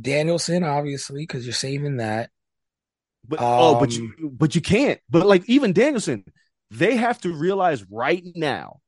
Danielson, 0.00 0.64
obviously, 0.64 1.22
because 1.22 1.46
you're 1.46 1.52
saving 1.52 1.98
that. 1.98 2.30
But 3.26 3.40
oh, 3.42 3.78
but 3.78 3.94
Um, 3.96 4.14
you 4.20 4.30
but 4.30 4.54
you 4.54 4.60
can't. 4.60 5.00
But 5.10 5.26
like 5.26 5.48
even 5.48 5.72
Danielson, 5.72 6.24
they 6.70 6.96
have 6.96 7.20
to 7.22 7.32
realize 7.32 7.84
right 7.90 8.22
now 8.34 8.80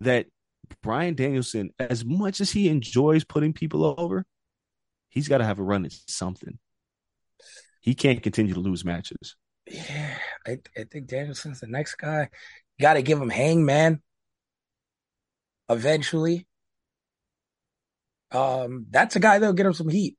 that 0.00 0.26
Bryan 0.82 1.14
Danielson, 1.14 1.70
as 1.78 2.04
much 2.04 2.40
as 2.40 2.50
he 2.50 2.68
enjoys 2.68 3.24
putting 3.24 3.52
people 3.52 3.94
over, 3.98 4.24
he's 5.08 5.28
got 5.28 5.38
to 5.38 5.44
have 5.44 5.58
a 5.58 5.62
run 5.62 5.84
at 5.84 5.92
something. 6.06 6.58
He 7.80 7.94
can't 7.94 8.22
continue 8.22 8.54
to 8.54 8.60
lose 8.60 8.84
matches. 8.84 9.36
Yeah, 9.66 10.16
I, 10.46 10.58
I 10.76 10.84
think 10.84 11.06
Danielson's 11.06 11.60
the 11.60 11.66
next 11.66 11.96
guy. 11.96 12.30
Got 12.80 12.94
to 12.94 13.02
give 13.02 13.20
him 13.20 13.30
Hangman 13.30 14.02
eventually. 15.68 16.46
Um, 18.32 18.86
that's 18.90 19.16
a 19.16 19.20
guy 19.20 19.38
that'll 19.38 19.54
get 19.54 19.66
him 19.66 19.72
some 19.72 19.88
heat. 19.88 20.16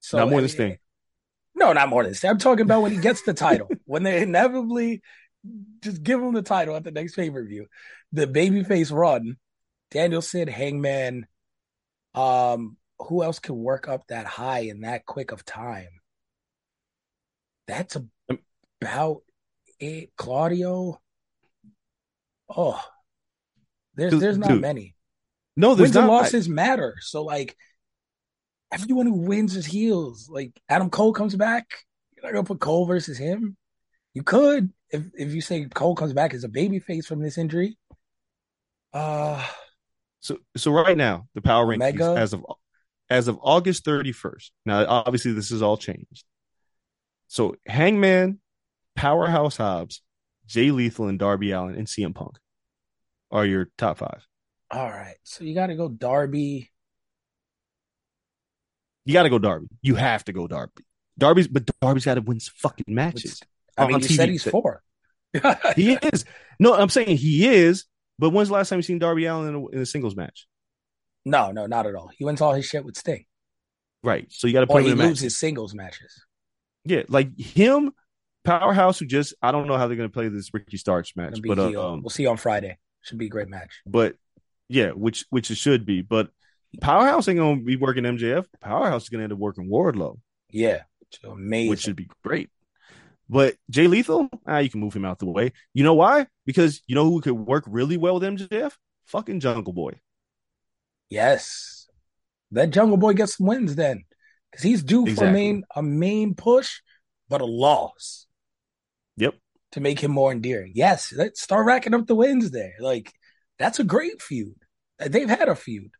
So 0.00 0.18
Not 0.18 0.30
more 0.30 0.40
than 0.40 0.48
Sting. 0.48 0.78
No, 1.54 1.72
not 1.72 1.88
more 1.88 2.04
than 2.04 2.14
Sting. 2.14 2.30
I'm 2.30 2.38
talking 2.38 2.64
about 2.64 2.82
when 2.82 2.92
he 2.92 2.98
gets 2.98 3.22
the 3.22 3.34
title. 3.34 3.68
when 3.84 4.02
they 4.02 4.22
inevitably 4.22 5.02
just 5.82 6.02
give 6.02 6.20
him 6.20 6.32
the 6.32 6.42
title 6.42 6.76
at 6.76 6.84
the 6.84 6.90
next 6.90 7.14
pay 7.14 7.30
per 7.30 7.44
view. 7.44 7.66
The 8.12 8.26
babyface 8.26 8.92
run, 8.92 9.36
Danielson, 9.90 10.48
Hangman. 10.48 11.26
Um, 12.14 12.76
who 12.98 13.22
else 13.22 13.38
can 13.38 13.56
work 13.56 13.88
up 13.88 14.06
that 14.08 14.26
high 14.26 14.60
in 14.60 14.80
that 14.80 15.06
quick 15.06 15.32
of 15.32 15.44
time? 15.44 15.88
that's 17.70 17.96
about 18.80 19.22
it. 19.78 20.10
Claudio. 20.16 21.00
Oh, 22.48 22.82
there's 23.94 24.18
there's 24.18 24.38
not 24.38 24.48
Dude, 24.48 24.60
many. 24.60 24.94
No, 25.56 25.74
there's 25.74 25.88
Wins 25.88 25.96
and 25.96 26.06
not. 26.06 26.12
losses 26.12 26.48
matter. 26.48 26.96
So 27.00 27.24
like 27.24 27.56
everyone 28.72 29.06
who 29.06 29.14
wins 29.14 29.56
is 29.56 29.66
heels. 29.66 30.28
Like 30.30 30.52
Adam 30.68 30.90
Cole 30.90 31.12
comes 31.12 31.34
back. 31.36 31.66
You're 32.14 32.24
not 32.24 32.32
gonna 32.32 32.44
put 32.46 32.60
Cole 32.60 32.86
versus 32.86 33.18
him. 33.18 33.56
You 34.14 34.22
could 34.22 34.72
if 34.90 35.04
if 35.14 35.32
you 35.34 35.40
say 35.40 35.64
Cole 35.66 35.94
comes 35.94 36.12
back 36.12 36.34
as 36.34 36.44
a 36.44 36.48
baby 36.48 36.78
face 36.78 37.06
from 37.06 37.20
this 37.22 37.38
injury. 37.38 37.76
Uh 38.92 39.44
So 40.20 40.38
so 40.56 40.72
right 40.72 40.96
now, 40.96 41.26
the 41.34 41.42
power 41.42 41.66
rankings 41.66 42.00
Omega? 42.00 42.14
as 42.20 42.32
of 42.32 42.44
as 43.08 43.26
of 43.28 43.38
August 43.42 43.84
31st. 43.84 44.50
Now, 44.66 44.86
obviously, 44.86 45.32
this 45.32 45.50
has 45.50 45.62
all 45.62 45.76
changed. 45.76 46.24
So 47.28 47.56
Hangman, 47.66 48.40
Powerhouse 48.96 49.56
Hobbs, 49.56 50.02
Jay 50.46 50.70
Lethal, 50.70 51.08
and 51.08 51.18
Darby 51.18 51.50
Allin 51.52 51.74
and 51.76 51.86
CM 51.88 52.14
Punk 52.14 52.36
are 53.30 53.46
your 53.46 53.68
top 53.78 53.98
five. 53.98 54.26
All 54.70 54.88
right. 54.88 55.16
So 55.24 55.44
you 55.44 55.54
gotta 55.54 55.74
go 55.74 55.88
Darby. 55.88 56.70
You 59.06 59.14
got 59.14 59.22
to 59.24 59.30
go 59.30 59.38
Darby. 59.38 59.66
You 59.82 59.94
have 59.96 60.24
to 60.26 60.32
go 60.32 60.46
Darby. 60.46 60.84
Darby's, 61.18 61.48
but 61.48 61.68
Darby's 61.80 62.04
got 62.04 62.14
to 62.14 62.20
win 62.20 62.38
fucking 62.38 62.84
matches. 62.86 63.40
I 63.76 63.86
mean, 63.86 63.98
you 64.00 64.06
TV. 64.06 64.16
said 64.16 64.28
he's 64.28 64.44
four. 64.44 64.82
He 65.74 65.94
is. 65.94 66.24
No, 66.58 66.74
I'm 66.74 66.90
saying 66.90 67.16
he 67.16 67.48
is. 67.48 67.86
But 68.18 68.30
when's 68.30 68.48
the 68.48 68.54
last 68.54 68.68
time 68.68 68.78
you 68.78 68.82
seen 68.82 68.98
Darby 68.98 69.24
Allin 69.24 69.48
in 69.48 69.54
a, 69.54 69.66
in 69.68 69.78
a 69.80 69.86
singles 69.86 70.14
match? 70.14 70.46
no, 71.24 71.50
no, 71.50 71.66
not 71.66 71.86
at 71.86 71.94
all. 71.94 72.10
He 72.16 72.24
wins 72.24 72.40
all 72.40 72.52
his 72.52 72.66
shit 72.66 72.84
with 72.84 72.96
Sting. 72.96 73.24
Right. 74.04 74.26
So 74.30 74.46
you 74.46 74.52
got 74.52 74.60
to 74.60 74.66
put 74.66 74.76
Or 74.76 74.80
him 74.80 74.84
he 74.86 74.90
in 74.92 74.98
a 74.98 75.02
match. 75.02 75.08
loses 75.08 75.38
singles 75.38 75.74
matches. 75.74 76.24
Yeah, 76.84 77.02
like 77.08 77.38
him, 77.38 77.92
Powerhouse, 78.44 78.98
who 78.98 79.06
just 79.06 79.34
I 79.42 79.50
don't 79.52 79.66
know 79.66 79.76
how 79.76 79.86
they're 79.86 79.96
gonna 79.96 80.08
play 80.08 80.28
this 80.28 80.52
Ricky 80.52 80.76
Starks 80.76 81.14
match, 81.16 81.40
but 81.46 81.58
uh, 81.58 81.92
um, 81.92 82.02
we'll 82.02 82.10
see 82.10 82.26
on 82.26 82.36
Friday. 82.36 82.78
Should 83.02 83.18
be 83.18 83.26
a 83.26 83.30
great 83.30 83.48
match. 83.48 83.80
but 83.86 84.16
yeah, 84.70 84.90
which 84.90 85.26
which 85.30 85.50
it 85.50 85.56
should 85.56 85.84
be. 85.84 86.00
But 86.02 86.30
Powerhouse 86.80 87.28
ain't 87.28 87.38
gonna 87.38 87.60
be 87.60 87.76
working 87.76 88.04
MJF. 88.04 88.46
Powerhouse 88.60 89.02
is 89.04 89.08
gonna 89.08 89.24
end 89.24 89.32
up 89.32 89.38
working 89.38 89.68
Wardlow, 89.68 90.18
Yeah. 90.50 90.82
Amazing. 91.24 91.70
which 91.70 91.80
should 91.80 91.96
be 91.96 92.08
great. 92.22 92.48
But 93.28 93.56
Jay 93.68 93.86
Lethal, 93.88 94.28
ah, 94.46 94.58
you 94.58 94.70
can 94.70 94.80
move 94.80 94.94
him 94.94 95.04
out 95.04 95.18
the 95.18 95.26
way. 95.26 95.52
You 95.74 95.82
know 95.84 95.94
why? 95.94 96.26
Because 96.46 96.82
you 96.86 96.94
know 96.94 97.04
who 97.04 97.20
could 97.20 97.32
work 97.34 97.64
really 97.66 97.96
well 97.96 98.14
with 98.14 98.22
MJF? 98.24 98.72
Fucking 99.06 99.40
Jungle 99.40 99.72
Boy. 99.72 100.00
Yes. 101.08 101.88
That 102.52 102.70
Jungle 102.70 102.96
Boy 102.96 103.14
gets 103.14 103.36
some 103.36 103.46
wins 103.46 103.74
then. 103.76 104.04
Because 104.50 104.62
he's 104.64 104.82
due 104.82 105.06
for 105.14 105.26
a 105.26 105.32
main 105.32 105.64
a 105.76 105.82
main 105.82 106.34
push, 106.34 106.80
but 107.28 107.40
a 107.40 107.44
loss 107.46 108.26
Yep. 109.16 109.34
to 109.72 109.80
make 109.80 110.00
him 110.00 110.10
more 110.10 110.32
endearing. 110.32 110.72
Yes, 110.74 111.12
let's 111.12 111.40
start 111.40 111.66
racking 111.66 111.94
up 111.94 112.06
the 112.06 112.16
wins 112.16 112.50
there. 112.50 112.74
Like, 112.80 113.12
that's 113.60 113.78
a 113.78 113.84
great 113.84 114.20
feud. 114.20 114.56
They've 114.98 115.28
had 115.28 115.48
a 115.48 115.54
feud. 115.54 115.90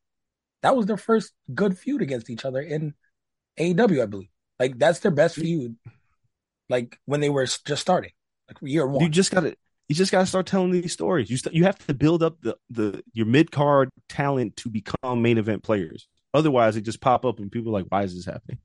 That 0.63 0.75
was 0.75 0.87
their 0.87 0.97
first 0.97 1.33
good 1.55 1.79
feud 1.79 2.03
against 2.03 2.31
each 2.31 2.45
other 2.45 2.61
in 2.61 2.95
AEW, 3.59 4.03
I 4.03 4.07
believe. 4.07 4.31
Like, 4.59 4.79
that's 4.79 5.01
their 5.01 5.11
best 5.11 5.37
feud. 5.37 5.77
Like 6.69 6.99
when 7.05 7.21
they 7.21 7.29
were 7.29 7.45
just 7.45 7.77
starting, 7.77 8.13
like 8.49 8.59
year 8.63 8.87
one. 8.87 9.03
You 9.03 9.11
just 9.11 9.31
gotta 9.31 9.57
you 9.89 9.95
just 9.95 10.13
gotta 10.13 10.27
start 10.27 10.47
telling 10.47 10.71
these 10.71 10.93
stories. 10.93 11.29
You 11.29 11.37
st- 11.37 11.55
you 11.55 11.65
have 11.65 11.85
to 11.87 11.95
build 11.95 12.23
up 12.23 12.41
the 12.43 12.57
the 12.71 13.03
your 13.13 13.27
mid 13.27 13.51
card 13.51 13.91
talent 14.09 14.57
to 14.59 14.71
become 14.71 15.21
main 15.21 15.37
event 15.37 15.65
players. 15.65 16.07
Otherwise, 16.33 16.77
they 16.77 16.81
just 16.81 17.01
pop 17.01 17.25
up 17.25 17.41
and 17.41 17.51
people 17.51 17.71
are 17.71 17.81
like, 17.81 17.87
why 17.89 18.05
is 18.05 18.15
this 18.15 18.25
happening? 18.25 18.59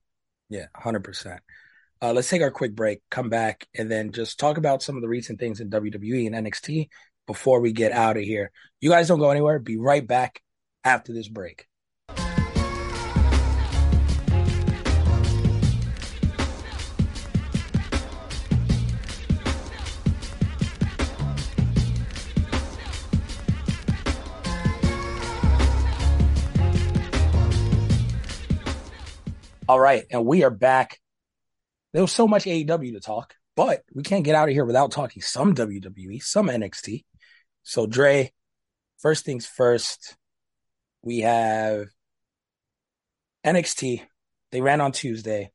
Yeah, 0.50 0.68
hundred 0.76 1.04
percent. 1.04 1.42
Uh, 2.00 2.14
let's 2.14 2.30
take 2.30 2.44
our 2.44 2.52
quick 2.52 2.76
break, 2.76 3.02
come 3.10 3.30
back, 3.30 3.68
and 3.76 3.90
then 3.90 4.12
just 4.12 4.40
talk 4.40 4.58
about 4.58 4.84
some 4.84 4.96
of 4.96 5.02
the 5.02 5.08
recent 5.08 5.40
things 5.40 5.60
in 5.60 5.72
WWE 5.72 6.28
and 6.28 6.46
NXT 6.46 6.90
before 7.28 7.60
we 7.60 7.72
get 7.72 7.92
out 7.92 8.18
of 8.18 8.24
here. 8.24 8.52
You 8.82 8.90
guys 8.90 9.08
don't 9.08 9.20
go 9.20 9.32
anywhere. 9.32 9.60
Be 9.60 9.78
right 9.78 10.06
back 10.06 10.42
after 10.84 11.14
this 11.14 11.28
break. 11.28 11.68
All 29.68 29.80
right, 29.80 30.06
and 30.12 30.28
we 30.28 30.44
are 30.44 30.52
back. 30.52 31.00
There 31.92 32.04
was 32.04 32.12
so 32.12 32.28
much 32.28 32.46
AEW 32.46 32.94
to 32.94 33.00
talk, 33.00 33.34
but 33.56 33.82
we 33.92 34.04
can't 34.04 34.24
get 34.24 34.36
out 34.36 34.48
of 34.48 34.54
here 34.54 34.64
without 34.64 34.92
talking 34.92 35.24
some 35.24 35.56
WWE, 35.56 36.22
some 36.22 36.50
NXT. 36.50 37.04
So, 37.66 37.88
Dre, 37.88 38.32
first 39.00 39.26
things 39.26 39.48
first, 39.48 40.16
we 41.02 41.22
have 41.22 41.88
NXT. 43.44 44.02
They 44.52 44.62
ran 44.62 44.82
on 44.82 44.92
Tuesday. 44.92 45.52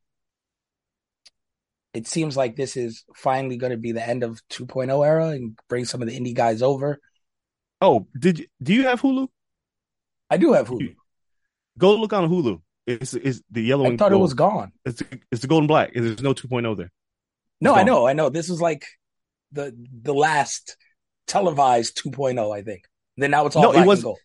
It 1.95 2.09
seems 2.09 2.37
like 2.37 2.57
this 2.57 2.77
is 2.77 3.05
finally 3.15 3.57
going 3.57 3.71
to 3.71 3.79
be 3.79 3.93
the 3.93 4.07
end 4.07 4.25
of 4.25 4.41
2.0 4.51 5.07
era 5.07 5.29
and 5.29 5.57
bring 5.69 5.85
some 5.85 6.03
of 6.03 6.09
the 6.09 6.19
indie 6.19 6.35
guys 6.35 6.63
over. 6.63 7.01
Oh, 7.81 8.09
did 8.19 8.41
you 8.41 8.47
do 8.63 8.75
you 8.75 8.87
have 8.87 9.01
Hulu? 9.01 9.29
I 10.29 10.37
do 10.37 10.53
have 10.53 10.69
Hulu. 10.69 10.95
Go 11.79 11.95
look 11.95 12.13
on 12.13 12.29
Hulu. 12.29 12.61
It's 12.87 13.15
it's 13.15 13.41
the 13.51 13.63
yellow 13.63 13.87
I 13.87 13.97
thought 13.97 14.13
it 14.13 14.17
was 14.17 14.35
gone. 14.35 14.73
It's 14.85 15.03
it's 15.31 15.43
the 15.43 15.49
golden 15.49 15.69
black. 15.69 15.93
There's 15.95 16.23
no 16.23 16.35
2.0 16.35 16.77
there. 16.77 16.91
No, 17.61 17.73
It's 17.73 17.81
I 17.81 17.83
know, 17.85 18.07
I 18.07 18.13
know. 18.15 18.29
This 18.31 18.49
was 18.49 18.61
like 18.61 18.85
the 19.53 19.75
the 20.03 20.15
last 20.15 20.77
televised 21.31 21.97
2.0, 22.03 22.55
I 22.55 22.63
think. 22.63 22.83
Then 23.17 23.31
now 23.31 23.47
it's 23.47 23.57
all 23.57 23.63
No, 23.63 23.71
it 23.71 23.75
black 23.75 23.87
was- 23.87 23.99
and 24.01 24.05
gold. 24.05 24.19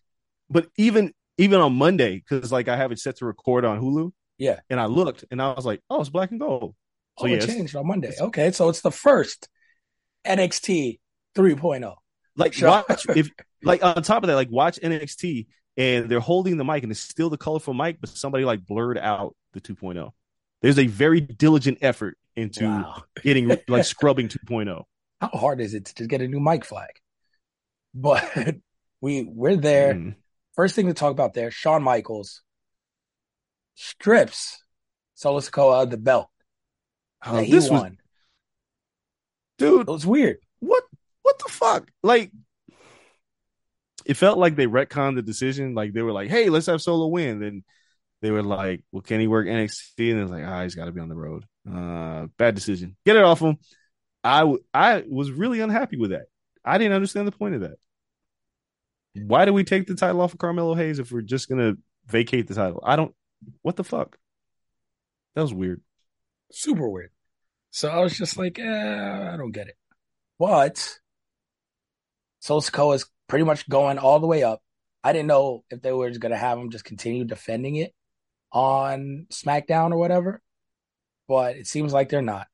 But 0.50 0.68
even 0.76 1.12
even 1.38 1.60
on 1.60 1.74
Monday, 1.74 2.16
because 2.18 2.50
like 2.52 2.68
I 2.68 2.76
have 2.76 2.92
it 2.92 2.98
set 2.98 3.16
to 3.18 3.26
record 3.26 3.64
on 3.64 3.80
Hulu, 3.80 4.12
Yeah. 4.38 4.60
and 4.70 4.78
I 4.80 4.86
looked 4.86 5.24
and 5.30 5.42
I 5.42 5.52
was 5.52 5.66
like, 5.66 5.82
oh, 5.90 6.00
it's 6.00 6.08
black 6.08 6.30
and 6.30 6.40
gold. 6.40 6.74
So 7.18 7.24
oh, 7.24 7.28
yeah, 7.28 7.36
it 7.36 7.46
changed 7.46 7.74
on 7.76 7.86
Monday. 7.86 8.12
Okay, 8.18 8.50
so 8.52 8.68
it's 8.68 8.80
the 8.80 8.90
first 8.90 9.48
NXT 10.26 10.98
3.0. 11.34 11.94
like 12.36 12.52
Sure. 12.52 12.68
watch 12.68 13.06
if 13.16 13.30
like 13.62 13.82
on 13.84 14.02
top 14.02 14.22
of 14.22 14.28
that, 14.28 14.34
like 14.36 14.50
watch 14.50 14.78
NXT 14.82 15.46
and 15.76 16.08
they're 16.08 16.20
holding 16.20 16.56
the 16.58 16.64
mic 16.64 16.82
and 16.82 16.92
it's 16.92 17.00
still 17.00 17.28
the 17.30 17.38
colorful 17.38 17.74
mic, 17.74 18.00
but 18.00 18.10
somebody 18.10 18.44
like 18.44 18.64
blurred 18.64 18.98
out 18.98 19.34
the 19.52 19.60
2.0. 19.60 20.10
There's 20.62 20.78
a 20.78 20.86
very 20.86 21.20
diligent 21.20 21.78
effort 21.82 22.16
into 22.34 22.64
Wow. 22.64 23.02
getting 23.22 23.48
like 23.68 23.84
scrubbing 23.84 24.26
oh. 24.26 24.54
2.0. 24.54 24.84
How 25.20 25.28
hard 25.28 25.60
is 25.60 25.74
it 25.74 25.86
to 25.86 25.94
just 25.94 26.10
get 26.10 26.20
a 26.20 26.28
new 26.28 26.40
mic 26.40 26.64
flag? 26.64 26.90
But 27.94 28.24
we 29.00 29.22
we're 29.24 29.56
there. 29.56 29.94
Mm. 29.94 30.14
First 30.54 30.74
thing 30.74 30.86
to 30.86 30.94
talk 30.94 31.12
about 31.12 31.34
there, 31.34 31.50
Shawn 31.50 31.82
Michaels 31.82 32.42
strips 33.74 34.62
Solo 35.14 35.40
Sikoa 35.40 35.82
of 35.82 35.90
the 35.90 35.96
belt. 35.96 36.28
Oh, 37.24 37.36
that 37.36 37.44
he 37.44 37.52
this 37.52 37.70
was 37.70 37.82
won. 37.82 37.98
dude. 39.58 39.82
It 39.82 39.88
was 39.88 40.06
weird. 40.06 40.38
what 40.60 40.84
what 41.22 41.38
the 41.38 41.50
fuck? 41.50 41.90
Like 42.02 42.30
it 44.04 44.14
felt 44.14 44.38
like 44.38 44.54
they 44.56 44.66
retconned 44.66 45.16
the 45.16 45.22
decision. 45.22 45.74
Like 45.74 45.92
they 45.92 46.02
were 46.02 46.12
like, 46.12 46.30
"Hey, 46.30 46.48
let's 46.48 46.66
have 46.66 46.80
Solo 46.80 47.08
win." 47.08 47.40
Then 47.40 47.64
they 48.22 48.30
were 48.30 48.42
like, 48.42 48.82
"Well, 48.92 49.02
can 49.02 49.20
he 49.20 49.26
work 49.26 49.46
NXT?" 49.46 50.12
And 50.12 50.20
it's 50.20 50.30
like, 50.30 50.44
"Ah, 50.44 50.62
he's 50.62 50.74
got 50.74 50.84
to 50.84 50.92
be 50.92 51.00
on 51.00 51.08
the 51.08 51.16
road." 51.16 51.44
Uh, 51.68 52.28
bad 52.38 52.54
decision. 52.54 52.96
Get 53.04 53.16
it 53.16 53.24
off 53.24 53.40
him. 53.40 53.56
I 54.26 54.40
w- 54.40 54.64
I 54.74 55.04
was 55.08 55.30
really 55.30 55.60
unhappy 55.60 55.96
with 55.96 56.10
that. 56.10 56.26
I 56.64 56.78
didn't 56.78 56.94
understand 56.94 57.28
the 57.28 57.32
point 57.32 57.54
of 57.54 57.60
that. 57.62 57.78
Why 59.14 59.44
do 59.44 59.52
we 59.52 59.64
take 59.64 59.86
the 59.86 59.94
title 59.94 60.20
off 60.20 60.32
of 60.32 60.38
Carmelo 60.38 60.74
Hayes 60.74 60.98
if 60.98 61.12
we're 61.12 61.22
just 61.22 61.48
gonna 61.48 61.74
vacate 62.06 62.48
the 62.48 62.54
title? 62.54 62.82
I 62.84 62.96
don't. 62.96 63.14
What 63.62 63.76
the 63.76 63.84
fuck? 63.84 64.18
That 65.34 65.42
was 65.42 65.54
weird. 65.54 65.80
Super 66.50 66.88
weird. 66.88 67.10
So 67.70 67.88
I 67.88 68.00
was 68.00 68.16
just 68.16 68.36
like, 68.36 68.58
eh, 68.58 69.30
I 69.32 69.36
don't 69.36 69.52
get 69.52 69.68
it. 69.68 69.76
But 70.38 70.98
Solo 72.40 72.92
is 72.92 73.06
pretty 73.28 73.44
much 73.44 73.68
going 73.68 73.98
all 73.98 74.18
the 74.18 74.26
way 74.26 74.42
up. 74.42 74.62
I 75.04 75.12
didn't 75.12 75.28
know 75.28 75.64
if 75.70 75.82
they 75.82 75.92
were 75.92 76.08
just 76.08 76.20
to 76.20 76.36
have 76.36 76.58
him 76.58 76.70
just 76.70 76.84
continue 76.84 77.24
defending 77.24 77.76
it 77.76 77.94
on 78.50 79.26
SmackDown 79.30 79.92
or 79.92 79.98
whatever, 79.98 80.42
but 81.28 81.56
it 81.56 81.66
seems 81.66 81.92
like 81.92 82.08
they're 82.08 82.22
not. 82.22 82.48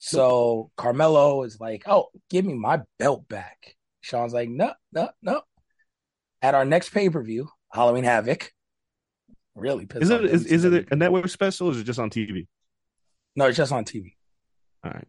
So 0.00 0.70
Carmelo 0.76 1.42
is 1.44 1.60
like, 1.60 1.84
"Oh, 1.86 2.08
give 2.30 2.44
me 2.44 2.54
my 2.54 2.80
belt 2.98 3.28
back." 3.28 3.76
Shawn's 4.00 4.32
like, 4.32 4.48
"No, 4.48 4.72
no, 4.92 5.10
no." 5.20 5.42
At 6.40 6.54
our 6.54 6.64
next 6.64 6.88
pay 6.88 7.10
per 7.10 7.22
view, 7.22 7.50
Halloween 7.70 8.04
Havoc, 8.04 8.50
really 9.54 9.84
pissed 9.84 10.02
Is 10.02 10.10
off 10.10 10.22
it 10.22 10.30
is, 10.30 10.46
is 10.46 10.64
it 10.64 10.88
a 10.90 10.96
network 10.96 11.28
special 11.28 11.68
or 11.68 11.72
is 11.72 11.80
it 11.80 11.84
just 11.84 11.98
on 11.98 12.08
TV? 12.08 12.46
No, 13.36 13.44
it's 13.44 13.58
just 13.58 13.72
on 13.72 13.84
TV. 13.84 14.14
All 14.82 14.90
right. 14.90 15.06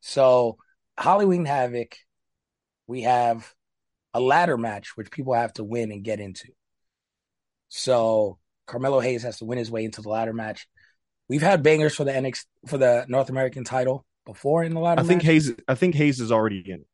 So 0.00 0.58
Halloween 0.98 1.46
Havoc, 1.46 1.96
we 2.86 3.02
have 3.02 3.50
a 4.12 4.20
ladder 4.20 4.58
match 4.58 4.94
which 4.94 5.10
people 5.10 5.32
have 5.32 5.54
to 5.54 5.64
win 5.64 5.90
and 5.90 6.04
get 6.04 6.20
into. 6.20 6.48
So 7.68 8.38
Carmelo 8.66 9.00
Hayes 9.00 9.22
has 9.22 9.38
to 9.38 9.46
win 9.46 9.56
his 9.56 9.70
way 9.70 9.86
into 9.86 10.02
the 10.02 10.10
ladder 10.10 10.34
match. 10.34 10.68
We've 11.30 11.40
had 11.40 11.62
bangers 11.62 11.94
for 11.94 12.04
the 12.04 12.12
NX 12.12 12.44
for 12.66 12.76
the 12.76 13.06
North 13.08 13.30
American 13.30 13.64
title 13.64 14.04
before 14.24 14.64
in 14.64 14.74
the 14.74 14.80
ladder 14.80 15.02
I 15.02 15.04
think 15.04 15.22
match? 15.22 15.26
Hayes. 15.26 15.52
I 15.68 15.74
think 15.74 15.94
Hayes 15.94 16.20
is 16.20 16.32
already 16.32 16.58
in 16.60 16.80
it. 16.80 16.86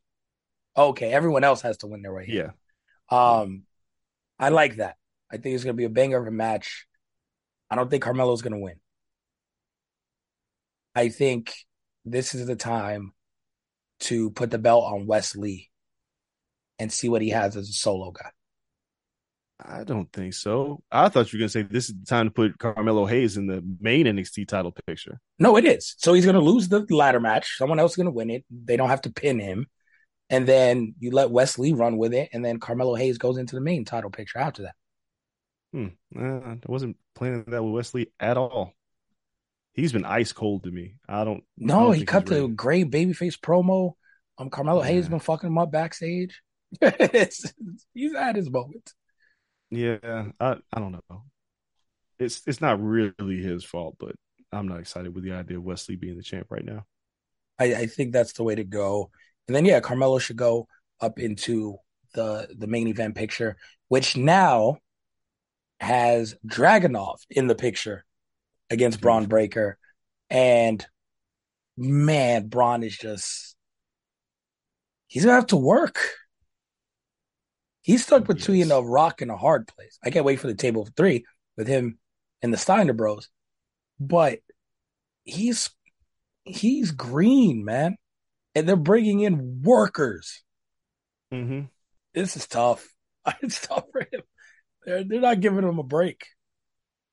Okay, 0.76 1.12
everyone 1.12 1.44
else 1.44 1.62
has 1.62 1.78
to 1.78 1.86
win 1.86 2.02
their 2.02 2.12
way. 2.12 2.26
Here. 2.26 2.54
Yeah. 3.10 3.40
Um, 3.40 3.64
I 4.38 4.50
like 4.50 4.76
that. 4.76 4.96
I 5.30 5.36
think 5.36 5.54
it's 5.54 5.64
gonna 5.64 5.74
be 5.74 5.84
a 5.84 5.90
banger 5.90 6.18
of 6.18 6.26
a 6.26 6.30
match. 6.30 6.86
I 7.70 7.76
don't 7.76 7.90
think 7.90 8.02
Carmelo's 8.02 8.42
gonna 8.42 8.58
win. 8.58 8.76
I 10.94 11.08
think 11.08 11.54
this 12.04 12.34
is 12.34 12.46
the 12.46 12.56
time 12.56 13.12
to 14.00 14.30
put 14.30 14.50
the 14.50 14.58
belt 14.58 14.84
on 14.84 15.06
Wes 15.06 15.36
Lee 15.36 15.70
and 16.78 16.92
see 16.92 17.08
what 17.08 17.22
he 17.22 17.30
has 17.30 17.56
as 17.56 17.68
a 17.68 17.72
solo 17.72 18.10
guy. 18.10 18.30
I 19.62 19.84
don't 19.84 20.10
think 20.12 20.34
so. 20.34 20.82
I 20.90 21.08
thought 21.08 21.32
you 21.32 21.38
were 21.38 21.40
gonna 21.42 21.48
say 21.50 21.62
this 21.62 21.88
is 21.88 21.94
the 21.98 22.06
time 22.06 22.26
to 22.26 22.30
put 22.30 22.58
Carmelo 22.58 23.06
Hayes 23.06 23.36
in 23.36 23.46
the 23.46 23.62
main 23.80 24.06
NXT 24.06 24.46
title 24.48 24.72
picture. 24.86 25.20
No, 25.38 25.56
it 25.56 25.64
is. 25.64 25.94
So 25.98 26.12
he's 26.14 26.26
gonna 26.26 26.40
lose 26.40 26.68
the 26.68 26.86
ladder 26.90 27.20
match. 27.20 27.56
Someone 27.56 27.78
else 27.78 27.92
is 27.92 27.96
gonna 27.96 28.10
win 28.10 28.30
it. 28.30 28.44
They 28.50 28.76
don't 28.76 28.88
have 28.88 29.02
to 29.02 29.12
pin 29.12 29.38
him. 29.38 29.66
And 30.28 30.46
then 30.46 30.94
you 31.00 31.10
let 31.10 31.30
Wes 31.30 31.58
Lee 31.58 31.72
run 31.72 31.96
with 31.96 32.14
it, 32.14 32.28
and 32.32 32.44
then 32.44 32.60
Carmelo 32.60 32.94
Hayes 32.94 33.18
goes 33.18 33.36
into 33.36 33.56
the 33.56 33.60
main 33.60 33.84
title 33.84 34.10
picture 34.10 34.38
after 34.38 34.62
that. 34.62 34.74
Hmm. 35.72 35.86
Uh, 36.16 36.54
I 36.54 36.58
wasn't 36.66 36.96
planning 37.14 37.44
that 37.48 37.62
with 37.62 37.74
Wes 37.74 37.94
Lee 37.94 38.12
at 38.20 38.36
all. 38.36 38.72
He's 39.72 39.92
been 39.92 40.04
ice 40.04 40.32
cold 40.32 40.64
to 40.64 40.70
me. 40.70 40.94
I 41.08 41.24
don't. 41.24 41.38
I 41.38 41.42
No, 41.58 41.80
don't 41.86 41.94
he 41.94 42.04
cut 42.04 42.26
the 42.26 42.48
gray 42.48 42.84
babyface 42.84 43.38
promo. 43.38 43.94
Um, 44.38 44.50
Carmelo 44.50 44.82
Hayes 44.82 45.04
Yeah. 45.04 45.10
been 45.10 45.18
fucking 45.20 45.48
him 45.48 45.58
up 45.58 45.70
backstage. 45.72 46.42
he's 46.80 48.14
at 48.16 48.36
his 48.36 48.48
moment. 48.50 48.92
Yeah, 49.70 50.26
I 50.40 50.56
I 50.72 50.80
don't 50.80 50.92
know. 50.92 51.22
It's 52.18 52.42
it's 52.46 52.60
not 52.60 52.82
really 52.82 53.42
his 53.42 53.64
fault, 53.64 53.96
but 53.98 54.14
I'm 54.52 54.68
not 54.68 54.80
excited 54.80 55.14
with 55.14 55.24
the 55.24 55.32
idea 55.32 55.58
of 55.58 55.64
Wes 55.64 55.88
Lee 55.88 55.96
being 55.96 56.16
the 56.16 56.22
champ 56.22 56.48
right 56.50 56.64
now. 56.64 56.84
I, 57.58 57.74
I 57.74 57.86
think 57.86 58.12
that's 58.12 58.32
the 58.32 58.42
way 58.42 58.54
to 58.54 58.64
go. 58.64 59.10
And 59.46 59.54
then 59.54 59.64
yeah, 59.64 59.80
Carmelo 59.80 60.18
should 60.18 60.36
go 60.36 60.66
up 61.00 61.18
into 61.18 61.76
the 62.14 62.48
the 62.56 62.66
main 62.66 62.88
event 62.88 63.14
picture, 63.14 63.56
which 63.88 64.16
now 64.16 64.78
has 65.78 66.34
Dragunov 66.46 67.18
in 67.30 67.46
the 67.46 67.54
picture 67.54 68.04
against 68.70 68.98
hmm. 68.98 69.02
Bron 69.02 69.26
Breakker. 69.26 69.78
And 70.28 70.84
man, 71.76 72.48
Braun 72.48 72.82
is 72.82 72.96
just 72.96 73.56
he's 75.06 75.24
gonna 75.24 75.34
have 75.34 75.46
to 75.48 75.56
work. 75.56 76.00
He's 77.82 78.04
stuck 78.04 78.26
between 78.26 78.58
Yes. 78.58 78.70
a 78.70 78.82
rock 78.82 79.22
and 79.22 79.30
a 79.30 79.36
hard 79.36 79.66
place. 79.66 79.98
I 80.04 80.10
can't 80.10 80.24
wait 80.24 80.40
for 80.40 80.46
the 80.48 80.54
table 80.54 80.82
of 80.82 80.90
three 80.96 81.24
with 81.56 81.66
him 81.66 81.98
and 82.42 82.52
the 82.52 82.58
Steiner 82.58 82.92
Bros. 82.92 83.28
But 83.98 84.40
he's 85.24 85.70
he's 86.44 86.90
green, 86.90 87.64
man. 87.64 87.96
And 88.54 88.68
they're 88.68 88.76
bringing 88.76 89.20
in 89.20 89.62
workers. 89.62 90.42
Mm-hmm. 91.32 91.62
This 92.14 92.36
is 92.36 92.46
tough. 92.46 92.86
It's 93.42 93.66
tough 93.66 93.84
for 93.92 94.00
him. 94.00 94.22
They're 94.84 95.04
they're 95.04 95.20
not 95.20 95.40
giving 95.40 95.62
him 95.62 95.78
a 95.78 95.82
break. 95.84 96.24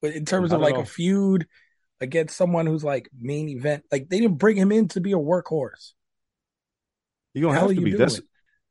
But 0.02 0.14
in 0.14 0.26
terms 0.26 0.52
of 0.54 0.62
like 0.62 0.76
a 0.76 0.86
feud 0.86 1.48
against 2.00 2.38
someone 2.38 2.66
who's 2.66 2.84
like 2.84 3.10
main 3.20 3.50
event, 3.50 3.84
like 3.92 4.08
they 4.10 4.20
didn't 4.20 4.38
bring 4.38 4.56
him 4.56 4.72
in 4.72 4.88
to 4.90 5.02
be 5.02 5.12
a 5.12 5.18
workhorse. 5.18 5.92
You're 7.34 7.50
gonna 7.50 7.60
Hell 7.60 7.68
have 7.70 7.76
to 7.76 7.82
you 7.82 7.86
be. 7.86 7.92
doing? 7.92 8.00
That's 8.00 8.22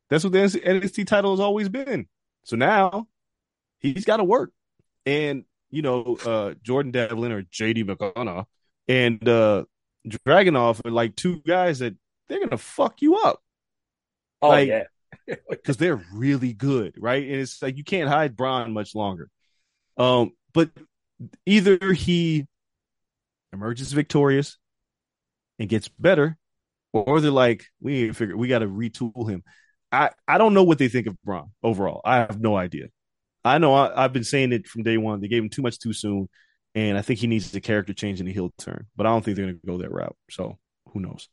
that's 0.09 0.23
what 0.23 0.33
the 0.33 0.39
NXT 0.39 1.07
title 1.07 1.31
has 1.31 1.39
always 1.39 1.69
been. 1.69 2.07
So 2.43 2.55
now 2.55 3.07
he's 3.79 4.05
got 4.05 4.17
to 4.17 4.23
work, 4.23 4.51
and 5.05 5.43
you 5.69 5.81
know, 5.81 6.17
uh, 6.25 6.53
Jordan 6.63 6.91
Devlin 6.91 7.31
or 7.31 7.43
JD 7.43 7.83
McDonagh 7.85 8.45
and 8.87 9.27
uh, 9.27 9.65
Dragunov 10.07 10.85
are 10.85 10.91
like 10.91 11.15
two 11.15 11.41
guys 11.45 11.79
that 11.79 11.95
they're 12.29 12.39
gonna 12.39 12.57
fuck 12.57 13.01
you 13.01 13.17
up 13.17 13.41
Oh 14.41 14.49
Like- 14.49 14.67
yeah. 14.69 14.83
because 15.49 15.77
they're 15.77 16.01
really 16.13 16.53
good, 16.53 16.95
right? 16.97 17.23
And 17.23 17.35
it's 17.35 17.61
like 17.61 17.77
you 17.77 17.83
can't 17.83 18.09
hide 18.09 18.35
Bron 18.35 18.73
much 18.73 18.93
longer. 18.95 19.29
Um, 19.97 20.31
but 20.53 20.69
either 21.45 21.93
he 21.93 22.45
emerges 23.53 23.93
victorious 23.93 24.57
and 25.59 25.69
gets 25.69 25.87
better, 25.87 26.37
or 26.93 27.19
they're 27.21 27.31
like, 27.31 27.65
we 27.79 28.11
figure 28.13 28.37
we 28.37 28.47
got 28.47 28.59
to 28.59 28.67
retool 28.67 29.29
him. 29.29 29.43
I 29.91 30.11
I 30.27 30.37
don't 30.37 30.53
know 30.53 30.63
what 30.63 30.77
they 30.77 30.89
think 30.89 31.07
of 31.07 31.21
Bron 31.23 31.51
overall. 31.63 32.01
I 32.03 32.17
have 32.17 32.39
no 32.39 32.55
idea. 32.55 32.87
I 33.45 33.57
know 33.57 33.73
I, 33.73 34.03
I've 34.03 34.13
been 34.13 34.23
saying 34.23 34.51
it 34.51 34.67
from 34.67 34.83
day 34.83 34.97
one. 34.97 35.21
They 35.21 35.27
gave 35.27 35.43
him 35.43 35.49
too 35.49 35.61
much 35.61 35.79
too 35.79 35.93
soon, 35.93 36.27
and 36.75 36.97
I 36.97 37.01
think 37.01 37.19
he 37.19 37.27
needs 37.27 37.53
a 37.55 37.61
character 37.61 37.93
change 37.93 38.19
and 38.19 38.27
a 38.27 38.31
heel 38.31 38.53
turn. 38.57 38.87
But 38.95 39.05
I 39.05 39.09
don't 39.09 39.23
think 39.23 39.37
they're 39.37 39.45
going 39.45 39.59
to 39.59 39.67
go 39.67 39.77
that 39.77 39.91
route. 39.91 40.17
So 40.29 40.57
who 40.93 40.99
knows? 40.99 41.29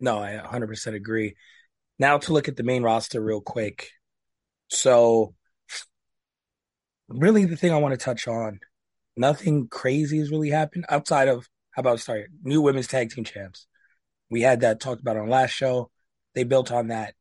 No, 0.00 0.18
I 0.18 0.40
100% 0.44 0.94
agree. 0.94 1.36
Now 1.98 2.18
to 2.18 2.32
look 2.32 2.48
at 2.48 2.56
the 2.56 2.62
main 2.62 2.82
roster 2.82 3.20
real 3.20 3.40
quick. 3.40 3.90
So, 4.68 5.34
really, 7.08 7.44
the 7.44 7.56
thing 7.56 7.72
I 7.72 7.78
want 7.78 7.92
to 7.92 8.04
touch 8.04 8.26
on, 8.26 8.60
nothing 9.16 9.68
crazy 9.68 10.18
has 10.18 10.30
really 10.30 10.50
happened 10.50 10.86
outside 10.88 11.28
of 11.28 11.48
how 11.70 11.80
about 11.80 12.00
start 12.00 12.30
new 12.42 12.60
women's 12.60 12.86
tag 12.86 13.10
team 13.10 13.24
champs. 13.24 13.66
We 14.30 14.42
had 14.42 14.60
that 14.60 14.80
talked 14.80 15.00
about 15.00 15.16
on 15.16 15.28
last 15.28 15.50
show. 15.50 15.90
They 16.34 16.44
built 16.44 16.72
on 16.72 16.88
that. 16.88 17.14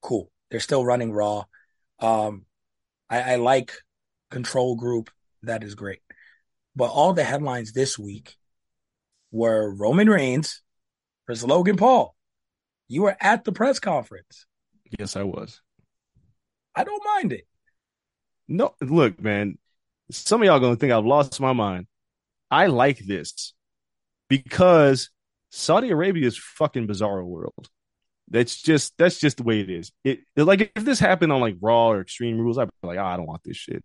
Cool. 0.00 0.30
They're 0.50 0.60
still 0.60 0.84
running 0.84 1.12
Raw. 1.12 1.44
Um, 2.00 2.46
I, 3.10 3.32
I 3.32 3.36
like 3.36 3.72
Control 4.30 4.76
Group. 4.76 5.10
That 5.42 5.62
is 5.62 5.74
great. 5.74 6.00
But 6.76 6.90
all 6.90 7.12
the 7.12 7.24
headlines 7.24 7.72
this 7.72 7.98
week 7.98 8.36
were 9.30 9.74
Roman 9.74 10.08
Reigns 10.08 10.62
versus 11.26 11.44
Logan 11.44 11.76
Paul. 11.76 12.14
You 12.88 13.02
were 13.02 13.16
at 13.20 13.44
the 13.44 13.52
press 13.52 13.78
conference. 13.78 14.46
Yes, 14.98 15.16
I 15.16 15.22
was. 15.22 15.60
I 16.74 16.84
don't 16.84 17.04
mind 17.04 17.32
it. 17.32 17.46
No, 18.46 18.74
look, 18.80 19.20
man. 19.20 19.58
Some 20.10 20.40
of 20.40 20.46
y'all 20.46 20.60
gonna 20.60 20.76
think 20.76 20.92
I've 20.92 21.04
lost 21.04 21.40
my 21.40 21.52
mind. 21.52 21.86
I 22.50 22.66
like 22.66 22.98
this 22.98 23.52
because 24.28 25.10
Saudi 25.50 25.90
Arabia 25.90 26.26
is 26.26 26.38
fucking 26.38 26.86
bizarre 26.86 27.22
world. 27.22 27.68
That's 28.30 28.60
just 28.60 28.94
that's 28.98 29.18
just 29.18 29.38
the 29.38 29.42
way 29.42 29.60
it 29.60 29.70
is. 29.70 29.92
It 30.04 30.20
like 30.36 30.72
if 30.74 30.84
this 30.84 30.98
happened 30.98 31.32
on 31.32 31.40
like 31.40 31.56
Raw 31.60 31.88
or 31.88 32.00
Extreme 32.00 32.38
Rules, 32.38 32.58
I'd 32.58 32.68
be 32.82 32.88
like, 32.88 32.98
oh, 32.98 33.04
I 33.04 33.16
don't 33.16 33.26
want 33.26 33.42
this 33.44 33.56
shit. 33.56 33.82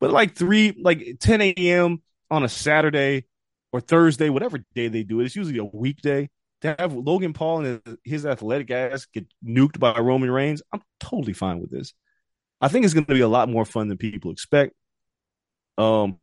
But 0.00 0.10
like 0.10 0.34
three, 0.34 0.74
like 0.78 1.16
10 1.20 1.40
a.m. 1.40 2.02
on 2.30 2.44
a 2.44 2.48
Saturday 2.48 3.24
or 3.72 3.80
Thursday, 3.80 4.28
whatever 4.28 4.58
day 4.74 4.88
they 4.88 5.02
do 5.02 5.20
it, 5.20 5.26
it's 5.26 5.36
usually 5.36 5.58
a 5.58 5.64
weekday. 5.64 6.28
To 6.62 6.74
have 6.78 6.94
Logan 6.94 7.34
Paul 7.34 7.64
and 7.66 7.98
his 8.02 8.24
athletic 8.24 8.70
ass 8.70 9.06
get 9.12 9.26
nuked 9.46 9.78
by 9.78 9.98
Roman 9.98 10.30
Reigns, 10.30 10.62
I'm 10.72 10.80
totally 10.98 11.34
fine 11.34 11.60
with 11.60 11.70
this. 11.70 11.92
I 12.62 12.68
think 12.68 12.84
it's 12.84 12.94
going 12.94 13.04
to 13.04 13.14
be 13.14 13.20
a 13.20 13.28
lot 13.28 13.50
more 13.50 13.66
fun 13.66 13.88
than 13.88 13.98
people 13.98 14.30
expect. 14.30 14.72
Um, 15.76 16.18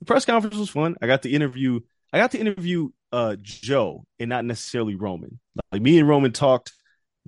the 0.00 0.04
press 0.04 0.24
conference 0.24 0.56
was 0.56 0.68
fun. 0.68 0.96
I 1.00 1.06
got 1.06 1.22
to 1.22 1.30
interview. 1.30 1.80
I 2.12 2.18
got 2.18 2.32
to 2.32 2.38
interview 2.38 2.90
uh 3.12 3.36
Joe 3.40 4.04
and 4.18 4.28
not 4.28 4.44
necessarily 4.44 4.96
Roman. 4.96 5.38
Like 5.72 5.80
me 5.80 5.98
and 5.98 6.08
Roman 6.08 6.32
talked 6.32 6.72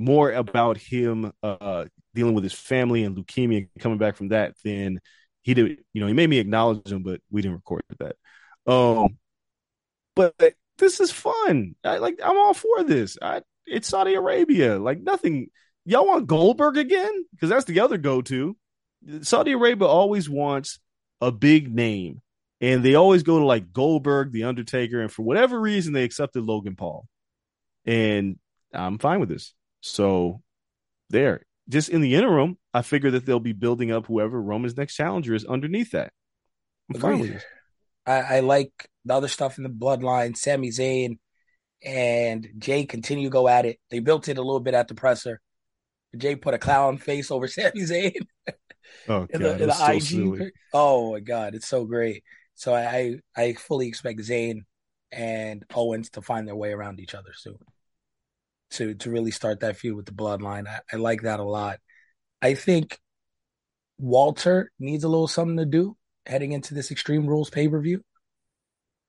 more 0.01 0.33
about 0.33 0.79
him 0.79 1.33
uh 1.43 1.85
dealing 2.15 2.35
with 2.35 2.45
his 2.45 2.53
family 2.53 3.05
and 3.05 3.17
leukemia 3.17 3.59
and 3.59 3.69
coming 3.79 3.99
back 3.99 4.17
from 4.17 4.29
that 4.29 4.55
than 4.65 5.01
he 5.43 5.55
did. 5.55 5.79
You 5.93 6.01
know, 6.01 6.07
he 6.07 6.13
made 6.13 6.29
me 6.31 6.39
acknowledge 6.39 6.91
him, 6.91 7.03
but 7.03 7.21
we 7.31 7.43
didn't 7.43 7.57
record 7.57 7.83
that. 7.99 8.17
Um, 8.71 9.19
but 10.15 10.35
this 10.79 11.01
is 11.01 11.11
fun. 11.11 11.75
I 11.85 11.99
like. 11.99 12.21
I'm 12.23 12.37
all 12.37 12.55
for 12.55 12.83
this. 12.83 13.17
I 13.21 13.43
it's 13.67 13.89
Saudi 13.89 14.15
Arabia. 14.15 14.79
Like 14.79 15.01
nothing. 15.01 15.49
Y'all 15.85 16.07
want 16.07 16.27
Goldberg 16.27 16.77
again? 16.77 17.25
Because 17.33 17.49
that's 17.49 17.65
the 17.65 17.81
other 17.81 17.97
go 17.97 18.21
to. 18.23 18.57
Saudi 19.23 19.53
Arabia 19.53 19.87
always 19.87 20.29
wants 20.29 20.79
a 21.21 21.33
big 21.33 21.75
name, 21.75 22.21
and 22.61 22.83
they 22.83 22.95
always 22.95 23.23
go 23.23 23.39
to 23.39 23.45
like 23.45 23.73
Goldberg, 23.73 24.33
The 24.33 24.45
Undertaker, 24.45 25.01
and 25.01 25.11
for 25.11 25.23
whatever 25.23 25.59
reason, 25.59 25.93
they 25.93 26.05
accepted 26.05 26.45
Logan 26.45 26.77
Paul, 26.77 27.07
and 27.87 28.39
I'm 28.75 28.99
fine 28.99 29.21
with 29.21 29.31
this. 29.31 29.55
So, 29.81 30.43
there, 31.11 31.43
just 31.69 31.89
in 31.91 32.01
the 32.01 32.15
interim, 32.17 32.59
I 32.75 32.83
figure 32.83 33.11
that 33.13 33.27
they'll 33.27 33.41
be 33.41 33.53
building 33.53 33.93
up 33.93 34.07
whoever 34.07 34.41
Roman's 34.41 34.77
next 34.77 34.97
challenger 34.97 35.35
is 35.35 35.45
underneath 35.45 35.93
that. 35.93 36.13
I'm 36.91 36.97
fine 36.97 37.19
with 37.19 37.29
Agreed. 37.29 37.35
this. 37.35 37.47
I, 38.07 38.21
I 38.21 38.41
like 38.41 38.73
the 39.05 39.15
other 39.15 39.29
stuff 39.29 39.59
in 39.59 39.65
the 39.65 39.71
bloodline. 39.71 40.37
Sami 40.37 40.71
Zayn 40.71 41.19
and 41.85 42.49
Jay 42.59 42.87
continue 42.87 43.27
to 43.29 43.33
go 43.33 43.49
at 43.49 43.67
it. 43.67 43.79
They 43.91 44.01
built 44.01 44.29
it 44.29 44.39
a 44.39 44.43
little 44.43 44.61
bit 44.61 44.75
at 44.75 44.89
the 44.89 44.95
presser. 44.95 45.41
Jay 46.17 46.37
put 46.37 46.55
a 46.55 46.59
clown 46.59 46.99
face 46.99 47.31
over 47.31 47.49
Sami 47.49 47.83
Zayn 47.83 48.27
Oh 49.09 49.29
in 49.29 49.41
god, 49.41 49.59
the, 49.59 49.63
in 49.63 49.69
the 49.69 49.75
so 49.75 49.93
IG. 49.93 50.01
silly. 50.01 50.47
Oh 50.73 51.13
my 51.13 51.21
god, 51.21 51.55
it's 51.55 51.69
so 51.69 51.85
great. 51.85 52.25
So 52.55 52.75
I, 52.75 53.17
I 53.37 53.43
I 53.45 53.53
fully 53.55 53.89
expect 53.89 54.21
Zayn 54.21 54.65
and 55.13 55.65
Owens 55.75 56.11
to 56.11 56.23
find 56.23 56.47
their 56.47 56.57
way 56.57 56.73
around 56.73 57.01
each 57.01 57.15
other 57.15 57.33
soon. 57.35 57.59
To 58.73 58.95
to 58.95 59.11
really 59.11 59.31
start 59.33 59.61
that 59.61 59.77
feud 59.77 59.97
with 59.97 60.07
the 60.07 60.13
bloodline. 60.13 60.69
I, 60.69 60.81
I 60.93 60.97
like 60.97 61.23
that 61.23 61.41
a 61.41 61.45
lot. 61.45 61.79
I 62.41 62.55
think 62.55 62.99
Walter 63.99 64.71
needs 64.79 65.05
a 65.05 65.09
little 65.09 65.27
something 65.29 65.57
to 65.57 65.67
do 65.67 65.97
heading 66.27 66.53
into 66.53 66.75
this 66.75 66.91
Extreme 66.91 67.27
Rules 67.27 67.51
pay 67.51 67.69
per 67.69 67.81
view. 67.81 68.03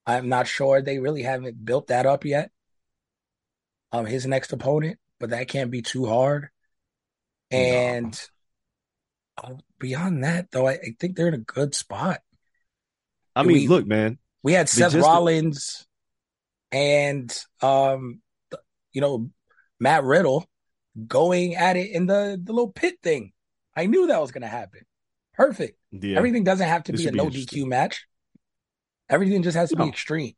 I'm 0.05 0.29
not 0.29 0.47
sure 0.47 0.81
they 0.81 0.99
really 0.99 1.21
haven't 1.23 1.63
built 1.63 1.88
that 1.88 2.05
up 2.07 2.25
yet. 2.25 2.49
um 3.91 4.05
his 4.05 4.25
next 4.25 4.51
opponent, 4.51 4.97
but 5.19 5.29
that 5.29 5.47
can't 5.47 5.69
be 5.71 5.81
too 5.81 6.05
hard. 6.07 6.49
And 7.51 8.19
uh, 9.38 9.53
beyond 9.79 10.23
that, 10.23 10.49
though, 10.51 10.67
I, 10.67 10.73
I 10.73 10.95
think 10.99 11.15
they're 11.15 11.27
in 11.27 11.33
a 11.33 11.38
good 11.38 11.75
spot. 11.75 12.21
I 13.35 13.43
mean, 13.43 13.57
We- 13.57 13.67
look, 13.67 13.85
man. 13.85 14.17
We 14.43 14.53
had 14.53 14.69
Seth 14.69 14.93
just- 14.93 15.05
Rollins 15.07 15.85
and 16.71 17.31
um 17.61 18.21
you 18.93 19.01
know 19.01 19.29
Matt 19.81 20.03
Riddle 20.05 20.45
going 21.07 21.55
at 21.55 21.75
it 21.75 21.89
in 21.91 22.05
the 22.05 22.39
the 22.41 22.53
little 22.53 22.71
pit 22.71 22.95
thing. 23.03 23.33
I 23.75 23.87
knew 23.87 24.07
that 24.07 24.21
was 24.21 24.31
going 24.31 24.41
to 24.43 24.47
happen. 24.47 24.81
Perfect. 25.33 25.77
Yeah. 25.91 26.17
Everything 26.17 26.43
doesn't 26.43 26.67
have 26.67 26.83
to 26.83 26.91
This 26.91 27.01
be 27.01 27.07
a 27.07 27.11
be 27.11 27.17
no. 27.17 27.25
DQ 27.29 27.65
match. 27.67 28.05
Everything 29.09 29.43
just 29.43 29.57
has 29.57 29.69
to 29.71 29.75
be 29.75 29.87
extreme. 29.87 30.33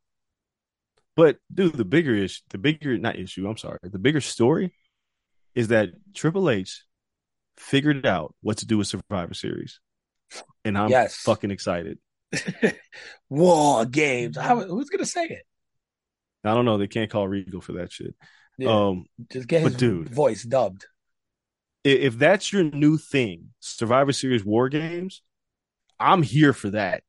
But 1.15 1.37
dude, 1.53 1.73
the 1.73 1.85
bigger 1.85 2.15
issue, 2.15 2.41
the 2.49 2.57
bigger 2.57 2.97
not 2.97 3.17
issue, 3.19 3.47
I'm 3.47 3.57
sorry, 3.57 3.77
the 3.83 3.99
bigger 3.99 4.21
story 4.21 4.73
is 5.53 5.67
that 5.67 5.89
Triple 6.15 6.49
H 6.49 6.83
figured 7.57 8.05
out 8.05 8.33
what 8.41 8.57
to 8.59 8.65
do 8.65 8.79
with 8.79 8.87
Survivor 8.87 9.35
Series, 9.35 9.79
and 10.65 10.75
I'm 10.75 10.89
Yes. 10.89 11.17
fucking 11.17 11.51
excited. 11.51 11.99
War 13.29 13.85
games. 13.85 14.37
How, 14.37 14.59
who's 14.61 14.89
going 14.89 15.03
to 15.03 15.05
say 15.05 15.25
it? 15.25 15.43
I 16.43 16.53
don't 16.55 16.65
know, 16.65 16.77
they 16.79 16.87
can't 16.87 17.11
call 17.11 17.27
Regal 17.27 17.61
for 17.61 17.73
that 17.73 17.91
shit. 17.91 18.15
Yeah, 18.57 18.87
Um, 18.87 19.05
just 19.31 19.47
get 19.47 19.63
his 19.63 19.75
dude. 19.75 20.09
voice 20.09 20.43
dubbed. 20.43 20.85
if 21.83 22.17
that's 22.17 22.53
your 22.53 22.63
new 22.63 22.97
thing, 22.97 23.49
Survivor 23.59 24.11
Series 24.13 24.43
War 24.45 24.69
Games, 24.69 25.21
I'm 25.99 26.23
here 26.23 26.53
for 26.53 26.69
that 26.71 27.03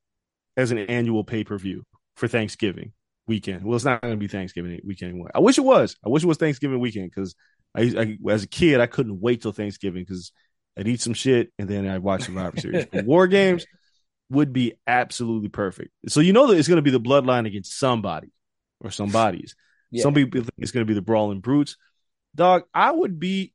as 0.57 0.71
an 0.71 0.79
annual 0.79 1.25
pay 1.25 1.45
per 1.45 1.59
view 1.59 1.85
for 2.17 2.29
Thanksgiving 2.29 2.93
weekend. 3.27 3.65
Well, 3.65 3.77
it's 3.77 3.85
not 3.85 4.03
going 4.03 4.15
to 4.15 4.19
be 4.19 4.29
Thanksgiving 4.29 4.81
weekend 4.85 5.11
anymore. 5.11 5.31
I 5.35 5.41
wish 5.41 5.59
it 5.59 5.65
was. 5.65 5.97
I 6.05 6.09
wish 6.09 6.23
it 6.23 6.27
was 6.29 6.39
Thanksgiving 6.39 6.81
weekend 6.81 7.11
because 7.11 7.35
I, 7.75 7.83
I, 8.27 8.31
as 8.31 8.45
a 8.45 8.49
kid, 8.49 8.81
I 8.81 8.87
couldn't 8.87 9.21
wait 9.21 9.43
till 9.43 9.53
Thanksgiving 9.53 10.03
because 10.03 10.33
I'd 10.79 10.89
eat 10.89 11.01
some 11.01 11.15
shit 11.15 11.53
and 11.59 11.69
then 11.69 11.89
I'd 11.89 12.03
watch 12.03 12.23
Survivor 12.25 12.59
Series. 12.61 12.87
But 12.93 13.05
War 13.05 13.27
Games 13.27 13.67
would 14.31 14.53
be 14.53 14.75
absolutely 14.87 15.49
perfect. 15.49 15.91
So 16.09 16.21
you 16.21 16.33
know 16.33 16.47
that 16.49 16.57
it's 16.59 16.69
going 16.69 16.77
to 16.77 16.83
be 16.83 16.91
the 16.91 17.01
bloodline 17.01 17.47
against 17.47 17.79
somebody 17.79 18.29
or 18.81 18.91
somebody's. 18.91 19.55
Yeah. 19.95 20.03
Some 20.03 20.15
people 20.15 20.41
think 20.41 20.53
it's 20.59 20.73
going 20.73 20.85
to 20.85 20.91
be 20.91 20.95
the 20.95 21.03
Brawling 21.03 21.39
Brutes. 21.39 21.77
Dog, 22.35 22.65
I 22.75 22.91
would 22.91 23.21
be. 23.21 23.53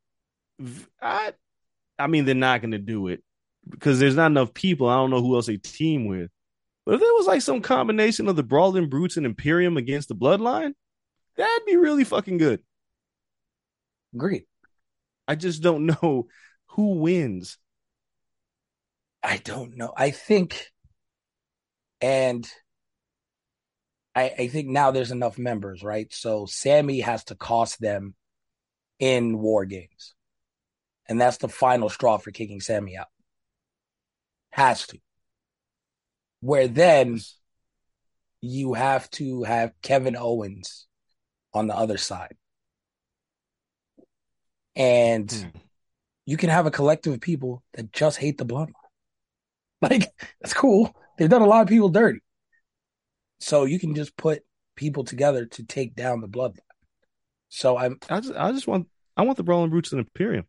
I, 1.02 1.34
I 1.98 2.08
mean, 2.08 2.24
they're 2.24 2.34
not 2.34 2.62
going 2.62 2.72
to 2.72 2.78
do 2.78 3.08
it 3.08 3.22
because 3.70 4.00
there's 4.00 4.16
not 4.16 4.28
enough 4.28 4.54
people. 4.54 4.88
I 4.88 4.96
don't 4.96 5.10
know 5.10 5.22
who 5.22 5.36
else 5.36 5.48
they 5.48 5.58
team 5.58 6.06
with. 6.06 6.32
But 6.86 6.96
if 6.96 7.02
there 7.02 7.14
was 7.14 7.28
like 7.28 7.42
some 7.42 7.62
combination 7.62 8.30
of 8.30 8.38
the 8.38 8.44
Brawling 8.44 8.88
Brutes 8.88 9.18
and 9.18 9.26
Imperium 9.26 9.76
against 9.76 10.08
the 10.08 10.16
Bloodline, 10.16 10.74
that'd 11.36 11.66
be 11.66 11.76
really 11.76 12.06
fucking 12.06 12.38
good. 12.38 12.62
Agreed. 14.16 14.46
I 15.28 15.36
just 15.36 15.62
don't 15.62 15.86
know 16.02 16.28
who 16.68 17.00
wins. 17.00 17.58
I 19.22 19.38
don't 19.38 19.76
know. 19.76 19.92
I 19.96 20.12
think, 20.12 20.68
and 22.00 22.50
I, 24.20 24.34
I 24.38 24.48
think 24.48 24.68
now 24.68 24.92
there's 24.92 25.12
enough 25.12 25.38
members, 25.38 25.84
right? 25.84 26.12
So 26.14 26.46
Sami 26.46 27.00
has 27.02 27.24
to 27.26 27.36
cost 27.36 27.80
them 27.80 28.16
in 29.00 29.40
war 29.40 29.66
games, 29.66 30.14
and 31.08 31.20
that's 31.20 31.38
the 31.38 31.50
final 31.50 31.90
straw 31.90 32.18
for 32.18 32.32
kicking 32.32 32.62
Sami 32.62 32.98
out. 32.98 33.08
Has 34.52 34.86
to. 34.88 35.00
Where 36.42 36.68
then 36.68 37.20
you 38.42 38.74
have 38.74 39.10
to 39.12 39.44
have 39.44 39.74
Kevin 39.82 40.16
Owens 40.18 40.88
on 41.54 41.68
the 41.68 41.76
other 41.76 41.98
side, 41.98 42.38
and 44.76 45.32
Hmm. 45.32 45.50
you 46.26 46.38
can 46.38 46.50
have 46.50 46.66
a 46.66 46.72
collective 46.72 47.14
of 47.14 47.22
people 47.22 47.64
that 47.74 47.92
just 47.92 48.18
hate 48.18 48.38
the 48.38 48.46
bloodline. 48.46 48.74
Like 49.82 50.12
that's 50.42 50.54
cool. 50.54 50.94
They've 51.18 51.30
done 51.30 51.42
a 51.42 51.48
lot 51.48 51.62
of 51.62 51.68
people 51.68 51.90
dirty. 51.90 52.20
So 53.40 53.66
you 53.66 53.80
can 53.80 53.96
just 53.96 54.16
put 54.18 54.44
people 54.76 55.04
together 55.04 55.46
to 55.46 55.64
take 55.64 55.96
down 55.96 56.22
the 56.22 56.28
bloodline. 56.28 56.60
So 57.50 57.78
I'm 57.78 57.98
I 58.10 58.20
just, 58.20 58.36
I 58.36 58.52
just 58.52 58.68
want, 58.68 58.88
I 59.18 59.24
want 59.24 59.38
the 59.38 59.44
Brawling 59.44 59.70
Brutes 59.70 59.92
and 59.92 60.00
Imperium. 60.00 60.46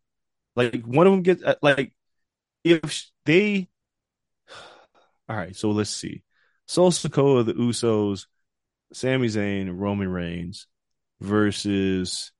Like 0.55 0.83
one 0.83 1.07
of 1.07 1.13
them 1.13 1.23
gets 1.23 1.43
uh, 1.43 1.55
like, 1.61 1.93
if 2.63 3.09
they, 3.25 3.67
all 5.29 5.35
right. 5.35 5.55
So 5.55 5.71
let's 5.71 5.89
see, 5.89 6.23
Sol 6.67 6.91
Sikoa, 6.91 7.45
the 7.45 7.53
Usos, 7.53 8.27
Sami 8.93 9.27
Zayn, 9.27 9.69
Roman 9.73 10.09
Reigns 10.09 10.67
versus 11.19 12.31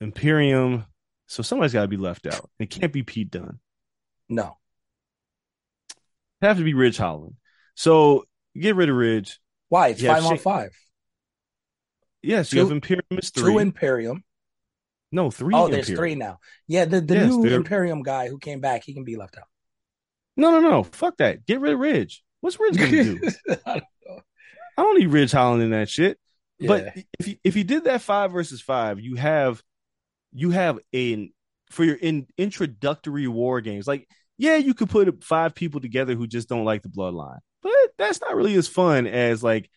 Imperium. 0.00 0.84
So 1.26 1.42
somebody's 1.42 1.72
got 1.72 1.82
to 1.82 1.88
be 1.88 1.96
left 1.96 2.26
out. 2.26 2.48
It 2.58 2.70
can't 2.70 2.92
be 2.92 3.02
Pete 3.02 3.30
Dunne. 3.30 3.58
no. 4.28 4.56
It 6.40 6.46
have 6.46 6.58
to 6.58 6.64
be 6.64 6.74
Ridge 6.74 6.96
Holland. 6.96 7.34
So 7.74 8.24
get 8.58 8.76
rid 8.76 8.88
of 8.88 8.96
Ridge. 8.96 9.38
Why? 9.68 9.88
It's 9.88 10.00
Yeah, 10.02 10.14
five 10.14 10.24
on 10.24 10.38
five. 10.38 10.70
Yes, 12.22 12.52
you 12.52 12.60
have 12.60 12.70
Imperium 12.70 13.04
is 13.12 13.30
three. 13.30 13.52
Two 13.52 13.58
Imperium. 13.58 14.24
no, 15.12 15.30
three. 15.30 15.54
Oh, 15.54 15.68
there's 15.68 15.86
three 15.88 16.14
now. 16.14 16.38
Yeah, 16.66 16.84
the, 16.84 17.00
the 17.00 17.14
Yes, 17.14 17.30
new 17.30 17.42
there- 17.48 17.56
Imperium 17.58 18.02
guy 18.02 18.28
who 18.28 18.38
came 18.38 18.60
back, 18.60 18.82
he 18.84 18.92
can 18.94 19.04
be 19.04 19.16
left 19.16 19.36
out. 19.38 19.46
No, 20.36 20.50
no, 20.50 20.60
no. 20.60 20.82
Fuck 20.84 21.18
that. 21.18 21.46
Get 21.46 21.60
rid 21.60 21.72
of 21.74 21.78
Ridge. 21.80 22.22
What's 22.40 22.58
Ridge 22.60 22.76
gonna 22.76 22.90
do? 22.90 23.20
I 23.66 23.82
don't 24.76 24.98
need 24.98 25.08
Ridge 25.08 25.32
Holland 25.32 25.62
in 25.62 25.70
that 25.70 25.88
shit. 25.88 26.18
But 26.60 26.92
if 27.18 27.28
you 27.28 27.36
if 27.44 27.56
you 27.56 27.64
did 27.64 27.84
that 27.84 28.02
five 28.02 28.32
versus 28.32 28.60
five, 28.60 28.98
you 29.00 29.14
have 29.16 29.62
you 30.32 30.50
have 30.50 30.78
a 30.94 31.30
for 31.70 31.84
your 31.84 31.96
in 31.96 32.26
introductory 32.36 33.28
war 33.28 33.60
games. 33.60 33.86
Like, 33.86 34.08
yeah, 34.38 34.56
you 34.56 34.74
could 34.74 34.90
put 34.90 35.22
five 35.22 35.54
people 35.54 35.80
together 35.80 36.14
who 36.14 36.26
just 36.26 36.48
don't 36.48 36.64
like 36.64 36.82
the 36.82 36.88
bloodline, 36.88 37.38
but 37.62 37.72
that's 37.96 38.20
not 38.20 38.36
really 38.36 38.54
as 38.54 38.68
fun 38.68 39.06
as 39.06 39.42
like 39.42 39.70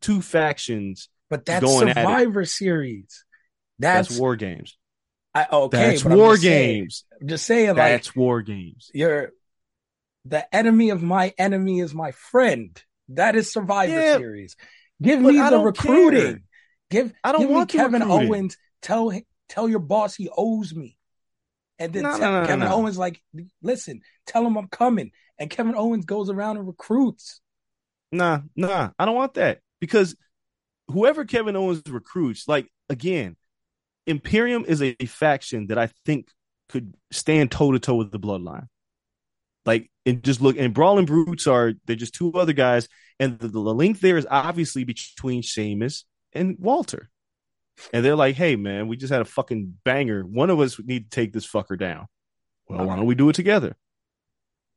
two 0.00 0.20
factions. 0.22 1.08
But 1.30 1.44
that's 1.44 1.64
going 1.64 1.88
at 1.88 1.96
it. 1.96 2.00
Survivor 2.00 2.44
Series. 2.44 3.24
That's, 3.78 4.08
That's, 4.08 4.18
war 4.20 4.34
games. 4.36 4.76
I, 5.34 5.46
okay. 5.52 5.90
That's 5.90 6.02
but 6.02 6.12
I'm 6.12 6.18
war 6.18 6.32
just 6.32 6.42
saying- 6.42 6.80
games. 6.80 7.04
I'm 7.20 7.28
just 7.28 7.46
saying, 7.46 7.68
like 7.68 7.76
That's 7.76 8.16
war 8.16 8.42
games. 8.42 8.90
you're 8.94 9.32
the 10.24 10.52
enemy 10.54 10.90
of 10.90 11.02
my 11.02 11.32
enemy 11.38 11.80
is 11.80 11.94
my 11.94 12.10
friend. 12.12 12.80
That 13.10 13.36
is 13.36 13.52
Survivor 13.52 13.92
Yeah, 13.92 14.16
Series. 14.16 14.56
Give 15.00 15.20
me 15.20 15.38
I 15.38 15.50
the 15.50 15.58
recruiting. 15.58 16.20
care. 16.22 16.42
Give 16.90 17.12
I 17.22 17.32
don't 17.32 17.42
give 17.42 17.50
want 17.50 17.70
Kevin 17.70 18.02
recruiting. 18.02 18.30
Owens. 18.32 18.56
Tell 18.82 19.12
tell 19.48 19.68
your 19.68 19.78
boss 19.78 20.14
he 20.14 20.28
owes 20.36 20.74
me. 20.74 20.96
And 21.78 21.92
then 21.92 22.02
No, 22.02 22.18
tell- 22.18 22.32
no, 22.32 22.40
no, 22.40 22.46
Kevin. 22.46 22.66
Owens 22.68 22.98
like, 22.98 23.22
listen, 23.62 24.00
tell 24.26 24.44
him 24.46 24.56
I'm 24.58 24.68
coming. 24.68 25.12
And 25.38 25.50
Kevin 25.50 25.74
Owens 25.76 26.04
goes 26.04 26.30
around 26.30 26.56
and 26.56 26.66
recruits. 26.66 27.40
Nah, 28.10 28.40
nah, 28.56 28.90
I 28.98 29.04
don't 29.04 29.14
want 29.14 29.34
that 29.34 29.60
because 29.80 30.16
whoever 30.88 31.24
Kevin 31.24 31.56
Owens 31.56 31.82
recruits, 31.88 32.48
like 32.48 32.70
again, 32.88 33.36
Imperium 34.06 34.64
is 34.66 34.82
a 34.82 34.94
faction 35.06 35.66
that 35.68 35.78
I 35.78 35.90
think 36.06 36.28
could 36.68 36.94
stand 37.10 37.50
toe 37.50 37.72
to 37.72 37.78
toe 37.78 37.94
with 37.94 38.10
the 38.10 38.18
Bloodline. 38.18 38.66
Like, 39.66 39.90
and 40.06 40.22
just 40.24 40.40
look, 40.40 40.56
and 40.56 40.72
Brawling 40.72 41.04
Brutes 41.04 41.46
are 41.46 41.74
they're 41.84 41.96
just 41.96 42.14
two 42.14 42.32
other 42.32 42.54
guys, 42.54 42.88
and 43.20 43.38
the, 43.38 43.48
the 43.48 43.58
link 43.60 44.00
there 44.00 44.16
is 44.16 44.26
obviously 44.30 44.84
between 44.84 45.42
Sheamus 45.42 46.04
and 46.32 46.56
Walter. 46.58 47.10
And 47.92 48.04
they're 48.04 48.16
like, 48.16 48.34
"Hey, 48.34 48.56
man, 48.56 48.88
we 48.88 48.96
just 48.96 49.12
had 49.12 49.20
a 49.20 49.26
fucking 49.26 49.78
banger. 49.84 50.22
One 50.22 50.48
of 50.48 50.58
us 50.58 50.80
need 50.82 51.10
to 51.10 51.14
take 51.14 51.32
this 51.32 51.46
fucker 51.46 51.78
down. 51.78 52.06
Well, 52.66 52.86
why 52.86 52.96
don't 52.96 53.06
we 53.06 53.14
do 53.14 53.28
it 53.28 53.34
together?" 53.34 53.76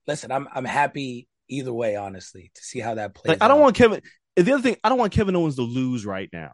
Listen, 0.08 0.32
I'm 0.32 0.48
I'm 0.54 0.66
happy 0.66 1.28
either 1.48 1.74
way, 1.74 1.96
honestly, 1.96 2.52
to 2.56 2.62
see 2.64 2.80
how 2.80 2.96
that 2.96 3.14
plays. 3.14 3.30
Like, 3.30 3.44
I 3.44 3.48
don't 3.48 3.58
out. 3.60 3.64
want 3.64 3.76
Kevin. 3.76 4.02
The 4.36 4.54
other 4.54 4.62
thing, 4.64 4.78
I 4.84 4.90
don't 4.90 4.98
want 4.98 5.12
Kevin 5.12 5.36
Owens 5.36 5.56
to 5.58 5.62
lose 5.64 6.06
right 6.06 6.30
now. 6.32 6.54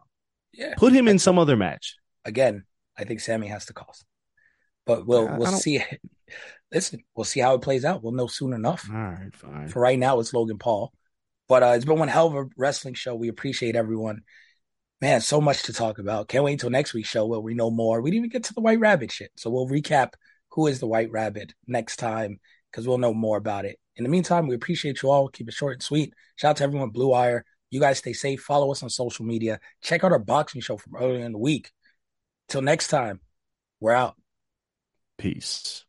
yeah. 0.52 0.74
Put 0.76 0.92
him 0.92 1.06
in 1.08 1.18
some 1.18 1.38
other 1.38 1.56
match. 1.56 1.96
Again, 2.24 2.64
I 2.98 3.04
think 3.04 3.20
Sami 3.20 3.46
has 3.46 3.66
to 3.66 3.72
cost. 3.72 4.04
But 4.86 5.06
we'll 5.06 5.28
I- 5.28 5.38
we'll 5.38 5.52
see. 5.52 5.82
Listen, 6.72 7.00
we'll 7.14 7.24
see 7.24 7.40
how 7.40 7.54
it 7.54 7.62
plays 7.62 7.84
out. 7.86 8.02
We'll 8.02 8.12
know 8.12 8.26
soon 8.26 8.52
enough. 8.52 8.86
All 8.92 8.96
right, 8.98 9.34
fine. 9.34 9.68
For 9.68 9.80
right 9.80 9.98
now, 9.98 10.20
it's 10.20 10.34
Logan 10.34 10.58
Paul. 10.58 10.92
But 11.48 11.62
uh, 11.62 11.66
it's 11.76 11.86
been 11.86 11.98
one 11.98 12.08
hell 12.08 12.26
of 12.26 12.34
a 12.34 12.44
wrestling 12.58 12.92
show. 12.92 13.14
We 13.14 13.28
appreciate 13.28 13.74
everyone. 13.74 14.20
Man, 15.00 15.22
so 15.22 15.40
much 15.40 15.62
to 15.62 15.72
talk 15.72 15.98
about. 15.98 16.28
Can't 16.28 16.44
wait 16.44 16.52
until 16.52 16.68
next 16.68 16.92
week's 16.92 17.08
show 17.08 17.24
where 17.24 17.40
we 17.40 17.54
know 17.54 17.70
more. 17.70 18.02
We 18.02 18.10
didn't 18.10 18.26
even 18.26 18.30
get 18.30 18.44
to 18.44 18.54
the 18.54 18.60
White 18.60 18.80
Rabbit 18.80 19.10
shit. 19.10 19.30
So 19.36 19.48
we'll 19.48 19.68
recap 19.68 20.12
who 20.50 20.66
is 20.66 20.80
the 20.80 20.86
White 20.86 21.10
Rabbit 21.10 21.54
next 21.66 21.96
time 21.96 22.40
because 22.70 22.86
we'll 22.86 22.98
know 22.98 23.14
more 23.14 23.36
about 23.36 23.64
it. 23.64 23.78
In 23.96 24.04
the 24.04 24.10
meantime, 24.10 24.46
we 24.46 24.54
appreciate 24.54 25.02
you 25.02 25.10
all. 25.10 25.28
Keep 25.28 25.48
it 25.48 25.54
short 25.54 25.74
and 25.74 25.82
sweet. 25.82 26.14
Shout 26.36 26.50
out 26.50 26.56
to 26.58 26.64
everyone, 26.64 26.90
Blue 26.90 27.08
Wire. 27.08 27.44
You 27.70 27.80
guys 27.80 27.98
stay 27.98 28.12
safe. 28.12 28.40
Follow 28.40 28.70
us 28.70 28.82
on 28.82 28.90
social 28.90 29.24
media. 29.24 29.60
Check 29.82 30.04
out 30.04 30.12
our 30.12 30.18
boxing 30.18 30.60
show 30.60 30.76
from 30.76 30.96
earlier 30.96 31.24
in 31.24 31.32
the 31.32 31.38
week. 31.38 31.70
Till 32.48 32.62
next 32.62 32.88
time, 32.88 33.20
we're 33.80 33.92
out. 33.92 34.16
Peace. 35.18 35.84